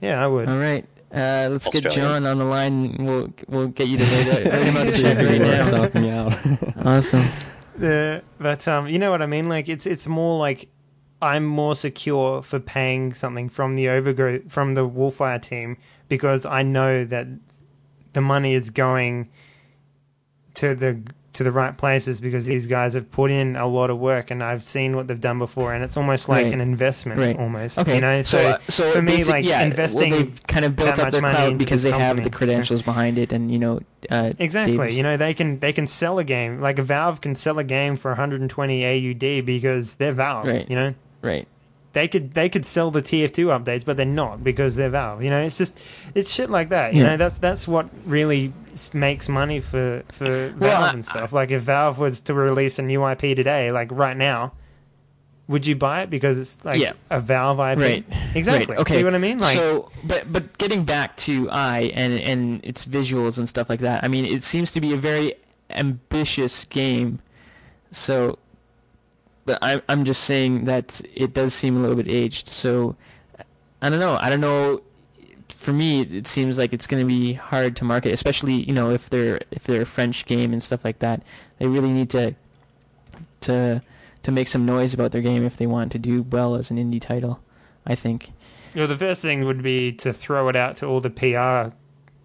Yeah, 0.00 0.22
I 0.22 0.26
would. 0.26 0.48
All 0.48 0.58
right. 0.58 0.84
Uh, 1.12 1.48
let's 1.50 1.68
get 1.70 1.90
John 1.90 2.26
on 2.26 2.38
the 2.38 2.44
line. 2.44 2.96
We'll 2.98 3.32
we'll 3.48 3.68
get 3.68 3.88
you 3.88 3.96
to 3.98 4.04
rate 4.04 4.26
it- 4.26 4.52
rate 4.52 4.64
him 4.64 4.76
out 4.76 4.88
See 4.90 5.02
check 5.02 5.16
if 5.18 5.26
right 5.28 5.40
it 5.40 5.42
works 5.42 5.72
now. 5.72 5.82
out 5.84 5.94
me 5.94 6.10
out. 6.10 6.76
Awesome. 6.86 7.24
Uh, 7.82 8.20
but 8.38 8.66
um, 8.68 8.86
you 8.88 8.98
know 8.98 9.10
what 9.10 9.22
I 9.22 9.26
mean. 9.26 9.48
Like 9.48 9.68
it's 9.68 9.86
it's 9.86 10.06
more 10.06 10.38
like 10.38 10.68
I'm 11.22 11.46
more 11.46 11.74
secure 11.76 12.42
for 12.42 12.58
paying 12.60 13.14
something 13.14 13.48
from 13.48 13.74
the 13.76 13.88
overgrowth 13.88 14.50
from 14.52 14.74
the 14.74 14.86
Wolfire 14.88 15.40
team 15.40 15.78
because 16.08 16.44
I 16.44 16.62
know 16.62 17.04
that 17.04 17.26
the 18.12 18.20
money 18.20 18.54
is 18.54 18.70
going 18.70 19.30
to 20.56 20.74
the 20.74 21.00
to 21.32 21.44
the 21.44 21.52
right 21.52 21.76
places 21.76 22.18
because 22.18 22.46
these 22.46 22.64
guys 22.64 22.94
have 22.94 23.10
put 23.10 23.30
in 23.30 23.56
a 23.56 23.66
lot 23.66 23.90
of 23.90 23.98
work, 23.98 24.30
and 24.30 24.42
I've 24.42 24.62
seen 24.62 24.96
what 24.96 25.06
they've 25.06 25.20
done 25.20 25.38
before, 25.38 25.74
and 25.74 25.84
it's 25.84 25.94
almost 25.98 26.30
like 26.30 26.44
Right. 26.44 26.54
an 26.54 26.62
investment, 26.62 27.20
Right. 27.20 27.38
almost. 27.38 27.78
Okay, 27.78 27.96
you 27.96 28.00
know, 28.00 28.22
so 28.22 28.38
so, 28.38 28.48
uh, 28.48 28.58
so 28.68 28.90
for 28.92 29.02
me, 29.02 29.22
like 29.22 29.44
yeah, 29.44 29.60
investing 29.62 30.12
well, 30.12 30.20
they've 30.20 30.42
kind 30.46 30.64
of 30.64 30.74
built 30.76 30.98
up 30.98 31.12
their 31.12 31.20
cloud 31.20 31.58
because 31.58 31.82
they 31.82 31.90
have 31.90 32.16
the 32.16 32.22
company, 32.22 32.24
so- 32.24 32.30
credentials 32.38 32.80
behind 32.80 33.18
it, 33.18 33.32
and 33.34 33.50
you 33.50 33.58
know, 33.58 33.80
uh, 34.10 34.32
Exactly. 34.38 34.78
Dave's- 34.78 34.94
You 34.96 35.02
know, 35.02 35.18
they 35.18 35.34
can 35.34 35.58
they 35.58 35.74
can 35.74 35.86
sell 35.86 36.18
a 36.18 36.24
game 36.24 36.62
like 36.62 36.78
a 36.78 36.82
Valve 36.82 37.20
can 37.20 37.34
sell 37.34 37.58
a 37.58 37.64
game 37.64 37.96
for 37.96 38.10
120 38.12 38.82
AUD 38.86 39.42
because 39.42 39.96
they're 39.96 40.12
Valve. 40.12 40.46
Right. 40.46 40.64
You 40.70 40.76
know, 40.76 40.94
right. 41.20 41.46
They 41.96 42.06
could 42.06 42.34
they 42.34 42.50
could 42.50 42.66
sell 42.66 42.90
the 42.90 43.00
TF2 43.00 43.46
updates, 43.58 43.82
but 43.82 43.96
they're 43.96 44.04
not 44.04 44.44
because 44.44 44.76
they're 44.76 44.90
Valve. 44.90 45.22
You 45.22 45.30
know, 45.30 45.40
it's 45.40 45.56
just 45.56 45.82
it's 46.14 46.30
shit 46.30 46.50
like 46.50 46.68
that. 46.68 46.92
You 46.92 47.00
Yeah. 47.02 47.10
know, 47.12 47.16
that's 47.16 47.38
that's 47.38 47.66
what 47.66 47.88
really 48.04 48.52
makes 48.92 49.30
money 49.30 49.60
for 49.60 50.02
for 50.12 50.48
Valve 50.50 50.60
Well, 50.60 50.84
and 50.92 51.02
stuff. 51.02 51.32
like 51.32 51.50
if 51.50 51.62
Valve 51.62 51.98
was 51.98 52.20
to 52.22 52.34
release 52.34 52.78
a 52.78 52.82
new 52.82 53.02
IP 53.02 53.34
today, 53.34 53.72
like 53.72 53.90
right 53.90 54.16
now. 54.16 54.52
Would 55.48 55.64
you 55.64 55.76
buy 55.76 56.02
it 56.02 56.10
because 56.10 56.40
it's 56.40 56.64
like 56.64 56.80
Yeah. 56.80 56.94
a 57.08 57.20
Valve 57.20 57.60
IP? 57.60 57.78
Right. 57.78 58.04
Exactly. 58.34 58.66
Right. 58.74 58.80
Okay. 58.80 58.96
See 58.98 59.04
what 59.04 59.14
I 59.14 59.18
mean? 59.18 59.38
Like, 59.38 59.56
so, 59.56 59.90
but 60.02 60.30
but 60.32 60.58
getting 60.58 60.84
back 60.84 61.16
to 61.18 61.48
I 61.50 61.92
and 61.94 62.18
and 62.20 62.60
its 62.64 62.84
visuals 62.84 63.38
and 63.38 63.48
stuff 63.48 63.70
like 63.70 63.78
that. 63.80 64.02
I 64.02 64.08
mean, 64.08 64.24
it 64.26 64.42
seems 64.42 64.72
to 64.72 64.80
be 64.80 64.92
a 64.92 64.96
very 64.96 65.34
ambitious 65.70 66.64
game. 66.66 67.20
So, 67.92 68.38
but 69.46 69.58
I'm 69.62 69.80
I'm 69.88 70.04
just 70.04 70.24
saying 70.24 70.66
that 70.66 71.00
it 71.14 71.32
does 71.32 71.54
seem 71.54 71.76
a 71.76 71.80
little 71.80 71.96
bit 71.96 72.08
aged. 72.08 72.48
So, 72.48 72.96
I 73.80 73.88
don't 73.88 74.00
know. 74.00 74.18
I 74.20 74.28
don't 74.28 74.40
know. 74.40 74.82
For 75.48 75.72
me, 75.72 76.02
it 76.02 76.26
seems 76.26 76.58
like 76.58 76.72
it's 76.72 76.86
going 76.86 77.02
to 77.02 77.06
be 77.06 77.32
hard 77.32 77.76
to 77.76 77.84
market, 77.84 78.12
especially 78.12 78.54
you 78.54 78.74
know 78.74 78.90
if 78.90 79.08
they're 79.08 79.40
if 79.50 79.64
they're 79.64 79.82
a 79.82 79.86
French 79.86 80.26
game 80.26 80.52
and 80.52 80.62
stuff 80.62 80.84
like 80.84 80.98
that. 80.98 81.22
They 81.58 81.66
really 81.66 81.92
need 81.92 82.10
to 82.10 82.34
to 83.42 83.82
to 84.22 84.32
make 84.32 84.48
some 84.48 84.66
noise 84.66 84.92
about 84.92 85.12
their 85.12 85.22
game 85.22 85.44
if 85.44 85.56
they 85.56 85.66
want 85.66 85.92
to 85.92 85.98
do 85.98 86.22
well 86.22 86.54
as 86.56 86.70
an 86.70 86.76
indie 86.76 87.00
title. 87.00 87.40
I 87.86 87.94
think. 87.94 88.32
Well, 88.74 88.86
the 88.86 88.98
first 88.98 89.22
thing 89.22 89.44
would 89.46 89.62
be 89.62 89.92
to 89.92 90.12
throw 90.12 90.48
it 90.48 90.56
out 90.56 90.76
to 90.76 90.86
all 90.86 91.00
the 91.00 91.08
PR 91.08 91.74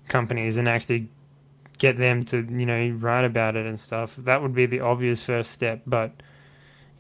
companies 0.10 0.58
and 0.58 0.68
actually 0.68 1.08
get 1.78 1.98
them 1.98 2.24
to, 2.26 2.46
you 2.52 2.66
know, 2.66 2.90
write 2.98 3.24
about 3.24 3.56
it 3.56 3.66
and 3.66 3.80
stuff. 3.80 4.18
That 4.18 4.42
would 4.42 4.54
be 4.54 4.66
the 4.66 4.82
obvious 4.82 5.24
first 5.26 5.52
step. 5.52 5.82
But, 5.88 6.12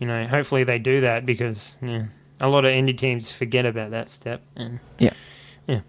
you 0.01 0.07
know, 0.07 0.25
hopefully 0.25 0.63
they 0.65 0.79
do 0.79 0.99
that 1.01 1.25
because, 1.25 1.77
yeah, 1.81 2.05
a 2.41 2.49
lot 2.49 2.65
of 2.65 2.71
indie 2.71 2.97
teams 2.97 3.31
forget 3.31 3.65
about 3.67 3.91
that 3.91 4.09
step. 4.09 4.41
And 4.55 4.79
yeah, 4.97 5.13
yeah. 5.67 5.81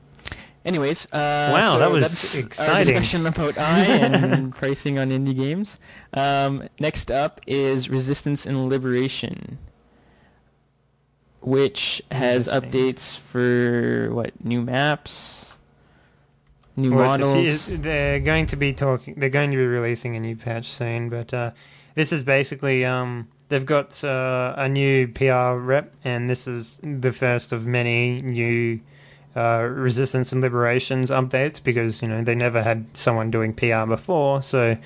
Anyways, 0.64 1.06
uh, 1.06 1.50
Wow, 1.52 1.72
so 1.72 1.78
that 1.80 1.90
was 1.90 2.02
that's 2.02 2.36
Our 2.38 2.46
exciting. 2.46 2.92
discussion 2.94 3.26
about 3.26 3.56
I 3.58 3.84
and 3.86 4.54
pricing 4.54 4.98
on 4.98 5.08
indie 5.10 5.34
games. 5.34 5.78
Um, 6.12 6.68
next 6.78 7.10
up 7.10 7.40
is 7.46 7.88
Resistance 7.88 8.44
and 8.46 8.68
Liberation, 8.68 9.56
which 11.40 12.02
has 12.10 12.48
updates 12.48 13.18
for 13.18 14.10
what 14.14 14.44
new 14.44 14.62
maps, 14.62 15.54
new 16.76 16.94
Well, 16.94 17.06
models. 17.18 17.66
few- 17.66 17.78
they're 17.78 18.20
going 18.20 18.46
to 18.46 18.56
be 18.56 18.72
talking. 18.72 19.14
They're 19.16 19.30
going 19.30 19.50
to 19.50 19.56
be 19.56 19.66
releasing 19.66 20.16
a 20.16 20.20
new 20.20 20.36
patch 20.36 20.66
soon, 20.66 21.08
but 21.08 21.34
uh, 21.34 21.50
this 21.96 22.12
is 22.12 22.22
basically 22.22 22.84
um, 22.84 23.28
they've 23.48 23.66
got 23.66 24.02
uh, 24.04 24.54
a 24.56 24.68
new 24.68 25.08
PR 25.08 25.54
rep, 25.56 25.94
and 26.04 26.28
this 26.28 26.46
is 26.46 26.80
the 26.82 27.12
first 27.12 27.52
of 27.52 27.66
many 27.66 28.20
new 28.22 28.80
uh, 29.36 29.62
resistance 29.70 30.32
and 30.32 30.42
liberations 30.42 31.10
updates 31.10 31.62
because 31.62 32.02
you 32.02 32.08
know 32.08 32.22
they 32.22 32.34
never 32.34 32.62
had 32.62 32.96
someone 32.96 33.30
doing 33.30 33.52
PR 33.52 33.86
before, 33.86 34.42
so. 34.42 34.76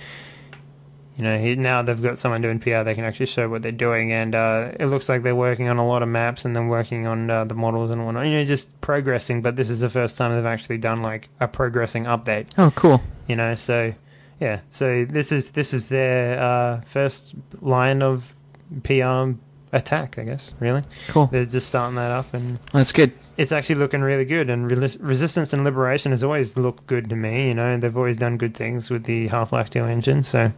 You 1.18 1.24
know, 1.24 1.54
now 1.54 1.80
they've 1.80 2.02
got 2.02 2.18
someone 2.18 2.42
doing 2.42 2.58
PR, 2.58 2.82
they 2.82 2.94
can 2.94 3.04
actually 3.04 3.24
show 3.24 3.48
what 3.48 3.62
they're 3.62 3.72
doing, 3.72 4.12
and 4.12 4.34
uh, 4.34 4.72
it 4.78 4.84
looks 4.84 5.08
like 5.08 5.22
they're 5.22 5.34
working 5.34 5.66
on 5.66 5.78
a 5.78 5.86
lot 5.86 6.02
of 6.02 6.10
maps 6.10 6.44
and 6.44 6.54
then 6.54 6.68
working 6.68 7.06
on 7.06 7.30
uh, 7.30 7.46
the 7.46 7.54
models 7.54 7.88
and 7.88 8.04
whatnot. 8.04 8.26
You 8.26 8.32
know, 8.32 8.44
just 8.44 8.78
progressing. 8.82 9.40
But 9.40 9.56
this 9.56 9.70
is 9.70 9.80
the 9.80 9.88
first 9.88 10.18
time 10.18 10.32
they've 10.32 10.44
actually 10.44 10.76
done 10.76 11.00
like 11.00 11.30
a 11.40 11.48
progressing 11.48 12.04
update 12.04 12.48
oh, 12.58 12.70
cool. 12.72 13.02
you 13.26 13.34
know 13.34 13.54
so 13.54 13.94
yeah 14.40 14.60
so 14.70 15.04
this 15.04 15.32
is 15.32 15.52
this 15.52 15.72
is 15.72 15.88
their 15.88 16.38
uh, 16.38 16.80
first 16.82 17.34
line 17.60 18.02
of 18.02 18.34
pr 18.82 19.32
attack 19.72 20.18
i 20.18 20.22
guess 20.24 20.54
really 20.60 20.82
Cool. 21.08 21.26
they're 21.26 21.44
just 21.44 21.66
starting 21.68 21.96
that 21.96 22.10
up 22.10 22.32
and 22.32 22.58
That's 22.72 22.92
good. 22.92 23.12
it's 23.36 23.52
actually 23.52 23.74
looking 23.76 24.00
really 24.00 24.24
good 24.24 24.48
and 24.48 24.70
Reli- 24.70 24.96
resistance 25.00 25.52
and 25.52 25.64
liberation 25.64 26.12
has 26.12 26.22
always 26.22 26.56
looked 26.56 26.86
good 26.86 27.08
to 27.10 27.16
me 27.16 27.48
you 27.48 27.54
know 27.54 27.76
they've 27.76 27.96
always 27.96 28.16
done 28.16 28.38
good 28.38 28.54
things 28.54 28.88
with 28.90 29.04
the 29.04 29.26
half-life 29.28 29.68
2 29.70 29.84
engine 29.84 30.22
so 30.22 30.52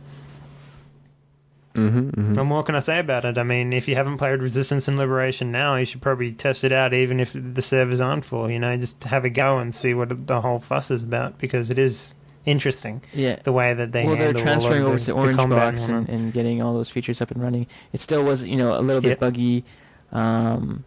hmm 1.75 2.09
hmm 2.11 2.35
what 2.35 2.45
more 2.45 2.63
can 2.63 2.75
i 2.75 2.81
say 2.81 2.99
about 2.99 3.25
it 3.25 3.39
i 3.39 3.43
mean 3.43 3.73
if 3.73 3.87
you 3.89 3.95
haven't 3.95 4.19
played 4.19 4.41
resistance 4.41 4.89
and 4.89 4.97
liberation 4.99 5.53
now 5.53 5.77
you 5.77 5.85
should 5.85 6.03
probably 6.03 6.33
test 6.33 6.65
it 6.65 6.73
out 6.73 6.93
even 6.93 7.21
if 7.21 7.33
the 7.35 7.63
servers 7.63 8.01
aren't 8.01 8.25
full 8.25 8.51
you 8.51 8.59
know 8.59 8.77
just 8.77 9.05
have 9.05 9.25
a 9.25 9.31
go 9.31 9.59
and 9.59 9.73
see 9.75 9.95
what 9.95 10.27
the 10.27 10.41
whole 10.41 10.59
fuss 10.59 10.91
is 10.91 11.03
about 11.03 11.39
because 11.39 11.71
it 11.71 11.79
is 11.79 12.15
interesting 12.49 13.03
Yeah. 13.13 13.37
the 13.43 13.53
way 13.53 13.75
that 13.75 13.93
they 13.93 14.05
well, 14.07 14.17
they're 14.17 14.33
transferring 14.33 14.83
over 14.85 14.99
to 14.99 15.05
the, 15.07 15.13
the 15.13 15.19
Orange 15.19 15.37
Box 15.37 15.89
and 15.89 16.09
and, 16.09 16.33
getting 16.33 16.61
all 16.63 16.73
those 16.75 16.89
features 16.91 17.21
up 17.21 17.31
and 17.31 17.43
running. 17.43 17.67
It 17.93 18.01
still 18.01 18.23
was, 18.25 18.45
you 18.45 18.57
know, 18.57 18.79
a 18.79 18.83
little 18.83 19.03
bit 19.03 19.11
Yep. 19.11 19.21
buggy 19.21 19.65
um, 20.13 20.85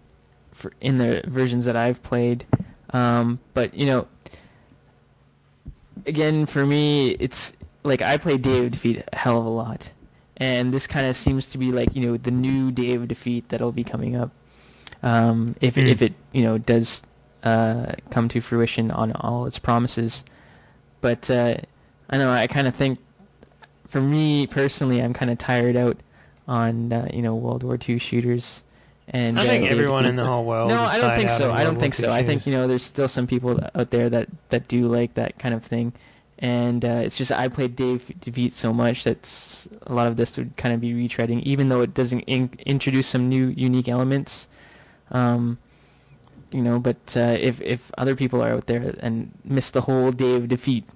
for 0.51 0.73
in 0.81 0.97
the 0.97 1.21
versions 1.27 1.65
that 1.65 1.77
I've 1.77 2.01
played. 2.03 2.45
Um, 2.93 3.39
but 3.53 3.73
you 3.73 3.85
know, 3.85 4.07
again, 6.05 6.45
for 6.45 6.65
me, 6.65 7.11
it's 7.11 7.53
like 7.83 8.01
I 8.01 8.17
play 8.17 8.37
Day 8.37 8.65
of 8.65 8.71
Defeat 8.71 9.03
a 9.11 9.15
hell 9.15 9.39
of 9.39 9.45
a 9.45 9.49
lot, 9.49 9.91
and 10.37 10.73
this 10.73 10.87
kind 10.87 11.05
of 11.05 11.15
seems 11.15 11.45
to 11.47 11.57
be 11.57 11.71
like 11.71 11.95
you 11.95 12.05
know 12.07 12.17
the 12.17 12.31
new 12.31 12.71
Day 12.71 12.93
of 12.95 13.07
Defeat 13.07 13.49
that'll 13.49 13.71
be 13.71 13.83
coming 13.83 14.15
up. 14.15 14.31
Um, 15.03 15.55
if 15.61 15.75
Hmm. 15.75 15.81
if 15.87 16.01
it 16.01 16.13
you 16.31 16.43
know 16.43 16.57
does 16.57 17.03
uh, 17.43 17.93
come 18.09 18.27
to 18.29 18.41
fruition 18.41 18.91
on 18.91 19.11
all 19.13 19.45
its 19.45 19.57
promises, 19.59 20.23
but 21.01 21.29
uh, 21.29 21.57
I 22.09 22.17
know 22.17 22.31
I 22.31 22.47
kind 22.47 22.67
of 22.67 22.75
think, 22.75 22.99
for 23.87 24.01
me 24.01 24.47
personally, 24.47 25.01
I'm 25.01 25.13
kind 25.13 25.31
of 25.31 25.37
tired 25.37 25.75
out 25.75 25.97
on 26.47 26.93
uh, 26.93 27.07
you 27.13 27.21
know 27.21 27.35
World 27.35 27.63
War 27.63 27.77
II 27.87 27.97
shooters. 27.97 28.63
And 29.07 29.37
I 29.37 29.45
uh, 29.45 29.49
think 29.49 29.69
everyone 29.69 30.05
in 30.05 30.15
the 30.15 30.25
whole 30.25 30.45
world. 30.45 30.69
No, 30.69 30.79
I 30.79 30.99
don't 30.99 31.17
think 31.17 31.29
so. 31.29 31.51
I 31.51 31.63
don't 31.63 31.77
think 31.77 31.93
so. 31.93 32.11
I 32.11 32.23
think 32.23 32.45
you 32.45 32.53
know 32.53 32.67
there's 32.67 32.83
still 32.83 33.07
some 33.07 33.27
people 33.27 33.59
out 33.75 33.89
there 33.89 34.09
that 34.09 34.29
that 34.49 34.67
do 34.67 34.87
like 34.87 35.15
that 35.15 35.37
kind 35.37 35.53
of 35.53 35.63
thing, 35.63 35.93
and 36.39 36.85
uh, 36.85 37.01
it's 37.03 37.17
just 37.17 37.31
I 37.31 37.47
played 37.49 37.75
Day 37.75 37.95
of 37.95 38.19
Defeat 38.21 38.53
so 38.53 38.71
much 38.71 39.03
that's 39.03 39.67
a 39.85 39.93
lot 39.93 40.07
of 40.07 40.17
this 40.17 40.37
would 40.37 40.55
kind 40.55 40.73
of 40.73 40.79
be 40.79 40.93
retreading, 40.93 41.41
even 41.43 41.69
though 41.69 41.81
it 41.81 41.93
doesn't 41.93 42.21
in- 42.21 42.57
introduce 42.65 43.07
some 43.07 43.27
new 43.27 43.47
unique 43.47 43.89
elements. 43.89 44.47
Um, 45.11 45.57
you 46.53 46.61
know, 46.61 46.79
but 46.79 47.15
uh, 47.15 47.37
if 47.39 47.61
if 47.61 47.91
other 47.97 48.15
people 48.15 48.41
are 48.41 48.51
out 48.51 48.67
there 48.67 48.95
and 48.99 49.31
miss 49.43 49.71
the 49.71 49.81
whole 49.81 50.11
Day 50.11 50.35
of 50.35 50.47
Defeat 50.47 50.87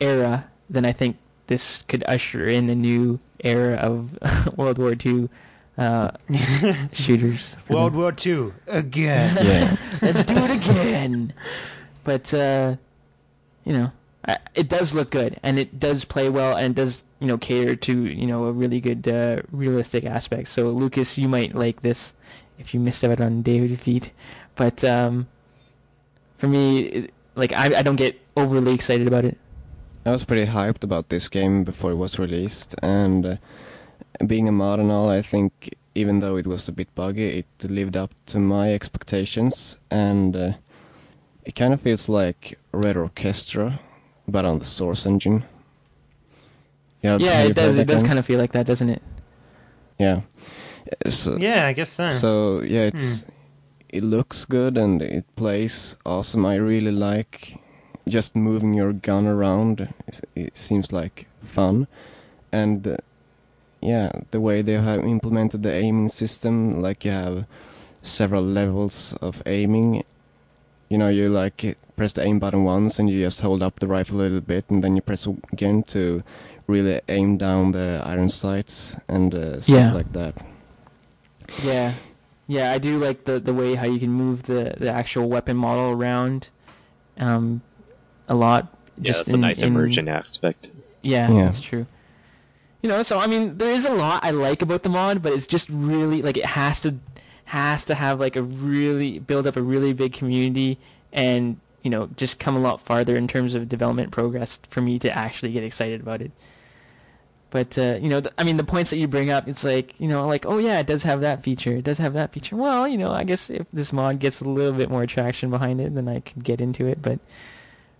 era, 0.00 0.46
then 0.68 0.84
I 0.84 0.92
think 0.92 1.16
this 1.46 1.82
could 1.82 2.04
usher 2.06 2.48
in 2.48 2.68
a 2.68 2.74
new 2.74 3.20
era 3.42 3.76
of 3.76 4.18
World 4.56 4.78
War 4.78 4.94
II 4.94 5.28
uh, 5.76 6.10
shooters. 6.92 7.56
World 7.68 7.92
them. 7.92 8.00
War 8.00 8.14
II 8.24 8.52
again. 8.66 9.36
Yeah. 9.44 9.76
Let's 10.02 10.22
do 10.22 10.36
it 10.36 10.50
again. 10.50 11.32
But 12.02 12.32
uh, 12.34 12.76
you 13.64 13.72
know, 13.72 13.92
I, 14.26 14.38
it 14.54 14.68
does 14.68 14.94
look 14.94 15.10
good, 15.10 15.38
and 15.42 15.58
it 15.58 15.78
does 15.78 16.04
play 16.04 16.28
well, 16.28 16.56
and 16.56 16.72
it 16.72 16.74
does 16.74 17.04
you 17.20 17.26
know 17.26 17.38
cater 17.38 17.76
to 17.76 18.04
you 18.04 18.26
know 18.26 18.44
a 18.44 18.52
really 18.52 18.80
good 18.80 19.08
uh, 19.08 19.42
realistic 19.50 20.04
aspect. 20.04 20.48
So 20.48 20.70
Lucas, 20.70 21.16
you 21.18 21.28
might 21.28 21.54
like 21.54 21.82
this 21.82 22.14
if 22.58 22.72
you 22.74 22.80
missed 22.80 23.04
out 23.04 23.20
on 23.20 23.42
Day 23.42 23.58
of 23.62 23.68
Defeat, 23.68 24.12
but 24.56 24.82
um, 24.84 25.26
for 26.38 26.48
me, 26.48 26.80
it, 26.80 27.14
like 27.34 27.52
I, 27.52 27.78
I 27.78 27.82
don't 27.82 27.96
get 27.96 28.20
overly 28.36 28.74
excited 28.74 29.06
about 29.06 29.24
it. 29.24 29.38
I 30.06 30.10
was 30.10 30.24
pretty 30.24 30.46
hyped 30.46 30.84
about 30.84 31.08
this 31.08 31.28
game 31.28 31.64
before 31.64 31.90
it 31.90 31.96
was 31.96 32.18
released, 32.18 32.74
and 32.82 33.24
uh, 33.26 33.36
being 34.26 34.48
a 34.48 34.52
mod 34.52 34.78
and 34.80 34.90
all, 34.90 35.08
I 35.08 35.22
think 35.22 35.74
even 35.94 36.20
though 36.20 36.36
it 36.36 36.46
was 36.46 36.68
a 36.68 36.72
bit 36.72 36.94
buggy, 36.94 37.38
it 37.38 37.70
lived 37.70 37.96
up 37.96 38.12
to 38.26 38.38
my 38.38 38.72
expectations, 38.74 39.78
and 39.90 40.36
uh, 40.36 40.52
it 41.44 41.54
kind 41.54 41.72
of 41.72 41.80
feels 41.80 42.08
like 42.08 42.58
Red 42.72 42.96
Orchestra, 42.96 43.80
but 44.28 44.44
on 44.44 44.58
the 44.58 44.64
Source 44.64 45.06
engine. 45.06 45.44
Yeah, 47.02 47.18
yeah, 47.18 47.42
it 47.42 47.54
does. 47.54 47.76
It 47.76 47.86
does 47.86 48.02
kind 48.02 48.18
of 48.18 48.26
feel 48.26 48.38
like 48.38 48.52
that, 48.52 48.66
doesn't 48.66 48.88
it? 48.88 49.02
Yeah. 49.98 50.22
So, 51.06 51.36
Yeah, 51.36 51.66
I 51.66 51.72
guess 51.72 51.90
so. 51.90 52.08
so 52.10 52.60
yeah, 52.60 52.82
it's 52.92 53.24
it 53.94 54.02
looks 54.04 54.44
good 54.44 54.76
and 54.76 55.00
it 55.02 55.24
plays 55.36 55.96
awesome. 56.04 56.44
I 56.44 56.56
really 56.56 56.90
like 56.92 57.58
just 58.08 58.34
moving 58.36 58.74
your 58.74 58.92
gun 58.92 59.26
around. 59.26 59.80
It's- 60.08 60.22
It 60.34 60.56
seems 60.56 60.92
like 60.92 61.26
fun, 61.42 61.86
and 62.52 62.86
uh, 62.86 62.96
yeah, 63.80 64.10
the 64.30 64.40
way 64.40 64.62
they 64.62 64.78
have 64.80 65.04
implemented 65.06 65.62
the 65.62 65.72
aiming 65.72 66.08
system, 66.10 66.82
like 66.82 67.04
you 67.08 67.12
have 67.12 67.44
several 68.02 68.42
levels 68.44 69.14
of 69.20 69.42
aiming. 69.46 70.02
You 70.90 70.98
know, 70.98 71.08
you 71.08 71.28
like 71.28 71.76
press 71.96 72.12
the 72.12 72.22
aim 72.24 72.38
button 72.38 72.64
once 72.64 72.98
and 73.00 73.08
you 73.10 73.24
just 73.24 73.40
hold 73.40 73.62
up 73.62 73.78
the 73.80 73.86
rifle 73.86 74.16
a 74.20 74.22
little 74.22 74.40
bit, 74.40 74.64
and 74.70 74.82
then 74.82 74.96
you 74.96 75.02
press 75.02 75.26
again 75.52 75.82
to 75.94 76.22
really 76.66 77.00
aim 77.08 77.36
down 77.38 77.72
the 77.72 78.00
iron 78.04 78.28
sights 78.30 78.96
and 79.08 79.34
uh, 79.34 79.60
stuff 79.60 79.68
Yeah. 79.76 79.92
like 79.94 80.12
that. 80.12 80.34
Yeah, 81.62 81.92
yeah, 82.46 82.72
I 82.72 82.78
do 82.78 82.98
like 82.98 83.24
the 83.24 83.38
the 83.40 83.54
way 83.54 83.74
how 83.74 83.86
you 83.86 83.98
can 83.98 84.10
move 84.10 84.44
the 84.44 84.74
the 84.78 84.90
actual 84.90 85.28
weapon 85.28 85.56
model 85.56 85.90
around, 85.90 86.50
um, 87.18 87.62
a 88.28 88.34
lot. 88.34 88.68
Yeah, 88.98 89.02
just 89.12 89.18
that's 89.20 89.28
a 89.30 89.34
in- 89.34 89.40
nice 89.40 89.58
in- 89.58 89.64
immersion 89.68 90.08
aspect. 90.08 90.68
Yeah, 91.02 91.30
Yeah. 91.30 91.44
that's 91.44 91.60
true. 91.60 91.86
You 92.82 92.88
know, 92.90 93.02
so 93.02 93.18
I 93.18 93.26
mean, 93.26 93.56
there 93.58 93.70
is 93.70 93.84
a 93.86 93.92
lot 93.94 94.24
I 94.24 94.30
like 94.30 94.60
about 94.62 94.82
the 94.82 94.88
mod, 94.90 95.22
but 95.22 95.32
it's 95.32 95.46
just 95.46 95.68
really 95.70 96.20
like 96.22 96.36
it 96.36 96.44
has 96.46 96.80
to 96.82 96.96
has 97.46 97.84
to 97.84 97.94
have 97.94 98.20
like 98.20 98.36
a 98.36 98.42
really 98.42 99.18
build 99.18 99.46
up 99.46 99.56
a 99.56 99.62
really 99.62 99.92
big 99.92 100.12
community 100.12 100.78
and 101.12 101.58
you 101.82 101.90
know 101.90 102.08
just 102.16 102.38
come 102.38 102.56
a 102.56 102.58
lot 102.58 102.80
farther 102.80 103.16
in 103.16 103.28
terms 103.28 103.52
of 103.54 103.68
development 103.68 104.10
progress 104.10 104.58
for 104.70 104.80
me 104.80 104.98
to 104.98 105.10
actually 105.16 105.52
get 105.52 105.62
excited 105.64 106.00
about 106.00 106.20
it. 106.22 106.30
But 107.54 107.78
uh, 107.78 107.98
you 108.02 108.08
know, 108.08 108.20
th- 108.20 108.34
I 108.36 108.42
mean, 108.42 108.56
the 108.56 108.64
points 108.64 108.90
that 108.90 108.96
you 108.96 109.06
bring 109.06 109.30
up, 109.30 109.46
it's 109.46 109.62
like 109.62 109.94
you 110.00 110.08
know, 110.08 110.26
like 110.26 110.44
oh 110.44 110.58
yeah, 110.58 110.80
it 110.80 110.88
does 110.88 111.04
have 111.04 111.20
that 111.20 111.44
feature, 111.44 111.76
it 111.76 111.84
does 111.84 111.98
have 111.98 112.12
that 112.14 112.32
feature. 112.32 112.56
Well, 112.56 112.88
you 112.88 112.98
know, 112.98 113.12
I 113.12 113.22
guess 113.22 113.48
if 113.48 113.64
this 113.72 113.92
mod 113.92 114.18
gets 114.18 114.40
a 114.40 114.44
little 114.44 114.72
bit 114.72 114.90
more 114.90 115.06
traction 115.06 115.50
behind 115.50 115.80
it, 115.80 115.94
then 115.94 116.08
I 116.08 116.18
could 116.18 116.42
get 116.42 116.60
into 116.60 116.88
it. 116.88 117.00
But 117.00 117.20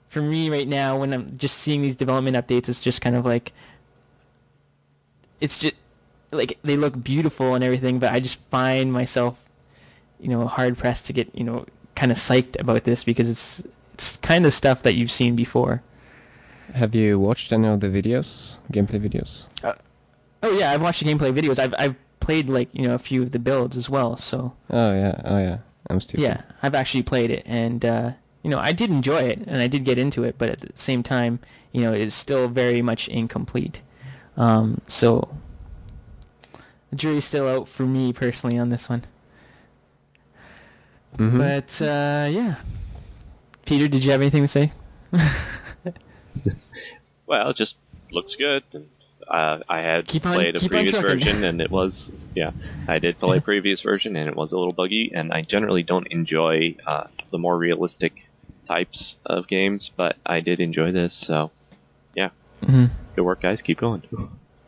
for 0.09 0.21
me 0.21 0.51
right 0.51 0.67
now, 0.67 0.99
when 0.99 1.13
I'm 1.13 1.39
just 1.39 1.59
seeing 1.59 1.83
these 1.83 1.95
development 1.95 2.37
updates, 2.37 2.69
it's 2.69 2.81
just 2.81 3.01
kind 3.01 3.15
of 3.15 3.25
like 3.25 3.53
it's 5.41 5.57
just 5.57 5.77
like 6.33 6.59
they 6.65 6.77
look 6.77 7.05
beautiful 7.05 7.55
and 7.55 7.63
everything, 7.63 8.01
but 8.01 8.13
I 8.13 8.19
just 8.19 8.41
find 8.51 8.93
myself, 8.93 9.49
you 10.19 10.31
know, 10.31 10.49
hard 10.49 10.77
pressed 10.77 11.07
to 11.07 11.13
get 11.13 11.33
you 11.33 11.45
know 11.45 11.65
kind 11.95 12.11
of 12.11 12.19
psyched 12.19 12.59
about 12.59 12.83
this 12.83 13.05
because 13.05 13.31
it's 13.31 13.63
it's 13.93 14.17
kind 14.17 14.47
of 14.47 14.53
stuff 14.53 14.83
that 14.83 14.95
you've 14.95 15.13
seen 15.13 15.37
before. 15.37 15.81
Have 16.73 16.95
you 16.95 17.19
watched 17.19 17.53
any 17.53 17.69
of 17.69 17.81
the 17.81 17.89
videos, 17.89 18.59
gameplay 18.73 18.99
videos? 19.01 19.47
Oh 20.43 20.51
yeah, 20.59 20.71
I've 20.73 20.83
watched 20.83 21.05
the 21.05 21.13
gameplay 21.13 21.33
videos. 21.33 21.59
I've 21.59 21.75
I've 21.79 21.95
played 22.21 22.49
like 22.49 22.69
you 22.73 22.89
know 22.89 22.95
a 22.95 22.99
few 22.99 23.23
of 23.23 23.31
the 23.33 23.39
builds 23.39 23.77
as 23.77 23.89
well. 23.91 24.17
So 24.17 24.55
Oh 24.71 24.95
yeah, 24.95 25.21
oh 25.25 25.39
yeah. 25.39 25.59
I'm 25.91 26.01
stupid. 26.01 26.23
yeah, 26.23 26.41
I've 26.63 26.75
actually 26.75 27.03
played 27.03 27.31
it, 27.31 27.43
and 27.47 27.85
uh, 27.85 28.13
you 28.43 28.51
know 28.51 28.59
I 28.59 28.73
did 28.73 28.91
enjoy 28.91 29.19
it, 29.21 29.39
and 29.47 29.59
I 29.61 29.67
did 29.67 29.85
get 29.85 29.99
into 29.99 30.25
it, 30.25 30.37
but 30.39 30.49
at 30.51 30.61
the 30.61 30.71
same 30.75 31.03
time, 31.03 31.39
you 31.73 31.83
know, 31.83 31.93
it's 31.93 32.15
still 32.15 32.49
very 32.49 32.81
much 32.83 33.07
incomplete. 33.09 33.83
Um, 34.37 34.81
so 34.87 35.29
the 36.91 36.97
jury's 36.97 37.25
still 37.27 37.47
out 37.49 37.69
for 37.69 37.85
me 37.85 38.13
personally 38.13 38.59
on 38.59 38.71
this 38.71 38.89
one. 38.89 39.05
Mhm. 41.19 41.39
But 41.39 41.83
uh, 41.85 42.29
yeah, 42.31 42.57
Peter, 43.67 43.87
did 43.87 44.03
you 44.05 44.11
have 44.11 44.21
anything 44.23 44.43
to 44.43 44.49
say? 44.49 44.73
Well, 47.27 47.51
it 47.51 47.57
just 47.57 47.77
looks 48.11 48.35
good. 48.35 48.63
And, 48.73 48.89
uh, 49.27 49.61
I 49.69 49.79
had 49.79 50.07
Keep 50.07 50.27
on- 50.27 50.35
played 50.35 50.57
a 50.57 50.69
previous 50.69 50.99
version, 51.01 51.43
and 51.45 51.61
it 51.63 51.71
was 51.71 52.11
yeah. 52.35 52.51
I 52.87 52.99
did 52.99 53.19
play 53.19 53.39
a 53.39 53.41
previous 53.41 53.81
version, 53.81 54.17
and 54.17 54.29
it 54.29 54.37
was 54.37 54.53
a 54.53 54.59
little 54.59 54.73
buggy. 54.75 55.13
And 55.15 55.33
I 55.33 55.43
generally 55.43 55.83
don't 55.83 56.07
enjoy 56.11 56.77
uh, 56.87 57.05
the 57.31 57.39
more 57.39 57.57
realistic 57.57 58.27
types 58.69 59.17
of 59.25 59.47
games, 59.49 59.91
but 59.97 60.17
I 60.27 60.41
did 60.41 60.61
enjoy 60.61 60.93
this. 60.93 61.15
So 61.15 61.51
yeah, 62.15 62.31
Mm-hmm. 62.63 62.87
good 63.17 63.23
work, 63.25 63.41
guys. 63.43 63.63
Keep 63.63 63.79
going. 63.79 64.03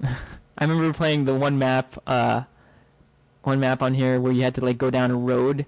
I 0.03 0.65
remember 0.65 0.93
playing 0.95 1.27
the 1.27 1.35
one 1.35 1.59
map, 1.59 1.97
uh, 2.07 2.45
one 3.43 3.61
map 3.61 3.83
on 3.83 3.93
here 3.95 4.19
where 4.21 4.33
you 4.33 4.43
had 4.43 4.55
to 4.55 4.65
like 4.65 4.79
go 4.79 4.91
down 4.91 5.11
a 5.11 5.17
road, 5.17 5.67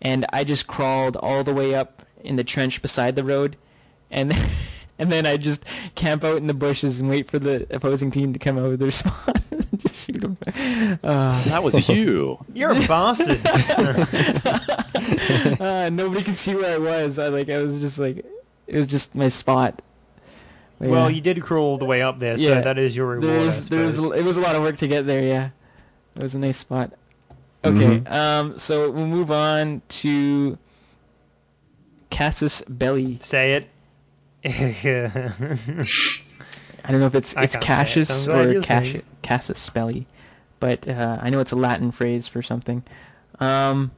and 0.00 0.24
I 0.32 0.44
just 0.44 0.68
crawled 0.68 1.16
all 1.16 1.42
the 1.42 1.52
way 1.54 1.74
up 1.74 2.04
in 2.22 2.36
the 2.36 2.44
trench 2.44 2.80
beside 2.82 3.16
the 3.16 3.24
road, 3.24 3.56
and 4.12 4.32
and 5.02 5.10
then 5.10 5.26
I 5.26 5.36
just 5.36 5.64
camp 5.96 6.22
out 6.24 6.36
in 6.36 6.46
the 6.46 6.54
bushes 6.54 7.00
and 7.00 7.08
wait 7.10 7.26
for 7.28 7.38
the 7.40 7.66
opposing 7.70 8.10
team 8.12 8.32
to 8.32 8.38
come 8.38 8.56
out 8.56 8.66
of 8.72 8.78
their 8.78 8.90
spawn 8.92 9.34
and 9.50 9.80
just 9.80 9.96
shoot 10.06 10.20
them. 10.20 10.38
Uh, 11.02 11.42
That 11.44 11.62
was 11.64 11.88
you. 11.88 12.38
You're 12.54 12.70
a 12.72 12.86
bastard. 12.86 13.40
uh, 15.60 15.90
nobody 15.92 16.22
could 16.22 16.38
see 16.38 16.54
where 16.54 16.74
I 16.74 16.78
was. 16.78 17.18
I 17.18 17.28
like 17.28 17.48
I 17.50 17.58
was 17.58 17.78
just 17.80 17.98
like 17.98 18.24
it 18.66 18.78
was 18.78 18.86
just 18.86 19.14
my 19.14 19.28
spot. 19.28 19.82
But, 20.78 20.88
well, 20.88 21.10
yeah. 21.10 21.16
you 21.16 21.20
did 21.20 21.42
crawl 21.42 21.62
all 21.64 21.78
the 21.78 21.84
way 21.84 22.02
up 22.02 22.18
there, 22.18 22.36
so 22.38 22.42
Yeah. 22.48 22.60
that 22.62 22.78
is 22.78 22.96
your 22.96 23.06
reward. 23.06 23.24
There's, 23.24 23.66
I 23.70 23.76
there's, 23.76 23.94
suppose. 23.96 24.18
it 24.18 24.24
was 24.24 24.36
a 24.36 24.40
lot 24.40 24.56
of 24.56 24.62
work 24.62 24.76
to 24.78 24.88
get 24.88 25.06
there. 25.06 25.22
Yeah, 25.22 25.50
it 26.16 26.22
was 26.22 26.34
a 26.34 26.38
nice 26.38 26.56
spot. 26.56 26.92
Okay, 27.64 28.00
Mhm. 28.00 28.10
um, 28.10 28.58
so 28.58 28.90
we'll 28.90 29.06
move 29.06 29.30
on 29.30 29.82
to 30.02 30.58
Casus 32.10 32.62
Belli. 32.68 33.18
Say 33.20 33.54
it. 33.54 33.68
I 34.44 35.32
don't 36.90 37.00
know 37.00 37.06
if 37.06 37.14
it's 37.14 37.36
I 37.36 37.44
it's 37.44 37.54
it, 37.54 37.60
Cassius 37.60 38.26
glad 38.26 38.56
or 38.56 38.62
Cassius, 38.62 38.96
it. 38.96 39.04
Casus 39.22 39.70
Belli, 39.70 40.06
but 40.58 40.88
uh, 40.88 41.18
I 41.20 41.30
know 41.30 41.38
it's 41.40 41.52
a 41.52 41.56
Latin 41.56 41.92
phrase 41.92 42.26
for 42.26 42.42
something. 42.42 42.82
Um, 43.38 43.92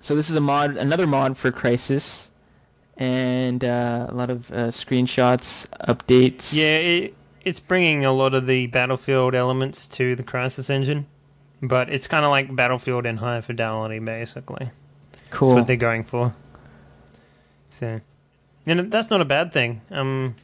so 0.00 0.14
this 0.14 0.30
is 0.30 0.36
a 0.36 0.40
mod, 0.40 0.76
another 0.76 1.06
mod 1.06 1.36
for 1.36 1.50
Crysis, 1.50 2.28
and 2.96 3.64
uh, 3.64 4.06
a 4.08 4.14
lot 4.14 4.30
of 4.30 4.50
uh, 4.52 4.68
screenshots, 4.68 5.66
updates. 5.88 6.52
yeah, 6.52 6.76
it, 6.76 7.14
it's 7.42 7.58
bringing 7.58 8.04
a 8.04 8.12
lot 8.12 8.34
of 8.34 8.46
the 8.46 8.68
Battlefield 8.68 9.34
elements 9.34 9.86
to 9.88 10.14
the 10.14 10.22
Crysis 10.22 10.70
engine, 10.70 11.06
but 11.60 11.88
it's 11.88 12.06
kind 12.06 12.24
of 12.24 12.30
like 12.30 12.54
Battlefield 12.54 13.04
in 13.06 13.16
high 13.16 13.40
fidelity, 13.40 13.98
basically. 13.98 14.70
cool. 15.30 15.48
That's 15.48 15.58
what 15.58 15.66
they're 15.66 15.76
going 15.76 16.04
for. 16.04 16.36
So, 17.70 18.00
and 18.66 18.90
that's 18.90 19.10
not 19.10 19.20
a 19.20 19.24
bad 19.24 19.52
thing. 19.52 19.80
Um, 19.90 20.34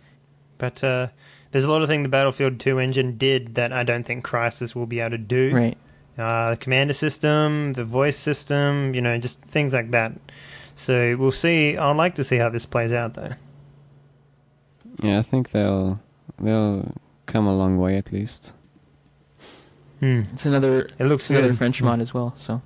but 0.58 0.82
uh, 0.84 1.08
there's 1.52 1.64
a 1.64 1.70
lot 1.70 1.82
of 1.82 1.88
things 1.88 2.04
the 2.04 2.08
Battlefield 2.08 2.60
2 2.60 2.78
engine 2.78 3.16
did 3.16 3.54
that 3.54 3.72
I 3.72 3.82
don't 3.82 4.04
think 4.04 4.24
Crysis 4.26 4.74
will 4.74 4.86
be 4.86 5.00
able 5.00 5.10
to 5.12 5.18
do. 5.18 5.52
Right. 5.54 5.78
Uh, 6.18 6.50
the 6.50 6.56
commander 6.58 6.92
system, 6.92 7.72
the 7.72 7.84
voice 7.84 8.16
system, 8.18 8.94
you 8.94 9.00
know, 9.00 9.16
just 9.18 9.40
things 9.42 9.72
like 9.72 9.90
that. 9.92 10.12
So 10.74 11.16
we'll 11.16 11.32
see. 11.32 11.76
I'd 11.78 11.96
like 11.96 12.14
to 12.16 12.24
see 12.24 12.36
how 12.36 12.48
this 12.50 12.66
plays 12.66 12.92
out, 12.92 13.14
though. 13.14 13.32
Yeah, 15.02 15.18
I 15.18 15.22
think 15.22 15.50
they'll 15.50 15.98
they'll 16.38 16.92
come 17.26 17.46
a 17.46 17.56
long 17.56 17.78
way 17.78 17.96
at 17.96 18.12
least. 18.12 18.52
Hmm. 20.00 20.20
It's 20.32 20.44
another 20.46 20.88
It 20.98 21.04
looks 21.04 21.30
another 21.30 21.48
good. 21.48 21.58
French 21.58 21.82
mod 21.82 22.00
as 22.00 22.12
well. 22.14 22.34
So 22.36 22.60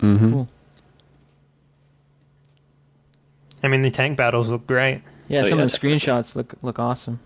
Mm-hmm. 0.00 0.30
cool. 0.32 0.48
I 3.62 3.68
mean, 3.68 3.82
the 3.82 3.90
tank 3.90 4.16
battles 4.16 4.50
look 4.50 4.66
great. 4.66 5.02
Yeah, 5.28 5.40
Oh, 5.40 5.48
some 5.48 5.58
yeah, 5.58 5.64
of 5.66 5.72
the 5.72 5.78
screenshots 5.78 6.34
look 6.34 6.54
look 6.62 6.78
awesome. 6.78 7.20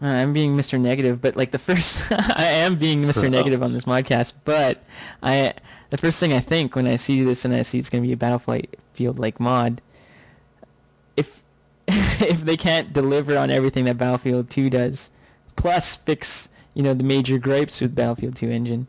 Uh, 0.00 0.06
I'm 0.06 0.32
being 0.32 0.56
Mr. 0.56 0.80
Negative, 0.80 1.20
but 1.20 1.36
like 1.36 1.52
the 1.52 1.58
first, 1.60 2.00
I 2.10 2.44
am 2.44 2.74
being 2.76 3.02
Mr. 3.04 3.30
Negative 3.30 3.62
on 3.62 3.72
this 3.72 3.84
podcast. 3.84 4.32
But 4.44 4.82
I, 5.22 5.54
the 5.90 5.96
first 5.96 6.18
thing 6.18 6.32
I 6.32 6.40
think 6.40 6.74
when 6.74 6.88
I 6.88 6.96
see 6.96 7.22
this 7.22 7.44
and 7.44 7.54
I 7.54 7.62
see 7.62 7.78
it's 7.78 7.88
going 7.88 8.02
to 8.02 8.06
be 8.08 8.12
a 8.12 8.16
Battlefield 8.16 9.18
like 9.20 9.38
mod, 9.38 9.80
if 11.16 11.42
if 11.86 12.40
they 12.44 12.56
can't 12.56 12.92
deliver 12.92 13.38
on 13.38 13.50
everything 13.50 13.84
that 13.84 13.96
Battlefield 13.98 14.50
2 14.50 14.70
does, 14.70 15.10
plus 15.54 15.94
fix 15.96 16.48
you 16.74 16.82
know 16.82 16.94
the 16.94 17.04
major 17.04 17.38
gripes 17.38 17.80
with 17.80 17.94
Battlefield 17.94 18.34
2 18.34 18.50
engine. 18.50 18.88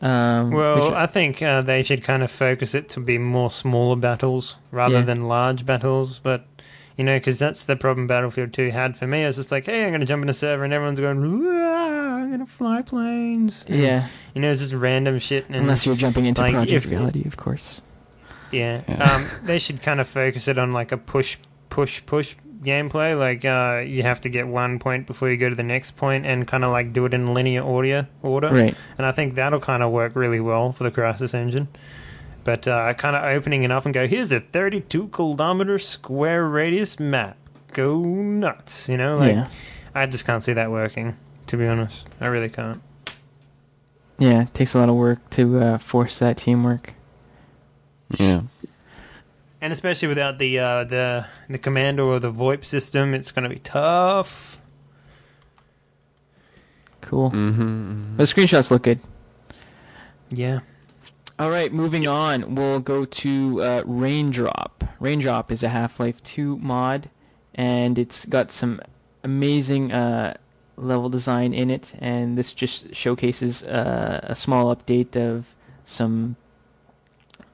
Um, 0.00 0.50
Well, 0.52 0.86
which- 0.90 0.94
I 0.94 1.06
think 1.06 1.42
uh, 1.42 1.60
they 1.62 1.82
should 1.82 2.04
kind 2.04 2.22
of 2.22 2.30
focus 2.30 2.74
it 2.74 2.88
to 2.90 3.00
be 3.00 3.18
more 3.18 3.50
smaller 3.50 3.96
battles 3.96 4.58
rather 4.70 4.96
Yeah. 4.98 5.02
than 5.02 5.26
large 5.28 5.66
battles. 5.66 6.18
But 6.20 6.46
you 6.96 7.04
know, 7.04 7.16
because 7.16 7.38
that's 7.38 7.64
the 7.64 7.76
problem 7.76 8.06
Battlefield 8.08 8.52
Two 8.52 8.70
had 8.70 8.96
for 8.96 9.06
me. 9.06 9.22
It 9.22 9.26
was 9.28 9.36
just 9.36 9.52
like, 9.52 9.66
hey, 9.66 9.84
I'm 9.84 9.90
going 9.90 10.00
to 10.00 10.06
jump 10.06 10.22
in 10.24 10.28
a 10.28 10.34
server 10.34 10.64
and 10.64 10.72
everyone's 10.72 10.98
going, 10.98 11.20
"Wah, 11.44 12.16
I'm 12.16 12.28
going 12.28 12.40
to 12.40 12.46
fly 12.46 12.82
planes. 12.82 13.64
And, 13.68 13.80
yeah, 13.80 14.08
you 14.34 14.40
know, 14.40 14.50
it's 14.50 14.60
just 14.60 14.74
random 14.74 15.18
shit. 15.20 15.46
And 15.46 15.54
unless 15.56 15.86
you're 15.86 15.94
jumping 15.94 16.26
into 16.26 16.42
like, 16.42 16.54
Project 16.54 16.84
if- 16.84 16.90
Reality, 16.90 17.24
of 17.24 17.36
course. 17.36 17.82
Yeah. 18.50 18.80
Yeah. 18.88 19.14
Um, 19.14 19.26
they 19.44 19.58
should 19.60 19.80
kind 19.80 20.00
of 20.00 20.08
focus 20.08 20.48
it 20.48 20.58
on 20.58 20.72
like 20.72 20.90
a 20.90 20.96
push, 20.96 21.36
push, 21.70 22.04
push 22.06 22.34
gameplay. 22.62 23.18
Like 23.18 23.44
uh, 23.44 23.84
you 23.86 24.02
have 24.02 24.20
to 24.22 24.28
get 24.28 24.46
one 24.46 24.78
point 24.78 25.06
before 25.06 25.30
you 25.30 25.36
go 25.36 25.48
to 25.48 25.54
the 25.54 25.62
next 25.62 25.92
point, 25.92 26.26
and 26.26 26.46
kind 26.46 26.64
of 26.64 26.70
like 26.70 26.92
do 26.92 27.04
it 27.04 27.14
in 27.14 27.34
linear 27.34 27.62
order. 27.62 28.08
Order. 28.22 28.50
Right. 28.50 28.74
And 28.96 29.06
I 29.06 29.12
think 29.12 29.34
that'll 29.34 29.60
kind 29.60 29.82
of 29.82 29.92
work 29.92 30.14
really 30.16 30.40
well 30.40 30.72
for 30.72 30.84
the 30.84 30.90
Crysis 30.90 31.34
engine. 31.34 31.68
But 32.44 32.66
uh, 32.66 32.94
kind 32.94 33.14
of 33.14 33.24
opening 33.24 33.64
it 33.64 33.70
up 33.70 33.84
and 33.84 33.92
go, 33.92 34.06
here's 34.06 34.32
a 34.32 34.40
32 34.40 35.08
kilometer 35.08 35.78
square 35.78 36.48
radius 36.48 36.98
map. 36.98 37.36
Go 37.74 38.02
nuts. 38.02 38.88
You 38.88 38.96
know, 38.96 39.18
like 39.18 39.34
yeah. 39.34 39.48
I 39.94 40.06
just 40.06 40.24
can't 40.24 40.42
see 40.42 40.54
that 40.54 40.70
working. 40.70 41.16
To 41.48 41.56
be 41.56 41.66
honest, 41.66 42.06
I 42.20 42.26
really 42.26 42.48
can't. 42.50 42.80
Yeah, 44.18 44.42
it 44.42 44.54
takes 44.54 44.74
a 44.74 44.78
lot 44.78 44.88
of 44.88 44.96
work 44.96 45.30
to 45.30 45.58
uh, 45.58 45.78
force 45.78 46.18
that 46.18 46.36
teamwork. 46.36 46.94
Yeah. 48.18 48.42
And 49.60 49.72
especially 49.72 50.08
without 50.08 50.38
the 50.38 50.58
uh, 50.58 50.84
the 50.84 51.26
the 51.48 51.58
commando 51.58 52.06
or 52.06 52.20
the 52.20 52.32
VoIP 52.32 52.64
system, 52.64 53.14
it's 53.14 53.32
going 53.32 53.42
to 53.42 53.48
be 53.48 53.60
tough. 53.60 54.60
Cool. 57.00 57.30
Mm-hmm. 57.30 58.16
The 58.16 58.24
screenshots 58.24 58.70
look 58.70 58.82
good. 58.82 59.00
Yeah. 60.30 60.60
All 61.38 61.50
right, 61.50 61.72
moving 61.72 62.06
on. 62.06 62.54
We'll 62.54 62.80
go 62.80 63.04
to 63.04 63.62
uh, 63.62 63.82
Raindrop. 63.86 64.84
Raindrop 64.98 65.52
is 65.52 65.62
a 65.62 65.68
Half-Life 65.68 66.22
2 66.24 66.58
mod, 66.58 67.08
and 67.54 67.96
it's 67.98 68.24
got 68.24 68.50
some 68.50 68.80
amazing 69.22 69.92
uh, 69.92 70.36
level 70.76 71.08
design 71.08 71.52
in 71.54 71.70
it, 71.70 71.94
and 72.00 72.36
this 72.36 72.52
just 72.52 72.94
showcases 72.94 73.62
uh, 73.62 74.20
a 74.24 74.34
small 74.34 74.74
update 74.74 75.16
of 75.16 75.54
some 75.84 76.36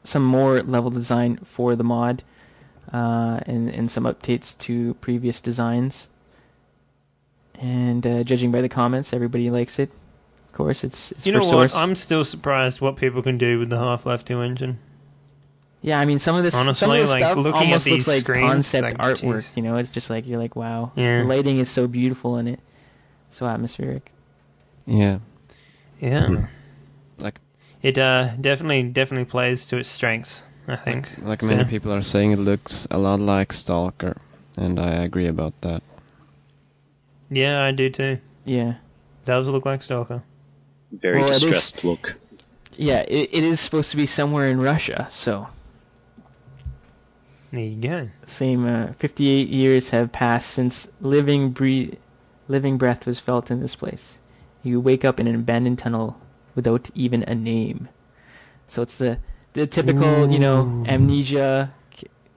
some 0.04 0.24
more 0.24 0.62
level 0.62 0.90
design 0.90 1.38
for 1.38 1.74
the 1.74 1.84
mod, 1.84 2.22
uh, 2.92 3.40
and 3.46 3.68
and 3.68 3.90
some 3.90 4.04
updates 4.04 4.56
to 4.58 4.94
previous 4.94 5.40
designs. 5.40 6.08
And 7.58 8.06
uh, 8.06 8.22
judging 8.24 8.50
by 8.52 8.60
the 8.60 8.68
comments, 8.68 9.12
everybody 9.12 9.48
likes 9.50 9.78
it. 9.78 9.90
Of 10.48 10.52
course, 10.52 10.84
it's, 10.84 11.12
it's 11.12 11.26
You 11.26 11.32
for 11.32 11.38
know 11.38 11.50
source. 11.50 11.72
what? 11.74 11.80
I'm 11.80 11.94
still 11.94 12.24
surprised 12.24 12.80
what 12.80 12.96
people 12.96 13.22
can 13.22 13.38
do 13.38 13.58
with 13.58 13.70
the 13.70 13.78
Half 13.78 14.06
Life 14.06 14.24
2 14.24 14.40
engine. 14.40 14.78
Yeah, 15.80 16.00
I 16.00 16.04
mean 16.04 16.18
some 16.18 16.34
of 16.36 16.42
this, 16.44 16.54
some 16.54 16.66
of 16.68 16.76
this 16.78 17.10
like, 17.10 17.20
stuff 17.20 17.36
looking 17.36 17.60
at 17.60 17.64
almost 17.66 17.84
these 17.84 18.08
looks 18.08 18.26
like 18.28 18.40
concept 18.40 18.82
like, 18.84 18.98
artwork. 18.98 19.36
jeez. 19.52 19.56
You 19.56 19.62
know, 19.62 19.76
it's 19.76 19.92
just 19.92 20.08
like 20.10 20.26
you're 20.26 20.38
like, 20.38 20.56
wow, 20.56 20.92
Yeah. 20.96 21.18
the 21.22 21.24
lighting 21.28 21.58
is 21.58 21.68
so 21.70 21.86
beautiful 21.86 22.38
in 22.38 22.48
it, 22.48 22.58
so 23.30 23.46
atmospheric. 23.46 24.10
Yeah, 24.86 25.18
Yeah. 26.00 26.46
Like 27.84 27.90
It 27.96 27.98
uh, 27.98 28.28
definitely 28.40 28.82
definitely 28.84 29.26
plays 29.26 29.66
to 29.66 29.76
its 29.76 29.90
strengths, 29.90 30.44
I 30.66 30.76
think. 30.76 31.08
like 31.22 31.42
So- 31.42 31.48
many 31.48 31.64
people 31.64 31.92
are 31.92 32.02
saying, 32.02 32.32
it 32.32 32.38
looks 32.38 32.86
a 32.90 32.96
lot 32.98 33.20
like 33.20 33.52
Stalker, 33.52 34.16
and 34.56 34.80
I 34.80 35.04
agree 35.04 35.26
about 35.28 35.52
that. 35.60 35.82
Yeah, 37.30 37.62
I 37.62 37.72
do 37.72 37.90
too. 37.90 38.18
Yeah, 38.46 38.74
Does 39.26 39.48
look 39.48 39.64
like 39.66 39.82
Stalker. 39.82 40.22
Very 40.92 41.18
Well, 41.20 41.30
it 41.32 41.36
is- 41.36 41.42
distressed 41.42 41.84
look. 41.84 42.14
yeah, 42.76 43.00
it, 43.08 43.28
it 43.32 43.44
is 43.44 43.60
supposed 43.60 43.90
to 43.90 43.96
be 43.96 44.06
somewhere 44.06 44.48
in 44.48 44.60
Russia, 44.60 45.06
so 45.10 45.48
There 47.52 47.62
you 47.64 47.76
go. 47.80 48.08
same. 48.26 48.66
Uh, 48.66 48.92
Fifty-eight 48.98 49.48
years 49.48 49.90
have 49.90 50.10
passed 50.12 50.50
since 50.50 50.88
living 51.00 51.50
breathe, 51.50 51.94
living 52.48 52.78
breath 52.78 53.06
was 53.06 53.20
felt 53.20 53.50
in 53.50 53.60
this 53.60 53.74
place. 53.76 54.18
You 54.62 54.80
wake 54.80 55.04
up 55.04 55.20
in 55.20 55.26
an 55.26 55.34
abandoned 55.34 55.78
tunnel 55.78 56.16
without 56.54 56.90
even 56.94 57.22
a 57.24 57.34
name. 57.34 57.88
So 58.66 58.82
it's 58.82 58.98
the 58.98 59.18
the 59.52 59.66
typical, 59.66 60.30
you 60.30 60.38
know, 60.38 60.84
amnesia. 60.86 61.72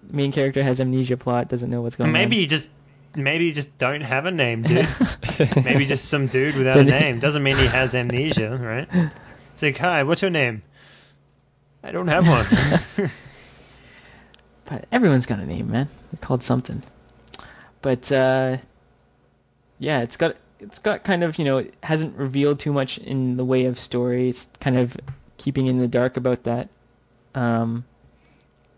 Main 0.09 0.31
character 0.31 0.63
has 0.63 0.79
amnesia 0.79 1.17
plot, 1.17 1.49
doesn't 1.49 1.69
know 1.69 1.81
what's 1.81 1.97
going 1.97 2.11
Maybe 2.11 2.23
on. 2.23 2.29
Maybe 2.29 2.37
you 2.37 2.47
just 2.47 2.69
maybe 3.15 3.45
you 3.45 3.53
just 3.53 3.77
don't 3.77 4.01
have 4.01 4.25
a 4.25 4.31
name, 4.31 4.61
dude. 4.61 4.87
maybe 5.63 5.85
just 5.85 6.05
some 6.05 6.27
dude 6.27 6.55
without 6.55 6.77
a 6.77 6.83
name 6.83 7.19
doesn't 7.19 7.43
mean 7.43 7.57
he 7.57 7.67
has 7.67 7.93
amnesia, 7.93 8.57
right? 8.57 9.11
It's 9.53 9.63
like, 9.63 9.77
hi, 9.77 10.03
what's 10.03 10.21
your 10.21 10.31
name? 10.31 10.63
I 11.83 11.91
don't 11.91 12.07
have 12.07 12.27
one. 12.27 13.09
But 14.67 14.85
everyone's 14.91 15.25
got 15.25 15.39
a 15.39 15.45
name, 15.45 15.71
man. 15.71 15.87
They're 16.11 16.19
called 16.19 16.43
something. 16.43 16.83
But 17.81 18.11
uh, 18.11 18.57
yeah, 19.79 20.01
it's 20.01 20.17
got 20.17 20.35
it's 20.59 20.79
got 20.79 21.03
kind 21.03 21.23
of 21.23 21.37
you 21.37 21.45
know 21.45 21.57
it 21.59 21.73
hasn't 21.83 22.15
revealed 22.17 22.59
too 22.59 22.73
much 22.73 22.97
in 22.97 23.37
the 23.37 23.45
way 23.45 23.65
of 23.65 23.79
story. 23.79 24.29
It's 24.29 24.47
kind 24.59 24.77
of 24.77 24.97
keeping 25.37 25.67
in 25.67 25.77
the 25.79 25.87
dark 25.87 26.17
about 26.17 26.43
that, 26.43 26.69
um, 27.35 27.85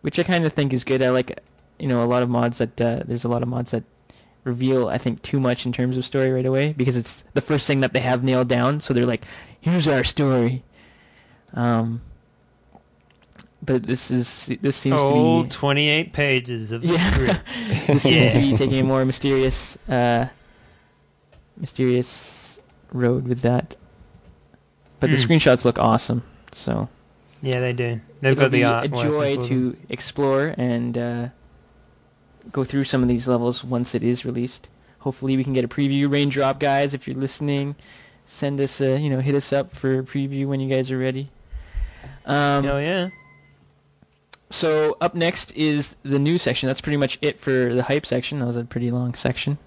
which 0.02 0.20
I 0.20 0.24
kind 0.24 0.46
of 0.46 0.54
think 0.54 0.74
is 0.74 0.84
good. 0.84 1.02
I 1.02 1.10
like 1.10 1.40
you 1.78 1.88
know 1.88 2.04
a 2.04 2.08
lot 2.08 2.24
of 2.24 2.30
mods 2.30 2.58
that 2.58 2.80
uh, 2.82 3.04
there's 3.06 3.24
a 3.24 3.30
lot 3.30 3.42
of 3.44 3.48
mods 3.48 3.72
that 3.72 3.84
reveal 4.46 4.88
I 4.88 4.98
think 4.98 5.22
too 5.22 5.40
much 5.40 5.66
in 5.66 5.72
terms 5.74 5.98
of 5.98 6.06
story 6.06 6.32
right 6.32 6.46
away 6.46 6.74
because 6.74 6.96
it's 6.98 7.24
the 7.34 7.42
first 7.42 7.68
thing 7.68 7.82
that 7.82 7.94
they 7.94 8.00
have 8.00 8.24
nailed 8.24 8.48
down. 8.48 8.80
So 8.80 8.94
they're 8.94 9.06
like, 9.06 9.26
here's 9.60 9.88
our 9.88 10.04
story. 10.04 10.64
Um, 11.54 12.02
but 13.62 13.84
this 13.84 14.10
is 14.10 14.52
this 14.62 14.76
seems 14.78 15.02
All 15.02 15.08
to 15.10 15.44
be 15.44 15.50
28 15.50 16.14
pages 16.14 16.72
of 16.72 16.82
the 16.82 16.90
Yeah. 16.90 17.12
script. 17.12 17.42
this 17.88 18.04
seems 18.04 18.28
to 18.28 18.40
be 18.40 18.54
taking 18.58 18.80
a 18.80 18.84
more 18.84 19.04
mysterious, 19.06 19.78
uh, 19.90 20.28
mysterious 21.60 22.60
road 22.91 23.27
with 23.27 23.41
that. 23.41 23.76
But 24.99 25.10
the 25.11 25.15
Hmm. 25.18 25.31
screenshots 25.31 25.64
look 25.65 25.77
awesome, 25.80 26.23
so 26.52 26.90
Yeah, 27.41 27.60
they 27.60 27.73
do. 27.73 28.02
They've 28.22 28.34
it'll 28.34 28.41
got 28.45 28.52
the 28.52 28.57
be 28.60 28.64
art. 28.64 28.86
a 28.86 28.90
joy 28.90 29.38
to 29.48 29.72
them. 29.72 29.77
explore 29.90 30.53
and 30.57 30.98
uh, 30.98 31.27
go 32.52 32.64
through 32.65 32.84
some 32.84 33.02
of 33.02 33.07
these 33.10 33.27
levels 33.27 33.64
once 33.64 33.95
it 33.95 34.03
is 34.03 34.26
released. 34.26 34.69
Hopefully, 34.99 35.38
we 35.38 35.44
can 35.45 35.53
get 35.53 35.64
a 35.64 35.68
preview. 35.69 36.11
Raindrop 36.11 36.60
guys, 36.60 36.94
if 36.94 37.07
you're 37.07 37.15
listening, 37.15 37.76
send 38.26 38.60
us 38.60 38.81
a 38.81 38.99
you 38.99 39.10
know 39.10 39.22
hit 39.22 39.36
us 39.36 39.53
up 39.53 39.72
for 39.72 39.99
a 39.99 40.03
preview 40.03 40.45
when 40.48 40.60
you 40.60 40.68
guys 40.69 40.91
are 40.91 40.98
ready. 40.98 41.30
Um, 42.26 42.64
Hell 42.65 42.81
yeah. 42.81 43.10
So 44.49 44.98
up 44.99 45.14
next 45.15 45.52
is 45.53 45.95
the 46.03 46.19
news 46.19 46.41
section. 46.41 46.68
That's 46.68 46.81
pretty 46.81 46.98
much 46.98 47.19
it 47.22 47.40
for 47.40 47.73
the 47.73 47.84
hype 47.84 48.06
section. 48.06 48.40
That 48.40 48.45
was 48.45 48.57
a 48.57 48.65
pretty 48.65 48.90
long 48.91 49.14
section. 49.14 49.57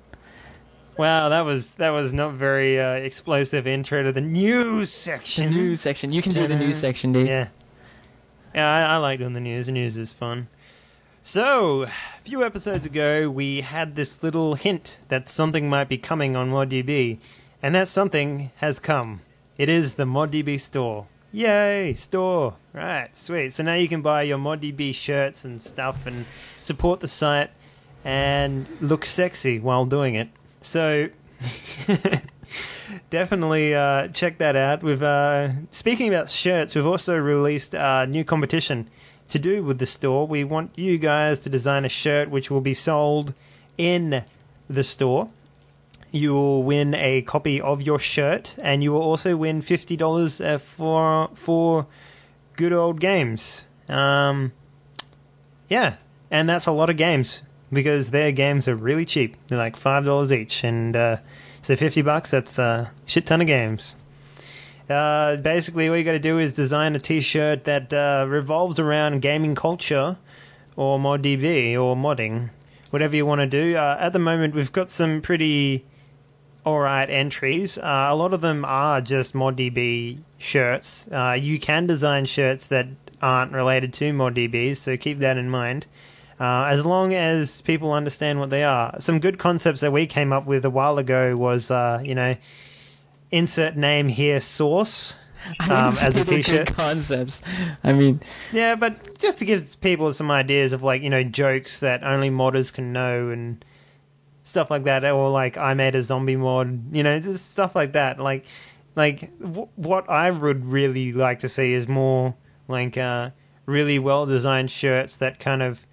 Wow, 0.96 1.30
that 1.30 1.42
was 1.42 1.76
that 1.76 1.90
was 1.90 2.12
not 2.12 2.34
very 2.34 2.78
uh, 2.78 2.94
explosive 2.94 3.66
intro 3.66 4.02
to 4.02 4.12
the 4.12 4.20
news 4.20 4.90
section. 4.90 5.50
The 5.50 5.58
news 5.58 5.80
section. 5.80 6.12
You 6.12 6.20
can 6.20 6.32
do 6.32 6.46
the 6.46 6.56
news 6.56 6.76
section, 6.76 7.12
dude. 7.12 7.26
Yeah. 7.26 7.48
Yeah, 8.54 8.70
I, 8.70 8.94
I 8.94 8.96
like 8.98 9.18
doing 9.18 9.32
the 9.32 9.40
news. 9.40 9.66
The 9.66 9.72
news 9.72 9.96
is 9.96 10.12
fun. 10.12 10.48
So, 11.22 11.84
a 11.84 11.86
few 12.22 12.44
episodes 12.44 12.84
ago, 12.84 13.30
we 13.30 13.60
had 13.60 13.94
this 13.94 14.22
little 14.22 14.56
hint 14.56 15.00
that 15.08 15.28
something 15.28 15.68
might 15.70 15.88
be 15.88 15.96
coming 15.96 16.36
on 16.36 16.50
ModDB, 16.50 17.18
and 17.62 17.74
that 17.74 17.88
something 17.88 18.50
has 18.56 18.78
come. 18.78 19.22
It 19.56 19.68
is 19.68 19.94
the 19.94 20.04
ModDB 20.04 20.60
store. 20.60 21.06
Yay, 21.30 21.94
store! 21.94 22.56
Right, 22.74 23.16
sweet. 23.16 23.54
So 23.54 23.62
now 23.62 23.74
you 23.74 23.88
can 23.88 24.02
buy 24.02 24.22
your 24.22 24.36
ModDB 24.36 24.94
shirts 24.94 25.44
and 25.44 25.62
stuff 25.62 26.06
and 26.06 26.26
support 26.60 27.00
the 27.00 27.08
site 27.08 27.50
and 28.04 28.66
look 28.80 29.06
sexy 29.06 29.58
while 29.58 29.86
doing 29.86 30.14
it. 30.14 30.28
So, 30.62 31.08
definitely 33.10 33.74
uh, 33.74 34.08
check 34.08 34.38
that 34.38 34.54
out. 34.54 34.82
We've 34.82 35.02
uh, 35.02 35.50
speaking 35.72 36.08
about 36.08 36.30
shirts, 36.30 36.74
we've 36.74 36.86
also 36.86 37.18
released 37.18 37.74
a 37.74 38.06
new 38.06 38.24
competition 38.24 38.88
to 39.28 39.38
do 39.40 39.64
with 39.64 39.78
the 39.78 39.86
store. 39.86 40.26
We 40.26 40.44
want 40.44 40.78
you 40.78 40.98
guys 40.98 41.40
to 41.40 41.50
design 41.50 41.84
a 41.84 41.88
shirt 41.88 42.30
which 42.30 42.48
will 42.50 42.60
be 42.60 42.74
sold 42.74 43.34
in 43.76 44.24
the 44.70 44.84
store. 44.84 45.30
You 46.12 46.32
will 46.32 46.62
win 46.62 46.94
a 46.94 47.22
copy 47.22 47.60
of 47.60 47.82
your 47.82 47.98
shirt, 47.98 48.54
and 48.62 48.84
you 48.84 48.92
will 48.92 49.02
also 49.02 49.36
win 49.36 49.62
fifty 49.62 49.96
dollars 49.96 50.40
uh, 50.40 50.58
for 50.58 51.30
for 51.34 51.88
good 52.56 52.72
old 52.72 53.00
games. 53.00 53.64
Um, 53.88 54.52
yeah, 55.68 55.96
and 56.30 56.48
that's 56.48 56.66
a 56.66 56.72
lot 56.72 56.88
of 56.88 56.96
games 56.96 57.42
because 57.72 58.10
their 58.10 58.32
games 58.32 58.68
are 58.68 58.76
really 58.76 59.04
cheap. 59.04 59.36
They're 59.48 59.58
like 59.58 59.76
five 59.76 60.04
dollars 60.04 60.32
each, 60.32 60.64
and 60.64 60.94
uh, 60.94 61.16
so 61.62 61.76
fifty 61.76 62.02
bucks. 62.02 62.30
That's 62.30 62.58
a 62.58 62.92
shit 63.06 63.26
ton 63.26 63.40
of 63.40 63.46
games. 63.46 63.96
Uh, 64.88 65.36
basically, 65.36 65.88
all 65.88 65.96
you 65.96 66.04
got 66.04 66.12
to 66.12 66.18
do 66.18 66.38
is 66.38 66.54
design 66.54 66.94
a 66.94 66.98
T-shirt 66.98 67.64
that 67.64 67.94
uh, 67.94 68.26
revolves 68.28 68.78
around 68.78 69.22
gaming 69.22 69.54
culture, 69.54 70.18
or 70.76 70.98
ModDB, 70.98 71.74
or 71.74 71.96
modding, 71.96 72.50
whatever 72.90 73.16
you 73.16 73.24
want 73.24 73.40
to 73.40 73.46
do. 73.46 73.76
Uh, 73.76 73.96
at 73.98 74.12
the 74.12 74.18
moment, 74.18 74.54
we've 74.54 74.72
got 74.72 74.90
some 74.90 75.22
pretty 75.22 75.86
alright 76.66 77.10
entries. 77.10 77.78
Uh, 77.78 78.08
a 78.10 78.14
lot 78.14 78.32
of 78.32 78.40
them 78.40 78.64
are 78.64 79.00
just 79.00 79.32
ModDB 79.32 80.18
shirts. 80.36 81.08
Uh, 81.08 81.36
you 81.40 81.58
can 81.58 81.86
design 81.86 82.24
shirts 82.24 82.68
that 82.68 82.88
aren't 83.22 83.52
related 83.52 83.92
to 83.94 84.12
Mod 84.12 84.34
ModDB, 84.34 84.76
so 84.76 84.96
keep 84.96 85.18
that 85.18 85.38
in 85.38 85.48
mind. 85.48 85.86
Uh, 86.40 86.64
as 86.64 86.84
long 86.84 87.14
as 87.14 87.60
people 87.62 87.92
understand 87.92 88.40
what 88.40 88.50
they 88.50 88.64
are. 88.64 88.98
Some 89.00 89.20
good 89.20 89.38
concepts 89.38 89.80
that 89.80 89.92
we 89.92 90.06
came 90.06 90.32
up 90.32 90.46
with 90.46 90.64
a 90.64 90.70
while 90.70 90.98
ago 90.98 91.36
was, 91.36 91.70
uh, 91.70 92.00
you 92.04 92.14
know, 92.14 92.36
insert 93.30 93.76
name 93.76 94.08
here 94.08 94.40
source 94.40 95.14
um, 95.60 95.94
as 96.02 96.16
a 96.16 96.24
t-shirt. 96.24 96.74
concepts. 96.74 97.42
I 97.82 97.92
mean, 97.92 98.20
Yeah, 98.52 98.74
but 98.74 99.18
just 99.18 99.38
to 99.40 99.44
give 99.44 99.80
people 99.80 100.12
some 100.12 100.30
ideas 100.30 100.72
of 100.72 100.82
like 100.82 101.02
you 101.02 101.10
know 101.10 101.22
jokes 101.24 101.80
that 101.80 102.04
only 102.04 102.30
modders 102.30 102.72
can 102.72 102.92
know 102.92 103.28
and 103.30 103.64
stuff 104.42 104.70
like 104.70 104.84
that, 104.84 105.04
or 105.04 105.30
like 105.30 105.56
I 105.56 105.74
made 105.74 105.94
a 105.94 106.02
zombie 106.02 106.36
mod, 106.36 106.94
you 106.94 107.02
know, 107.02 107.18
just 107.20 107.52
stuff 107.52 107.74
like 107.74 107.92
that. 107.92 108.18
Like, 108.18 108.44
like 108.96 109.38
w- 109.40 109.68
what 109.76 110.08
I 110.10 110.30
would 110.30 110.64
really 110.66 111.12
like 111.12 111.40
to 111.40 111.48
see 111.48 111.72
is 111.72 111.88
more 111.88 112.34
like 112.68 112.96
uh, 112.96 113.30
really 113.66 113.98
well 113.98 114.26
designed 114.26 114.70
shirts 114.70 115.16
that 115.16 115.38
kind 115.38 115.62
of 115.62 115.86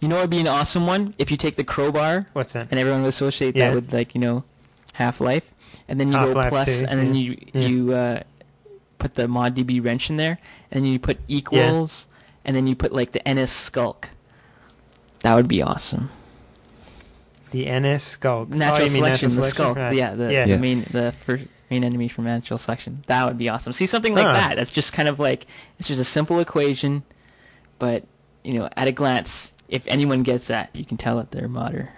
you 0.00 0.08
know, 0.08 0.18
it'd 0.18 0.30
be 0.30 0.38
an 0.40 0.46
awesome 0.46 0.86
one 0.86 1.14
if 1.18 1.30
you 1.30 1.36
take 1.36 1.56
the 1.56 1.64
crowbar 1.64 2.26
what's 2.32 2.52
that? 2.52 2.68
and 2.70 2.78
everyone 2.78 3.02
would 3.02 3.08
associate 3.08 3.56
Yeah. 3.56 3.70
that 3.70 3.74
with 3.74 3.92
like 3.92 4.14
you 4.14 4.20
know, 4.20 4.44
Half 4.94 5.20
Life, 5.20 5.52
and 5.88 5.98
then 6.00 6.08
you 6.08 6.14
go 6.14 6.26
Half-Life 6.26 6.50
plus, 6.50 6.80
2, 6.80 6.86
and 6.88 6.98
then 7.00 7.14
yeah. 7.14 7.20
you 7.20 7.36
Yeah. 7.52 7.68
you 7.68 7.92
uh, 7.92 8.20
put 8.98 9.14
the 9.14 9.26
ModDB 9.26 9.84
wrench 9.84 10.10
in 10.10 10.16
there, 10.16 10.38
and 10.70 10.84
then 10.84 10.92
you 10.92 10.98
put 10.98 11.18
equals, 11.28 12.08
and 12.44 12.54
then 12.56 12.66
you 12.66 12.74
put 12.76 12.92
like 12.92 13.12
the 13.12 13.22
NS 13.28 13.50
Skulk. 13.52 14.10
That 15.20 15.34
would 15.34 15.48
be 15.48 15.62
awesome. 15.62 16.10
The 17.50 17.64
NS 17.80 18.02
Skulk. 18.02 18.50
Natural 18.50 18.84
oh, 18.84 18.88
selection, 18.88 19.00
natural 19.02 19.28
the 19.28 19.34
selection? 19.34 19.50
Skulk. 19.54 19.76
Right. 19.76 19.94
Yeah, 19.96 20.14
the, 20.14 20.32
yeah. 20.32 20.44
the 20.44 20.50
Yeah. 20.50 20.56
main 20.58 20.84
the 20.90 21.12
first 21.12 21.44
main 21.70 21.84
enemy 21.84 22.08
from 22.08 22.24
natural 22.24 22.58
selection. 22.58 23.02
That 23.06 23.26
would 23.26 23.38
be 23.38 23.48
awesome. 23.48 23.72
See 23.72 23.86
something 23.86 24.14
like 24.14 24.26
Huh. 24.26 24.32
that. 24.34 24.56
That's 24.56 24.70
just 24.70 24.92
kind 24.92 25.08
of 25.08 25.18
like 25.18 25.46
it's 25.78 25.88
just 25.88 26.00
a 26.00 26.04
simple 26.04 26.40
equation, 26.40 27.02
but 27.78 28.04
you 28.44 28.58
know, 28.58 28.68
at 28.76 28.86
a 28.88 28.92
glance, 28.92 29.52
if 29.68 29.86
anyone 29.86 30.22
gets 30.22 30.46
that, 30.48 30.74
you 30.74 30.84
can 30.84 30.96
tell 30.96 31.16
that 31.16 31.30
they're 31.30 31.46
a 31.46 31.48
modder. 31.48 31.90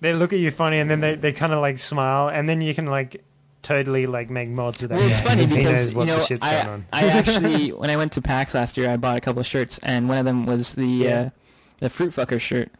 they 0.00 0.12
look 0.14 0.32
at 0.32 0.38
you 0.38 0.50
funny, 0.50 0.78
and 0.78 0.90
then 0.90 1.00
they, 1.00 1.14
they 1.14 1.32
kind 1.32 1.52
of 1.52 1.60
like 1.60 1.78
smile, 1.78 2.28
and 2.28 2.48
then 2.48 2.60
you 2.60 2.74
can 2.74 2.86
like 2.86 3.22
totally 3.62 4.06
like 4.06 4.28
make 4.30 4.48
mods 4.48 4.80
with 4.80 4.90
that. 4.90 4.98
Well, 4.98 5.08
it's 5.08 5.20
funny 5.20 5.46
because 5.46 5.88
you 5.94 6.04
know 6.04 6.16
the 6.18 6.22
shit's 6.24 6.44
going 6.44 6.86
I. 6.92 7.04
I 7.06 7.08
actually 7.10 7.68
when 7.70 7.90
I 7.90 7.96
went 7.96 8.12
to 8.12 8.22
PAX 8.22 8.54
last 8.54 8.76
year, 8.76 8.90
I 8.90 8.96
bought 8.96 9.16
a 9.16 9.20
couple 9.20 9.40
of 9.40 9.46
shirts, 9.46 9.78
and 9.82 10.08
one 10.08 10.18
of 10.18 10.24
them 10.24 10.46
was 10.46 10.74
the 10.74 10.86
Yeah. 10.86 11.20
uh, 11.20 11.30
the 11.78 11.90
fruit 11.90 12.10
fucker 12.12 12.40
shirt, 12.40 12.70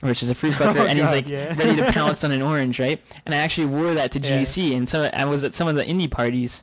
which 0.00 0.22
is 0.22 0.30
a 0.30 0.34
fruit 0.34 0.52
fucker, 0.54 0.80
Oh, 0.80 0.86
and 0.86 0.98
he's 0.98 1.10
like 1.10 1.28
yeah. 1.28 1.54
ready 1.56 1.76
to 1.76 1.90
pounce 1.92 2.22
on 2.24 2.30
an 2.32 2.42
orange, 2.42 2.78
right? 2.78 3.00
And 3.26 3.34
I 3.34 3.38
actually 3.38 3.66
wore 3.66 3.94
that 3.94 4.12
to 4.12 4.20
Yeah. 4.20 4.40
GDC, 4.40 4.76
and 4.76 4.88
so 4.88 5.10
I 5.12 5.24
was 5.24 5.42
at 5.44 5.54
some 5.54 5.66
of 5.68 5.74
the 5.74 5.84
indie 5.84 6.10
parties, 6.10 6.62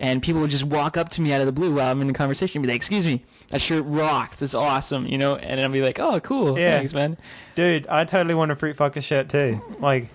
and 0.00 0.20
people 0.22 0.40
would 0.40 0.50
just 0.50 0.64
walk 0.64 0.96
up 0.96 1.10
to 1.10 1.20
me 1.20 1.32
out 1.32 1.40
of 1.40 1.46
the 1.46 1.52
blue 1.52 1.72
while 1.74 1.92
I'm 1.92 2.00
in 2.02 2.10
a 2.10 2.12
conversation, 2.12 2.58
and 2.58 2.66
be 2.66 2.72
like, 2.72 2.76
"Excuse 2.76 3.06
me, 3.06 3.22
that 3.50 3.60
shirt 3.60 3.84
rocks. 3.86 4.42
It's 4.42 4.54
awesome," 4.54 5.06
you 5.06 5.18
know, 5.18 5.36
and 5.36 5.60
I'd 5.60 5.70
be 5.72 5.82
like, 5.82 6.00
"Oh, 6.00 6.18
cool, 6.20 6.58
Yeah. 6.58 6.78
thanks, 6.78 6.92
man." 6.92 7.16
Dude, 7.54 7.86
I 7.86 8.04
totally 8.04 8.34
want 8.34 8.50
a 8.50 8.56
fruit 8.56 8.76
fucker 8.76 9.02
shirt 9.02 9.28
too. 9.28 9.60
Like, 9.78 10.08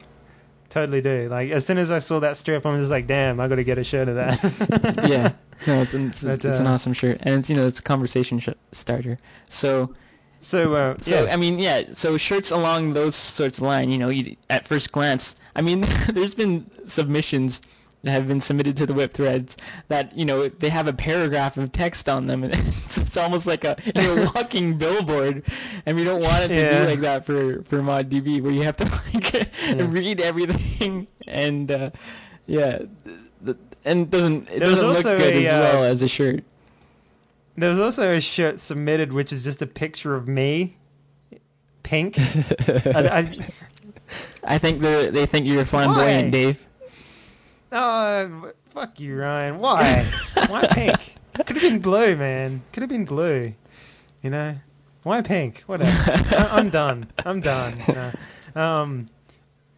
totally 0.70 1.00
do. 1.02 1.30
Like, 1.30 1.52
as 1.52 1.66
soon 1.66 1.78
as 1.78 1.92
I 1.92 2.00
saw 2.00 2.20
that 2.20 2.36
strip, 2.36 2.66
I'm 2.66 2.78
just 2.78 2.92
like, 2.92 3.08
damn, 3.08 3.40
I 3.40 3.48
got 3.48 3.56
to 3.56 3.64
get 3.64 3.78
a 3.78 3.84
shirt 3.84 4.10
of 4.10 4.16
that. 4.16 5.06
yeah, 5.10 5.32
no, 5.68 5.82
it's, 5.82 5.94
it's, 5.94 6.24
But, 6.24 6.44
it's 6.44 6.60
an 6.60 6.68
uh, 6.68 6.74
awesome 6.74 6.92
shirt, 6.94 7.20
and 7.22 7.40
it's 7.40 7.50
you 7.50 7.56
know 7.56 7.66
it's 7.68 7.80
a 7.80 7.84
conversation 7.84 8.40
sh- 8.40 8.50
starter. 8.72 9.20
So. 9.48 9.94
so, 10.40 10.74
uh, 10.74 10.96
So 11.02 11.26
yeah. 11.26 11.34
I 11.34 11.38
mean, 11.38 11.60
yeah. 11.60 11.84
So 11.94 12.18
shirts 12.18 12.52
along 12.52 12.94
those 12.94 13.16
sorts 13.16 13.60
of 13.60 13.64
line, 13.64 13.90
you 13.92 13.98
know, 13.98 14.10
you, 14.10 14.36
at 14.50 14.68
first 14.68 14.92
glance, 14.92 15.36
I 15.56 15.62
mean, 15.62 15.86
there's 16.14 16.36
been 16.36 16.70
submissions 16.88 17.62
that 18.06 18.12
have 18.12 18.28
been 18.28 18.40
submitted 18.40 18.78
to 18.78 18.86
the 18.86 18.94
WIP 18.94 19.14
threads 19.14 19.58
that 19.90 20.16
you 20.18 20.24
know 20.26 20.48
they 20.48 20.70
have 20.70 20.88
a 20.88 20.94
paragraph 20.94 21.58
of 21.58 21.72
text 21.72 22.08
on 22.08 22.28
them, 22.28 22.44
it's, 22.46 22.98
it's 22.98 23.18
almost 23.18 23.46
like 23.48 23.64
a, 23.66 23.76
a 23.96 24.32
walking 24.36 24.78
billboard. 24.78 25.44
And 25.86 25.98
we 25.98 26.04
don't 26.04 26.22
want 26.22 26.44
it 26.46 26.48
to 26.50 26.56
Yeah. 26.56 26.82
be 26.86 26.92
like 26.92 27.00
that 27.02 27.26
for 27.26 27.64
for 27.64 27.80
ModDB, 27.80 28.42
where 28.42 28.52
you 28.52 28.62
have 28.64 28.78
to 28.78 28.86
like 28.86 29.48
read 29.92 30.22
everything 30.22 31.08
and 31.28 31.72
uh, 31.72 31.90
yeah, 32.48 32.84
and 33.84 34.02
it 34.02 34.10
doesn't 34.10 34.50
it 34.50 34.60
There 34.60 34.70
was 34.70 34.80
doesn't 34.80 35.12
look 35.12 35.20
good 35.20 35.34
a, 35.36 35.48
as 35.48 35.54
uh, 35.54 35.60
well 35.74 35.84
as 35.84 36.02
a 36.02 36.08
shirt. 36.08 36.44
There 37.58 37.70
was 37.70 37.80
also 37.80 38.14
a 38.14 38.22
shirt 38.22 38.60
submitted, 38.60 39.14
which 39.14 39.32
is 39.34 39.44
just 39.44 39.62
a 39.62 39.68
picture 39.68 40.14
of 40.14 40.28
me, 40.28 40.78
pink. 41.84 42.20
I, 42.20 43.20
I, 43.20 43.38
I 44.44 44.58
think 44.58 44.82
they 44.82 45.10
they 45.10 45.26
think 45.26 45.48
you're 45.48 45.66
flamboyant, 45.66 46.26
Why? 46.28 46.30
Dave. 46.30 46.68
Oh, 47.76 48.52
fuck 48.70 49.00
you, 49.00 49.18
Ryan. 49.18 49.60
Why? 49.60 50.04
Why 50.48 50.68
pink? 50.68 51.16
Could 51.46 51.58
have 51.58 51.62
been 51.62 51.80
blue, 51.80 52.16
man. 52.16 52.64
Could 52.72 52.82
have 52.82 52.90
been 52.90 53.06
blue. 53.06 53.54
You 54.24 54.30
know? 54.30 54.56
Why 55.04 55.22
pink? 55.22 55.64
Whatever. 55.68 55.92
I, 56.36 56.50
I'm 56.54 56.70
done. 56.70 57.12
I'm 57.26 57.42
done. 57.42 57.76
Um. 58.56 59.08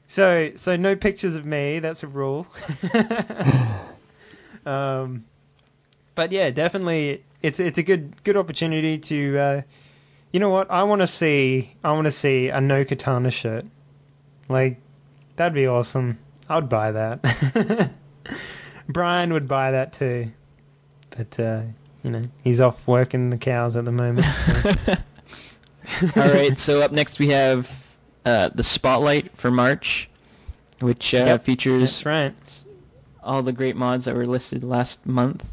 So, 0.09 0.51
so 0.55 0.77
no 0.77 0.95
pictures 0.95 1.35
of 1.35 1.45
me. 1.45 1.79
That's 1.79 2.03
a 2.03 2.07
rule. 2.07 2.47
um. 4.65 5.25
But 6.15 6.31
yeah, 6.31 6.49
definitely, 6.51 7.23
it's 7.41 7.59
it's 7.59 7.77
a 7.77 7.83
good 7.83 8.23
good 8.23 8.37
opportunity 8.37 8.97
to. 8.97 9.37
Uh, 9.37 9.61
you 10.31 10.39
know 10.39 10.49
what? 10.49 10.69
I 10.71 10.83
want 10.83 11.01
to 11.01 11.07
see. 11.07 11.75
I 11.83 11.91
want 11.93 12.05
to 12.05 12.11
see 12.11 12.49
a 12.49 12.61
no 12.61 12.85
katana 12.85 13.31
shirt. 13.31 13.65
Like, 14.49 14.79
that'd 15.35 15.53
be 15.53 15.67
awesome. 15.67 16.19
I'd 16.49 16.69
buy 16.69 16.91
that. 16.93 17.91
Brian 18.89 19.33
would 19.33 19.47
buy 19.47 19.71
that 19.71 19.93
too, 19.93 20.31
but 21.15 21.39
uh, 21.39 21.61
you 22.03 22.11
know 22.11 22.21
he's 22.43 22.61
off 22.61 22.87
working 22.87 23.29
the 23.29 23.37
cows 23.37 23.75
at 23.75 23.85
the 23.85 23.91
moment. 23.91 24.25
So. 24.25 24.95
All 26.21 26.31
right, 26.33 26.57
so 26.57 26.81
up 26.81 26.91
next 26.91 27.17
we 27.19 27.29
have 27.29 27.95
uh, 28.25 28.49
the 28.53 28.63
Spotlight 28.63 29.35
for 29.37 29.49
March, 29.51 30.09
which 30.79 31.13
uh, 31.13 31.17
Yep, 31.17 31.43
features 31.43 31.81
That's 31.81 32.05
right. 32.05 32.63
all 33.23 33.41
the 33.41 33.53
great 33.53 33.75
mods 33.75 34.05
that 34.05 34.15
were 34.15 34.25
listed 34.25 34.63
last 34.63 35.05
month. 35.05 35.51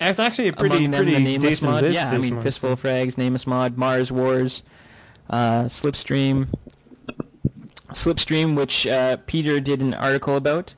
It's 0.00 0.18
actually 0.20 0.48
a 0.48 0.52
pretty 0.52 0.86
them, 0.86 1.04
pretty 1.04 1.38
decent 1.38 1.70
mod. 1.72 1.82
list. 1.82 1.94
yeah, 1.94 2.10
I 2.10 2.18
mean 2.18 2.34
month, 2.34 2.44
Fistful 2.44 2.70
so- 2.70 2.72
of 2.74 2.82
Frags, 2.82 3.18
Nameless 3.18 3.46
mod, 3.46 3.76
Mars 3.76 4.10
Wars, 4.12 4.62
uh, 5.30 5.64
Slipstream, 5.64 6.48
Slipstream, 7.90 8.56
which 8.56 8.86
uh, 8.86 9.16
Peter 9.26 9.60
did 9.60 9.80
an 9.80 9.94
article 9.94 10.36
about, 10.36 10.74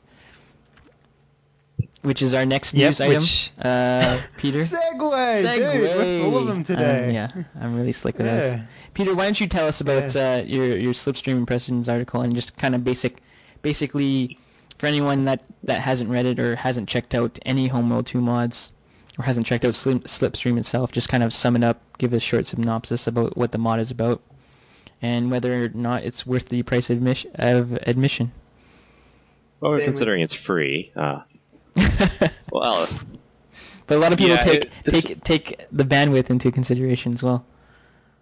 which 2.02 2.22
is 2.22 2.32
our 2.32 2.46
next 2.46 2.72
Yep, 2.74 2.88
news 2.98 3.00
item. 3.00 3.68
Uh, 3.70 4.20
Peter. 4.36 4.58
Segue, 4.60 5.00
we're 5.00 6.20
full 6.20 6.38
of 6.38 6.46
them 6.46 6.58
Um, 6.58 6.62
today. 6.64 7.12
yeah, 7.12 7.28
I'm 7.60 7.76
really 7.76 7.92
slick 7.92 8.16
with 8.18 8.26
this. 8.26 8.60
Peter, 8.94 9.14
why 9.14 9.24
don't 9.24 9.40
you 9.40 9.46
tell 9.48 9.66
us 9.66 9.80
about 9.80 10.14
uh, 10.16 10.42
your 10.46 10.76
your 10.76 10.92
Slipstream 10.92 11.36
Impressions 11.36 11.88
article 11.88 12.20
and 12.22 12.34
just 12.34 12.56
kind 12.56 12.74
of 12.74 12.84
basic, 12.84 13.20
basically, 13.62 14.38
for 14.78 14.86
anyone 14.86 15.24
that, 15.26 15.42
that 15.64 15.80
hasn't 15.82 16.08
read 16.10 16.24
it 16.26 16.38
or 16.38 16.56
hasn't 16.56 16.88
checked 16.88 17.14
out 17.14 17.38
any 17.44 17.68
Homeworld 17.68 18.06
2 18.06 18.20
mods 18.20 18.72
or 19.18 19.24
hasn't 19.24 19.44
checked 19.44 19.64
out 19.64 19.74
Slipstream 19.74 20.56
itself, 20.58 20.92
just 20.92 21.08
kind 21.10 21.22
of 21.22 21.32
sum 21.34 21.54
it 21.56 21.62
up, 21.64 21.80
give 21.98 22.14
a 22.14 22.20
short 22.20 22.46
synopsis 22.46 23.06
about 23.06 23.36
what 23.36 23.52
the 23.52 23.58
mod 23.58 23.78
is 23.80 23.90
about, 23.90 24.22
and 25.02 25.30
whether 25.30 25.64
or 25.64 25.68
not 25.70 26.04
it's 26.04 26.26
worth 26.26 26.48
the 26.48 26.62
price 26.62 26.90
of 26.90 26.96
admission. 26.98 27.30
Of 27.36 27.72
admission. 27.86 28.32
Well, 29.60 29.72
They 29.72 29.78
would- 29.78 29.84
considering 29.84 30.22
it's 30.22 30.34
free. 30.34 30.92
Uh, 30.96 31.20
well, 32.52 32.88
But 33.86 33.96
a 33.96 33.98
lot 33.98 34.12
of 34.12 34.18
people 34.18 34.34
Yeah, 34.34 34.38
take 34.38 34.64
it- 34.64 34.70
take 34.90 35.24
take 35.24 35.66
the 35.72 35.84
bandwidth 35.84 36.30
into 36.30 36.50
consideration 36.52 37.14
as 37.14 37.22
well. 37.22 37.44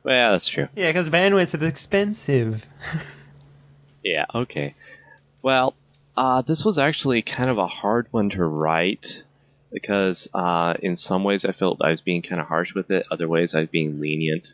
well, 0.03 0.15
yeah, 0.15 0.31
that's 0.33 0.49
true. 0.49 0.69
Yeah, 0.75 0.91
because 0.91 1.09
bandwidth 1.11 1.55
is 1.55 1.63
expensive. 1.63 2.67
Yeah, 4.05 4.25
okay. 4.35 4.75
Well, 5.43 5.75
uh, 6.17 6.41
this 6.43 6.65
was 6.65 6.79
actually 6.79 7.21
kind 7.21 7.51
of 7.51 7.59
a 7.59 7.67
hard 7.67 8.07
one 8.11 8.31
to 8.31 8.45
write 8.45 9.23
because 9.73 10.29
uh, 10.33 10.75
in 10.81 10.97
some 10.97 11.25
ways 11.25 11.45
I 11.45 11.53
felt 11.53 11.83
I 11.83 11.91
was 11.91 12.01
being 12.01 12.23
kind 12.23 12.41
of 12.41 12.47
harsh 12.47 12.75
with 12.75 12.91
it, 12.91 13.05
other 13.11 13.29
ways 13.29 13.55
I 13.55 13.61
was 13.61 13.69
being 13.69 14.01
lenient, 14.01 14.49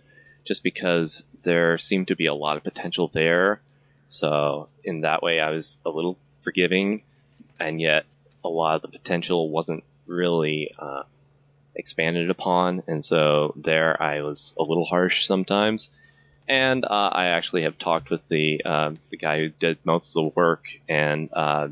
just 0.46 0.64
because 0.64 1.22
there 1.44 1.78
seemed 1.78 2.08
to 2.08 2.16
be 2.16 2.26
a 2.26 2.34
lot 2.34 2.56
of 2.56 2.64
potential 2.64 3.10
there. 3.12 3.60
So 4.08 4.68
in 4.82 5.02
that 5.02 5.22
way, 5.22 5.40
I 5.40 5.50
was 5.50 5.76
a 5.84 5.90
little 5.90 6.18
forgiving, 6.42 7.02
and 7.58 7.80
yet 7.80 8.04
a 8.44 8.48
lot 8.48 8.76
of 8.76 8.82
the 8.82 8.98
potential 8.98 9.50
wasn't 9.50 9.84
really 10.06 10.70
uh, 10.78 11.04
expanded 11.74 12.30
upon, 12.30 12.82
and 12.86 13.04
so 13.04 13.54
there 13.56 14.00
I 14.02 14.22
was 14.22 14.54
a 14.58 14.62
little 14.62 14.84
harsh 14.84 15.26
sometimes 15.26 15.88
and 16.48 16.84
uh, 16.84 16.88
I 16.88 17.26
actually 17.26 17.62
have 17.62 17.78
talked 17.78 18.10
with 18.10 18.20
the 18.28 18.60
uh, 18.64 18.92
the 19.10 19.16
guy 19.16 19.38
who 19.38 19.48
did 19.48 19.78
most 19.84 20.10
of 20.10 20.24
the 20.24 20.32
work, 20.34 20.64
and 20.88 21.30
uh, 21.32 21.68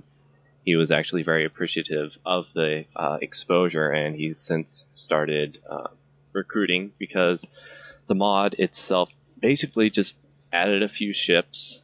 he 0.64 0.76
was 0.76 0.90
actually 0.90 1.22
very 1.22 1.44
appreciative 1.44 2.12
of 2.24 2.46
the 2.54 2.84
uh, 2.96 3.18
exposure, 3.20 3.90
and 3.90 4.16
he's 4.16 4.40
since 4.40 4.86
started 4.90 5.58
uh, 5.68 5.88
recruiting 6.32 6.92
because 6.98 7.44
the 8.08 8.14
mod 8.14 8.54
itself 8.58 9.10
basically 9.42 9.90
just 9.90 10.16
added 10.52 10.82
a 10.82 10.88
few 10.88 11.12
ships. 11.12 11.80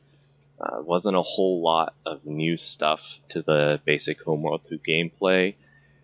Uh, 0.61 0.81
wasn't 0.83 1.17
a 1.17 1.23
whole 1.23 1.63
lot 1.63 1.95
of 2.07 2.25
new 2.25 2.57
stuff 2.57 3.01
to 3.29 3.43
the 3.43 3.81
basic 3.85 4.23
Homeworld 4.23 4.63
2 4.69 4.79
gameplay, 4.79 5.55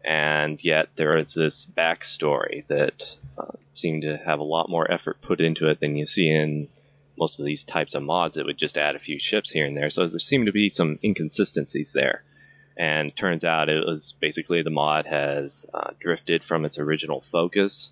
and 0.05 0.63
yet 0.63 0.89
there 0.97 1.17
is 1.17 1.35
this 1.35 1.67
backstory 1.77 2.67
that 2.69 3.03
uh, 3.39 3.57
seemed 3.73 4.03
to 4.03 4.17
have 4.19 4.39
a 4.39 4.45
lot 4.45 4.69
more 4.69 4.91
effort 4.91 5.23
put 5.23 5.41
into 5.41 5.69
it 5.69 5.81
than 5.81 5.97
you 5.97 6.07
see 6.07 6.29
in 6.29 6.69
most 7.17 7.39
of 7.39 7.47
these 7.47 7.65
types 7.65 7.95
of 7.95 8.03
mods 8.03 8.35
that 8.35 8.47
would 8.47 8.59
just 8.59 8.77
add 8.77 8.97
a 8.97 9.01
few 9.01 9.19
ships 9.19 9.51
here 9.51 9.67
and 9.67 9.77
there. 9.77 9.91
So 9.91 10.07
there 10.07 10.19
seemed 10.19 10.47
to 10.47 10.53
be 10.53 10.69
some 10.69 10.99
inconsistencies 11.03 11.93
there. 11.93 12.25
And 12.77 13.17
turns 13.17 13.45
out 13.45 13.69
it 13.69 13.87
was 13.87 14.15
basically 14.21 14.63
the 14.63 14.71
mod 14.71 15.07
has 15.07 15.65
uh, 15.73 15.91
drifted 16.01 16.43
from 16.43 16.65
its 16.65 16.77
original 16.77 17.23
focus, 17.31 17.91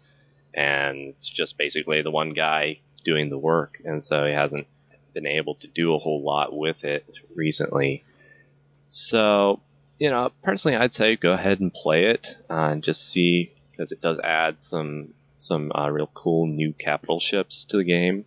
and 0.52 1.10
it's 1.10 1.28
just 1.28 1.56
basically 1.56 2.02
the 2.02 2.10
one 2.10 2.34
guy 2.34 2.80
doing 3.04 3.30
the 3.30 3.38
work, 3.38 3.80
and 3.84 4.02
so 4.02 4.24
he 4.24 4.32
hasn't 4.32 4.66
been 5.12 5.26
able 5.26 5.54
to 5.56 5.66
do 5.66 5.94
a 5.94 5.98
whole 5.98 6.22
lot 6.22 6.56
with 6.56 6.84
it 6.84 7.04
recently. 7.34 8.04
So, 8.88 9.60
you 9.98 10.10
know, 10.10 10.30
personally, 10.42 10.76
I'd 10.76 10.94
say 10.94 11.16
go 11.16 11.32
ahead 11.32 11.60
and 11.60 11.72
play 11.72 12.06
it 12.06 12.26
uh, 12.50 12.70
and 12.70 12.82
just 12.82 13.08
see 13.10 13.52
because 13.70 13.92
it 13.92 14.00
does 14.00 14.18
add 14.22 14.62
some 14.62 15.14
some 15.36 15.72
uh, 15.74 15.88
real 15.90 16.10
cool 16.14 16.46
new 16.46 16.72
capital 16.72 17.20
ships 17.20 17.64
to 17.70 17.78
the 17.78 17.84
game. 17.84 18.24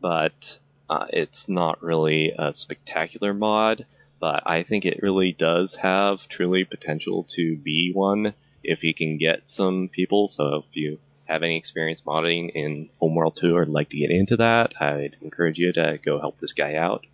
But 0.00 0.58
uh, 0.88 1.06
it's 1.10 1.48
not 1.48 1.82
really 1.82 2.32
a 2.38 2.52
spectacular 2.52 3.34
mod. 3.34 3.86
But 4.20 4.42
I 4.46 4.62
think 4.62 4.84
it 4.84 5.02
really 5.02 5.32
does 5.32 5.74
have 5.82 6.28
truly 6.28 6.64
potential 6.64 7.26
to 7.34 7.56
be 7.56 7.92
one 7.92 8.32
if 8.62 8.82
you 8.82 8.94
can 8.94 9.18
get 9.18 9.50
some 9.50 9.90
people. 9.92 10.28
So 10.28 10.56
if 10.56 10.64
you 10.72 10.98
have 11.26 11.42
any 11.42 11.56
experience 11.56 12.02
modding 12.02 12.50
in 12.54 12.90
Homeworld 13.00 13.36
2 13.36 13.56
or 13.56 13.66
like 13.66 13.90
to 13.90 13.96
get 13.96 14.10
into 14.10 14.36
that, 14.36 14.80
I'd 14.80 15.16
encourage 15.22 15.58
you 15.58 15.72
to 15.72 15.98
go 16.04 16.20
help 16.20 16.38
this 16.40 16.52
guy 16.52 16.74
out 16.74 17.06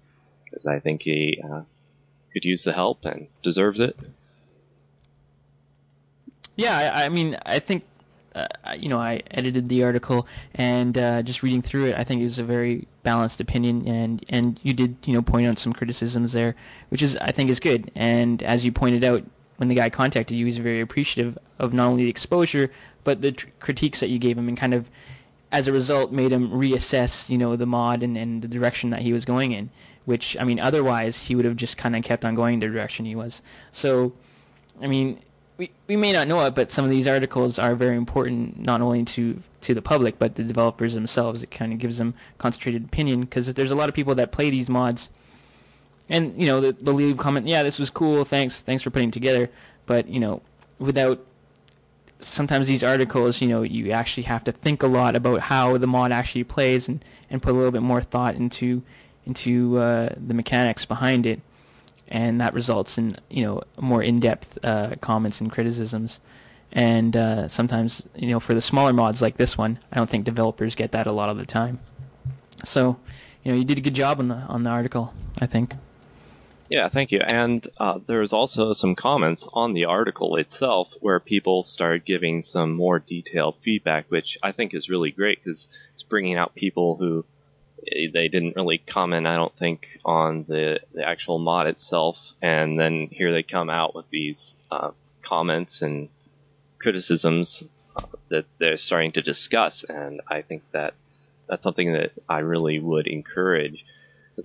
because 0.45 0.67
I 0.67 0.81
think 0.81 1.03
he 1.03 1.41
uh, 1.43 1.63
could 2.33 2.45
use 2.45 2.65
the 2.65 2.73
help 2.73 3.05
and 3.05 3.29
deserves 3.43 3.81
it. 3.81 3.97
Yeah, 6.57 6.93
I, 6.95 7.07
I 7.07 7.09
mean, 7.09 7.39
I 7.47 7.59
think 7.59 7.85
uh, 8.35 8.47
you 8.79 8.89
know, 8.89 8.99
I 8.99 9.23
edited 9.31 9.69
the 9.69 9.83
article 9.83 10.27
and 10.55 10.97
uh, 10.97 11.23
just 11.23 11.43
reading 11.43 11.63
through 11.63 11.87
it, 11.87 11.99
I 11.99 12.05
think 12.05 12.21
it 12.21 12.25
was 12.25 12.39
a 12.39 12.45
very 12.45 12.87
balanced 13.03 13.41
opinion, 13.41 13.87
and 13.89 14.25
and 14.29 14.61
you 14.63 14.73
did 14.73 14.97
you 15.05 15.13
know 15.13 15.23
point 15.23 15.47
out 15.47 15.59
some 15.59 15.73
criticisms 15.73 16.33
there, 16.33 16.55
which 16.91 17.03
is 17.03 17.17
I 17.17 17.33
think 17.33 17.51
is 17.51 17.61
good. 17.61 17.91
And 17.95 18.43
as 18.43 18.65
you 18.65 18.73
pointed 18.73 19.03
out, 19.03 19.25
when 19.57 19.69
the 19.69 19.75
guy 19.75 19.91
contacted 19.91 20.37
you, 20.37 20.47
he 20.47 20.51
was 20.51 20.59
very 20.59 20.81
appreciative 20.81 21.37
of 21.59 21.73
not 21.73 21.89
only 21.89 22.05
the 22.05 22.11
exposure 22.11 22.71
but 23.05 23.23
the 23.23 23.33
tr- 23.33 23.49
critiques 23.61 24.01
that 24.01 24.09
you 24.09 24.19
gave 24.19 24.37
him, 24.39 24.49
and 24.49 24.57
kind 24.57 24.75
of 24.75 24.91
as 25.53 25.67
a 25.67 25.73
result 25.73 26.13
made 26.13 26.31
him 26.33 26.51
reassess 26.51 27.29
you 27.29 27.39
know 27.39 27.57
the 27.57 27.67
mod 27.67 28.03
and, 28.03 28.17
and 28.17 28.43
the 28.43 28.49
direction 28.49 28.91
that 28.91 29.03
he 29.03 29.13
was 29.13 29.25
going 29.25 29.53
in. 29.53 29.71
Which 30.05 30.37
I 30.39 30.45
mean, 30.45 30.59
otherwise 30.59 31.25
he 31.25 31.35
would 31.35 31.45
have 31.45 31.57
just 31.57 31.77
kind 31.77 31.95
of 31.95 32.03
kept 32.03 32.25
on 32.25 32.35
going 32.35 32.61
the 32.61 32.69
direction 32.69 33.05
he 33.05 33.15
was. 33.15 33.43
So, 33.71 34.13
I 34.81 34.87
mean, 34.87 35.21
we, 35.61 35.71
we 35.87 35.97
may 35.97 36.11
not 36.13 36.27
know 36.27 36.45
it, 36.47 36.55
but 36.55 36.71
some 36.71 36.87
of 36.87 36.91
these 36.91 37.07
articles 37.07 37.59
are 37.59 37.75
very 37.75 37.97
important 37.97 38.59
not 38.59 38.81
only 38.81 39.05
to 39.05 39.43
to 39.61 39.75
the 39.75 39.83
public 39.83 40.19
but 40.19 40.37
the 40.37 40.43
developers 40.43 40.95
themselves. 40.95 41.43
It 41.43 41.51
kind 41.51 41.73
of 41.73 41.79
gives 41.79 41.99
them 41.99 42.15
concentrated 42.39 42.85
opinion 42.85 43.21
because 43.21 43.53
there's 43.53 43.71
a 43.71 43.75
lot 43.75 43.91
of 43.91 43.95
people 43.95 44.15
that 44.15 44.33
play 44.33 44.49
these 44.49 44.71
mods, 44.71 45.11
and 46.09 46.41
you 46.41 46.47
know 46.47 46.61
they'll 46.61 46.95
leave 46.95 47.19
comment, 47.19 47.47
yeah, 47.47 47.63
this 47.63 47.79
was 47.79 47.91
cool, 47.91 48.25
thanks, 48.25 48.63
thanks 48.63 48.83
for 48.83 48.91
putting 48.91 49.11
together, 49.11 49.51
but 49.85 50.09
you 50.09 50.19
know 50.19 50.41
without 50.79 51.25
sometimes 52.21 52.69
these 52.69 52.83
articles, 52.83 53.41
you 53.41 53.49
know, 53.49 53.63
you 53.63 53.91
actually 53.91 54.25
have 54.25 54.45
to 54.45 54.53
think 54.53 54.83
a 54.83 54.87
lot 54.87 55.17
about 55.17 55.41
how 55.41 55.77
the 55.79 55.87
mod 55.87 56.13
actually 56.13 56.45
plays 56.45 56.89
and, 56.89 57.05
and 57.29 57.43
put 57.43 57.51
a 57.51 57.57
little 57.57 57.71
bit 57.71 57.83
more 57.83 58.03
thought 58.03 58.35
into 58.35 58.83
into 59.27 59.79
uh, 59.79 60.09
the 60.17 60.35
mechanics 60.35 60.87
behind 60.87 61.27
it 61.27 61.41
and 62.11 62.41
that 62.41 62.53
results 62.53 62.99
in 62.99 63.15
you 63.29 63.45
know 63.45 63.63
more 63.79 64.03
in-depth 64.03 64.59
uh, 64.65 64.97
comments 65.01 65.41
and 65.41 65.51
criticisms. 65.51 66.21
And 66.73 67.17
uh, 67.17 67.49
sometimes 67.49 68.03
you 68.15 68.29
know 68.29 68.41
for 68.41 68.55
the 68.55 68.61
smaller 68.61 68.93
mods 68.93 69.23
like 69.23 69.37
this 69.37 69.57
one, 69.57 69.79
I 69.93 69.97
don't 69.97 70.11
think 70.11 70.25
developers 70.25 70.75
get 70.75 70.93
that 70.93 71.07
a 71.07 71.13
lot 71.13 71.29
of 71.29 71.37
the 71.37 71.47
time. 71.47 71.79
So 72.65 72.99
you 73.43 73.53
know 73.53 73.59
you 73.59 73.65
did 73.65 73.79
a 73.79 73.81
good 73.81 73.95
job 73.95 74.19
on 74.19 74.29
the 74.29 74.37
on 74.37 74.63
the 74.65 74.71
article, 74.71 75.15
I 75.41 75.47
think. 75.47 75.75
Yeah, 76.71 76.89
thank 76.89 77.11
you. 77.11 77.19
And 77.21 77.67
uh, 77.79 77.99
there's 78.07 78.33
also 78.33 78.75
some 78.75 78.95
comments 78.95 79.49
on 79.53 79.75
the 79.75 79.87
article 79.87 80.37
itself 80.37 80.95
where 81.01 81.19
people 81.19 81.65
started 81.65 82.05
giving 82.05 82.43
some 82.43 82.77
more 82.77 83.01
detailed 83.01 83.57
feedback, 83.61 84.07
which 84.09 84.39
I 84.41 84.53
think 84.53 84.73
is 84.73 84.89
really 84.89 85.11
great 85.11 85.43
because 85.43 85.67
it's 85.93 86.05
bringing 86.05 86.37
out 86.37 86.55
people 86.55 86.95
who 86.95 87.25
they 88.13 88.29
didn't 88.29 88.55
really 88.55 88.79
comment, 88.79 89.27
I 89.27 89.35
don't 89.35 89.57
think, 89.59 89.85
on 90.05 90.45
the, 90.47 90.79
the 90.95 91.05
actual 91.05 91.41
mod 91.41 91.67
itself. 91.67 92.19
And 92.41 92.79
then 92.79 93.09
here 93.11 93.33
they 93.33 93.43
come 93.43 93.69
out 93.69 93.97
with 93.97 94.09
these 94.11 94.55
uh, 94.71 94.93
comments 95.23 95.83
and 95.83 96.09
criticisms 96.79 97.65
uh, 97.97 98.07
that 98.29 98.45
they're 98.61 98.77
starting 98.77 99.11
to 99.13 99.23
discuss. 99.23 99.85
And 99.89 100.21
I 100.29 100.43
think 100.43 100.63
that's, 100.71 101.33
that's 101.49 101.65
something 101.65 101.95
that 101.95 102.13
I 102.29 102.39
really 102.41 102.79
would 102.79 103.09
encourage. 103.09 103.85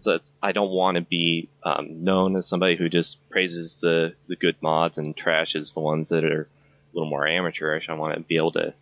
It's, 0.04 0.34
I 0.42 0.52
don't 0.52 0.72
want 0.72 0.96
to 0.96 1.02
be 1.02 1.50
um, 1.64 2.04
known 2.04 2.36
as 2.36 2.48
somebody 2.48 2.76
who 2.76 2.90
just 2.90 3.18
praises 3.30 3.80
the, 3.82 4.14
the 4.28 4.36
good 4.36 4.56
mods 4.62 4.98
and 4.98 5.16
trashes 5.16 5.74
the 5.74 5.80
ones 5.80 6.10
that 6.10 6.24
are 6.24 6.42
a 6.42 6.48
little 6.94 7.10
more 7.10 7.28
amateurish. 7.28 7.88
I 7.90 7.94
want 7.94 8.16
to 8.16 8.22
be 8.22 8.38
able 8.38 8.52
to 8.54 8.74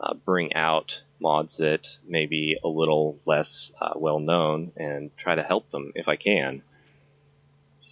uh, 0.00 0.14
bring 0.14 0.54
out 0.54 1.00
mods 1.20 1.56
that 1.58 1.86
may 2.06 2.26
be 2.26 2.58
a 2.62 2.68
little 2.68 3.18
less 3.24 3.72
uh, 3.80 3.92
well 3.96 4.18
known 4.18 4.72
and 4.76 5.16
try 5.16 5.34
to 5.34 5.42
help 5.42 5.70
them 5.70 5.92
if 5.94 6.08
I 6.08 6.16
can. 6.16 6.62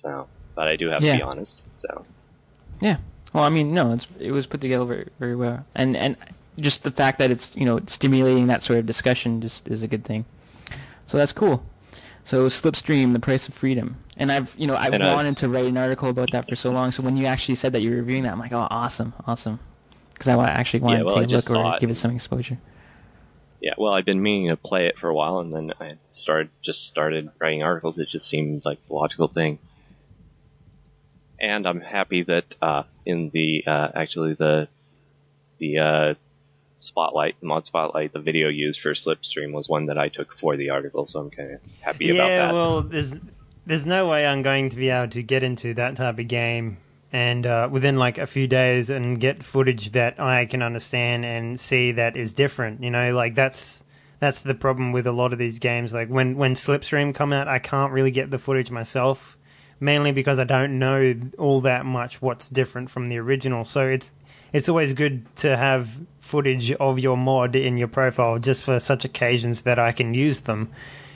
So, 0.02 0.26
but 0.54 0.68
I 0.68 0.76
do 0.76 0.88
have 0.90 1.02
yeah. 1.02 1.12
to 1.12 1.18
be 1.18 1.22
honest. 1.22 1.62
So, 1.82 2.04
yeah. 2.80 2.96
Well, 3.32 3.44
I 3.44 3.48
mean, 3.48 3.72
no, 3.72 3.92
it's, 3.92 4.08
it 4.18 4.32
was 4.32 4.46
put 4.46 4.60
together 4.60 4.84
very, 4.84 5.08
very 5.20 5.36
well, 5.36 5.64
and 5.74 5.96
and 5.96 6.16
just 6.58 6.82
the 6.82 6.90
fact 6.90 7.18
that 7.18 7.30
it's 7.30 7.56
you 7.56 7.64
know 7.64 7.80
stimulating 7.86 8.48
that 8.48 8.62
sort 8.62 8.78
of 8.78 8.86
discussion 8.86 9.40
just 9.40 9.68
is 9.68 9.82
a 9.82 9.88
good 9.88 10.04
thing. 10.04 10.24
So 11.06 11.16
that's 11.16 11.32
cool. 11.32 11.62
So 12.24 12.46
Slipstream, 12.46 13.12
the 13.12 13.20
price 13.20 13.48
of 13.48 13.54
freedom, 13.54 13.96
and 14.16 14.30
I've 14.30 14.54
you 14.58 14.66
know 14.66 14.76
I've 14.76 14.92
and 14.92 15.02
wanted 15.02 15.30
I've, 15.30 15.36
to 15.36 15.48
write 15.48 15.66
an 15.66 15.76
article 15.76 16.10
about 16.10 16.30
that 16.32 16.48
for 16.48 16.56
so 16.56 16.70
long. 16.70 16.92
So 16.92 17.02
when 17.02 17.16
you 17.16 17.26
actually 17.26 17.54
said 17.54 17.72
that 17.72 17.80
you're 17.80 17.96
reviewing 17.96 18.24
that, 18.24 18.32
I'm 18.32 18.38
like, 18.38 18.52
oh, 18.52 18.68
awesome, 18.70 19.14
awesome, 19.26 19.58
because 20.12 20.28
I 20.28 20.36
actually 20.48 20.80
wanted 20.80 20.98
yeah, 20.98 21.04
well, 21.04 21.14
to 21.16 21.22
take 21.22 21.30
a 21.30 21.34
look 21.34 21.50
or 21.50 21.78
give 21.80 21.90
it 21.90 21.96
some 21.96 22.14
exposure. 22.14 22.58
Yeah, 23.60 23.74
well, 23.76 23.92
I've 23.92 24.06
been 24.06 24.22
meaning 24.22 24.48
to 24.48 24.56
play 24.56 24.86
it 24.86 24.96
for 24.98 25.08
a 25.08 25.14
while, 25.14 25.40
and 25.40 25.52
then 25.52 25.72
I 25.80 25.96
started 26.10 26.50
just 26.62 26.86
started 26.86 27.30
writing 27.38 27.62
articles. 27.62 27.98
It 27.98 28.08
just 28.08 28.28
seemed 28.28 28.64
like 28.64 28.78
the 28.86 28.94
logical 28.94 29.28
thing. 29.28 29.58
And 31.38 31.66
I'm 31.66 31.80
happy 31.80 32.22
that 32.24 32.54
uh, 32.60 32.82
in 33.04 33.30
the 33.30 33.64
uh, 33.66 33.88
actually 33.94 34.34
the 34.34 34.68
the 35.58 35.78
uh, 35.78 36.14
spotlight, 36.80 37.38
the 37.40 37.46
mod 37.46 37.66
spotlight, 37.66 38.12
the 38.12 38.20
video 38.20 38.48
used 38.48 38.80
for 38.80 38.92
Slipstream 38.94 39.52
was 39.52 39.68
one 39.68 39.86
that 39.86 39.98
I 39.98 40.08
took 40.08 40.36
for 40.38 40.56
the 40.56 40.70
article, 40.70 41.06
so 41.06 41.20
I'm 41.20 41.30
kind 41.30 41.52
of 41.54 41.60
happy 41.80 42.06
yeah, 42.06 42.14
about 42.14 42.28
that. 42.28 42.46
Yeah, 42.46 42.52
well, 42.52 42.82
there's 42.82 43.16
there's 43.66 43.86
no 43.86 44.08
way 44.08 44.26
I'm 44.26 44.42
going 44.42 44.68
to 44.70 44.76
be 44.76 44.90
able 44.90 45.10
to 45.10 45.22
get 45.22 45.42
into 45.42 45.74
that 45.74 45.96
type 45.96 46.18
of 46.18 46.28
game 46.28 46.78
and 47.12 47.46
uh, 47.46 47.68
within 47.70 47.98
like 47.98 48.18
a 48.18 48.26
few 48.26 48.46
days 48.46 48.90
and 48.90 49.20
get 49.20 49.42
footage 49.42 49.92
that 49.92 50.20
I 50.20 50.46
can 50.46 50.62
understand 50.62 51.24
and 51.24 51.58
see 51.58 51.92
that 51.92 52.16
is 52.16 52.34
different. 52.34 52.82
You 52.82 52.90
know, 52.90 53.14
like 53.14 53.34
that's 53.34 53.84
that's 54.20 54.42
the 54.42 54.54
problem 54.54 54.92
with 54.92 55.06
a 55.06 55.12
lot 55.12 55.32
of 55.32 55.38
these 55.38 55.58
games. 55.58 55.92
Like 55.92 56.08
when 56.08 56.36
when 56.36 56.52
Slipstream 56.52 57.14
come 57.14 57.32
out, 57.32 57.48
I 57.48 57.58
can't 57.58 57.92
really 57.92 58.10
get 58.10 58.30
the 58.30 58.38
footage 58.38 58.70
myself, 58.70 59.36
mainly 59.80 60.12
because 60.12 60.38
I 60.38 60.44
don't 60.44 60.78
know 60.78 61.16
all 61.38 61.60
that 61.62 61.84
much 61.84 62.22
what's 62.22 62.48
different 62.48 62.90
from 62.90 63.08
the 63.08 63.18
original. 63.18 63.64
So 63.64 63.88
it's 63.88 64.14
it's 64.52 64.68
always 64.68 64.94
good 64.94 65.24
to 65.36 65.56
have 65.56 66.00
footage 66.30 66.72
of 66.72 66.98
your 66.98 67.16
mod 67.16 67.56
in 67.56 67.76
your 67.76 67.88
profile 67.88 68.38
just 68.38 68.62
for 68.62 68.78
such 68.78 69.04
occasions 69.04 69.62
that 69.62 69.78
I 69.78 69.92
can 69.92 70.14
use 70.14 70.40
them 70.40 70.70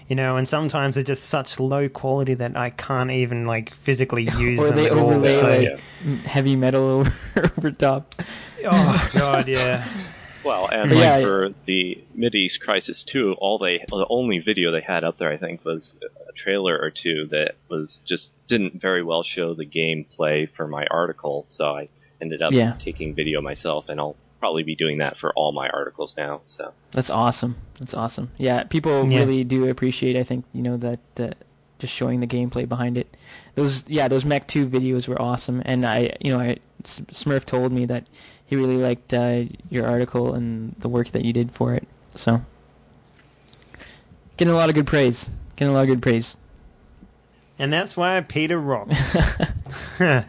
you 0.08 0.16
know, 0.16 0.36
and 0.36 0.46
sometimes 0.46 0.96
they're 0.96 1.04
just 1.04 1.24
such 1.24 1.58
low 1.58 1.88
quality 1.88 2.34
that 2.34 2.56
I 2.56 2.70
can't 2.70 3.10
even 3.10 3.46
like 3.46 3.74
physically 3.74 4.24
use 4.38 4.60
or 4.60 4.68
them 4.68 4.76
they 4.76 4.86
at 4.86 4.92
overlay 4.92 5.34
all. 5.34 5.40
So, 5.40 6.06
like 6.06 6.20
heavy 6.24 6.56
metal 6.56 6.82
over, 7.00 7.12
over 7.56 7.70
top. 7.70 8.14
Oh 8.64 9.10
god, 9.14 9.48
yeah. 9.48 9.86
Well, 10.44 10.68
and 10.70 10.90
like 10.90 11.00
yeah, 11.00 11.20
for 11.22 11.54
the 11.64 12.04
Mideast 12.16 12.60
Crisis 12.60 13.02
2, 13.04 13.36
all 13.38 13.58
they 13.58 13.82
the 13.88 14.06
only 14.10 14.40
video 14.40 14.72
they 14.72 14.82
had 14.82 15.04
up 15.04 15.16
there, 15.16 15.32
I 15.32 15.38
think, 15.38 15.64
was 15.64 15.96
a 16.28 16.32
trailer 16.32 16.78
or 16.78 16.90
two 16.90 17.28
that 17.30 17.54
was 17.70 18.02
just 18.04 18.30
didn't 18.46 18.78
very 18.78 19.02
well 19.02 19.22
show 19.22 19.54
the 19.54 19.64
gameplay 19.64 20.50
for 20.54 20.68
my 20.68 20.84
article. 20.90 21.46
So 21.48 21.64
I 21.64 21.88
ended 22.20 22.42
up 22.42 22.52
yeah. 22.52 22.76
taking 22.84 23.14
video 23.14 23.40
myself, 23.40 23.86
and 23.88 23.98
I'll 23.98 24.16
probably 24.44 24.62
be 24.62 24.74
doing 24.74 24.98
that 24.98 25.16
for 25.16 25.32
all 25.32 25.52
my 25.52 25.70
articles 25.70 26.14
now. 26.18 26.42
So 26.44 26.74
that's 26.90 27.08
awesome. 27.08 27.56
That's 27.78 27.94
awesome. 27.94 28.30
Yeah, 28.36 28.64
people 28.64 29.10
yeah. 29.10 29.20
really 29.20 29.42
do 29.42 29.70
appreciate. 29.70 30.16
I 30.16 30.22
think 30.22 30.44
you 30.52 30.60
know 30.60 30.76
that 30.76 31.00
uh, 31.18 31.30
just 31.78 31.94
showing 31.94 32.20
the 32.20 32.26
gameplay 32.26 32.68
behind 32.68 32.98
it. 32.98 33.16
Those 33.54 33.88
yeah, 33.88 34.06
those 34.06 34.26
Mech 34.26 34.46
Two 34.46 34.66
videos 34.66 35.08
were 35.08 35.20
awesome, 35.20 35.62
and 35.64 35.86
I 35.86 36.14
you 36.20 36.30
know 36.30 36.40
I 36.40 36.58
Smurf 36.82 37.46
told 37.46 37.72
me 37.72 37.86
that 37.86 38.06
he 38.44 38.54
really 38.54 38.76
liked 38.76 39.14
uh, 39.14 39.44
your 39.70 39.86
article 39.86 40.34
and 40.34 40.74
the 40.78 40.90
work 40.90 41.12
that 41.12 41.24
you 41.24 41.32
did 41.32 41.50
for 41.50 41.72
it. 41.72 41.88
So 42.14 42.42
getting 44.36 44.52
a 44.52 44.56
lot 44.58 44.68
of 44.68 44.74
good 44.74 44.86
praise. 44.86 45.30
Getting 45.56 45.72
a 45.72 45.74
lot 45.74 45.84
of 45.84 45.88
good 45.88 46.02
praise. 46.02 46.36
And 47.58 47.72
that's 47.72 47.96
why 47.96 48.20
Peter 48.20 48.58
rocks. 48.58 49.16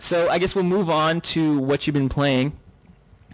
so 0.00 0.28
I 0.28 0.40
guess 0.40 0.56
we'll 0.56 0.64
move 0.64 0.90
on 0.90 1.20
to 1.20 1.60
what 1.60 1.86
you've 1.86 1.94
been 1.94 2.08
playing. 2.08 2.54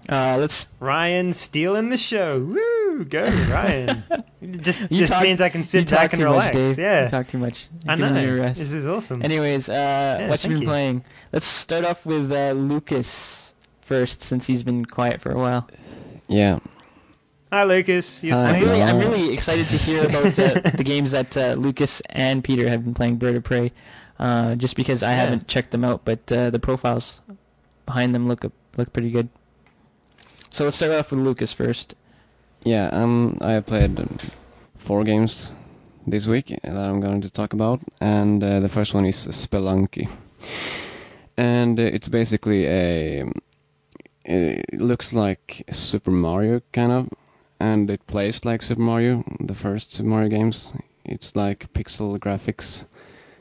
Uh, 0.08 0.36
let's 0.38 0.68
Ryan 0.80 1.32
stealing 1.32 1.90
the 1.90 1.96
show. 1.96 2.40
Woo, 2.40 3.04
go 3.04 3.24
Ryan. 3.48 4.02
just 4.60 4.88
just 4.90 5.12
talk, 5.12 5.22
means 5.22 5.40
I 5.40 5.48
can 5.48 5.62
sit 5.62 5.90
back 5.90 6.12
and 6.12 6.22
relax. 6.22 6.56
Much, 6.56 6.78
yeah, 6.78 7.04
you 7.04 7.10
talk 7.10 7.28
too 7.28 7.38
much. 7.38 7.68
I 7.86 7.94
know. 7.94 8.12
This 8.48 8.72
is 8.72 8.86
awesome. 8.86 9.22
Anyways, 9.22 9.68
uh, 9.68 9.72
yeah, 9.72 10.28
what 10.28 10.42
you 10.42 10.50
been 10.50 10.62
you. 10.62 10.66
playing? 10.66 11.04
Let's 11.32 11.46
start 11.46 11.84
off 11.84 12.04
with 12.04 12.32
uh, 12.32 12.52
Lucas 12.52 13.54
first, 13.80 14.22
since 14.22 14.46
he's 14.46 14.62
been 14.62 14.84
quiet 14.84 15.20
for 15.20 15.30
a 15.30 15.38
while. 15.38 15.68
Yeah. 16.28 16.58
Hi, 17.52 17.64
Lucas. 17.64 18.24
You're 18.24 18.36
I'm 18.36 18.62
really, 18.62 18.82
I'm 18.82 18.98
really 18.98 19.32
excited 19.32 19.68
to 19.68 19.76
hear 19.76 20.06
about 20.06 20.38
uh, 20.38 20.60
the 20.74 20.82
games 20.84 21.10
that 21.10 21.36
uh, 21.36 21.52
Lucas 21.52 22.00
and 22.08 22.42
Peter 22.42 22.68
have 22.68 22.82
been 22.82 22.94
playing 22.94 23.16
Bird 23.16 23.36
of 23.36 23.44
Prey. 23.44 23.72
Uh, 24.18 24.54
just 24.54 24.76
because 24.76 25.02
I 25.02 25.10
yeah. 25.10 25.16
haven't 25.16 25.48
checked 25.48 25.70
them 25.70 25.84
out, 25.84 26.04
but 26.04 26.30
uh, 26.32 26.50
the 26.50 26.58
profiles 26.58 27.20
behind 27.86 28.14
them 28.14 28.28
look 28.28 28.44
look 28.76 28.92
pretty 28.92 29.10
good. 29.10 29.28
So 30.52 30.64
let's 30.64 30.76
start 30.76 30.92
off 30.92 31.10
with 31.10 31.20
Lucas 31.20 31.50
first. 31.54 31.94
Yeah, 32.62 32.88
um, 32.92 33.38
I 33.40 33.60
played 33.60 34.06
four 34.76 35.02
games 35.02 35.54
this 36.06 36.26
week 36.26 36.48
that 36.62 36.76
I'm 36.76 37.00
going 37.00 37.22
to 37.22 37.30
talk 37.30 37.54
about, 37.54 37.80
and 38.02 38.44
uh, 38.44 38.60
the 38.60 38.68
first 38.68 38.92
one 38.92 39.06
is 39.06 39.16
Spelunky, 39.28 40.10
and 41.38 41.80
uh, 41.80 41.84
it's 41.84 42.08
basically 42.08 42.66
a. 42.66 43.24
It 44.26 44.78
looks 44.78 45.14
like 45.14 45.64
Super 45.70 46.10
Mario 46.10 46.60
kind 46.72 46.92
of, 46.92 47.08
and 47.58 47.90
it 47.90 48.06
plays 48.06 48.44
like 48.44 48.60
Super 48.60 48.82
Mario, 48.82 49.24
the 49.40 49.54
first 49.54 49.94
Super 49.94 50.10
Mario 50.10 50.28
games. 50.28 50.74
It's 51.06 51.34
like 51.34 51.72
pixel 51.72 52.18
graphics 52.18 52.84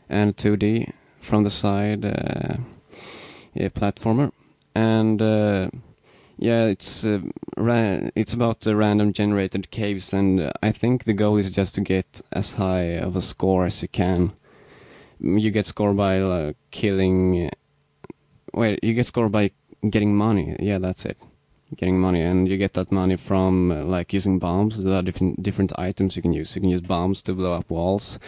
and 0.08 0.38
2D 0.38 0.94
from 1.20 1.44
the 1.44 1.50
side, 1.50 2.06
uh, 2.06 2.56
yeah, 3.54 3.68
platformer, 3.68 4.32
and 4.74 5.22
uh, 5.22 5.70
Yeah, 6.42 6.66
it's 6.66 7.06
uh, 7.06 7.22
it's 8.16 8.34
about 8.34 8.62
the 8.62 8.76
random 8.76 9.14
generated 9.14 9.70
caves, 9.72 10.12
and 10.12 10.52
I 10.64 10.72
think 10.74 11.04
the 11.04 11.14
goal 11.14 11.38
is 11.38 11.52
just 11.52 11.76
to 11.76 11.82
get 11.82 12.22
as 12.32 12.56
high 12.56 12.98
of 12.98 13.16
a 13.16 13.22
score 13.22 13.66
as 13.66 13.82
you 13.82 13.88
can. 13.88 14.34
Mm, 15.22 15.40
You 15.42 15.52
get 15.52 15.68
score 15.68 15.94
by 15.94 16.20
uh, 16.20 16.54
killing. 16.72 17.50
Wait, 18.54 18.80
you 18.84 18.94
get 18.94 19.06
score 19.08 19.30
by 19.30 19.52
getting 19.90 20.16
money. 20.16 20.56
Yeah, 20.60 20.80
that's 20.80 21.06
it. 21.06 21.18
Getting 21.78 22.00
money, 22.00 22.22
and 22.22 22.48
you 22.50 22.58
get 22.58 22.74
that 22.74 22.92
money 22.92 23.18
from 23.18 23.72
uh, 23.72 23.84
like 23.84 24.14
using 24.14 24.40
bombs. 24.40 24.84
There 24.84 24.96
are 24.96 25.04
different 25.04 25.44
different 25.44 25.74
items 25.80 26.16
you 26.16 26.22
can 26.24 26.34
use. 26.34 26.56
You 26.56 26.62
can 26.62 26.72
use 26.72 26.82
bombs 26.82 27.22
to 27.24 27.34
blow 27.34 27.54
up 27.54 27.70
walls, 27.70 28.20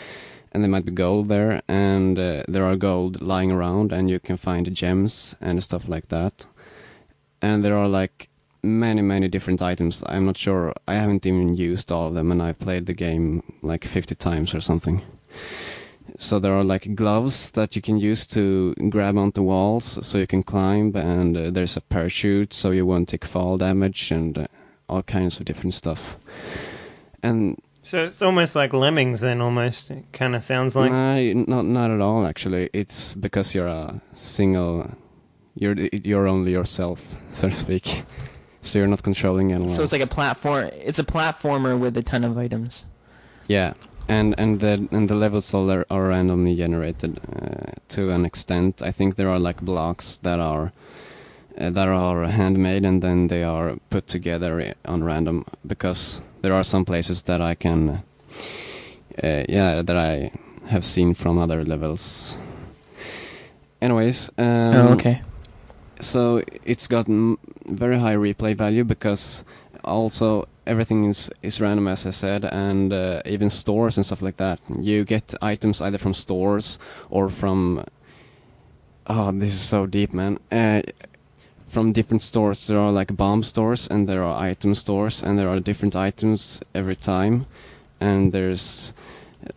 and 0.52 0.64
there 0.64 0.69
might 0.72 0.85
be 0.85 0.91
gold 0.94 1.30
there, 1.30 1.61
and 1.68 2.19
uh, 2.19 2.44
there 2.48 2.65
are 2.65 2.76
gold 2.77 3.22
lying 3.22 3.52
around, 3.52 3.91
and 3.91 4.10
you 4.10 4.19
can 4.19 4.38
find 4.38 4.73
gems 4.76 5.35
and 5.41 5.64
stuff 5.64 5.90
like 5.90 6.10
that. 6.10 6.48
And 7.44 7.64
there 7.64 7.78
are 7.78 7.88
like 7.90 8.30
many 8.64 9.02
many 9.02 9.28
different 9.28 9.61
items. 9.61 10.03
I'm 10.07 10.26
not 10.26 10.38
sure. 10.38 10.74
I 10.88 10.94
haven't 10.94 11.26
even 11.26 11.53
used 11.56 11.91
all 11.91 12.07
of 12.07 12.14
them, 12.14 12.32
and 12.32 12.41
I've 12.41 12.57
played 12.60 12.86
the 12.86 12.94
game 12.94 13.44
like 13.61 13.84
50 13.84 14.15
times 14.15 14.56
or 14.56 14.61
something. 14.61 15.02
So 16.18 16.40
there 16.40 16.53
are 16.53 16.64
like 16.64 16.95
gloves 16.95 17.52
that 17.52 17.76
you 17.76 17.82
can 17.82 17.98
use 17.98 18.26
to 18.28 18.74
grab 18.90 19.18
onto 19.18 19.41
walls, 19.41 20.06
so 20.06 20.18
you 20.18 20.28
can 20.28 20.44
climb, 20.44 20.95
and 20.95 21.36
uh, 21.38 21.49
there's 21.52 21.76
a 21.76 21.82
parachute, 21.82 22.53
so 22.53 22.72
you 22.72 22.86
won't 22.86 23.10
take 23.10 23.26
fall 23.26 23.57
damage, 23.57 24.11
and 24.11 24.38
uh, 24.38 24.48
all 24.88 25.03
kinds 25.03 25.40
of 25.40 25.45
different 25.45 25.74
stuff. 25.74 26.18
And 27.22 27.57
So 27.84 28.06
it's 28.06 28.22
almost 28.22 28.56
like 28.56 28.74
lemmings, 28.74 29.20
then. 29.22 29.41
Almost, 29.41 29.91
it 29.91 30.06
kind 30.14 30.36
of 30.36 30.44
sounds 30.44 30.76
like. 30.76 30.91
no, 30.91 31.34
not 31.48 31.65
not 31.65 31.91
at 31.91 31.99
all. 31.99 32.26
Actually, 32.26 32.70
it's 32.74 33.15
because 33.15 33.53
you're 33.56 33.68
a 33.68 34.02
single. 34.14 34.88
You're 35.55 35.75
you're 35.91 36.27
only 36.27 36.51
yourself, 36.51 37.15
so 37.31 37.49
to 37.49 37.55
speak. 37.55 38.03
So 38.61 38.80
you're 38.80 38.88
not 38.88 39.03
controlling 39.03 39.51
anyone. 39.51 39.69
So 39.75 39.84
it's 39.84 39.91
like 39.91 40.01
a 40.01 40.07
platform. 40.07 40.69
It's 40.73 40.97
a 40.99 41.03
platformer 41.03 41.77
with 41.77 41.97
a 41.97 42.01
ton 42.01 42.23
of 42.23 42.38
items. 42.38 42.85
yeah, 43.47 43.73
and 44.07 44.34
and 44.38 44.59
the 44.61 44.88
and 44.91 45.09
the 45.09 45.15
levels 45.15 45.53
all 45.53 45.69
are, 45.69 45.85
are 45.89 46.07
randomly 46.07 46.55
generated 46.55 47.19
uh, 47.35 47.71
to 47.89 48.09
an 48.11 48.25
extent. 48.25 48.81
I 48.81 48.91
think 48.91 49.15
there 49.15 49.30
are 49.30 49.39
like 49.39 49.61
blocks 49.61 50.17
that 50.23 50.39
are 50.39 50.71
uh, 51.57 51.69
that 51.69 51.88
are 51.88 52.25
handmade 52.25 52.85
and 52.85 53.01
then 53.03 53.27
they 53.27 53.43
are 53.43 53.75
put 53.89 54.07
together 54.07 54.73
on 54.85 55.03
random 55.03 55.45
because 55.67 56.21
there 56.41 56.53
are 56.53 56.63
some 56.63 56.85
places 56.85 57.23
that 57.23 57.41
I 57.41 57.55
can, 57.55 58.01
uh, 59.23 59.43
yeah, 59.49 59.81
that 59.84 59.95
I 59.97 60.31
have 60.67 60.84
seen 60.84 61.13
from 61.13 61.38
other 61.38 61.63
levels. 61.65 62.39
Anyways, 63.81 64.30
um, 64.38 64.75
oh, 64.75 64.93
okay. 64.93 65.21
So 66.03 66.43
it's 66.65 66.88
got 66.88 67.05
very 67.65 67.97
high 67.97 68.15
replay 68.15 68.55
value 68.55 68.84
because 68.84 69.43
also 69.84 70.47
everything 70.65 71.05
is 71.05 71.30
is 71.41 71.59
random 71.59 71.88
as 71.88 72.05
I 72.05 72.11
said, 72.11 72.45
and 72.45 72.93
uh, 72.93 73.21
even 73.25 73.49
stores 73.49 73.97
and 73.97 74.05
stuff 74.05 74.21
like 74.21 74.38
that. 74.38 74.59
You 74.80 75.03
get 75.03 75.34
items 75.41 75.81
either 75.81 75.97
from 75.97 76.13
stores 76.13 76.80
or 77.09 77.30
from. 77.30 77.85
Oh, 79.07 79.31
this 79.31 79.53
is 79.53 79.61
so 79.61 79.85
deep, 79.85 80.13
man. 80.13 80.39
Uh, 80.51 80.81
from 81.67 81.91
different 81.91 82.23
stores, 82.23 82.67
there 82.67 82.80
are 82.80 82.91
like 82.91 83.15
bomb 83.15 83.43
stores 83.43 83.88
and 83.88 84.07
there 84.07 84.23
are 84.23 84.41
item 84.41 84.75
stores, 84.75 85.23
and 85.23 85.38
there 85.38 85.49
are 85.49 85.59
different 85.59 85.95
items 85.95 86.61
every 86.73 86.95
time. 86.95 87.45
And 87.99 88.31
there's 88.31 88.93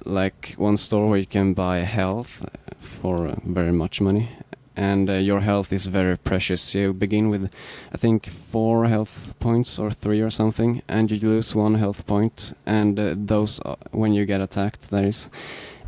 like 0.04 0.54
one 0.56 0.76
store 0.76 1.08
where 1.08 1.18
you 1.18 1.26
can 1.26 1.52
buy 1.54 1.78
health 1.78 2.44
for 2.80 3.28
uh, 3.28 3.36
very 3.44 3.72
much 3.72 4.00
money, 4.00 4.30
and 4.76 5.08
uh, 5.08 5.14
your 5.14 5.40
health 5.40 5.72
is 5.72 5.86
very 5.86 6.16
precious. 6.18 6.74
You 6.74 6.92
begin 6.92 7.30
with, 7.30 7.52
I 7.92 7.96
think, 7.96 8.26
four 8.26 8.86
health 8.86 9.34
points 9.40 9.78
or 9.78 9.90
three 9.90 10.20
or 10.20 10.30
something, 10.30 10.82
and 10.86 11.10
you 11.10 11.18
lose 11.18 11.54
one 11.54 11.74
health 11.74 12.06
point, 12.06 12.52
and 12.66 12.98
uh, 13.00 13.14
those 13.16 13.58
are, 13.60 13.78
when 13.90 14.12
you 14.12 14.26
get 14.26 14.40
attacked, 14.40 14.90
that 14.90 15.04
is, 15.04 15.30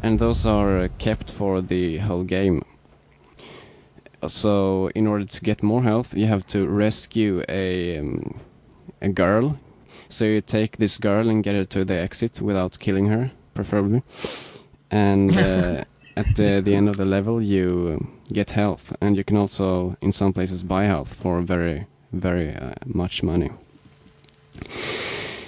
and 0.03 0.19
those 0.19 0.47
are 0.47 0.79
uh, 0.79 0.89
kept 0.99 1.31
for 1.31 1.61
the 1.61 1.99
whole 1.99 2.25
game. 2.25 2.65
So, 4.27 4.91
in 4.95 5.07
order 5.07 5.27
to 5.27 5.41
get 5.43 5.63
more 5.63 5.83
health, 5.83 6.15
you 6.17 6.27
have 6.27 6.47
to 6.49 6.67
rescue 6.67 7.45
a 7.49 7.99
um, 7.99 8.41
a 9.01 9.09
girl. 9.09 9.59
So 10.09 10.25
you 10.25 10.41
take 10.41 10.79
this 10.79 10.99
girl 10.99 11.29
and 11.29 11.45
get 11.45 11.55
her 11.55 11.65
to 11.65 11.85
the 11.85 11.95
exit 11.95 12.41
without 12.41 12.79
killing 12.79 13.07
her, 13.07 13.31
preferably, 13.55 14.03
and. 14.91 15.37
Uh, 15.37 15.85
at 16.21 16.27
the, 16.39 16.51
the 16.67 16.75
end 16.79 16.89
of 16.89 16.97
the 16.97 17.05
level 17.17 17.35
you 17.55 17.97
um, 17.97 18.03
get 18.39 18.49
health 18.63 18.85
and 19.01 19.17
you 19.19 19.25
can 19.29 19.37
also 19.37 19.97
in 20.01 20.13
some 20.13 20.33
places 20.33 20.63
buy 20.75 20.85
health 20.93 21.11
for 21.23 21.41
very 21.55 21.87
very 22.13 22.49
uh, 22.65 22.75
much 23.01 23.23
money 23.23 23.51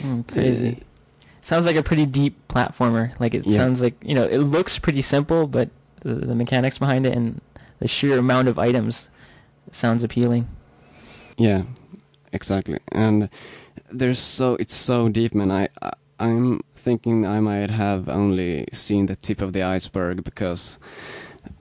Mm, 0.03 0.27
crazy. 0.27 0.79
Sounds 1.43 1.67
like 1.67 1.77
a 1.77 1.83
pretty 1.83 2.07
deep 2.07 2.35
platformer. 2.49 3.13
Like 3.21 3.35
it 3.35 3.45
Yeah. 3.45 3.57
sounds 3.59 3.83
like 3.83 3.95
you 4.03 4.15
know 4.15 4.25
it 4.25 4.39
looks 4.39 4.79
pretty 4.79 5.03
simple, 5.03 5.47
but 5.47 5.69
the, 6.03 6.15
the 6.15 6.35
mechanics 6.35 6.79
behind 6.79 7.07
it 7.07 7.15
and 7.15 7.41
the 7.81 7.89
sheer 7.89 8.19
amount 8.19 8.49
of 8.49 8.59
items 8.59 9.09
sounds 9.73 10.03
appealing. 10.03 10.47
yeah 11.39 11.63
exactly 12.33 12.79
and 12.93 13.29
there's 13.91 14.19
so 14.19 14.55
it's 14.57 14.75
so 14.75 15.09
deep 15.09 15.35
man 15.35 15.51
i, 15.51 15.69
I 15.83 15.91
i'm 16.19 16.61
thinking 16.81 17.27
i 17.27 17.41
might 17.41 17.71
have 17.71 18.09
only 18.09 18.67
seen 18.73 19.07
the 19.07 19.17
tip 19.17 19.41
of 19.41 19.53
the 19.53 19.63
iceberg 19.63 20.25
because 20.25 20.79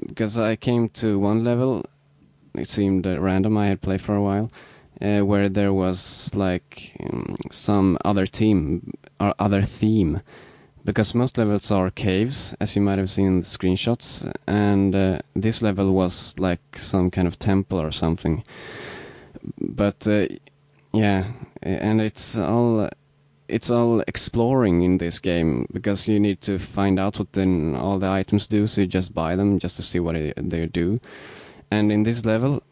because 0.08 0.40
i 0.40 0.56
came 0.56 0.90
to 0.90 1.20
one 1.20 1.44
level 1.44 1.86
it 2.56 2.68
seemed 2.68 3.06
uh, 3.06 3.20
random 3.20 3.58
i 3.58 3.68
had 3.68 3.82
played 3.82 4.02
for 4.02 4.16
a 4.16 4.22
while 4.22 4.52
uh, 5.02 5.22
where 5.22 5.48
there 5.48 5.74
was 5.74 6.32
like 6.36 6.94
um, 7.04 7.36
some 7.52 7.98
other 8.04 8.26
team 8.26 8.94
or 9.20 9.34
other 9.40 9.62
theme 9.62 10.22
because 10.86 11.14
most 11.14 11.38
levels 11.38 11.72
are 11.72 11.90
caves 11.90 12.56
as 12.60 12.76
you 12.76 12.82
might 12.82 12.98
have 12.98 13.10
seen 13.10 13.28
in 13.28 13.40
the 13.42 13.46
screenshots 13.46 14.32
and 14.48 14.96
uh, 14.96 15.20
this 15.36 15.62
level 15.62 15.94
was 15.94 16.36
like 16.40 16.62
some 16.76 17.12
kind 17.12 17.28
of 17.28 17.38
temple 17.38 17.80
or 17.80 17.92
something. 17.92 18.44
But 19.60 20.08
uh, 20.08 20.28
yeah 20.94 21.26
and 21.62 22.02
it's 22.02 22.38
all 22.38 22.90
it's 23.50 23.70
all 23.72 24.02
exploring 24.08 24.84
in 24.84 24.98
this 25.00 25.20
game 25.20 25.68
because 25.74 26.08
you 26.08 26.20
need 26.20 26.42
to 26.42 26.60
find 26.60 27.00
out 27.00 27.20
what 27.20 27.34
then 27.34 27.76
all 27.76 28.00
the 28.00 28.08
items 28.08 28.48
do 28.48 28.68
so 28.68 28.82
you 28.82 28.88
just 28.88 29.14
buy 29.14 29.36
them 29.36 29.60
just 29.60 29.76
to 29.76 29.84
see 29.84 30.00
what 30.00 30.16
it, 30.16 30.34
they 30.38 30.66
do. 30.68 31.00
And 31.72 31.92
in 31.92 32.04
this 32.04 32.26
level 32.26 32.64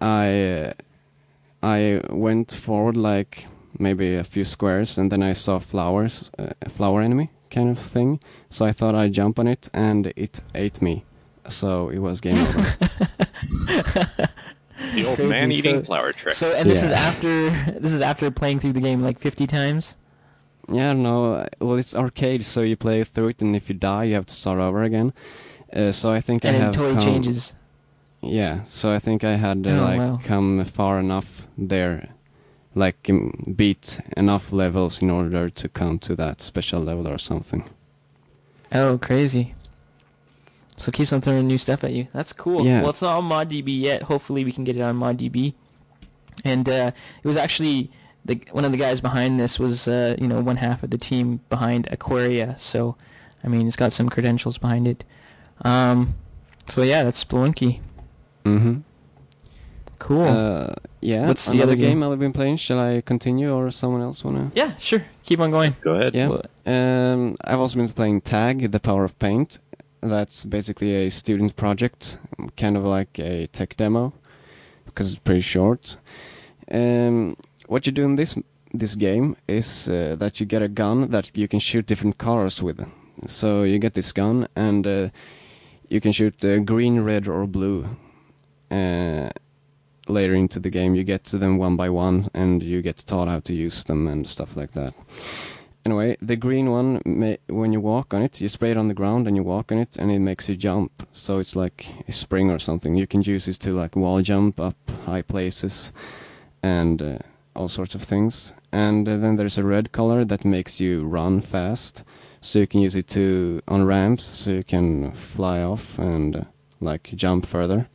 i 0.00 0.28
uh, 0.52 0.72
i 1.62 2.00
went 2.08 2.52
forward 2.52 2.96
like 2.96 3.46
maybe 3.78 4.14
a 4.14 4.22
few 4.22 4.44
squares 4.44 4.96
and 4.96 5.10
then 5.10 5.22
i 5.24 5.32
saw 5.32 5.58
flowers 5.58 6.30
uh, 6.38 6.50
a 6.62 6.68
flower 6.68 7.02
enemy 7.02 7.30
kind 7.50 7.70
of 7.70 7.78
thing. 7.78 8.20
So 8.48 8.64
i 8.64 8.72
thought 8.72 8.94
i'd 8.94 9.12
jump 9.12 9.38
on 9.38 9.46
it 9.46 9.68
and 9.72 10.12
it 10.16 10.40
ate 10.54 10.80
me. 10.82 11.04
So 11.48 11.88
it 11.88 11.98
was 11.98 12.20
game 12.20 12.38
over 12.38 12.76
The 14.94 15.04
old 15.06 15.16
Crazy, 15.16 15.28
man 15.28 15.52
eating 15.52 15.76
so- 15.80 15.84
flower 15.84 16.12
trick. 16.12 16.34
So 16.34 16.52
and 16.52 16.70
this 16.70 16.82
is 16.82 16.90
after 16.92 17.50
this 17.80 17.92
is 17.92 18.00
after 18.00 18.30
playing 18.30 18.60
through 18.60 18.72
the 18.74 18.80
game 18.80 19.02
like 19.02 19.18
50 19.18 19.46
times. 19.46 19.96
Yeah, 20.70 20.92
no. 20.92 21.46
Well, 21.60 21.78
it's 21.78 21.94
arcade, 21.96 22.44
so 22.44 22.60
you 22.60 22.76
play 22.76 23.02
through 23.02 23.28
it, 23.28 23.40
and 23.42 23.56
if 23.56 23.68
you 23.70 23.74
die, 23.74 24.04
you 24.04 24.14
have 24.14 24.26
to 24.26 24.34
start 24.34 24.58
over 24.60 24.82
again. 24.82 25.12
Uh, 25.72 25.92
so 25.92 26.12
I 26.12 26.20
think 26.20 26.44
And 26.44 26.54
I 26.56 26.58
it 26.58 26.62
have 26.62 26.74
totally 26.74 26.94
come, 26.94 27.04
changes. 27.04 27.54
Yeah, 28.20 28.64
so 28.64 28.90
I 28.92 28.98
think 28.98 29.24
I 29.24 29.36
had 29.36 29.66
uh, 29.66 29.70
Oh, 29.70 29.82
like 29.82 29.98
wow. 29.98 30.20
come 30.22 30.64
far 30.64 30.98
enough 30.98 31.46
there, 31.56 32.08
like 32.74 33.08
um, 33.08 33.54
beat 33.56 34.00
enough 34.16 34.52
levels 34.52 35.00
in 35.02 35.08
order 35.10 35.48
to 35.48 35.68
come 35.68 35.98
to 36.00 36.14
that 36.16 36.40
special 36.40 36.80
level 36.80 37.08
or 37.08 37.16
something. 37.18 37.64
Oh, 38.72 38.98
crazy. 38.98 39.54
So 40.78 40.92
keeps 40.92 41.12
on 41.12 41.20
throwing 41.20 41.46
new 41.46 41.58
stuff 41.58 41.84
at 41.84 41.92
you. 41.92 42.06
That's 42.12 42.32
cool. 42.32 42.64
Yeah. 42.64 42.80
Well, 42.80 42.90
it's 42.90 43.02
not 43.02 43.18
on 43.18 43.24
ModDB 43.24 43.80
yet. 43.80 44.02
Hopefully, 44.02 44.44
we 44.44 44.52
can 44.52 44.64
get 44.64 44.76
it 44.76 44.82
on 44.82 44.98
ModDB. 44.98 45.54
And 46.44 46.68
uh, 46.68 46.92
it 47.22 47.26
was 47.26 47.36
actually 47.36 47.90
the 48.24 48.40
one 48.52 48.64
of 48.64 48.70
the 48.70 48.78
guys 48.78 49.00
behind 49.00 49.40
this 49.40 49.58
was 49.58 49.88
uh, 49.88 50.14
you 50.18 50.28
know 50.28 50.40
one 50.40 50.56
half 50.56 50.82
of 50.82 50.90
the 50.90 50.98
team 50.98 51.40
behind 51.50 51.88
Aquaria. 51.90 52.56
So, 52.56 52.96
I 53.42 53.48
mean, 53.48 53.66
it's 53.66 53.76
got 53.76 53.92
some 53.92 54.08
credentials 54.08 54.56
behind 54.58 54.86
it. 54.86 55.04
Um, 55.62 56.14
so 56.68 56.82
yeah, 56.82 57.02
that's 57.02 57.22
Spelunky. 57.24 57.80
Mm-hmm. 58.44 58.78
Cool. 59.98 60.22
Uh, 60.22 60.74
yeah. 61.00 61.26
What's 61.26 61.46
the 61.46 61.62
other 61.62 61.74
game? 61.74 62.00
game 62.00 62.02
I've 62.04 62.18
been 62.20 62.32
playing? 62.32 62.56
Shall 62.58 62.78
I 62.78 63.00
continue, 63.00 63.52
or 63.52 63.70
someone 63.72 64.00
else 64.00 64.24
wanna? 64.24 64.52
yeah, 64.54 64.76
sure. 64.76 65.04
Keep 65.24 65.40
on 65.40 65.50
going. 65.50 65.74
Go 65.80 65.94
ahead. 65.94 66.14
Yeah. 66.14 66.40
Um, 66.66 67.36
I've 67.42 67.58
also 67.58 67.76
been 67.76 67.88
playing 67.88 68.20
Tag: 68.20 68.70
The 68.70 68.78
Power 68.80 69.04
of 69.04 69.18
Paint. 69.18 69.58
That's 70.00 70.44
basically 70.44 71.06
a 71.06 71.10
student 71.10 71.56
project, 71.56 72.18
kind 72.56 72.76
of 72.76 72.84
like 72.84 73.18
a 73.18 73.48
tech 73.48 73.76
demo, 73.76 74.12
because 74.84 75.12
it's 75.12 75.20
pretty 75.20 75.40
short. 75.40 75.96
Um, 76.70 77.36
what 77.66 77.86
you 77.86 77.92
do 77.92 78.04
in 78.04 78.16
this 78.16 78.36
this 78.72 78.94
game 78.94 79.36
is 79.48 79.88
uh, 79.88 80.14
that 80.18 80.40
you 80.40 80.46
get 80.46 80.62
a 80.62 80.68
gun 80.68 81.10
that 81.10 81.36
you 81.36 81.48
can 81.48 81.58
shoot 81.58 81.86
different 81.86 82.18
colors 82.18 82.62
with. 82.62 82.86
So 83.26 83.62
you 83.64 83.78
get 83.78 83.94
this 83.94 84.12
gun, 84.12 84.46
and 84.54 84.86
uh, 84.86 85.08
you 85.88 86.00
can 86.00 86.12
shoot 86.12 86.44
uh, 86.44 86.58
green, 86.58 87.00
red, 87.00 87.26
or 87.26 87.46
blue. 87.46 87.86
Uh, 88.70 89.30
later 90.06 90.34
into 90.34 90.60
the 90.60 90.70
game, 90.70 90.94
you 90.94 91.04
get 91.04 91.24
to 91.24 91.38
them 91.38 91.58
one 91.58 91.76
by 91.76 91.90
one, 91.90 92.28
and 92.34 92.62
you 92.62 92.82
get 92.82 92.98
taught 93.06 93.28
how 93.28 93.40
to 93.40 93.54
use 93.54 93.84
them 93.84 94.06
and 94.06 94.28
stuff 94.28 94.56
like 94.56 94.72
that. 94.72 94.94
Anyway, 95.88 96.18
the 96.20 96.36
green 96.36 96.70
one, 96.70 97.00
when 97.46 97.72
you 97.72 97.80
walk 97.80 98.12
on 98.12 98.20
it, 98.20 98.42
you 98.42 98.48
spray 98.48 98.72
it 98.72 98.76
on 98.76 98.88
the 98.88 98.94
ground 99.00 99.26
and 99.26 99.34
you 99.34 99.42
walk 99.42 99.72
on 99.72 99.78
it, 99.78 99.96
and 99.96 100.10
it 100.10 100.18
makes 100.18 100.46
you 100.46 100.54
jump. 100.54 100.92
So 101.12 101.38
it's 101.38 101.56
like 101.56 101.94
a 102.06 102.12
spring 102.12 102.50
or 102.50 102.58
something. 102.58 102.94
You 102.94 103.06
can 103.06 103.22
use 103.22 103.48
it 103.48 103.58
to 103.60 103.72
like 103.72 103.96
wall 103.96 104.20
jump 104.20 104.60
up 104.60 104.76
high 105.06 105.22
places, 105.22 105.90
and 106.62 107.00
uh, 107.00 107.18
all 107.56 107.68
sorts 107.68 107.94
of 107.94 108.02
things. 108.02 108.52
And 108.70 109.08
uh, 109.08 109.16
then 109.16 109.36
there's 109.36 109.56
a 109.56 109.64
red 109.64 109.90
color 109.90 110.26
that 110.26 110.44
makes 110.44 110.78
you 110.78 111.06
run 111.06 111.40
fast. 111.40 112.04
So 112.42 112.58
you 112.58 112.66
can 112.66 112.80
use 112.80 112.94
it 112.94 113.08
to 113.08 113.62
on 113.66 113.86
ramps, 113.86 114.24
so 114.24 114.50
you 114.50 114.64
can 114.64 115.12
fly 115.12 115.62
off 115.62 115.98
and 115.98 116.36
uh, 116.36 116.44
like 116.82 117.12
jump 117.16 117.46
further. 117.46 117.88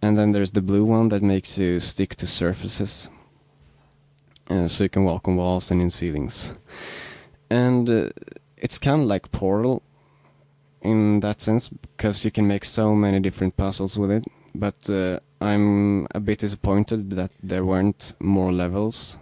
And 0.00 0.16
then 0.16 0.30
there's 0.30 0.52
the 0.52 0.62
blue 0.62 0.84
one 0.84 1.08
that 1.08 1.22
makes 1.22 1.58
you 1.58 1.80
stick 1.80 2.14
to 2.14 2.28
surfaces, 2.28 3.10
uh, 4.48 4.68
so 4.68 4.84
you 4.84 4.88
can 4.88 5.02
walk 5.02 5.26
on 5.26 5.34
walls 5.34 5.72
and 5.72 5.82
in 5.82 5.90
ceilings. 5.90 6.54
And 7.50 7.90
uh, 7.90 8.10
it's 8.56 8.78
kind 8.78 9.02
of 9.02 9.08
like 9.08 9.30
Portal 9.32 9.82
in 10.80 11.20
that 11.20 11.40
sense 11.40 11.68
because 11.68 12.24
you 12.24 12.30
can 12.30 12.46
make 12.46 12.64
so 12.64 12.94
many 12.94 13.20
different 13.20 13.56
puzzles 13.56 13.98
with 13.98 14.10
it. 14.10 14.24
But 14.54 14.88
uh, 14.90 15.20
I'm 15.40 16.06
a 16.14 16.20
bit 16.20 16.38
disappointed 16.38 17.10
that 17.10 17.30
there 17.42 17.64
weren't 17.64 18.14
more 18.20 18.52
levels 18.52 19.18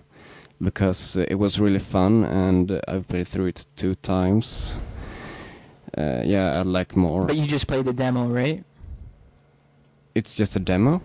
because 0.62 1.16
uh, 1.16 1.24
it 1.28 1.36
was 1.36 1.58
really 1.58 1.78
fun 1.78 2.24
and 2.24 2.80
I've 2.86 3.08
played 3.08 3.28
through 3.28 3.46
it 3.46 3.66
two 3.76 3.94
times. 3.96 4.78
Uh, 5.96 6.22
yeah, 6.24 6.60
I'd 6.60 6.66
like 6.66 6.96
more. 6.96 7.26
But 7.26 7.36
you 7.36 7.46
just 7.46 7.66
played 7.66 7.84
the 7.84 7.92
demo, 7.92 8.26
right? 8.26 8.64
It's 10.14 10.34
just 10.34 10.56
a 10.56 10.60
demo. 10.60 11.02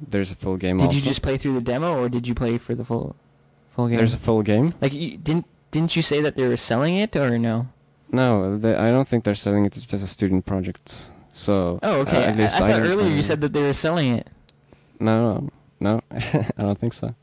There's 0.00 0.30
a 0.30 0.36
full 0.36 0.56
game 0.56 0.78
Did 0.78 0.86
also. 0.86 0.96
you 0.96 1.02
just 1.02 1.22
play 1.22 1.38
through 1.38 1.54
the 1.54 1.60
demo, 1.60 1.98
or 1.98 2.08
did 2.08 2.26
you 2.26 2.34
play 2.34 2.58
for 2.58 2.74
the 2.74 2.84
full 2.84 3.16
full 3.70 3.88
game? 3.88 3.96
There's 3.96 4.14
a 4.14 4.18
full 4.18 4.42
game. 4.42 4.74
like 4.80 4.92
you, 4.92 5.16
didn't 5.16 5.46
didn't 5.70 5.96
you 5.96 6.02
say 6.02 6.20
that 6.20 6.36
they 6.36 6.46
were 6.48 6.56
selling 6.56 6.96
it 6.96 7.14
or 7.16 7.38
no? 7.38 7.68
No, 8.10 8.56
they, 8.56 8.74
I 8.74 8.90
don't 8.90 9.06
think 9.06 9.24
they're 9.24 9.34
selling 9.34 9.64
it. 9.66 9.76
It's 9.76 9.84
just 9.86 10.02
a 10.04 10.06
student 10.06 10.46
project. 10.46 11.10
So. 11.32 11.78
Oh, 11.82 12.00
okay. 12.00 12.24
uh, 12.24 12.30
at 12.30 12.36
least 12.36 12.54
I, 12.54 12.58
I 12.58 12.60
thought 12.72 12.78
don't- 12.78 12.86
earlier 12.86 13.10
you 13.12 13.18
uh, 13.20 13.22
said 13.22 13.40
that 13.42 13.52
they 13.52 13.62
were 13.62 13.74
selling 13.74 14.14
it. 14.14 14.28
No, 15.00 15.48
no, 15.78 16.00
I 16.10 16.44
don't 16.58 16.78
think 16.78 16.92
so. 16.92 17.14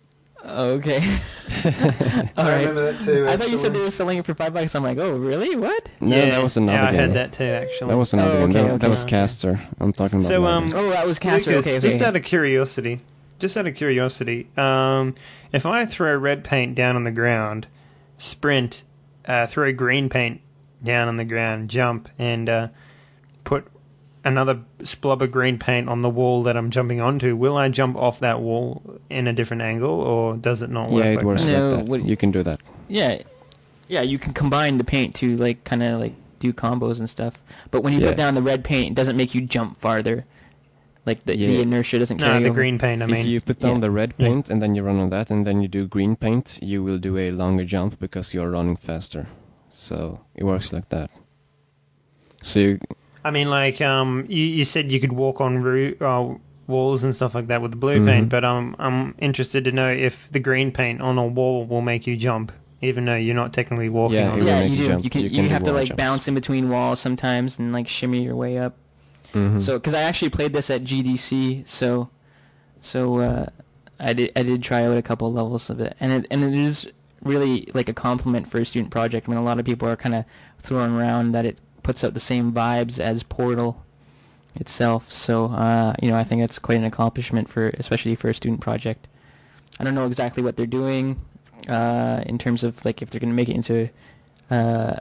Oh, 0.48 0.70
okay. 0.74 1.00
All 2.38 2.46
I 2.46 2.60
remember 2.60 2.92
that 2.92 3.02
too. 3.02 3.26
I 3.28 3.36
thought 3.36 3.50
you 3.50 3.58
said 3.58 3.74
they 3.74 3.80
were 3.80 3.90
selling 3.92 4.20
it 4.20 4.26
for 4.26 4.36
five 4.36 4.54
bucks. 4.54 4.76
I'm 4.76 4.84
like, 4.84 5.00
oh, 5.00 5.18
really? 5.18 5.56
What? 5.56 5.90
No, 6.00 6.16
yeah, 6.16 6.30
that 6.30 6.44
was 6.44 6.56
another 6.56 6.78
yeah, 6.78 6.88
I 6.88 6.92
game. 6.92 7.00
heard 7.02 7.14
that 7.14 7.34
too. 7.34 7.44
Actually, 7.46 7.88
That 7.88 7.98
was 7.98 8.14
another 8.14 8.32
Oh, 8.38 8.48
game. 8.48 8.50
okay, 8.52 8.62
That, 8.62 8.68
that 8.68 8.86
okay. 8.86 8.90
was 8.90 9.06
Caster. 9.06 9.60
I'm 9.80 9.92
talking 9.92 10.20
about. 10.20 10.28
So, 10.28 10.42
that 10.44 10.48
um. 10.48 10.72
Oh, 10.76 10.92
that 10.92 11.08
was 11.08 11.18
Caster. 11.18 11.50
Lucas, 11.50 11.66
okay, 11.68 11.78
okay. 11.78 11.88
just 11.88 12.00
out 12.02 12.16
of 12.16 12.22
curiosity, 12.24 13.02
just 13.40 13.58
out 13.58 13.66
of 13.66 13.74
curiosity, 13.74 14.48
um, 14.56 15.16
if 15.52 15.66
I 15.66 15.84
throw 15.86 16.16
red 16.16 16.44
paint 16.44 16.76
down 16.76 16.96
on 16.96 17.06
the 17.06 17.12
ground, 17.12 17.66
sprint, 18.18 18.84
uh, 19.26 19.48
throw 19.48 19.72
green 19.74 20.10
paint 20.10 20.42
down 20.84 21.08
on 21.08 21.18
the 21.18 21.26
ground, 21.26 21.70
jump, 21.70 22.10
and 22.20 22.48
uh, 22.50 22.68
put 23.44 23.68
another 24.24 24.62
splub 24.84 25.22
of 25.22 25.32
green 25.32 25.58
paint 25.60 25.88
on 25.88 26.02
the 26.02 26.10
wall 26.10 26.44
that 26.44 26.58
I'm 26.58 26.70
jumping 26.72 27.00
onto, 27.00 27.36
will 27.36 27.58
I 27.58 27.70
jump 27.70 27.96
off 27.96 28.20
that 28.22 28.40
wall 28.42 29.00
in 29.10 29.28
a 29.28 29.34
different 29.34 29.62
angle, 29.62 30.02
or 30.02 30.36
does 30.38 30.62
it 30.62 30.70
not 30.70 30.90
work? 30.90 31.04
yeah, 31.04 31.12
it 31.12 31.16
like 31.18 31.26
works 31.26 31.46
that? 31.46 31.52
No, 31.52 31.70
like 31.76 31.86
that. 31.86 31.90
what- 31.92 32.06
You 32.06 32.18
can 32.18 32.32
do 32.32 32.42
that. 32.44 32.60
yeah, 32.88 33.22
yeah. 33.88 34.02
You 34.02 34.18
can 34.18 34.34
combine 34.34 34.78
the 34.80 34.84
paint 34.84 35.14
to 35.16 35.38
like 35.38 35.64
kind 35.64 35.84
of 35.84 36.00
like 36.00 36.14
do 36.40 36.52
combos 36.54 37.00
and 37.00 37.08
stuff. 37.10 37.44
But 37.72 37.82
when 37.82 37.94
you 37.94 38.00
Yeah. 38.00 38.08
put 38.10 38.18
down 38.18 38.34
the 38.36 38.42
red 38.42 38.64
paint, 38.64 38.92
it 38.92 38.96
doesn't 38.96 39.16
make 39.16 39.36
you 39.36 39.42
jump 39.42 39.78
farther. 39.80 40.26
Like 41.06 41.24
the, 41.26 41.36
the 41.36 41.62
inertia 41.62 42.00
doesn't 42.00 42.20
No, 42.20 42.26
carry 42.26 42.40
the 42.44 42.50
over. 42.50 42.56
green 42.56 42.80
paint. 42.80 43.04
I 43.04 43.06
mean, 43.06 43.18
if 43.18 43.26
you 43.28 43.40
put 43.42 43.60
down 43.60 43.76
yeah. 43.76 43.82
the 43.82 43.92
red 43.92 44.14
Yeah. 44.18 44.26
paint 44.28 44.50
and 44.50 44.60
then 44.62 44.74
you 44.76 44.82
run 44.84 45.00
on 45.00 45.10
that, 45.12 45.30
and 45.30 45.46
then 45.46 45.62
you 45.62 45.68
do 45.68 45.88
green 45.88 46.16
paint, 46.16 46.58
you 46.64 46.84
will 46.84 46.98
do 46.98 47.18
a 47.18 47.30
longer 47.32 47.64
jump 47.66 48.00
because 48.00 48.34
you're 48.34 48.50
running 48.50 48.76
faster. 48.76 49.28
So 49.70 50.22
it 50.34 50.44
works 50.46 50.74
like 50.74 50.90
that. 50.90 51.12
So 52.42 52.60
you, 52.60 52.80
I 53.24 53.32
mean, 53.32 53.50
like, 53.50 53.82
um, 53.82 54.26
you, 54.28 54.44
you 54.44 54.66
said 54.66 54.92
you 54.92 55.00
could 55.00 55.14
walk 55.14 55.42
on 55.42 55.62
roo- 55.62 55.96
uh, 56.02 56.36
walls 56.68 57.04
and 57.04 57.14
stuff 57.16 57.36
like 57.36 57.48
that 57.48 57.62
with 57.62 57.72
the 57.72 57.78
blue 57.78 58.00
Mhm. 58.00 58.06
paint, 58.08 58.30
but 58.30 58.44
um, 58.44 58.76
I'm 58.80 59.14
interested 59.20 59.64
to 59.66 59.72
know 59.72 59.90
if 59.92 60.32
the 60.32 60.40
green 60.40 60.72
paint 60.72 61.02
on 61.02 61.18
a 61.18 61.26
wall 61.26 61.66
will 61.66 61.82
make 61.82 62.08
you 62.08 62.16
jump, 62.18 62.52
even 62.82 63.06
though 63.06 63.16
you're 63.16 63.36
not 63.36 63.54
technically 63.54 63.90
walking 63.90 64.18
Yeah, 64.18 64.32
on 64.32 64.40
it 64.40 64.42
it. 64.44 64.46
Yeah, 64.48 64.62
you 64.64 64.70
you 64.72 64.78
do. 64.78 64.88
jump. 64.88 65.04
You 65.04 65.10
can. 65.10 65.22
You 65.22 65.30
You, 65.30 65.36
can 65.36 65.46
have 65.52 65.64
to 65.64 65.72
like 65.72 65.88
jumps. 65.90 65.98
bounce 66.02 66.28
in 66.28 66.34
between 66.36 66.70
walls 66.70 67.00
sometimes 67.00 67.60
and 67.60 67.72
like 67.74 67.88
shimmy 67.88 68.24
your 68.24 68.36
way 68.36 68.58
up. 68.58 68.76
Mhm. 69.36 69.62
So, 69.62 69.78
because 69.78 69.94
I 69.94 70.02
actually 70.02 70.30
played 70.30 70.54
this 70.54 70.70
at 70.70 70.84
GDC, 70.84 71.64
so 71.68 72.10
so 72.82 73.20
uh, 73.20 73.46
I 74.00 74.14
did 74.14 74.32
I 74.36 74.44
did 74.44 74.64
try 74.64 74.86
out 74.86 74.98
a 74.98 75.02
couple 75.02 75.32
levels 75.32 75.70
of 75.70 75.80
it, 75.82 75.96
and 76.00 76.12
it 76.12 76.28
and 76.32 76.44
it 76.44 76.54
is 76.54 76.88
really 77.22 77.68
like 77.74 77.90
a 77.90 77.94
compliment 77.94 78.48
for 78.48 78.60
a 78.60 78.66
student 78.66 78.92
project. 78.92 79.28
I 79.28 79.32
mean, 79.32 79.40
a 79.40 79.44
lot 79.44 79.60
of 79.60 79.66
people 79.66 79.88
are 79.90 79.96
kind 79.98 80.16
of 80.16 80.26
throwing 80.60 80.96
around 80.96 81.34
that 81.34 81.46
it 81.46 81.60
puts 81.84 82.04
out 82.04 82.14
the 82.14 82.20
same 82.20 82.52
vibes 82.54 83.00
as 83.00 83.24
Portal 83.24 83.84
itself. 84.56 85.12
So, 85.12 85.48
uh, 85.48 85.94
you 86.02 86.10
know, 86.10 86.18
I 86.18 86.24
think 86.24 86.42
that's 86.42 86.60
quite 86.60 86.78
an 86.78 86.84
accomplishment 86.86 87.50
for 87.50 87.70
especially 87.78 88.16
for 88.16 88.30
a 88.30 88.34
student 88.34 88.62
project. 88.62 89.08
I 89.80 89.84
don't 89.84 89.96
know 89.96 90.08
exactly 90.08 90.42
what 90.42 90.56
they're 90.56 90.66
doing 90.66 91.20
uh, 91.68 92.24
in 92.26 92.38
terms 92.38 92.64
of 92.64 92.86
like 92.86 93.02
if 93.02 93.10
they're 93.10 93.20
going 93.20 93.32
to 93.32 93.36
make 93.36 93.50
it 93.50 93.56
into. 93.56 93.90
Uh, 94.50 94.98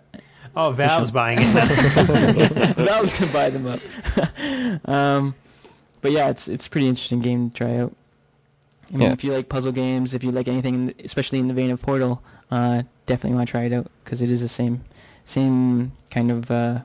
Oh, 0.56 0.70
Valve's 0.72 1.10
buying 1.10 1.38
it. 1.40 2.52
Valve's 2.76 3.18
gonna 3.18 3.32
buy 3.32 3.50
them 3.50 3.66
up. 3.66 3.80
um, 4.88 5.34
but 6.00 6.12
yeah, 6.12 6.28
it's 6.30 6.48
it's 6.48 6.66
a 6.66 6.70
pretty 6.70 6.88
interesting 6.88 7.20
game 7.20 7.50
to 7.50 7.56
try 7.56 7.76
out. 7.78 7.94
I 8.92 8.96
mean, 8.96 9.08
Yeah. 9.08 9.12
if 9.12 9.24
you 9.24 9.32
like 9.32 9.48
puzzle 9.48 9.72
games, 9.72 10.14
if 10.14 10.22
you 10.22 10.30
like 10.30 10.46
anything, 10.48 10.74
in 10.74 10.86
the- 10.86 10.94
especially 11.04 11.38
in 11.40 11.48
the 11.48 11.54
vein 11.54 11.70
of 11.70 11.80
Portal, 11.82 12.22
uh, 12.50 12.82
definitely 13.06 13.36
want 13.36 13.48
to 13.48 13.50
try 13.50 13.62
it 13.64 13.72
out 13.72 13.90
because 14.04 14.20
it 14.22 14.30
is 14.30 14.40
the 14.42 14.48
same, 14.48 14.82
same 15.24 15.92
kind 16.10 16.30
of, 16.30 16.50
uh, 16.50 16.80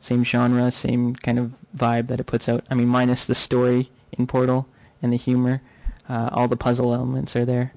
same 0.00 0.24
genre, 0.24 0.70
same 0.70 1.14
kind 1.14 1.38
of 1.38 1.52
vibe 1.76 2.08
that 2.08 2.20
it 2.20 2.24
puts 2.24 2.48
out. 2.48 2.64
I 2.70 2.74
mean, 2.74 2.88
minus 2.88 3.24
the 3.24 3.34
story 3.34 3.90
in 4.12 4.26
Portal 4.26 4.66
and 5.00 5.12
the 5.12 5.16
humor, 5.16 5.62
uh, 6.08 6.28
all 6.32 6.48
the 6.48 6.56
puzzle 6.56 6.92
elements 6.92 7.34
are 7.36 7.44
there. 7.44 7.72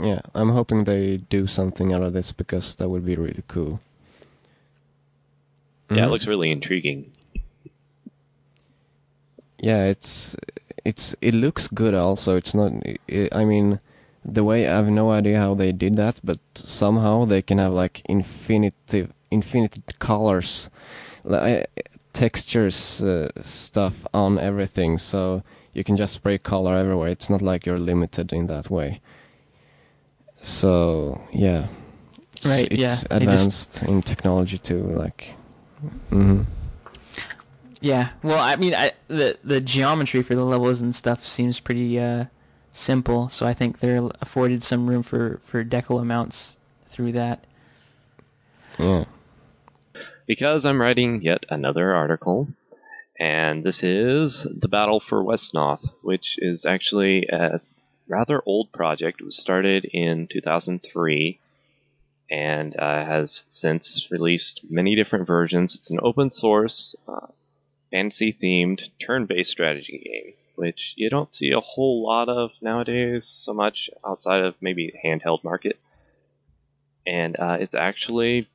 Yeah, 0.00 0.20
I'm 0.34 0.50
hoping 0.50 0.84
they 0.84 1.18
do 1.30 1.46
something 1.46 1.92
out 1.92 2.02
of 2.02 2.12
this 2.12 2.32
because 2.32 2.74
that 2.76 2.88
would 2.88 3.04
be 3.04 3.16
really 3.16 3.42
cool. 3.48 3.80
Yeah, 5.90 6.04
it 6.04 6.06
Mhm. 6.06 6.10
looks 6.10 6.26
really 6.26 6.50
intriguing. 6.50 7.10
yeah 9.60 9.84
it's 9.86 10.36
it's 10.84 11.16
it 11.20 11.34
looks 11.34 11.66
good 11.66 11.92
also 11.94 12.36
it's 12.36 12.54
not 12.54 12.70
i 13.10 13.28
i 13.32 13.44
mean 13.44 13.80
the 14.24 14.44
way 14.44 14.68
i 14.68 14.70
have 14.76 14.88
no 14.88 15.10
idea 15.10 15.36
how 15.40 15.52
they 15.52 15.72
did 15.72 15.96
that 15.96 16.20
but 16.22 16.38
somehow 16.54 17.24
they 17.24 17.42
can 17.42 17.58
have 17.58 17.72
like 17.72 18.00
infinite 18.08 18.74
infinite 19.32 19.76
colors 19.98 20.70
like 21.24 21.66
textures 22.12 23.02
uh, 23.02 23.28
stuff 23.40 24.06
on 24.14 24.38
everything 24.38 24.96
so 24.98 25.42
you 25.74 25.82
can 25.82 25.96
just 25.96 26.14
spray 26.14 26.38
color 26.38 26.76
everywhere 26.76 27.08
it's 27.08 27.28
not 27.28 27.42
like 27.42 27.66
you're 27.66 27.80
limited 27.80 28.32
in 28.32 28.46
that 28.46 28.70
way 28.70 29.00
so 30.42 31.20
yeah. 31.32 31.66
It's, 32.34 32.46
Right, 32.46 32.68
it's 32.70 32.80
yeah, 32.80 33.18
they 33.18 33.24
just- 33.26 33.76
advanced 33.76 33.82
in 33.82 34.02
technology 34.02 34.58
too 34.58 34.82
like 34.94 35.34
hmm 36.10 36.42
Yeah, 37.80 38.10
well, 38.22 38.38
I 38.38 38.56
mean, 38.56 38.74
I, 38.74 38.92
the 39.08 39.38
the 39.44 39.60
geometry 39.60 40.22
for 40.22 40.34
the 40.34 40.44
levels 40.44 40.80
and 40.80 40.94
stuff 40.94 41.24
seems 41.24 41.60
pretty 41.60 41.98
uh, 41.98 42.26
simple, 42.72 43.28
so 43.28 43.46
I 43.46 43.54
think 43.54 43.78
they're 43.80 44.08
afforded 44.20 44.62
some 44.62 44.88
room 44.90 45.02
for 45.02 45.38
for 45.42 45.64
decal 45.64 46.00
amounts 46.00 46.56
through 46.88 47.12
that. 47.12 47.44
yeah. 48.78 49.04
Because 50.26 50.66
I'm 50.66 50.80
writing 50.80 51.22
yet 51.22 51.44
another 51.48 51.94
article, 51.94 52.48
and 53.18 53.64
this 53.64 53.82
is 53.82 54.46
The 54.60 54.68
Battle 54.68 55.00
for 55.00 55.24
Wesnoth, 55.24 55.80
which 56.02 56.36
is 56.38 56.64
actually 56.66 57.26
a 57.32 57.60
rather 58.08 58.42
old 58.46 58.72
project. 58.72 59.20
It 59.20 59.24
was 59.24 59.36
started 59.36 59.84
in 59.84 60.26
2003 60.26 61.38
and 62.30 62.76
uh, 62.76 63.04
has 63.04 63.44
since 63.48 64.06
released 64.10 64.60
many 64.68 64.94
different 64.94 65.26
versions. 65.26 65.74
It's 65.74 65.90
an 65.90 66.00
open 66.02 66.30
source, 66.30 66.94
uh, 67.06 67.26
fantasy 67.90 68.36
themed 68.40 68.82
turn 69.04 69.26
based 69.26 69.50
strategy 69.50 70.02
game, 70.04 70.34
which 70.56 70.92
you 70.96 71.08
don't 71.10 71.34
see 71.34 71.52
a 71.52 71.60
whole 71.60 72.04
lot 72.06 72.28
of 72.28 72.50
nowadays, 72.60 73.26
so 73.26 73.54
much 73.54 73.88
outside 74.06 74.44
of 74.44 74.54
maybe 74.60 74.92
the 74.92 75.08
handheld 75.08 75.44
market. 75.44 75.78
And 77.06 77.36
uh, 77.38 77.56
it's 77.60 77.74
actually 77.74 78.48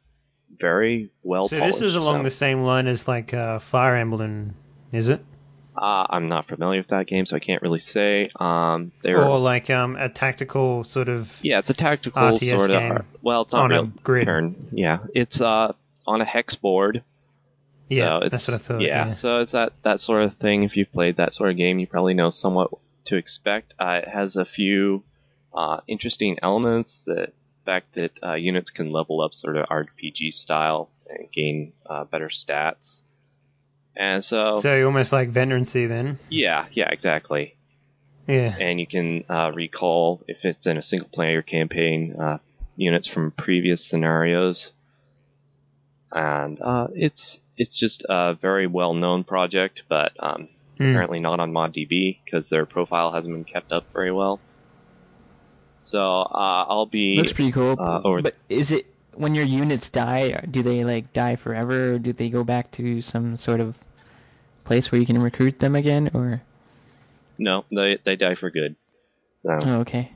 very 0.59 1.09
well 1.23 1.47
so 1.47 1.59
this 1.59 1.81
is 1.81 1.95
along 1.95 2.19
so- 2.19 2.23
the 2.23 2.31
same 2.31 2.61
line 2.61 2.87
as 2.87 3.07
like 3.07 3.33
uh, 3.33 3.57
Fire 3.59 3.95
Emblem, 3.95 4.55
is 4.91 5.09
it? 5.09 5.23
Uh, 5.75 6.05
I'm 6.09 6.27
not 6.29 6.47
familiar 6.47 6.79
with 6.81 6.89
that 6.89 7.07
game, 7.07 7.25
so 7.25 7.35
I 7.35 7.39
can't 7.39 7.61
really 7.61 7.79
say. 7.79 8.29
Um, 8.39 8.91
they're 9.01 9.23
Or 9.23 9.39
like 9.39 9.69
um, 9.69 9.95
a 9.95 10.07
tactical 10.09 10.83
sort 10.83 11.09
of 11.09 11.39
yeah, 11.41 11.59
it's 11.59 11.69
a 11.69 11.73
tactical 11.73 12.21
RTS 12.21 12.57
sort 12.57 12.71
game 12.71 12.97
of. 12.97 13.05
Well, 13.21 13.41
it's 13.41 13.53
not 13.53 13.71
on 13.71 13.71
a 13.71 13.85
grid. 14.03 14.25
turn. 14.25 14.67
Yeah, 14.71 14.99
it's 15.15 15.41
uh 15.41 15.73
on 16.05 16.21
a 16.21 16.25
hex 16.25 16.55
board, 16.55 17.03
Yeah, 17.87 18.19
that's 18.29 18.47
what 18.47 18.55
I 18.55 18.57
thought, 18.57 18.81
Yeah, 18.81 19.07
yeah. 19.07 19.13
so 19.13 19.39
it's 19.41 19.53
that 19.53 19.73
that 19.83 19.99
sort 19.99 20.23
of 20.23 20.35
thing. 20.37 20.63
If 20.63 20.75
you've 20.77 20.91
played 20.91 21.17
that 21.17 21.33
sort 21.33 21.49
of 21.49 21.57
game, 21.57 21.79
you 21.79 21.87
probably 21.87 22.13
know 22.13 22.29
somewhat 22.29 22.69
to 23.05 23.15
expect. 23.17 23.73
Uh, 23.79 24.01
it 24.03 24.07
has 24.09 24.35
a 24.35 24.45
few 24.45 25.03
uh, 25.53 25.79
interesting 25.87 26.37
elements. 26.41 27.03
The 27.05 27.31
fact 27.65 27.95
that 27.95 28.11
uh, 28.21 28.33
units 28.33 28.69
can 28.69 28.91
level 28.91 29.21
up 29.21 29.33
sort 29.33 29.55
of 29.57 29.67
RPG 29.69 30.33
style 30.33 30.89
and 31.09 31.31
gain 31.31 31.73
uh, 31.85 32.03
better 32.03 32.29
stats. 32.29 32.99
And 33.95 34.23
so, 34.23 34.55
So 34.59 34.75
you're 34.75 34.87
almost 34.87 35.13
like 35.13 35.29
veterancy 35.29 35.85
then. 35.85 36.17
yeah, 36.29 36.65
yeah, 36.71 36.89
exactly. 36.91 37.55
Yeah. 38.27 38.55
And 38.59 38.79
you 38.79 38.87
can 38.87 39.23
uh, 39.29 39.51
recall 39.53 40.23
if 40.27 40.37
it's 40.43 40.65
in 40.65 40.77
a 40.77 40.81
single 40.81 41.09
player 41.13 41.41
campaign 41.41 42.15
uh, 42.19 42.37
units 42.75 43.07
from 43.07 43.31
previous 43.31 43.85
scenarios. 43.87 44.71
And 46.11 46.61
uh, 46.61 46.87
it's 46.93 47.39
it's 47.57 47.77
just 47.79 48.05
a 48.09 48.33
very 48.39 48.65
well 48.67 48.93
known 48.93 49.23
project, 49.23 49.83
but 49.89 50.11
um, 50.19 50.47
Hmm. 50.77 50.89
apparently 50.89 51.19
not 51.19 51.39
on 51.39 51.51
ModDB 51.53 52.17
because 52.25 52.49
their 52.49 52.65
profile 52.65 53.11
hasn't 53.13 53.31
been 53.33 53.43
kept 53.45 53.71
up 53.71 53.85
very 53.93 54.11
well. 54.11 54.39
So 55.83 55.99
uh, 55.99 56.65
I'll 56.67 56.87
be 56.87 57.15
Looks 57.17 57.33
pretty 57.33 57.51
cool. 57.51 57.75
uh, 57.79 58.01
over- 58.03 58.21
but 58.23 58.35
is 58.49 58.71
it 58.71 58.87
when 59.15 59.35
your 59.35 59.45
units 59.45 59.89
die? 59.89 60.29
Do 60.49 60.63
they 60.63 60.83
like 60.83 61.13
die 61.13 61.35
forever, 61.35 61.93
or 61.93 61.99
do 61.99 62.13
they 62.13 62.29
go 62.29 62.43
back 62.43 62.71
to 62.71 63.01
some 63.01 63.37
sort 63.37 63.59
of 63.59 63.77
place 64.63 64.91
where 64.91 64.99
you 64.99 65.05
can 65.07 65.21
recruit 65.21 65.59
them 65.59 65.75
again? 65.75 66.09
Or 66.13 66.41
no, 67.37 67.65
they 67.71 67.99
they 68.03 68.15
die 68.15 68.35
for 68.35 68.49
good. 68.49 68.75
So 69.37 69.59
oh, 69.63 69.79
okay. 69.81 70.11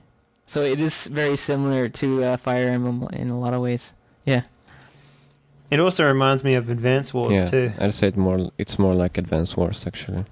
So 0.45 0.61
it 0.61 0.79
is 0.79 1.07
very 1.07 1.35
similar 1.35 1.89
to 1.89 2.23
uh, 2.23 2.37
Fire 2.37 2.69
Emblem 2.69 3.09
in 3.13 3.29
a 3.29 3.39
lot 3.39 3.53
of 3.53 3.61
ways. 3.61 3.93
Yeah. 4.25 4.43
It 5.69 5.81
also 5.81 6.07
reminds 6.07 6.45
me 6.45 6.53
of 6.53 6.69
Advance 6.69 7.13
Wars 7.13 7.33
yeah, 7.33 7.45
too. 7.45 7.71
I'd 7.77 7.93
say 7.93 8.07
it 8.07 8.15
more. 8.17 8.51
It's 8.57 8.79
more 8.79 8.95
like 8.95 9.17
Advance 9.17 9.57
Wars 9.57 9.85
actually. 9.85 10.23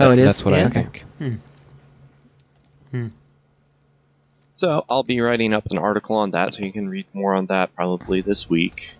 Oh, 0.00 0.10
it 0.10 0.18
is? 0.18 0.26
That's 0.26 0.44
what 0.44 0.54
Yeah. 0.54 0.60
I 0.60 0.64
Okay. 0.64 0.72
think. 0.82 1.04
Hmm. 1.18 1.34
Hmm. 2.90 3.06
So 4.58 4.84
I'll 4.90 5.04
be 5.04 5.20
writing 5.20 5.54
up 5.54 5.66
an 5.70 5.78
article 5.78 6.16
on 6.16 6.32
that, 6.32 6.52
so 6.52 6.64
you 6.64 6.72
can 6.72 6.88
read 6.88 7.06
more 7.12 7.32
on 7.36 7.46
that 7.46 7.76
probably 7.76 8.22
this 8.22 8.48
week. 8.50 8.96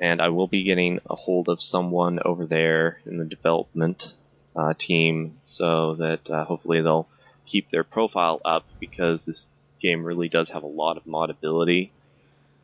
And 0.00 0.18
I 0.18 0.30
will 0.30 0.46
be 0.46 0.64
getting 0.64 0.98
a 1.10 1.14
hold 1.14 1.50
of 1.50 1.60
someone 1.60 2.20
over 2.24 2.46
there 2.46 3.00
in 3.04 3.18
the 3.18 3.26
development 3.26 4.02
uh, 4.56 4.72
team, 4.78 5.40
so 5.44 5.96
that 5.96 6.30
uh, 6.30 6.46
hopefully 6.46 6.80
they'll 6.80 7.06
keep 7.44 7.70
their 7.70 7.84
profile 7.84 8.40
up 8.46 8.64
because 8.80 9.26
this 9.26 9.50
game 9.78 10.04
really 10.04 10.30
does 10.30 10.48
have 10.48 10.62
a 10.62 10.66
lot 10.66 10.96
of 10.96 11.04
modability. 11.04 11.90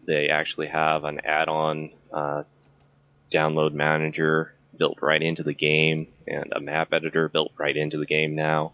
They 0.07 0.31
actually 0.31 0.69
have 0.69 1.05
an 1.05 1.21
add-on 1.23 1.91
uh, 2.11 2.45
download 3.31 3.75
manager 3.75 4.55
built 4.79 5.03
right 5.03 5.21
into 5.21 5.43
the 5.43 5.53
game, 5.53 6.07
and 6.27 6.55
a 6.57 6.61
map 6.61 6.95
editor 6.95 7.29
built 7.29 7.53
right 7.59 7.77
into 7.77 7.99
the 7.99 8.07
game 8.07 8.35
now. 8.35 8.73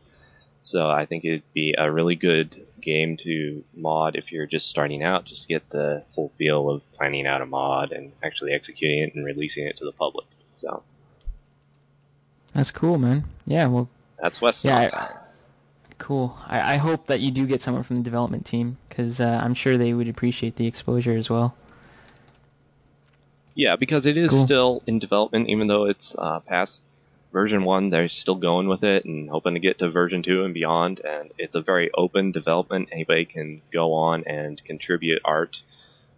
So 0.66 0.90
I 0.90 1.06
think 1.06 1.24
it'd 1.24 1.44
be 1.55 1.74
a 1.78 1.90
really 1.90 2.16
good 2.16 2.66
game 2.82 3.16
to 3.18 3.62
mod 3.76 4.16
if 4.16 4.32
you're 4.32 4.47
just 4.47 4.68
starting 4.68 5.01
out, 5.05 5.24
just 5.24 5.43
to 5.43 5.48
get 5.48 5.70
the 5.70 6.02
full 6.16 6.32
feel 6.38 6.68
of 6.68 6.82
planning 6.97 7.24
out 7.24 7.40
a 7.40 7.47
mod 7.47 7.93
and 7.93 8.10
actually 8.22 8.52
executing 8.52 8.98
it 9.05 9.14
and 9.14 9.24
releasing 9.24 9.64
it 9.64 9.76
to 9.76 9.84
the 9.84 9.93
public. 9.93 10.26
So 10.51 10.82
That's 12.52 12.72
cool, 12.72 12.98
man. 12.98 13.24
Yeah. 13.47 13.68
Well. 13.68 13.88
that's 14.20 14.40
West. 14.40 14.64
Yeah. 14.64 14.90
I, 14.93 15.12
cool. 15.98 16.36
I, 16.48 16.74
I 16.74 16.76
hope 16.78 17.06
that 17.06 17.20
you 17.20 17.30
do 17.30 17.47
get 17.47 17.60
someone 17.62 17.84
from 17.84 17.98
the 17.98 18.02
development 18.02 18.44
team 18.44 18.78
because 18.88 19.20
uh, 19.20 19.40
I'm 19.44 19.55
sure 19.55 19.78
they 19.78 19.94
would 19.94 20.09
appreciate 20.09 20.56
the 20.56 20.66
exposure 20.66 21.16
as 21.16 21.30
well. 21.30 21.56
Yeah, 23.55 23.76
because 23.76 24.05
it 24.05 24.16
is 24.18 24.30
Cool. 24.30 24.44
still 24.44 24.82
in 24.86 24.98
development, 24.98 25.48
even 25.48 25.68
though 25.68 25.84
it's 25.84 26.14
uh, 26.18 26.40
past 26.40 26.82
version 27.36 27.64
one. 27.64 27.90
They're 27.90 28.08
still 28.08 28.36
going 28.36 28.66
with 28.66 28.82
it 28.82 29.04
and 29.04 29.28
hoping 29.28 29.52
to 29.52 29.60
get 29.60 29.78
to 29.80 29.90
version 29.90 30.22
two 30.22 30.42
and 30.42 30.54
beyond. 30.54 31.00
And 31.00 31.32
it's 31.36 31.54
a 31.54 31.60
very 31.60 31.90
open 31.94 32.32
development. 32.32 32.88
Anybody 32.90 33.26
can 33.26 33.60
go 33.70 33.92
on 33.92 34.24
and 34.24 34.64
contribute 34.64 35.20
art 35.22 35.58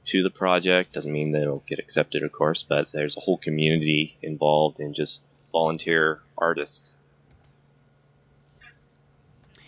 to 0.07 0.23
the 0.23 0.31
project. 0.31 0.93
Doesn't 0.93 1.11
mean 1.11 1.33
that 1.33 1.43
it'll 1.43 1.65
get 1.67 1.81
accepted, 1.81 2.23
of 2.23 2.31
course, 2.31 2.65
but 2.69 2.93
there's 2.93 3.17
a 3.17 3.21
whole 3.21 3.37
community 3.37 4.17
involved 4.23 4.79
in 4.79 4.95
just 4.95 5.21
volunteer 5.51 6.21
artists. 6.37 6.93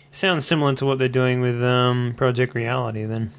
Sounds 0.09 0.47
similar 0.47 0.73
to 0.75 0.85
what 0.85 0.99
they're 0.99 1.09
doing 1.09 1.41
with 1.41 1.61
um, 1.61 2.13
Project 2.15 2.55
Reality 2.55 3.03
then. 3.03 3.33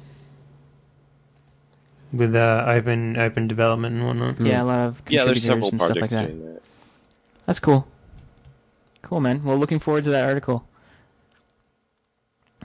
With 2.11 2.35
uh, 2.35 2.63
open 2.67 3.17
open 3.17 3.47
development 3.47 3.95
and 3.95 4.05
whatnot. 4.05 4.39
Yeah, 4.39 4.61
a 4.61 4.63
lot 4.63 4.87
of 4.87 5.01
Yeah, 5.09 5.25
there's 5.25 5.43
several 5.43 5.69
and 5.69 5.81
stuff 5.81 5.93
projects 5.93 6.13
like 6.13 6.27
that. 6.27 6.27
doing 6.27 6.53
that. 6.53 6.61
That's 7.47 7.59
cool. 7.59 7.87
Cool, 9.03 9.19
man. 9.21 9.43
Well, 9.43 9.57
looking 9.57 9.77
forward 9.79 10.03
to 10.05 10.09
that 10.09 10.23
article. 10.25 10.67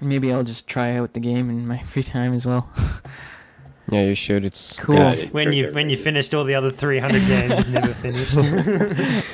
Maybe 0.00 0.32
I'll 0.32 0.44
just 0.44 0.66
try 0.66 0.96
out 0.96 1.12
the 1.12 1.20
game 1.20 1.50
in 1.50 1.66
my 1.66 1.78
free 1.82 2.02
time 2.02 2.32
as 2.32 2.46
well. 2.46 2.70
Yeah, 3.90 4.02
you 4.02 4.14
should. 4.14 4.44
It's 4.44 4.76
Cool. 4.76 4.96
Yeah, 4.96 5.14
When 5.32 5.50
you 5.54 5.70
when 5.72 5.88
you 5.88 5.96
finished 5.96 6.34
all 6.34 6.44
the 6.44 6.54
other 6.54 6.70
300 6.70 7.26
games 7.26 7.56
you've 7.56 7.70
never 7.70 7.94
finished. 8.04 8.36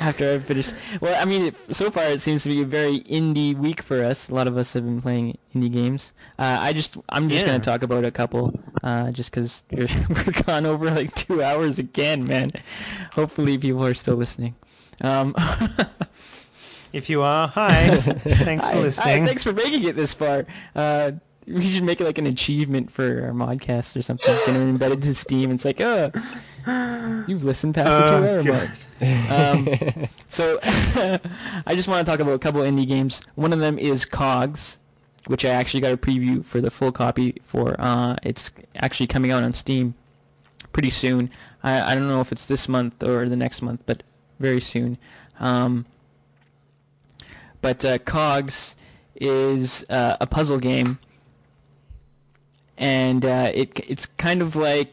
After 0.00 0.32
I've 0.34 0.44
finished. 0.44 0.72
Well, 1.00 1.20
I 1.20 1.24
mean, 1.24 1.46
it, 1.46 1.74
so 1.74 1.90
far 1.90 2.04
it 2.04 2.20
seems 2.20 2.44
to 2.44 2.50
be 2.50 2.62
a 2.62 2.64
very 2.64 3.00
indie 3.00 3.56
week 3.56 3.82
for 3.82 4.04
us. 4.04 4.28
A 4.28 4.34
lot 4.34 4.46
of 4.46 4.56
us 4.56 4.72
have 4.74 4.84
been 4.84 5.02
playing 5.02 5.38
indie 5.56 5.72
games. 5.72 6.12
Uh, 6.38 6.58
I 6.60 6.72
just, 6.72 6.96
I'm 7.08 7.28
just 7.28 7.40
Yeah. 7.44 7.50
gonna 7.50 7.64
talk 7.64 7.82
about 7.82 8.04
a 8.04 8.12
couple, 8.12 8.56
uh, 8.84 9.10
just 9.10 9.32
because 9.32 9.64
we're 9.72 10.42
gone 10.46 10.66
over 10.66 10.88
like 10.88 11.12
two 11.16 11.42
hours 11.42 11.80
again, 11.80 12.24
man. 12.24 12.50
Hopefully, 13.16 13.58
people 13.58 13.84
are 13.84 13.92
still 13.94 14.14
listening. 14.14 14.54
Um, 15.00 15.34
if 16.94 17.10
you 17.10 17.22
are, 17.22 17.48
hi. 17.48 17.96
Thanks 17.96 18.66
for 18.68 18.74
Hi, 18.74 18.80
listening. 18.80 19.20
Hi, 19.20 19.26
thanks 19.26 19.42
for 19.42 19.52
making 19.52 19.84
it 19.84 19.96
this 19.96 20.14
far. 20.14 20.46
Uh, 20.74 21.12
we 21.46 21.62
should 21.62 21.82
make 21.84 22.00
it 22.00 22.04
like 22.04 22.18
an 22.18 22.26
achievement 22.26 22.90
for 22.90 23.02
our 23.04 23.32
modcast 23.32 23.96
or 23.96 24.02
something. 24.02 24.34
Get 24.46 24.56
it 24.56 24.60
embedded 24.60 25.02
to 25.02 25.14
Steam. 25.14 25.50
It's 25.50 25.64
like, 25.64 25.80
oh, 25.80 26.10
you've 27.26 27.44
listened 27.44 27.74
past 27.74 27.90
the 27.90 28.16
Oh, 28.16 28.42
two-hour 28.42 28.54
mark. 28.54 28.70
Um, 29.30 30.08
so, 30.26 30.58
I 30.62 31.74
just 31.74 31.88
want 31.88 32.06
to 32.06 32.10
talk 32.10 32.20
about 32.20 32.32
a 32.32 32.38
couple 32.38 32.62
indie 32.62 32.88
games. 32.88 33.20
One 33.34 33.52
of 33.52 33.58
them 33.58 33.78
is 33.78 34.04
Cogs, 34.06 34.78
which 35.26 35.44
I 35.44 35.50
actually 35.50 35.80
got 35.80 35.92
a 35.92 35.96
preview 35.98 36.44
for 36.44 36.60
the 36.60 36.70
full 36.70 36.92
copy 36.92 37.34
for. 37.42 37.76
Uh, 37.78 38.16
it's 38.22 38.52
actually 38.76 39.08
coming 39.08 39.30
out 39.30 39.42
on 39.42 39.52
Steam 39.52 39.94
pretty 40.72 40.90
soon. 40.90 41.28
I, 41.62 41.92
I 41.92 41.94
don't 41.94 42.08
know 42.08 42.20
if 42.20 42.32
it's 42.32 42.46
this 42.46 42.68
month 42.68 43.02
or 43.02 43.28
the 43.28 43.36
next 43.36 43.60
month, 43.62 43.82
but 43.84 44.02
very 44.38 44.60
soon. 44.60 44.96
Um, 45.40 45.84
but 47.64 47.82
uh, 47.82 47.96
Cogs 47.96 48.76
is 49.16 49.86
uh, 49.88 50.18
a 50.20 50.26
puzzle 50.26 50.58
game, 50.58 50.98
and 52.76 53.24
uh, 53.24 53.50
it 53.54 53.80
it's 53.88 54.04
kind 54.04 54.42
of 54.42 54.54
like 54.54 54.92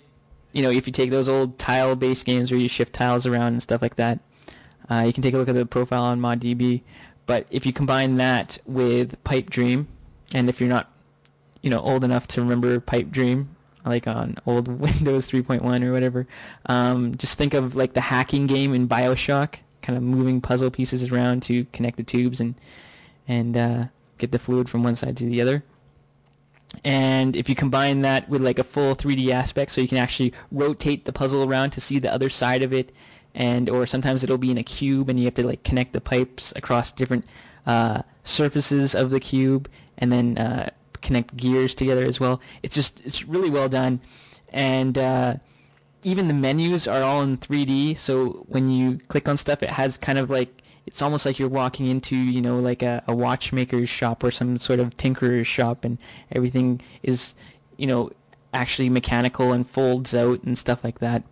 you 0.54 0.64
know 0.64 0.70
if 0.70 0.88
you 0.88 0.94
take 0.94 1.10
those 1.10 1.28
old 1.28 1.60
tile-based 1.60 2.26
games 2.26 2.50
where 2.50 2.62
you 2.62 2.70
shift 2.70 2.94
tiles 2.94 3.26
around 3.26 3.52
and 3.52 3.62
stuff 3.62 3.82
like 3.82 3.96
that. 3.96 4.20
Uh, 4.90 5.04
you 5.06 5.12
can 5.12 5.22
take 5.22 5.34
a 5.34 5.38
look 5.38 5.50
at 5.50 5.56
the 5.56 5.66
profile 5.66 6.04
on 6.04 6.22
ModDB, 6.22 6.82
but 7.26 7.46
if 7.52 7.66
you 7.66 7.74
combine 7.74 8.16
that 8.16 8.58
with 8.66 9.22
Pipe 9.26 9.50
Dream, 9.50 9.90
and 10.34 10.48
if 10.48 10.62
you're 10.62 10.70
not 10.70 10.90
you 11.62 11.70
know 11.70 11.82
old 11.82 12.06
enough 12.06 12.26
to 12.30 12.42
remember 12.42 12.80
Pipe 12.80 13.12
Dream, 13.12 13.54
like 13.84 14.08
on 14.08 14.38
old 14.46 14.68
Windows 14.80 15.30
3.1 15.30 15.84
or 15.84 15.92
whatever, 15.92 16.26
um, 16.68 17.16
just 17.18 17.38
think 17.38 17.54
of 17.54 17.76
like 17.76 17.96
the 17.96 18.02
hacking 18.02 18.48
game 18.48 18.74
in 18.74 18.88
Bioshock, 18.88 19.56
kind 19.82 19.98
of 19.98 20.04
moving 20.04 20.42
puzzle 20.42 20.72
pieces 20.72 21.12
around 21.12 21.44
to 21.44 21.66
connect 21.74 21.98
the 21.98 22.04
tubes 22.04 22.40
and 22.40 22.56
and 23.28 23.56
uh, 23.56 23.86
get 24.18 24.32
the 24.32 24.40
fluid 24.40 24.70
from 24.70 24.84
one 24.84 24.96
side 24.96 25.18
to 25.18 25.26
the 25.26 25.42
other. 25.42 25.64
And 26.84 27.36
if 27.36 27.50
you 27.50 27.56
combine 27.56 28.02
that 28.02 28.30
with 28.30 28.42
like 28.42 28.60
a 28.60 28.64
full 28.64 28.96
3D 28.96 29.30
aspect, 29.30 29.72
so 29.72 29.82
you 29.82 29.88
can 29.88 29.98
actually 29.98 30.34
rotate 30.52 31.06
the 31.06 31.14
puzzle 31.14 31.44
around 31.44 31.72
to 31.72 31.82
see 31.82 32.00
the 32.00 32.14
other 32.14 32.30
side 32.30 32.64
of 32.64 32.74
it, 32.74 32.94
and 33.36 33.70
or 33.70 33.86
sometimes 33.86 34.24
it'll 34.24 34.38
be 34.38 34.52
in 34.52 34.58
a 34.58 34.64
cube 34.64 35.10
and 35.10 35.20
you 35.20 35.26
have 35.26 35.34
to 35.36 35.46
like 35.46 35.64
connect 35.64 35.94
the 35.94 36.02
pipes 36.02 36.54
across 36.56 36.92
different 36.92 37.26
uh, 37.66 38.02
surfaces 38.24 38.96
of 38.96 39.10
the 39.10 39.20
cube, 39.20 39.70
and 39.98 40.12
then 40.12 40.38
uh, 40.38 40.70
connect 41.02 41.36
gears 41.36 41.76
together 41.76 42.06
as 42.06 42.20
well. 42.20 42.42
It's 42.64 42.76
just 42.76 43.02
it's 43.06 43.26
really 43.26 43.50
well 43.50 43.70
done, 43.70 44.02
and 44.50 44.98
uh, 44.98 45.36
even 46.04 46.28
the 46.28 46.34
menus 46.34 46.88
are 46.88 47.02
all 47.02 47.22
in 47.22 47.38
3D. 47.38 47.98
So 47.98 48.46
when 48.48 48.70
you 48.70 48.98
click 49.08 49.28
on 49.28 49.38
stuff, 49.38 49.64
it 49.64 49.70
has 49.70 49.98
kind 49.98 50.18
of 50.18 50.30
like 50.30 50.62
it's 50.86 51.02
almost 51.02 51.26
like 51.26 51.38
you're 51.38 51.50
walking 51.50 51.86
into 51.86 52.16
you 52.16 52.42
know 52.42 52.60
like 52.60 52.82
a, 52.82 53.04
a 53.08 53.16
watchmaker's 53.16 53.90
shop 53.90 54.24
or 54.24 54.32
some 54.32 54.58
sort 54.58 54.80
of 54.80 54.98
tinkerer's 54.98 55.48
shop, 55.48 55.86
and 55.86 55.98
everything 56.32 56.82
is 57.04 57.36
you 57.78 57.88
know 57.88 58.12
actually 58.54 58.90
mechanical 58.90 59.54
and 59.54 59.68
folds 59.68 60.14
out 60.14 60.44
and 60.44 60.58
stuff 60.58 60.84
like 60.84 61.00
that. 61.00 61.24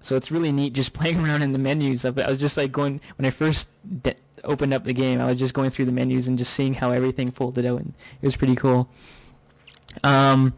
So 0.00 0.16
it's 0.16 0.30
really 0.30 0.52
neat 0.52 0.72
just 0.72 0.92
playing 0.98 1.24
around 1.24 1.42
in 1.42 1.52
the 1.52 1.58
menus. 1.58 2.04
I 2.04 2.10
was 2.10 2.40
just 2.40 2.56
like 2.56 2.72
going 2.72 3.00
when 3.16 3.26
I 3.26 3.30
first 3.30 3.68
de- 4.02 4.16
opened 4.42 4.74
up 4.74 4.84
the 4.84 4.92
game. 4.92 5.20
I 5.20 5.26
was 5.26 5.38
just 5.38 5.54
going 5.54 5.70
through 5.70 5.86
the 5.86 5.92
menus 5.92 6.28
and 6.28 6.38
just 6.38 6.52
seeing 6.52 6.74
how 6.74 6.90
everything 6.90 7.30
folded 7.30 7.66
out, 7.66 7.80
and 7.80 7.94
it 8.20 8.26
was 8.26 8.36
pretty 8.36 8.56
cool. 8.56 8.88
Um, 10.02 10.54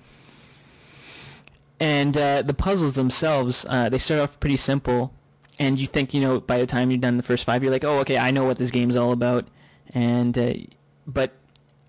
and 1.80 2.16
uh, 2.16 2.42
the 2.42 2.54
puzzles 2.54 2.94
themselves, 2.94 3.66
uh, 3.68 3.88
they 3.88 3.98
start 3.98 4.20
off 4.20 4.40
pretty 4.40 4.56
simple, 4.56 5.12
and 5.58 5.78
you 5.78 5.86
think 5.86 6.14
you 6.14 6.20
know 6.20 6.40
by 6.40 6.58
the 6.58 6.66
time 6.66 6.90
you've 6.90 7.00
done 7.00 7.16
the 7.16 7.22
first 7.22 7.44
five, 7.44 7.62
you're 7.62 7.72
like, 7.72 7.84
oh, 7.84 7.98
okay, 8.00 8.18
I 8.18 8.30
know 8.30 8.44
what 8.44 8.58
this 8.58 8.70
game's 8.70 8.96
all 8.96 9.12
about, 9.12 9.46
and 9.92 10.36
uh, 10.36 10.54
but 11.06 11.32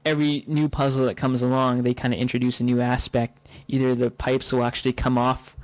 every 0.05 0.43
new 0.47 0.69
puzzle 0.69 1.05
that 1.05 1.15
comes 1.15 1.41
along, 1.41 1.83
they 1.83 1.93
kind 1.93 2.13
of 2.13 2.19
introduce 2.19 2.59
a 2.59 2.63
new 2.63 2.79
aspect. 2.79 3.47
Either 3.67 3.93
the 3.93 4.09
pipes 4.09 4.53
will 4.53 4.63
actually 4.63 4.93
come 4.93 5.17
off, 5.17 5.57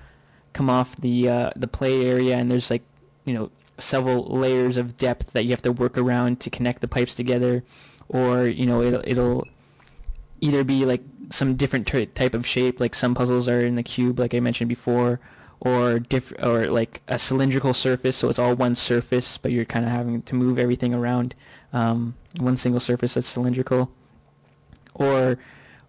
come 0.52 0.70
off 0.70 0.95
the 0.98 1.30
uh, 1.30 1.52
the 1.56 1.68
play 1.68 2.06
area, 2.06 2.36
and 2.38 2.50
there's 2.50 2.70
like 2.70 2.84
you 3.26 3.34
know 3.34 3.52
several 3.78 4.26
layers 4.26 4.78
of 4.78 4.98
depth 4.98 5.34
that 5.34 5.44
you 5.44 5.50
have 5.50 5.62
to 5.62 5.72
work 5.72 5.98
around 5.98 6.40
to 6.40 6.50
connect 6.50 6.82
the 6.82 6.88
pipes 6.88 7.16
together, 7.16 7.64
or 8.08 8.45
you 8.45 8.66
know 8.66 8.82
it'll 8.82 9.04
it'll 9.06 9.48
either 10.41 10.64
be 10.64 10.86
like 10.86 11.02
some 11.34 11.55
different 11.55 11.88
t- 11.88 12.05
type 12.05 12.35
of 12.35 12.45
shape, 12.45 12.80
like 12.80 12.93
some 12.93 13.15
puzzles 13.15 13.47
are 13.49 13.61
in 13.61 13.73
the 13.73 13.81
cube, 13.81 14.19
like 14.19 14.35
I 14.35 14.39
mentioned 14.39 14.69
before, 14.69 15.19
or 15.60 15.97
diff- 15.97 16.34
or 16.43 16.68
like 16.68 17.01
a 17.07 17.18
cylindrical 17.18 17.73
surface, 17.73 18.15
so 18.15 18.30
it's 18.30 18.38
all 18.38 18.55
one 18.55 18.76
surface, 18.76 19.39
but 19.39 19.51
you're 19.51 19.65
kind 19.65 19.84
of 19.84 19.89
having 19.89 20.22
to 20.22 20.35
move 20.35 20.60
everything 20.60 20.93
around 20.93 21.34
um, 21.73 22.14
one 22.39 22.55
single 22.55 22.80
surface 22.80 23.15
that's 23.15 23.26
cylindrical, 23.26 23.91
or 24.93 25.39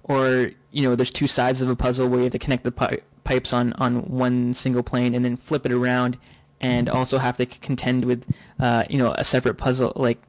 or 0.04 0.50
you 0.72 0.82
know 0.82 0.96
there's 0.96 1.10
two 1.10 1.26
sides 1.26 1.60
of 1.60 1.68
a 1.68 1.76
puzzle 1.76 2.08
where 2.08 2.20
you 2.20 2.24
have 2.24 2.32
to 2.32 2.38
connect 2.38 2.64
the 2.64 2.72
pi- 2.72 3.00
pipes 3.24 3.52
on 3.52 3.74
on 3.74 3.96
one 4.08 4.54
single 4.54 4.82
plane 4.82 5.14
and 5.14 5.26
then 5.26 5.36
flip 5.36 5.66
it 5.66 5.72
around, 5.72 6.16
and 6.62 6.88
also 6.88 7.18
have 7.18 7.36
to 7.36 7.44
c- 7.44 7.58
contend 7.60 8.06
with 8.06 8.24
uh, 8.60 8.84
you 8.88 8.96
know 8.96 9.12
a 9.18 9.24
separate 9.24 9.56
puzzle 9.58 9.92
like 9.94 10.22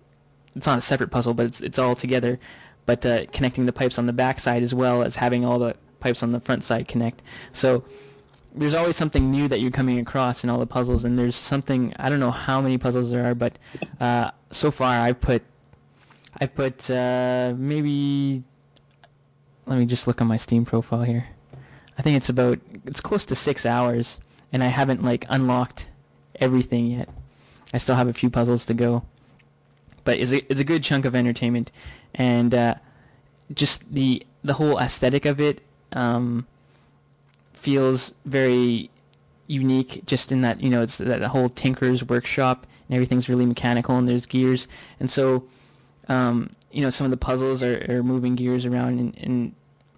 it's 0.57 0.67
not 0.67 0.77
a 0.77 0.81
separate 0.81 1.09
puzzle, 1.11 1.33
but 1.33 1.45
it's 1.45 1.61
it's 1.61 1.79
all 1.79 1.95
together. 1.95 2.37
But 2.85 3.05
uh, 3.05 3.25
connecting 3.31 3.65
the 3.65 3.73
pipes 3.73 3.97
on 3.97 4.05
the 4.05 4.13
back 4.13 4.39
side 4.39 4.63
as 4.63 4.73
well 4.73 5.01
as 5.01 5.15
having 5.15 5.43
all 5.43 5.59
the 5.59 5.75
pipes 5.99 6.21
on 6.21 6.31
the 6.31 6.39
front 6.39 6.63
side 6.63 6.87
connect. 6.87 7.23
So 7.51 7.83
there's 8.53 8.73
always 8.73 8.95
something 8.95 9.31
new 9.31 9.47
that 9.47 9.59
you're 9.59 9.71
coming 9.71 9.99
across 9.99 10.43
in 10.43 10.49
all 10.49 10.59
the 10.59 10.65
puzzles, 10.65 11.03
and 11.03 11.17
there's 11.17 11.35
something 11.35 11.93
I 11.97 12.09
don't 12.09 12.19
know 12.19 12.31
how 12.31 12.61
many 12.61 12.77
puzzles 12.77 13.11
there 13.11 13.25
are, 13.25 13.35
but 13.35 13.57
uh, 13.99 14.31
so 14.49 14.71
far 14.71 14.99
I've 14.99 15.19
put 15.19 15.43
I 16.39 16.47
put 16.47 16.89
uh, 16.89 17.53
maybe 17.57 18.43
let 19.65 19.79
me 19.79 19.85
just 19.85 20.07
look 20.07 20.21
on 20.21 20.27
my 20.27 20.37
Steam 20.37 20.65
profile 20.65 21.03
here. 21.03 21.27
I 21.97 22.01
think 22.01 22.17
it's 22.17 22.29
about 22.29 22.59
it's 22.85 23.01
close 23.01 23.25
to 23.25 23.35
six 23.35 23.65
hours, 23.65 24.19
and 24.53 24.63
I 24.63 24.67
haven't 24.67 25.03
like 25.03 25.25
unlocked 25.29 25.89
everything 26.39 26.87
yet. 26.87 27.09
I 27.73 27.77
still 27.77 27.95
have 27.95 28.07
a 28.07 28.13
few 28.13 28.29
puzzles 28.29 28.65
to 28.67 28.73
go, 28.73 29.03
but 30.05 30.19
it's 30.19 30.31
a 30.31 30.49
it's 30.49 30.61
a 30.61 30.63
good 30.63 30.83
chunk 30.83 31.03
of 31.03 31.13
entertainment, 31.13 31.71
and 32.13 32.53
uh, 32.53 32.75
just 33.53 33.91
the 33.93 34.25
the 34.43 34.53
whole 34.53 34.79
aesthetic 34.79 35.25
of 35.25 35.41
it 35.41 35.61
um, 35.91 36.47
feels 37.53 38.13
very 38.23 38.89
unique. 39.47 40.03
Just 40.05 40.31
in 40.31 40.41
that 40.41 40.61
you 40.61 40.69
know 40.69 40.83
it's 40.83 40.99
that 40.99 41.19
the 41.19 41.29
whole 41.29 41.49
Tinker's 41.49 42.03
workshop 42.07 42.65
and 42.87 42.95
everything's 42.95 43.27
really 43.27 43.45
mechanical 43.45 43.97
and 43.97 44.07
there's 44.07 44.25
gears, 44.25 44.69
and 44.99 45.09
so 45.09 45.43
um, 46.07 46.51
you 46.71 46.81
know 46.81 46.89
some 46.89 47.03
of 47.03 47.11
the 47.11 47.17
puzzles 47.17 47.61
are, 47.61 47.85
are 47.89 48.03
moving 48.03 48.35
gears 48.35 48.65
around 48.65 48.99
and, 48.99 49.17
and 49.17 49.55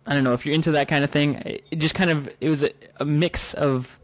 I 0.08 0.14
don't 0.14 0.24
know 0.24 0.34
if 0.34 0.46
you're 0.46 0.56
into 0.56 0.72
that 0.72 0.88
kind 0.88 1.04
of 1.04 1.12
thing. 1.12 1.36
It 1.70 1.78
just 1.78 1.94
kind 1.94 2.10
of 2.10 2.30
it 2.40 2.50
was 2.50 2.64
a, 2.64 2.72
a 2.98 3.06
mix 3.06 3.54
of 3.54 4.00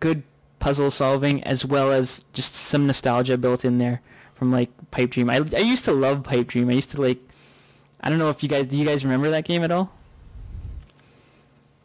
good 0.00 0.24
puzzle 0.58 0.90
solving 0.90 1.42
as 1.44 1.64
well 1.64 1.92
as 1.92 2.24
just 2.32 2.54
some 2.54 2.86
nostalgia 2.86 3.38
built 3.38 3.64
in 3.64 3.78
there 3.78 4.02
from 4.40 4.50
like 4.50 4.70
Pipe 4.90 5.10
Dream. 5.10 5.28
I, 5.30 5.36
I 5.54 5.58
used 5.60 5.84
to 5.84 5.92
love 5.92 6.24
Pipe 6.24 6.48
Dream. 6.48 6.68
I 6.70 6.72
used 6.72 6.90
to 6.92 7.00
like 7.00 7.18
I 8.00 8.08
don't 8.08 8.18
know 8.18 8.30
if 8.30 8.42
you 8.42 8.48
guys 8.48 8.66
do 8.66 8.76
you 8.76 8.86
guys 8.86 9.04
remember 9.04 9.30
that 9.30 9.44
game 9.44 9.62
at 9.62 9.70
all? 9.70 9.92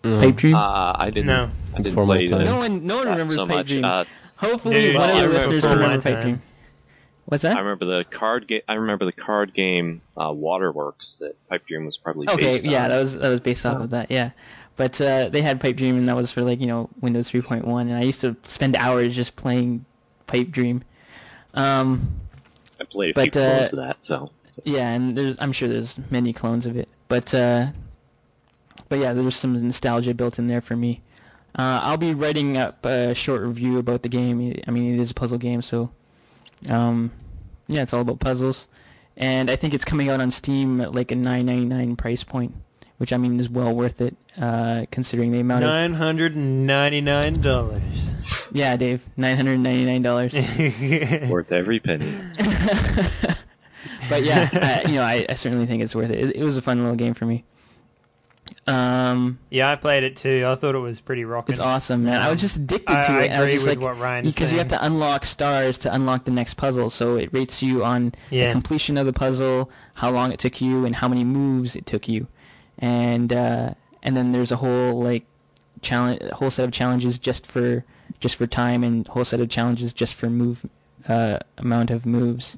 No. 0.03 0.19
Pipe 0.21 0.35
Dream? 0.37 0.55
Uh, 0.55 0.93
I 0.97 1.09
didn't. 1.09 1.25
No. 1.27 1.49
I 1.73 1.77
didn't 1.77 1.83
Before 1.83 2.05
my 2.05 2.17
play 2.17 2.27
time. 2.27 2.45
no 2.45 2.57
one 2.57 2.87
no 2.87 2.95
one 2.97 3.07
remembers 3.09 3.35
so 3.35 3.45
Pipe 3.45 3.57
much. 3.57 3.67
Dream. 3.67 3.85
Uh, 3.85 4.05
Hopefully 4.37 4.75
Dude, 4.75 4.95
one 4.95 5.09
of 5.09 5.15
well, 5.15 5.27
the 5.27 5.33
listeners 5.33 5.63
remember 5.63 5.63
can 5.63 5.79
remember 5.83 6.01
Pipe. 6.09 6.21
Dream. 6.21 6.41
What's 7.25 7.43
that? 7.43 7.57
I 7.57 7.59
remember 7.59 7.85
the 7.85 8.03
card 8.05 8.47
game. 8.47 8.61
I 8.67 8.73
remember 8.75 9.05
the 9.05 9.11
card 9.11 9.53
game 9.53 10.01
uh, 10.15 10.31
Waterworks 10.31 11.17
that 11.19 11.35
Pipe 11.49 11.67
Dream 11.67 11.85
was 11.85 11.97
probably 11.97 12.29
Okay, 12.29 12.59
based 12.59 12.63
yeah, 12.65 12.83
on. 12.85 12.89
that 12.91 12.99
was 12.99 13.17
that 13.17 13.29
was 13.29 13.39
based 13.41 13.65
off 13.65 13.81
of 13.81 13.89
that, 13.89 14.09
yeah. 14.11 14.31
But 14.77 15.01
uh, 15.01 15.29
they 15.29 15.41
had 15.41 15.59
Pipe 15.59 15.75
Dream, 15.75 15.97
and 15.97 16.07
that 16.07 16.15
was 16.15 16.31
for 16.31 16.43
like 16.43 16.59
you 16.61 16.67
know 16.67 16.89
Windows 17.01 17.31
3.1, 17.31 17.63
and 17.81 17.93
I 17.93 18.03
used 18.03 18.21
to 18.21 18.37
spend 18.43 18.75
hours 18.77 19.15
just 19.15 19.35
playing 19.35 19.85
Pipe 20.27 20.51
Dream. 20.51 20.83
Um, 21.55 22.19
I 22.79 22.83
played 22.83 23.17
a 23.17 23.21
few 23.21 23.31
but, 23.31 23.37
uh, 23.37 23.57
clones 23.57 23.73
of 23.73 23.77
that, 23.77 23.97
so 23.99 24.31
yeah, 24.63 24.89
and 24.89 25.17
there's 25.17 25.39
I'm 25.41 25.51
sure 25.51 25.67
there's 25.67 25.97
many 26.09 26.33
clones 26.33 26.65
of 26.65 26.77
it, 26.77 26.87
but 27.07 27.33
uh, 27.33 27.67
but 28.89 28.99
yeah, 28.99 29.13
there's 29.13 29.35
some 29.35 29.53
nostalgia 29.53 30.13
built 30.13 30.39
in 30.39 30.47
there 30.47 30.61
for 30.61 30.75
me. 30.75 31.01
Uh, 31.57 31.79
I'll 31.83 31.97
be 31.97 32.13
writing 32.13 32.57
up 32.57 32.85
a 32.85 33.13
short 33.13 33.41
review 33.41 33.77
about 33.77 34.03
the 34.03 34.09
game. 34.09 34.59
I 34.67 34.71
mean, 34.71 34.93
it 34.93 34.99
is 34.99 35.11
a 35.11 35.13
puzzle 35.13 35.37
game, 35.37 35.61
so 35.61 35.91
um, 36.69 37.11
yeah, 37.67 37.81
it's 37.81 37.93
all 37.93 38.01
about 38.01 38.19
puzzles, 38.19 38.67
and 39.17 39.49
I 39.49 39.55
think 39.55 39.73
it's 39.73 39.85
coming 39.85 40.09
out 40.09 40.21
on 40.21 40.31
Steam 40.31 40.81
at 40.81 40.93
like 40.93 41.11
a 41.11 41.15
9.99 41.15 41.97
price 41.97 42.23
point, 42.23 42.53
which 42.97 43.13
I 43.13 43.17
mean 43.17 43.39
is 43.39 43.49
well 43.49 43.73
worth 43.73 44.01
it 44.01 44.15
uh, 44.39 44.85
considering 44.91 45.31
the 45.31 45.39
amount 45.39 45.63
of 45.63 45.69
Nine 45.69 45.93
hundred 45.93 46.35
and 46.35 46.65
ninety 46.67 47.01
nine 47.01 47.41
dollars. 47.41 48.13
yeah, 48.51 48.75
Dave, 48.77 49.07
nine 49.17 49.35
hundred 49.35 49.59
ninety 49.59 49.85
nine 49.85 50.01
dollars. 50.01 50.33
worth 51.29 51.51
every 51.51 51.79
penny. 51.79 52.17
but 54.09 54.23
yeah, 54.23 54.49
I, 54.53 54.83
you 54.89 54.95
know, 54.95 55.03
I, 55.03 55.25
I 55.29 55.33
certainly 55.35 55.65
think 55.65 55.83
it's 55.83 55.95
worth 55.95 56.09
it. 56.09 56.19
it. 56.29 56.35
It 56.37 56.43
was 56.43 56.57
a 56.57 56.61
fun 56.61 56.79
little 56.81 56.95
game 56.95 57.13
for 57.13 57.25
me. 57.25 57.43
Um, 58.67 59.37
yeah, 59.51 59.71
I 59.71 59.75
played 59.75 60.03
it 60.03 60.15
too. 60.15 60.43
I 60.47 60.55
thought 60.55 60.73
it 60.75 60.79
was 60.79 60.99
pretty 60.99 61.23
rocking. 61.23 61.53
it's 61.53 61.59
awesome, 61.59 62.03
man. 62.03 62.19
I 62.19 62.31
was 62.31 62.41
just 62.41 62.57
addicted 62.57 62.95
I, 62.95 63.03
to 63.07 63.11
I 63.13 63.21
it. 63.23 63.31
I 63.31 63.39
was 63.39 63.39
agree 63.41 63.53
just 63.53 63.67
with 63.67 63.77
like, 63.77 63.85
what 63.85 63.99
Ryan 63.99 64.25
is 64.25 64.33
because 64.35 64.51
you 64.51 64.57
have 64.57 64.69
saying. 64.69 64.79
to 64.79 64.85
unlock 64.85 65.23
stars 65.25 65.77
to 65.79 65.93
unlock 65.93 66.25
the 66.25 66.31
next 66.31 66.55
puzzle. 66.55 66.89
So 66.89 67.15
it 67.15 67.31
rates 67.31 67.61
you 67.61 67.83
on 67.83 68.13
Yeah. 68.31 68.47
the 68.47 68.51
completion 68.53 68.97
of 68.97 69.05
the 69.05 69.13
puzzle, 69.13 69.69
how 69.95 70.09
long 70.11 70.31
it 70.31 70.39
took 70.39 70.61
you, 70.61 70.85
and 70.85 70.95
how 70.95 71.07
many 71.07 71.23
moves 71.23 71.75
it 71.75 71.85
took 71.85 72.07
you, 72.07 72.27
and 72.79 73.31
uh, 73.31 73.73
and 74.05 74.15
then 74.15 74.31
there's 74.31 74.51
a 74.51 74.57
whole 74.57 75.01
like 75.01 75.25
challenge, 75.81 76.21
whole 76.31 76.51
set 76.51 76.63
of 76.63 76.71
challenges 76.71 77.19
just 77.19 77.45
for 77.45 77.83
just 78.21 78.37
for 78.37 78.47
time, 78.47 78.83
and 78.83 79.09
a 79.09 79.11
whole 79.11 79.25
set 79.25 79.41
of 79.41 79.49
challenges 79.49 79.91
just 79.91 80.13
for 80.13 80.29
move 80.29 80.65
uh, 81.09 81.39
amount 81.57 81.91
of 81.91 82.05
moves. 82.05 82.57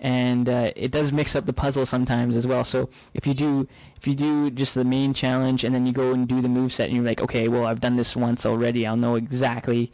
And 0.00 0.48
uh, 0.48 0.70
it 0.76 0.90
does 0.92 1.12
mix 1.12 1.34
up 1.36 1.44
the 1.44 1.52
puzzle 1.52 1.84
sometimes 1.84 2.36
as 2.36 2.46
well. 2.46 2.64
So 2.64 2.88
if 3.14 3.26
you 3.26 3.34
do 3.34 3.68
if 3.96 4.06
you 4.06 4.14
do 4.14 4.50
just 4.50 4.74
the 4.74 4.84
main 4.84 5.12
challenge 5.12 5.62
and 5.62 5.74
then 5.74 5.86
you 5.86 5.92
go 5.92 6.12
and 6.12 6.26
do 6.26 6.40
the 6.40 6.48
move 6.48 6.72
set 6.72 6.86
and 6.88 6.96
you're 6.96 7.04
like, 7.04 7.20
okay, 7.20 7.48
well 7.48 7.66
I've 7.66 7.80
done 7.80 7.96
this 7.96 8.16
once 8.16 8.46
already, 8.46 8.86
I'll 8.86 8.96
know 8.96 9.16
exactly 9.16 9.92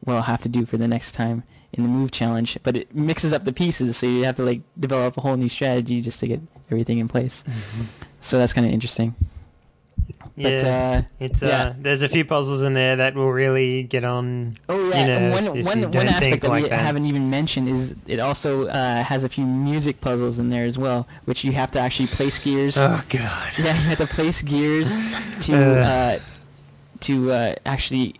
what 0.00 0.14
I'll 0.16 0.22
have 0.22 0.42
to 0.42 0.48
do 0.48 0.66
for 0.66 0.76
the 0.76 0.88
next 0.88 1.12
time 1.12 1.44
in 1.72 1.84
the 1.84 1.88
move 1.88 2.10
challenge. 2.10 2.58
But 2.62 2.76
it 2.76 2.94
mixes 2.94 3.32
up 3.32 3.44
the 3.44 3.52
pieces, 3.52 3.96
so 3.96 4.06
you 4.06 4.24
have 4.24 4.36
to 4.36 4.42
like 4.42 4.62
develop 4.80 5.16
a 5.18 5.20
whole 5.20 5.36
new 5.36 5.48
strategy 5.48 6.00
just 6.00 6.18
to 6.20 6.26
get 6.26 6.40
everything 6.70 6.98
in 6.98 7.06
place. 7.06 7.44
So 8.20 8.38
that's 8.38 8.52
kind 8.52 8.66
of 8.66 8.72
interesting. 8.72 9.14
Yeah, 10.36 10.50
But 10.50 10.64
uh, 10.64 11.02
it's 11.20 11.42
uh, 11.42 11.46
yeah. 11.46 11.74
there's 11.78 12.02
a 12.02 12.08
few 12.08 12.24
puzzles 12.24 12.62
in 12.62 12.74
there 12.74 12.96
that 12.96 13.14
will 13.14 13.30
really 13.32 13.82
get 13.82 14.04
on. 14.04 14.56
oh 14.68 14.88
yeah, 14.88 15.00
you 15.00 15.06
know, 15.06 15.14
and 15.16 15.32
one 15.32 15.56
if 15.58 15.64
one 15.66 15.78
you 15.78 15.84
one 15.84 15.90
don't 15.92 16.08
aspect 16.08 16.42
that 16.42 16.48
like 16.48 16.62
we 16.64 16.68
that. 16.70 16.80
haven't 16.80 17.06
even 17.06 17.28
mentioned 17.30 17.68
is 17.68 17.94
it 18.06 18.18
also 18.20 18.66
uh, 18.68 19.02
has 19.04 19.24
a 19.24 19.28
few 19.28 19.44
music 19.44 20.00
puzzles 20.00 20.38
in 20.38 20.50
there 20.50 20.64
as 20.64 20.78
well, 20.78 21.06
which 21.26 21.44
you 21.44 21.52
have 21.52 21.70
to 21.72 21.78
actually 21.78 22.06
place 22.08 22.38
gears. 22.38 22.76
Oh 22.78 23.02
god. 23.08 23.52
Yeah, 23.58 23.74
you 23.74 23.88
have 23.90 23.98
to 23.98 24.06
place 24.06 24.42
gears 24.42 24.90
to 25.46 25.54
Uh. 25.56 25.84
uh, 25.84 26.18
to 27.00 27.32
uh, 27.32 27.54
actually 27.66 28.14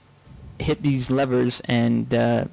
hit 0.59 0.83
these 0.83 1.11
levers 1.11 1.61
and 1.67 2.13
uh, 2.13 2.45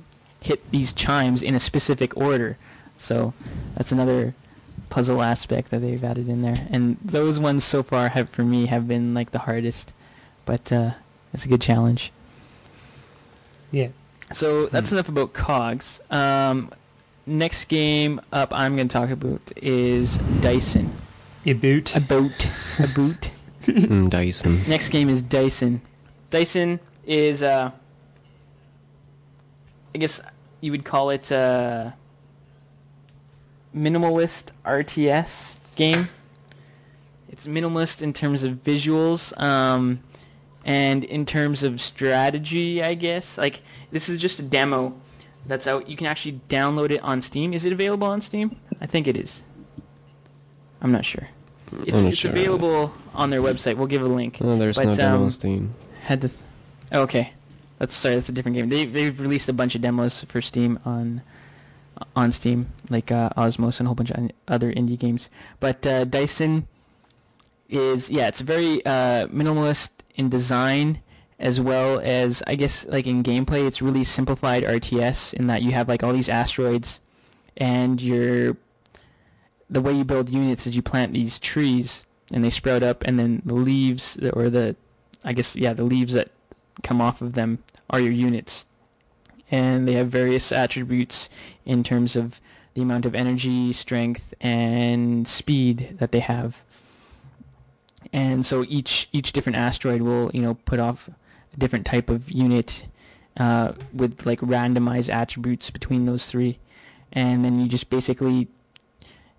hit 0.41 0.61
these 0.71 0.93
chimes 0.93 1.41
in 1.43 1.53
a 1.55 1.59
specific 1.59 2.15
order. 2.15 2.57
So 2.97 3.33
that's 3.75 3.91
another 3.91 4.33
puzzle 4.89 5.21
aspect 5.21 5.69
that 5.71 5.79
they've 5.79 6.03
added 6.03 6.27
in 6.27 6.41
there. 6.41 6.67
And 6.71 6.97
those 7.03 7.39
ones 7.39 7.63
so 7.63 7.83
far 7.83 8.09
have 8.09 8.29
for 8.29 8.43
me 8.43 8.65
have 8.67 8.87
been 8.87 9.13
like 9.13 9.31
the 9.31 9.39
hardest, 9.39 9.93
but 10.45 10.71
uh, 10.71 10.91
it's 11.33 11.45
a 11.45 11.47
good 11.47 11.61
challenge. 11.61 12.11
Yeah. 13.71 13.89
So 14.33 14.67
that's 14.67 14.91
enough 14.91 15.09
about 15.09 15.33
cogs. 15.33 15.99
Um, 16.09 16.71
next 17.25 17.65
game 17.65 18.19
up 18.31 18.51
I'm 18.53 18.75
going 18.75 18.87
to 18.87 18.93
talk 18.93 19.09
about 19.09 19.41
is 19.57 20.17
Dyson. 20.41 20.91
A 21.45 21.53
boot. 21.53 21.95
A 21.95 22.01
boot. 22.01 22.47
A 22.79 22.87
boot. 22.87 23.31
Mm, 23.61 24.09
Dyson. 24.09 24.61
Next 24.67 24.87
game 24.89 25.09
is 25.09 25.21
Dyson. 25.21 25.81
Dyson 26.31 26.79
is, 27.05 27.43
uh, 27.43 27.71
I 29.93 29.97
guess 29.97 30.21
you 30.61 30.71
would 30.71 30.85
call 30.85 31.09
it 31.09 31.29
a 31.29 31.93
minimalist 33.75 34.51
RTS 34.65 35.57
game. 35.75 36.09
It's 37.29 37.47
minimalist 37.47 38.01
in 38.01 38.13
terms 38.13 38.43
of 38.43 38.63
visuals, 38.63 39.39
um, 39.39 40.01
and 40.65 41.03
in 41.03 41.25
terms 41.25 41.63
of 41.63 41.79
strategy, 41.79 42.83
I 42.83 42.95
guess. 42.95 43.37
Like 43.37 43.61
this 43.91 44.09
is 44.09 44.21
just 44.21 44.39
a 44.39 44.43
demo 44.43 44.95
that's 45.45 45.67
out. 45.67 45.87
You 45.87 45.95
can 45.95 46.07
actually 46.07 46.41
download 46.49 46.91
it 46.91 47.01
on 47.01 47.21
Steam. 47.21 47.53
Is 47.53 47.65
it 47.65 47.73
available 47.73 48.07
on 48.07 48.21
Steam? 48.21 48.55
I 48.81 48.85
think 48.85 49.07
it 49.07 49.15
is. 49.15 49.43
I'm 50.81 50.91
not 50.91 51.05
sure. 51.05 51.29
It's, 51.81 51.91
not 51.91 52.05
it's 52.05 52.17
sure. 52.17 52.31
available 52.31 52.93
on 53.13 53.29
their 53.29 53.41
website. 53.41 53.77
We'll 53.77 53.87
give 53.87 54.01
a 54.01 54.07
link. 54.07 54.41
No, 54.41 54.57
there's 54.57 54.77
But, 54.77 54.87
no 54.87 54.95
demo 54.95 55.17
um, 55.17 55.23
on 55.23 55.31
Steam. 55.31 55.75
Had 56.01 56.21
to. 56.21 56.29
Th- 56.29 56.41
oh, 56.91 57.01
okay. 57.03 57.33
That's 57.77 57.93
sorry, 57.93 58.15
that's 58.15 58.29
a 58.29 58.31
different 58.33 58.57
game. 58.57 58.69
They 58.69 58.85
they've 58.85 59.17
released 59.19 59.47
a 59.49 59.53
bunch 59.53 59.75
of 59.75 59.81
demos 59.81 60.23
for 60.25 60.41
Steam 60.41 60.79
on 60.83 61.21
on 62.15 62.31
Steam, 62.31 62.71
like 62.89 63.11
uh, 63.11 63.29
Osmos 63.31 63.79
and 63.79 63.87
a 63.87 63.89
whole 63.89 63.95
bunch 63.95 64.11
of 64.11 64.29
other 64.47 64.71
indie 64.71 64.97
games. 64.97 65.29
But 65.59 65.85
uh, 65.85 66.05
Dyson 66.05 66.67
is 67.67 68.09
yeah, 68.09 68.27
it's 68.27 68.41
very 68.41 68.85
uh, 68.85 69.27
minimalist 69.27 69.89
in 70.15 70.29
design 70.29 71.01
as 71.39 71.61
well 71.61 71.99
as 72.03 72.43
I 72.47 72.55
guess 72.55 72.85
like 72.87 73.07
in 73.07 73.23
gameplay. 73.23 73.65
It's 73.65 73.81
really 73.81 74.03
simplified 74.03 74.63
RTS 74.63 75.33
in 75.33 75.47
that 75.47 75.61
you 75.61 75.71
have 75.71 75.87
like 75.87 76.03
all 76.03 76.13
these 76.13 76.29
asteroids, 76.29 77.01
and 77.57 78.01
your 78.01 78.57
the 79.69 79.81
way 79.81 79.93
you 79.93 80.03
build 80.03 80.29
units 80.29 80.65
is 80.65 80.75
you 80.75 80.81
plant 80.81 81.13
these 81.13 81.37
trees 81.39 82.05
and 82.31 82.43
they 82.43 82.49
sprout 82.49 82.83
up, 82.83 83.03
and 83.05 83.19
then 83.19 83.41
the 83.45 83.55
leaves 83.55 84.17
or 84.33 84.49
the 84.49 84.75
I 85.23 85.33
guess 85.33 85.55
yeah 85.55 85.73
the 85.73 85.83
leaves 85.83 86.13
that 86.13 86.29
come 86.83 87.01
off 87.01 87.21
of 87.21 87.33
them 87.33 87.59
are 87.89 87.99
your 87.99 88.13
units 88.13 88.65
and 89.51 89.87
they 89.87 89.93
have 89.93 90.07
various 90.07 90.51
attributes 90.51 91.29
in 91.65 91.83
terms 91.83 92.15
of 92.15 92.39
the 92.73 92.81
amount 92.81 93.05
of 93.05 93.15
energy, 93.15 93.73
strength, 93.73 94.33
and 94.39 95.27
speed 95.27 95.97
that 95.99 96.11
they 96.11 96.19
have. 96.19 96.63
And 98.13 98.45
so 98.45 98.65
each 98.67 99.09
each 99.11 99.33
different 99.33 99.57
asteroid 99.57 100.01
will 100.01 100.31
you 100.33 100.41
know 100.41 100.55
put 100.65 100.79
off 100.79 101.09
a 101.53 101.57
different 101.57 101.85
type 101.85 102.09
of 102.09 102.31
unit 102.31 102.85
uh, 103.37 103.73
with 103.93 104.25
like 104.25 104.39
randomized 104.39 105.09
attributes 105.09 105.69
between 105.69 106.05
those 106.05 106.25
three, 106.25 106.59
and 107.11 107.43
then 107.43 107.59
you 107.59 107.67
just 107.67 107.89
basically 107.89 108.47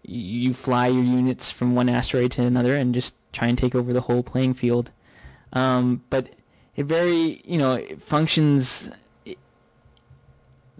you 0.02 0.54
fly 0.54 0.86
your 0.88 1.02
units 1.04 1.50
from 1.50 1.74
one 1.74 1.88
asteroid 1.88 2.32
to 2.32 2.42
another 2.42 2.74
and 2.74 2.94
just 2.94 3.14
try 3.32 3.48
and 3.48 3.58
take 3.58 3.74
over 3.74 3.92
the 3.92 4.00
whole 4.02 4.22
playing 4.22 4.54
field. 4.54 4.90
Um, 5.52 6.02
but 6.10 6.28
it 6.76 6.86
very 6.86 7.42
you 7.44 7.58
know 7.58 7.74
it 7.74 8.00
functions 8.02 8.90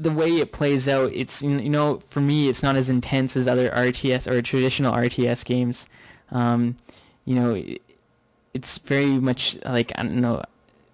the 0.00 0.10
way 0.10 0.38
it 0.38 0.50
plays 0.50 0.88
out, 0.88 1.12
it's 1.14 1.42
you 1.42 1.68
know 1.68 2.02
for 2.08 2.20
me 2.20 2.48
it's 2.48 2.62
not 2.62 2.74
as 2.74 2.88
intense 2.88 3.36
as 3.36 3.46
other 3.46 3.68
RTS 3.70 4.26
or 4.26 4.40
traditional 4.40 4.94
RTS 4.94 5.44
games. 5.44 5.86
Um, 6.30 6.76
you 7.26 7.34
know, 7.34 7.62
it's 8.54 8.78
very 8.78 9.10
much 9.10 9.58
like 9.64 9.92
I 9.96 10.02
don't 10.02 10.20
know, 10.20 10.42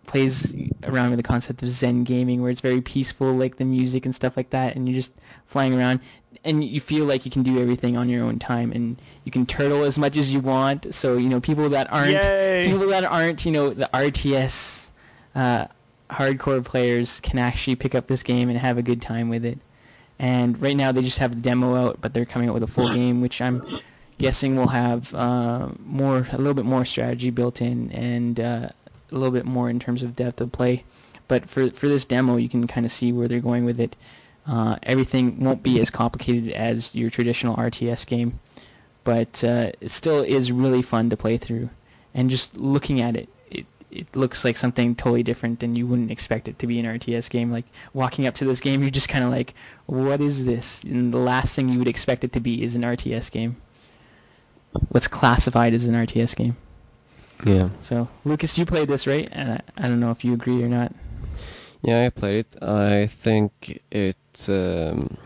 plays 0.06 0.54
around 0.82 1.10
with 1.10 1.18
the 1.18 1.22
concept 1.22 1.62
of 1.62 1.68
Zen 1.68 2.02
gaming, 2.02 2.42
where 2.42 2.50
it's 2.50 2.60
very 2.60 2.80
peaceful, 2.80 3.32
like 3.32 3.56
the 3.56 3.64
music 3.64 4.04
and 4.04 4.14
stuff 4.14 4.36
like 4.36 4.50
that, 4.50 4.74
and 4.74 4.88
you're 4.88 4.96
just 4.96 5.12
flying 5.46 5.72
around, 5.72 6.00
and 6.44 6.64
you 6.64 6.80
feel 6.80 7.04
like 7.04 7.24
you 7.24 7.30
can 7.30 7.44
do 7.44 7.60
everything 7.60 7.96
on 7.96 8.08
your 8.08 8.24
own 8.24 8.40
time, 8.40 8.72
and 8.72 9.00
you 9.24 9.30
can 9.30 9.46
turtle 9.46 9.84
as 9.84 9.98
much 9.98 10.16
as 10.16 10.32
you 10.32 10.40
want. 10.40 10.92
So 10.92 11.16
you 11.16 11.28
know, 11.28 11.40
people 11.40 11.68
that 11.68 11.92
aren't 11.92 12.10
Yay! 12.10 12.66
people 12.68 12.88
that 12.88 13.04
aren't 13.04 13.46
you 13.46 13.52
know 13.52 13.70
the 13.70 13.88
RTS. 13.94 14.90
Uh, 15.32 15.66
hardcore 16.10 16.64
players 16.64 17.20
can 17.20 17.38
actually 17.38 17.76
pick 17.76 17.94
up 17.94 18.06
this 18.06 18.22
game 18.22 18.48
and 18.48 18.58
have 18.58 18.78
a 18.78 18.82
good 18.82 19.02
time 19.02 19.28
with 19.28 19.44
it. 19.44 19.58
And 20.18 20.60
right 20.60 20.76
now 20.76 20.92
they 20.92 21.02
just 21.02 21.18
have 21.18 21.32
the 21.32 21.40
demo 21.40 21.74
out, 21.74 22.00
but 22.00 22.14
they're 22.14 22.24
coming 22.24 22.48
out 22.48 22.54
with 22.54 22.62
a 22.62 22.68
full 22.68 22.92
game, 22.92 23.20
which 23.20 23.40
I'm 23.40 23.80
guessing 24.18 24.56
will 24.56 24.68
have 24.68 25.14
uh, 25.14 25.68
more, 25.84 26.26
a 26.32 26.38
little 26.38 26.54
bit 26.54 26.64
more 26.64 26.84
strategy 26.84 27.30
built 27.30 27.60
in 27.60 27.92
and 27.92 28.40
uh, 28.40 28.68
a 29.10 29.14
little 29.14 29.30
bit 29.32 29.44
more 29.44 29.68
in 29.68 29.78
terms 29.78 30.02
of 30.02 30.16
depth 30.16 30.40
of 30.40 30.52
play. 30.52 30.84
But 31.28 31.48
for 31.48 31.70
for 31.70 31.88
this 31.88 32.04
demo, 32.04 32.36
you 32.36 32.48
can 32.48 32.66
kind 32.66 32.86
of 32.86 32.92
see 32.92 33.12
where 33.12 33.28
they're 33.28 33.40
going 33.40 33.64
with 33.64 33.80
it. 33.80 33.96
Uh, 34.46 34.76
everything 34.84 35.40
won't 35.40 35.62
be 35.62 35.80
as 35.80 35.90
complicated 35.90 36.52
as 36.52 36.94
your 36.94 37.10
traditional 37.10 37.56
RTS 37.56 38.06
game, 38.06 38.38
but 39.02 39.42
uh, 39.42 39.72
it 39.80 39.90
still 39.90 40.22
is 40.22 40.52
really 40.52 40.82
fun 40.82 41.10
to 41.10 41.16
play 41.16 41.36
through. 41.36 41.68
And 42.14 42.30
just 42.30 42.56
looking 42.56 43.00
at 43.00 43.16
it, 43.16 43.28
it 43.96 44.16
looks 44.16 44.44
like 44.44 44.56
something 44.56 44.94
totally 44.94 45.22
different 45.22 45.60
than 45.60 45.76
you 45.76 45.86
wouldn't 45.86 46.10
expect 46.10 46.48
it 46.48 46.58
to 46.58 46.66
be 46.66 46.78
an 46.78 46.86
RTS 46.86 47.30
game. 47.30 47.50
Like 47.50 47.64
walking 47.92 48.26
up 48.26 48.34
to 48.34 48.44
this 48.44 48.60
game, 48.60 48.82
you're 48.82 48.90
just 48.90 49.08
kind 49.08 49.24
of 49.24 49.30
like, 49.30 49.54
what 49.86 50.20
is 50.20 50.46
this? 50.46 50.82
And 50.84 51.12
the 51.12 51.18
last 51.18 51.54
thing 51.54 51.68
you 51.68 51.78
would 51.78 51.88
expect 51.88 52.24
it 52.24 52.32
to 52.32 52.40
be 52.40 52.62
is 52.62 52.74
an 52.76 52.82
RTS 52.82 53.30
game. 53.30 53.56
What's 54.90 55.08
classified 55.08 55.72
as 55.74 55.86
an 55.86 55.94
RTS 55.94 56.36
game. 56.36 56.56
Yeah. 57.44 57.68
So, 57.80 58.08
Lucas, 58.24 58.56
you 58.58 58.66
played 58.66 58.88
this, 58.88 59.06
right? 59.06 59.28
And 59.32 59.52
I, 59.52 59.60
I 59.76 59.82
don't 59.88 60.00
know 60.00 60.10
if 60.10 60.24
you 60.24 60.32
agree 60.32 60.62
or 60.62 60.68
not. 60.68 60.92
Yeah, 61.82 62.06
I 62.06 62.10
played 62.10 62.46
it. 62.46 62.62
I 62.62 63.06
think 63.06 63.82
it. 63.90 64.16
Um, 64.48 65.16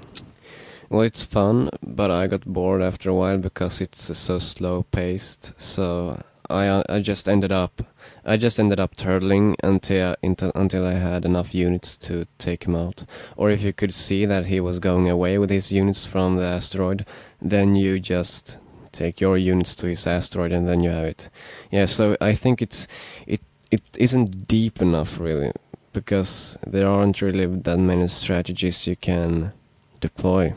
well, 0.88 1.02
it's 1.02 1.22
fun, 1.22 1.70
but 1.82 2.10
I 2.10 2.26
got 2.26 2.44
bored 2.44 2.82
after 2.82 3.10
a 3.10 3.14
while 3.14 3.38
because 3.38 3.80
it's 3.80 4.10
uh, 4.10 4.14
so 4.14 4.38
slow 4.38 4.82
paced. 4.90 5.54
So 5.56 6.20
I 6.50 6.66
uh, 6.66 6.82
I 6.88 7.00
just 7.00 7.28
ended 7.28 7.52
up 7.52 7.82
I 8.24 8.36
just 8.36 8.60
ended 8.60 8.80
up 8.80 8.96
turtling 8.96 9.54
until 9.62 10.16
until 10.22 10.52
until 10.54 10.86
I 10.86 10.94
had 10.94 11.24
enough 11.24 11.54
units 11.54 11.96
to 11.98 12.26
take 12.38 12.64
him 12.64 12.74
out. 12.74 13.04
Or 13.36 13.50
if 13.50 13.62
you 13.62 13.72
could 13.72 13.94
see 13.94 14.26
that 14.26 14.46
he 14.46 14.60
was 14.60 14.78
going 14.78 15.08
away 15.08 15.38
with 15.38 15.50
his 15.50 15.72
units 15.72 16.06
from 16.06 16.36
the 16.36 16.44
asteroid, 16.44 17.06
then 17.40 17.76
you 17.76 17.98
just 17.98 18.58
take 18.92 19.20
your 19.20 19.38
units 19.38 19.74
to 19.76 19.86
his 19.86 20.06
asteroid 20.06 20.52
and 20.52 20.68
then 20.68 20.82
you 20.82 20.90
have 20.90 21.04
it. 21.04 21.30
Yeah, 21.70 21.86
so 21.86 22.16
I 22.20 22.34
think 22.34 22.60
it's 22.60 22.86
it 23.26 23.40
it 23.70 23.82
isn't 23.96 24.48
deep 24.48 24.82
enough 24.82 25.18
really 25.18 25.52
because 25.92 26.58
there 26.66 26.88
aren't 26.88 27.22
really 27.22 27.46
that 27.46 27.78
many 27.78 28.08
strategies 28.08 28.86
you 28.86 28.96
can 28.96 29.52
deploy. 30.00 30.54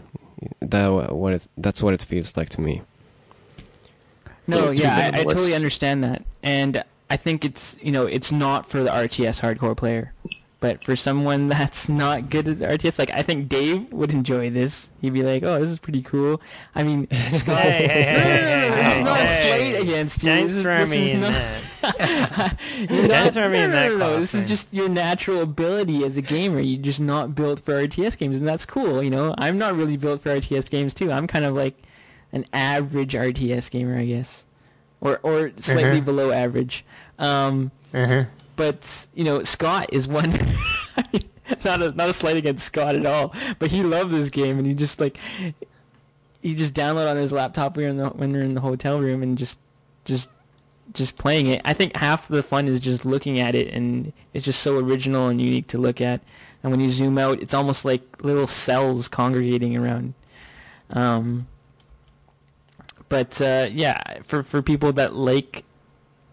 That 0.60 0.88
what 1.14 1.34
it, 1.34 1.48
that's 1.58 1.82
what 1.82 1.94
it 1.94 2.04
feels 2.04 2.36
like 2.36 2.50
to 2.50 2.62
me. 2.62 2.82
No, 4.46 4.72
yeah, 4.72 5.12
I, 5.14 5.22
I 5.22 5.24
totally 5.24 5.56
understand 5.56 6.04
that, 6.04 6.22
and 6.42 6.84
I 7.10 7.18
think 7.18 7.46
it's 7.46 7.78
you 7.82 7.92
know 7.92 8.06
it's 8.06 8.32
not 8.32 8.66
for 8.70 8.84
the 8.84 8.90
RTS 8.90 9.42
hardcore 9.42 9.76
player, 9.78 10.14
but 10.60 10.84
for 10.84 10.96
someone 10.96 11.48
that's 11.50 11.88
not 11.90 12.30
good 12.30 12.48
at 12.48 12.58
RTS, 12.58 12.98
like 13.00 13.12
I 13.12 13.22
think 13.22 13.50
Dave 13.50 13.92
would 13.94 14.12
enjoy 14.12 14.50
this. 14.50 14.90
He'd 15.02 15.14
be 15.14 15.22
like, 15.24 15.44
"Oh, 15.44 15.60
this 15.60 15.70
is 15.70 15.80
pretty 15.80 16.02
cool." 16.02 16.42
I 16.74 16.84
mean, 16.84 17.08
Scott, 17.32 17.60
Hey, 17.62 17.88
hey, 17.88 18.02
hey, 18.04 18.70
no, 18.70 18.76
no, 18.76 18.82
hey, 18.82 18.88
it's 18.88 19.02
not 19.02 19.20
a 19.22 19.28
slate 19.28 19.82
against 19.82 20.24
you. 20.24 20.34
This 20.48 20.52
is- 20.54 20.64
throw 20.64 20.78
this 20.80 20.92
me 20.92 21.06
is 21.06 21.14
in 21.14 21.22
not- 21.22 21.32
that. 21.32 21.60
Don't 22.88 23.08
not- 23.10 23.34
throw 23.34 23.50
me 23.50 23.58
no, 23.58 23.64
in 23.66 23.72
that 23.72 23.92
no, 23.92 23.98
no, 23.98 24.20
This 24.20 24.34
is 24.34 24.48
just 24.48 24.74
your 24.74 24.88
natural 24.88 25.42
ability 25.42 26.06
as 26.06 26.16
a 26.18 26.22
gamer. 26.22 26.60
You're 26.62 26.82
just 26.82 27.02
not 27.02 27.36
built 27.36 27.60
for 27.60 27.74
RTS 27.74 28.18
games, 28.18 28.38
and 28.38 28.48
that's 28.48 28.66
cool. 28.66 29.04
You 29.04 29.10
know, 29.10 29.36
I'm 29.38 29.58
not 29.58 29.76
really 29.76 29.98
built 29.98 30.22
for 30.22 30.30
RTS 30.30 30.70
games 30.70 30.94
too. 30.94 31.12
I'm 31.12 31.28
kind 31.28 31.44
of 31.46 31.54
like 31.54 31.76
an 32.32 32.46
average 32.54 33.14
RTS 33.14 33.70
gamer, 33.70 33.98
I 33.98 34.06
guess, 34.06 34.46
or 35.04 35.20
or 35.22 35.52
slightly 35.58 35.84
Uh-huh. 36.00 36.02
below 36.02 36.32
average. 36.32 36.84
Um, 37.20 37.72
Uh-huh. 37.94 38.24
but 38.56 39.08
you 39.14 39.24
know, 39.24 39.44
Scott 39.44 39.90
is 39.92 40.08
one. 40.08 40.32
not 41.66 41.82
a 41.82 41.92
not 41.92 42.10
a 42.10 42.14
slight 42.14 42.38
against 42.38 42.66
Scott 42.66 42.96
at 42.96 43.06
all, 43.06 43.34
but 43.60 43.70
he 43.72 43.84
loved 43.84 44.12
this 44.12 44.30
game, 44.30 44.58
and 44.58 44.66
he 44.66 44.74
just 44.74 45.00
like 45.00 45.18
he 46.42 46.54
just 46.56 46.74
downloaded 46.74 47.12
on 47.12 47.18
his 47.18 47.32
laptop 47.32 47.78
when 47.78 47.84
we 47.84 47.84
were 47.86 47.90
in 47.92 47.98
the 47.98 48.10
when 48.18 48.32
we 48.32 48.38
were 48.40 48.44
in 48.46 48.54
the 48.54 48.62
hotel 48.62 49.00
room 49.00 49.22
and 49.22 49.38
just 49.38 49.60
just 50.06 50.30
just 50.94 51.18
playing 51.18 51.48
it. 51.48 51.62
I 51.66 51.74
think 51.74 51.96
half 51.96 52.28
the 52.28 52.44
fun 52.44 52.68
is 52.68 52.80
just 52.80 53.06
looking 53.06 53.40
at 53.40 53.56
it, 53.56 53.74
and 53.74 54.12
it's 54.34 54.46
just 54.46 54.62
so 54.62 54.78
original 54.78 55.28
and 55.28 55.42
unique 55.42 55.68
to 55.68 55.78
look 55.78 56.02
at. 56.02 56.22
And 56.64 56.72
when 56.72 56.80
you 56.80 56.90
zoom 56.90 57.18
out, 57.18 57.42
it's 57.42 57.54
almost 57.54 57.84
like 57.86 58.02
little 58.24 58.48
cells 58.48 59.08
congregating 59.10 59.76
around. 59.76 60.14
Um, 60.92 61.48
but 63.14 63.40
uh, 63.42 63.70
yeah, 63.72 64.02
for 64.24 64.42
for 64.42 64.64
people 64.64 64.92
that 64.94 65.14
like 65.14 65.66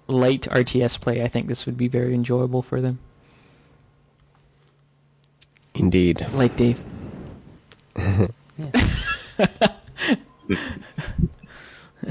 light 0.07 0.48
RTS 0.51 0.98
play, 0.98 1.23
I 1.23 1.28
think 1.28 1.47
this 1.47 1.66
would 1.66 1.77
be 1.77 1.89
very 1.89 2.15
enjoyable 2.15 2.62
for 2.62 2.81
them. 2.81 2.98
Indeed. 5.74 6.27
Like 6.32 6.57
Dave. 6.57 6.82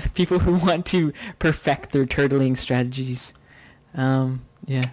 People 0.13 0.37
who 0.37 0.53
want 0.63 0.85
to 0.85 1.13
perfect 1.39 1.89
their 1.89 2.05
turtling 2.05 2.55
strategies. 2.55 3.33
Um, 3.95 4.41
yeah. 4.67 4.85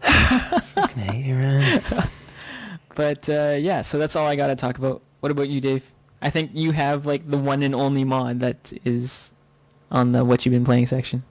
Fucking 0.00 1.02
hate 1.02 1.24
you, 1.24 1.36
man. 1.36 1.82
But 2.96 3.28
uh, 3.28 3.56
yeah, 3.60 3.82
so 3.82 3.96
that's 4.00 4.16
all 4.16 4.26
I 4.26 4.34
got 4.34 4.48
to 4.48 4.56
talk 4.56 4.76
about. 4.76 5.02
What 5.20 5.30
about 5.30 5.48
you, 5.48 5.60
Dave? 5.60 5.92
I 6.22 6.30
think 6.30 6.50
you 6.54 6.72
have 6.72 7.06
like 7.06 7.28
the 7.30 7.38
one 7.38 7.62
and 7.62 7.74
only 7.74 8.04
mod 8.04 8.40
that 8.40 8.72
is 8.84 9.32
on 9.90 10.12
the 10.12 10.24
what 10.24 10.44
you've 10.44 10.52
been 10.52 10.64
playing 10.64 10.86
section. 10.86 11.24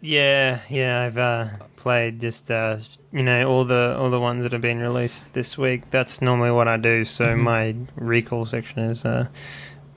Yeah, 0.00 0.60
yeah, 0.68 1.02
I've 1.02 1.18
uh, 1.18 1.46
played 1.76 2.20
just 2.20 2.50
uh, 2.50 2.76
you 3.12 3.22
know 3.22 3.48
all 3.48 3.64
the 3.64 3.96
all 3.98 4.10
the 4.10 4.20
ones 4.20 4.42
that 4.42 4.52
have 4.52 4.60
been 4.60 4.78
released 4.78 5.32
this 5.32 5.56
week. 5.56 5.90
That's 5.90 6.20
normally 6.20 6.50
what 6.50 6.68
I 6.68 6.76
do. 6.76 7.04
So 7.04 7.34
Mhm. 7.34 7.38
my 7.38 7.74
recall 7.96 8.44
section 8.44 8.80
is 8.80 9.04
uh, 9.04 9.28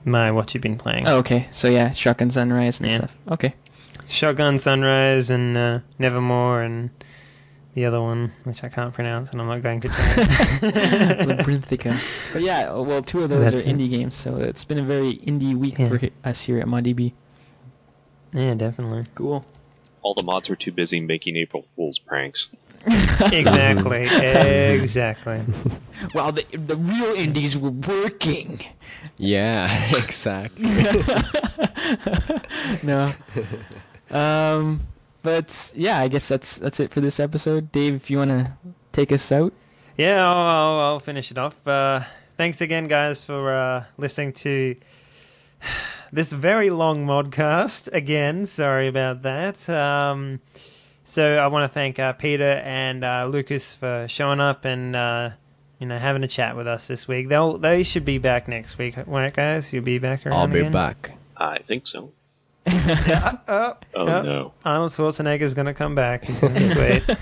my 0.04 0.30
what 0.30 0.54
you've 0.54 0.62
been 0.62 0.78
playing. 0.78 1.06
Oh, 1.06 1.18
okay. 1.18 1.46
So 1.50 1.68
yeah, 1.68 1.90
Shotgun 1.90 2.30
Sunrise 2.30 2.80
and 2.80 2.88
Yeah. 2.90 2.96
stuff. 2.96 3.16
Okay. 3.30 3.54
Shotgun 4.08 4.58
Sunrise 4.58 5.30
and 5.30 5.56
uh, 5.56 5.78
Nevermore 5.98 6.62
and 6.62 6.90
the 7.74 7.84
other 7.84 8.00
one, 8.00 8.32
which 8.44 8.64
I 8.64 8.68
can't 8.68 8.92
pronounce, 8.92 9.30
and 9.30 9.40
I'm 9.40 9.46
not 9.46 9.62
going 9.62 9.80
to. 9.82 9.88
try. 9.88 9.96
Labyrinthica. 11.24 12.32
But 12.32 12.42
yeah, 12.42 12.72
well, 12.72 13.02
two 13.02 13.22
of 13.22 13.28
those 13.30 13.50
That's 13.52 13.66
are 13.66 13.68
it. 13.68 13.76
indie 13.76 13.90
games, 13.90 14.14
so 14.16 14.36
it's 14.36 14.64
been 14.64 14.78
a 14.78 14.82
very 14.82 15.14
indie 15.18 15.54
week 15.56 15.78
Yeah. 15.78 15.88
for 15.88 15.98
hi- 15.98 16.10
us 16.24 16.42
here 16.42 16.58
at 16.58 16.66
ModDB. 16.66 17.12
yeah, 18.32 18.54
definitely. 18.54 19.04
Cool. 19.14 19.44
All 20.02 20.14
the 20.14 20.22
mods 20.22 20.48
were 20.48 20.56
too 20.56 20.72
busy 20.72 20.98
making 21.00 21.36
April 21.36 21.64
Fool's 21.76 21.98
pranks. 21.98 22.46
exactly, 22.86 24.04
exactly. 24.74 25.42
Well, 26.14 26.32
the 26.32 26.44
the 26.56 26.76
real 26.76 27.12
indies 27.12 27.56
were 27.58 27.68
working. 27.70 28.64
Yeah, 29.18 29.68
exactly. 29.94 30.64
no. 32.82 33.12
Um, 34.10 34.86
but 35.22 35.72
yeah, 35.74 35.98
I 35.98 36.08
guess 36.08 36.28
that's 36.28 36.56
that's 36.56 36.80
it 36.80 36.90
for 36.90 37.00
this 37.00 37.20
episode. 37.20 37.72
Dave, 37.72 37.94
if 37.94 38.10
you 38.10 38.18
want 38.18 38.30
to 38.30 38.52
take 38.92 39.12
us 39.12 39.30
out. 39.32 39.52
Yeah, 39.96 40.26
I'll, 40.26 40.46
I'll, 40.46 40.80
I'll 40.80 41.00
finish 41.00 41.30
it 41.30 41.38
off. 41.38 41.66
Uh, 41.66 42.00
thanks 42.36 42.60
again, 42.60 42.88
guys, 42.88 43.24
for 43.24 43.52
uh, 43.52 43.84
listening 43.98 44.32
to 44.34 44.76
this 46.12 46.32
very 46.32 46.70
long 46.70 47.06
modcast. 47.06 47.92
Again, 47.92 48.46
sorry 48.46 48.88
about 48.88 49.22
that. 49.22 49.68
Um, 49.68 50.40
so 51.02 51.36
I 51.36 51.48
want 51.48 51.64
to 51.64 51.68
thank 51.68 51.98
uh, 51.98 52.12
Peter 52.14 52.62
and 52.64 53.04
uh, 53.04 53.26
Lucas 53.26 53.74
for 53.74 54.06
showing 54.08 54.40
up 54.40 54.64
and 54.64 54.94
uh, 54.94 55.30
you 55.78 55.86
know 55.86 55.98
having 55.98 56.22
a 56.22 56.28
chat 56.28 56.56
with 56.56 56.66
us 56.66 56.86
this 56.86 57.08
week. 57.08 57.28
They'll 57.28 57.58
they 57.58 57.82
should 57.82 58.04
be 58.04 58.18
back 58.18 58.48
next 58.48 58.78
week, 58.78 58.94
right, 59.06 59.32
guys? 59.34 59.72
You'll 59.72 59.84
be 59.84 59.98
back 59.98 60.24
around. 60.24 60.34
I'll 60.34 60.46
be 60.46 60.60
again? 60.60 60.72
back. 60.72 61.12
I 61.36 61.58
think 61.58 61.86
so. 61.86 62.12
Uh, 62.72 63.32
oh, 63.48 63.74
Oh 63.94 64.06
oh. 64.06 64.22
no. 64.22 64.52
Arnold 64.64 64.92
Schwarzenegger 64.92 65.42
is 65.42 65.54
going 65.54 65.66
to 65.66 65.74
come 65.74 65.94
back. 65.94 66.24
He's 66.24 66.38
going 66.38 66.54
to 66.54 67.02
be. 67.06 67.14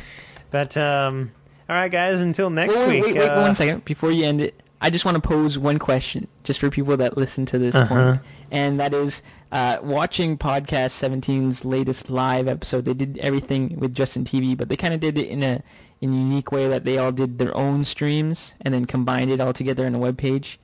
But 0.50 0.76
um, 0.76 1.32
all 1.68 1.76
right, 1.76 1.90
guys. 1.90 2.22
Until 2.22 2.50
next 2.50 2.74
wait, 2.78 2.86
wait, 2.88 3.02
week. 3.04 3.14
wait, 3.14 3.20
wait, 3.20 3.28
uh, 3.28 3.42
one 3.42 3.54
second 3.54 3.84
before 3.84 4.10
you 4.10 4.24
end 4.24 4.40
it. 4.40 4.60
I 4.80 4.90
just 4.90 5.04
want 5.04 5.16
to 5.16 5.20
pose 5.20 5.58
one 5.58 5.78
question, 5.80 6.28
just 6.44 6.60
for 6.60 6.70
people 6.70 6.96
that 6.98 7.16
listen 7.16 7.44
to 7.46 7.58
this 7.58 7.74
Uh-huh. 7.74 8.12
point, 8.12 8.20
and 8.52 8.78
that 8.78 8.94
is, 8.94 9.24
uh, 9.50 9.78
watching 9.82 10.38
podcast 10.38 10.92
17's 10.94 11.64
latest 11.64 12.10
live 12.10 12.46
episode. 12.46 12.84
They 12.84 12.94
did 12.94 13.18
everything 13.18 13.76
with 13.80 13.92
Justin 13.92 14.22
TV, 14.22 14.56
but 14.56 14.68
they 14.68 14.76
kind 14.76 14.94
of 14.94 15.00
did 15.00 15.18
it 15.18 15.26
in 15.28 15.42
a 15.42 15.62
in 16.00 16.12
a 16.12 16.16
unique 16.16 16.52
way 16.52 16.68
that 16.68 16.84
they 16.84 16.96
all 16.96 17.10
did 17.10 17.38
their 17.38 17.54
own 17.56 17.84
streams 17.84 18.54
and 18.60 18.72
then 18.72 18.84
combined 18.84 19.32
it 19.32 19.40
all 19.40 19.52
together 19.52 19.84
in 19.84 19.96
a 19.96 19.98
web 19.98 20.16
page. 20.16 20.60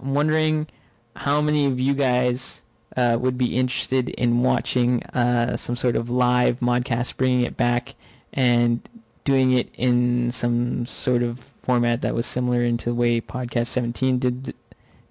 I'm 0.00 0.14
wondering 0.14 0.68
how 1.16 1.40
many 1.40 1.66
of 1.66 1.80
you 1.80 1.92
guys 1.92 2.62
uh, 2.96 3.16
would 3.20 3.38
be 3.38 3.56
interested 3.56 4.08
in 4.10 4.42
watching 4.42 5.02
uh, 5.04 5.56
some 5.56 5.76
sort 5.76 5.96
of 5.96 6.10
live 6.10 6.60
modcast, 6.60 7.16
bringing 7.16 7.42
it 7.42 7.56
back 7.56 7.94
and 8.32 8.80
doing 9.24 9.52
it 9.52 9.68
in 9.76 10.30
some 10.30 10.86
sort 10.86 11.22
of 11.22 11.38
format 11.62 12.00
that 12.00 12.14
was 12.14 12.26
similar 12.26 12.62
into 12.62 12.90
the 12.90 12.94
way 12.94 13.20
Podcast 13.20 13.66
17 13.68 14.18
did 14.18 14.44
th- 14.44 14.56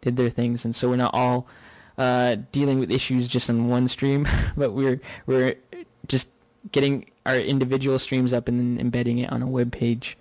did 0.01 0.17
their 0.17 0.29
things, 0.29 0.65
and 0.65 0.75
so 0.75 0.89
we're 0.89 0.95
not 0.95 1.13
all 1.13 1.47
uh, 1.97 2.37
dealing 2.51 2.79
with 2.79 2.91
issues 2.91 3.27
just 3.27 3.49
on 3.49 3.67
one 3.67 3.87
stream, 3.87 4.27
but 4.57 4.73
we're 4.73 4.99
we're 5.25 5.55
just 6.07 6.29
getting 6.71 7.09
our 7.25 7.37
individual 7.37 7.99
streams 7.99 8.33
up 8.33 8.47
and 8.47 8.59
then 8.59 8.79
embedding 8.79 9.19
it 9.19 9.31
on 9.31 9.41
a 9.41 9.47
web 9.47 9.71
page, 9.71 10.17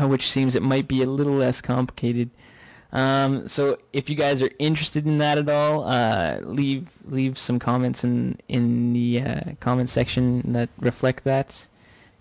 uh, 0.00 0.08
which 0.08 0.30
seems 0.30 0.54
it 0.54 0.62
might 0.62 0.88
be 0.88 1.02
a 1.02 1.06
little 1.06 1.34
less 1.34 1.60
complicated. 1.60 2.30
Um, 2.94 3.48
so 3.48 3.76
if 3.92 4.08
you 4.08 4.14
guys 4.14 4.40
are 4.40 4.50
interested 4.60 5.04
in 5.04 5.18
that 5.18 5.36
at 5.36 5.48
all, 5.48 5.84
uh, 5.84 6.38
leave 6.42 6.88
leave 7.04 7.36
some 7.36 7.58
comments 7.58 8.04
in 8.04 8.38
in 8.48 8.92
the 8.92 9.20
uh, 9.20 9.40
comment 9.60 9.88
section 9.88 10.52
that 10.52 10.68
reflect 10.78 11.24
that. 11.24 11.66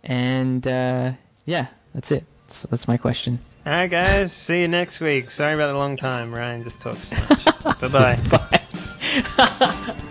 And 0.04 0.66
uh, 0.66 1.14
yeah, 1.46 1.68
that's 1.94 2.12
it. 2.12 2.26
So 2.48 2.68
that's 2.70 2.88
my 2.88 2.98
question. 2.98 3.40
All 3.66 3.72
right, 3.72 3.90
guys. 3.90 4.34
See 4.34 4.62
you 4.62 4.68
next 4.68 5.00
week. 5.00 5.30
Sorry 5.32 5.54
about 5.54 5.68
the 5.68 5.78
long 5.78 5.96
time. 5.96 6.34
Ryan 6.34 6.64
just 6.64 6.82
talks 6.82 7.10
too 7.10 7.16
much. 7.30 7.46
bye 7.80 7.88
bye. 7.88 8.20
Bye. 9.38 10.04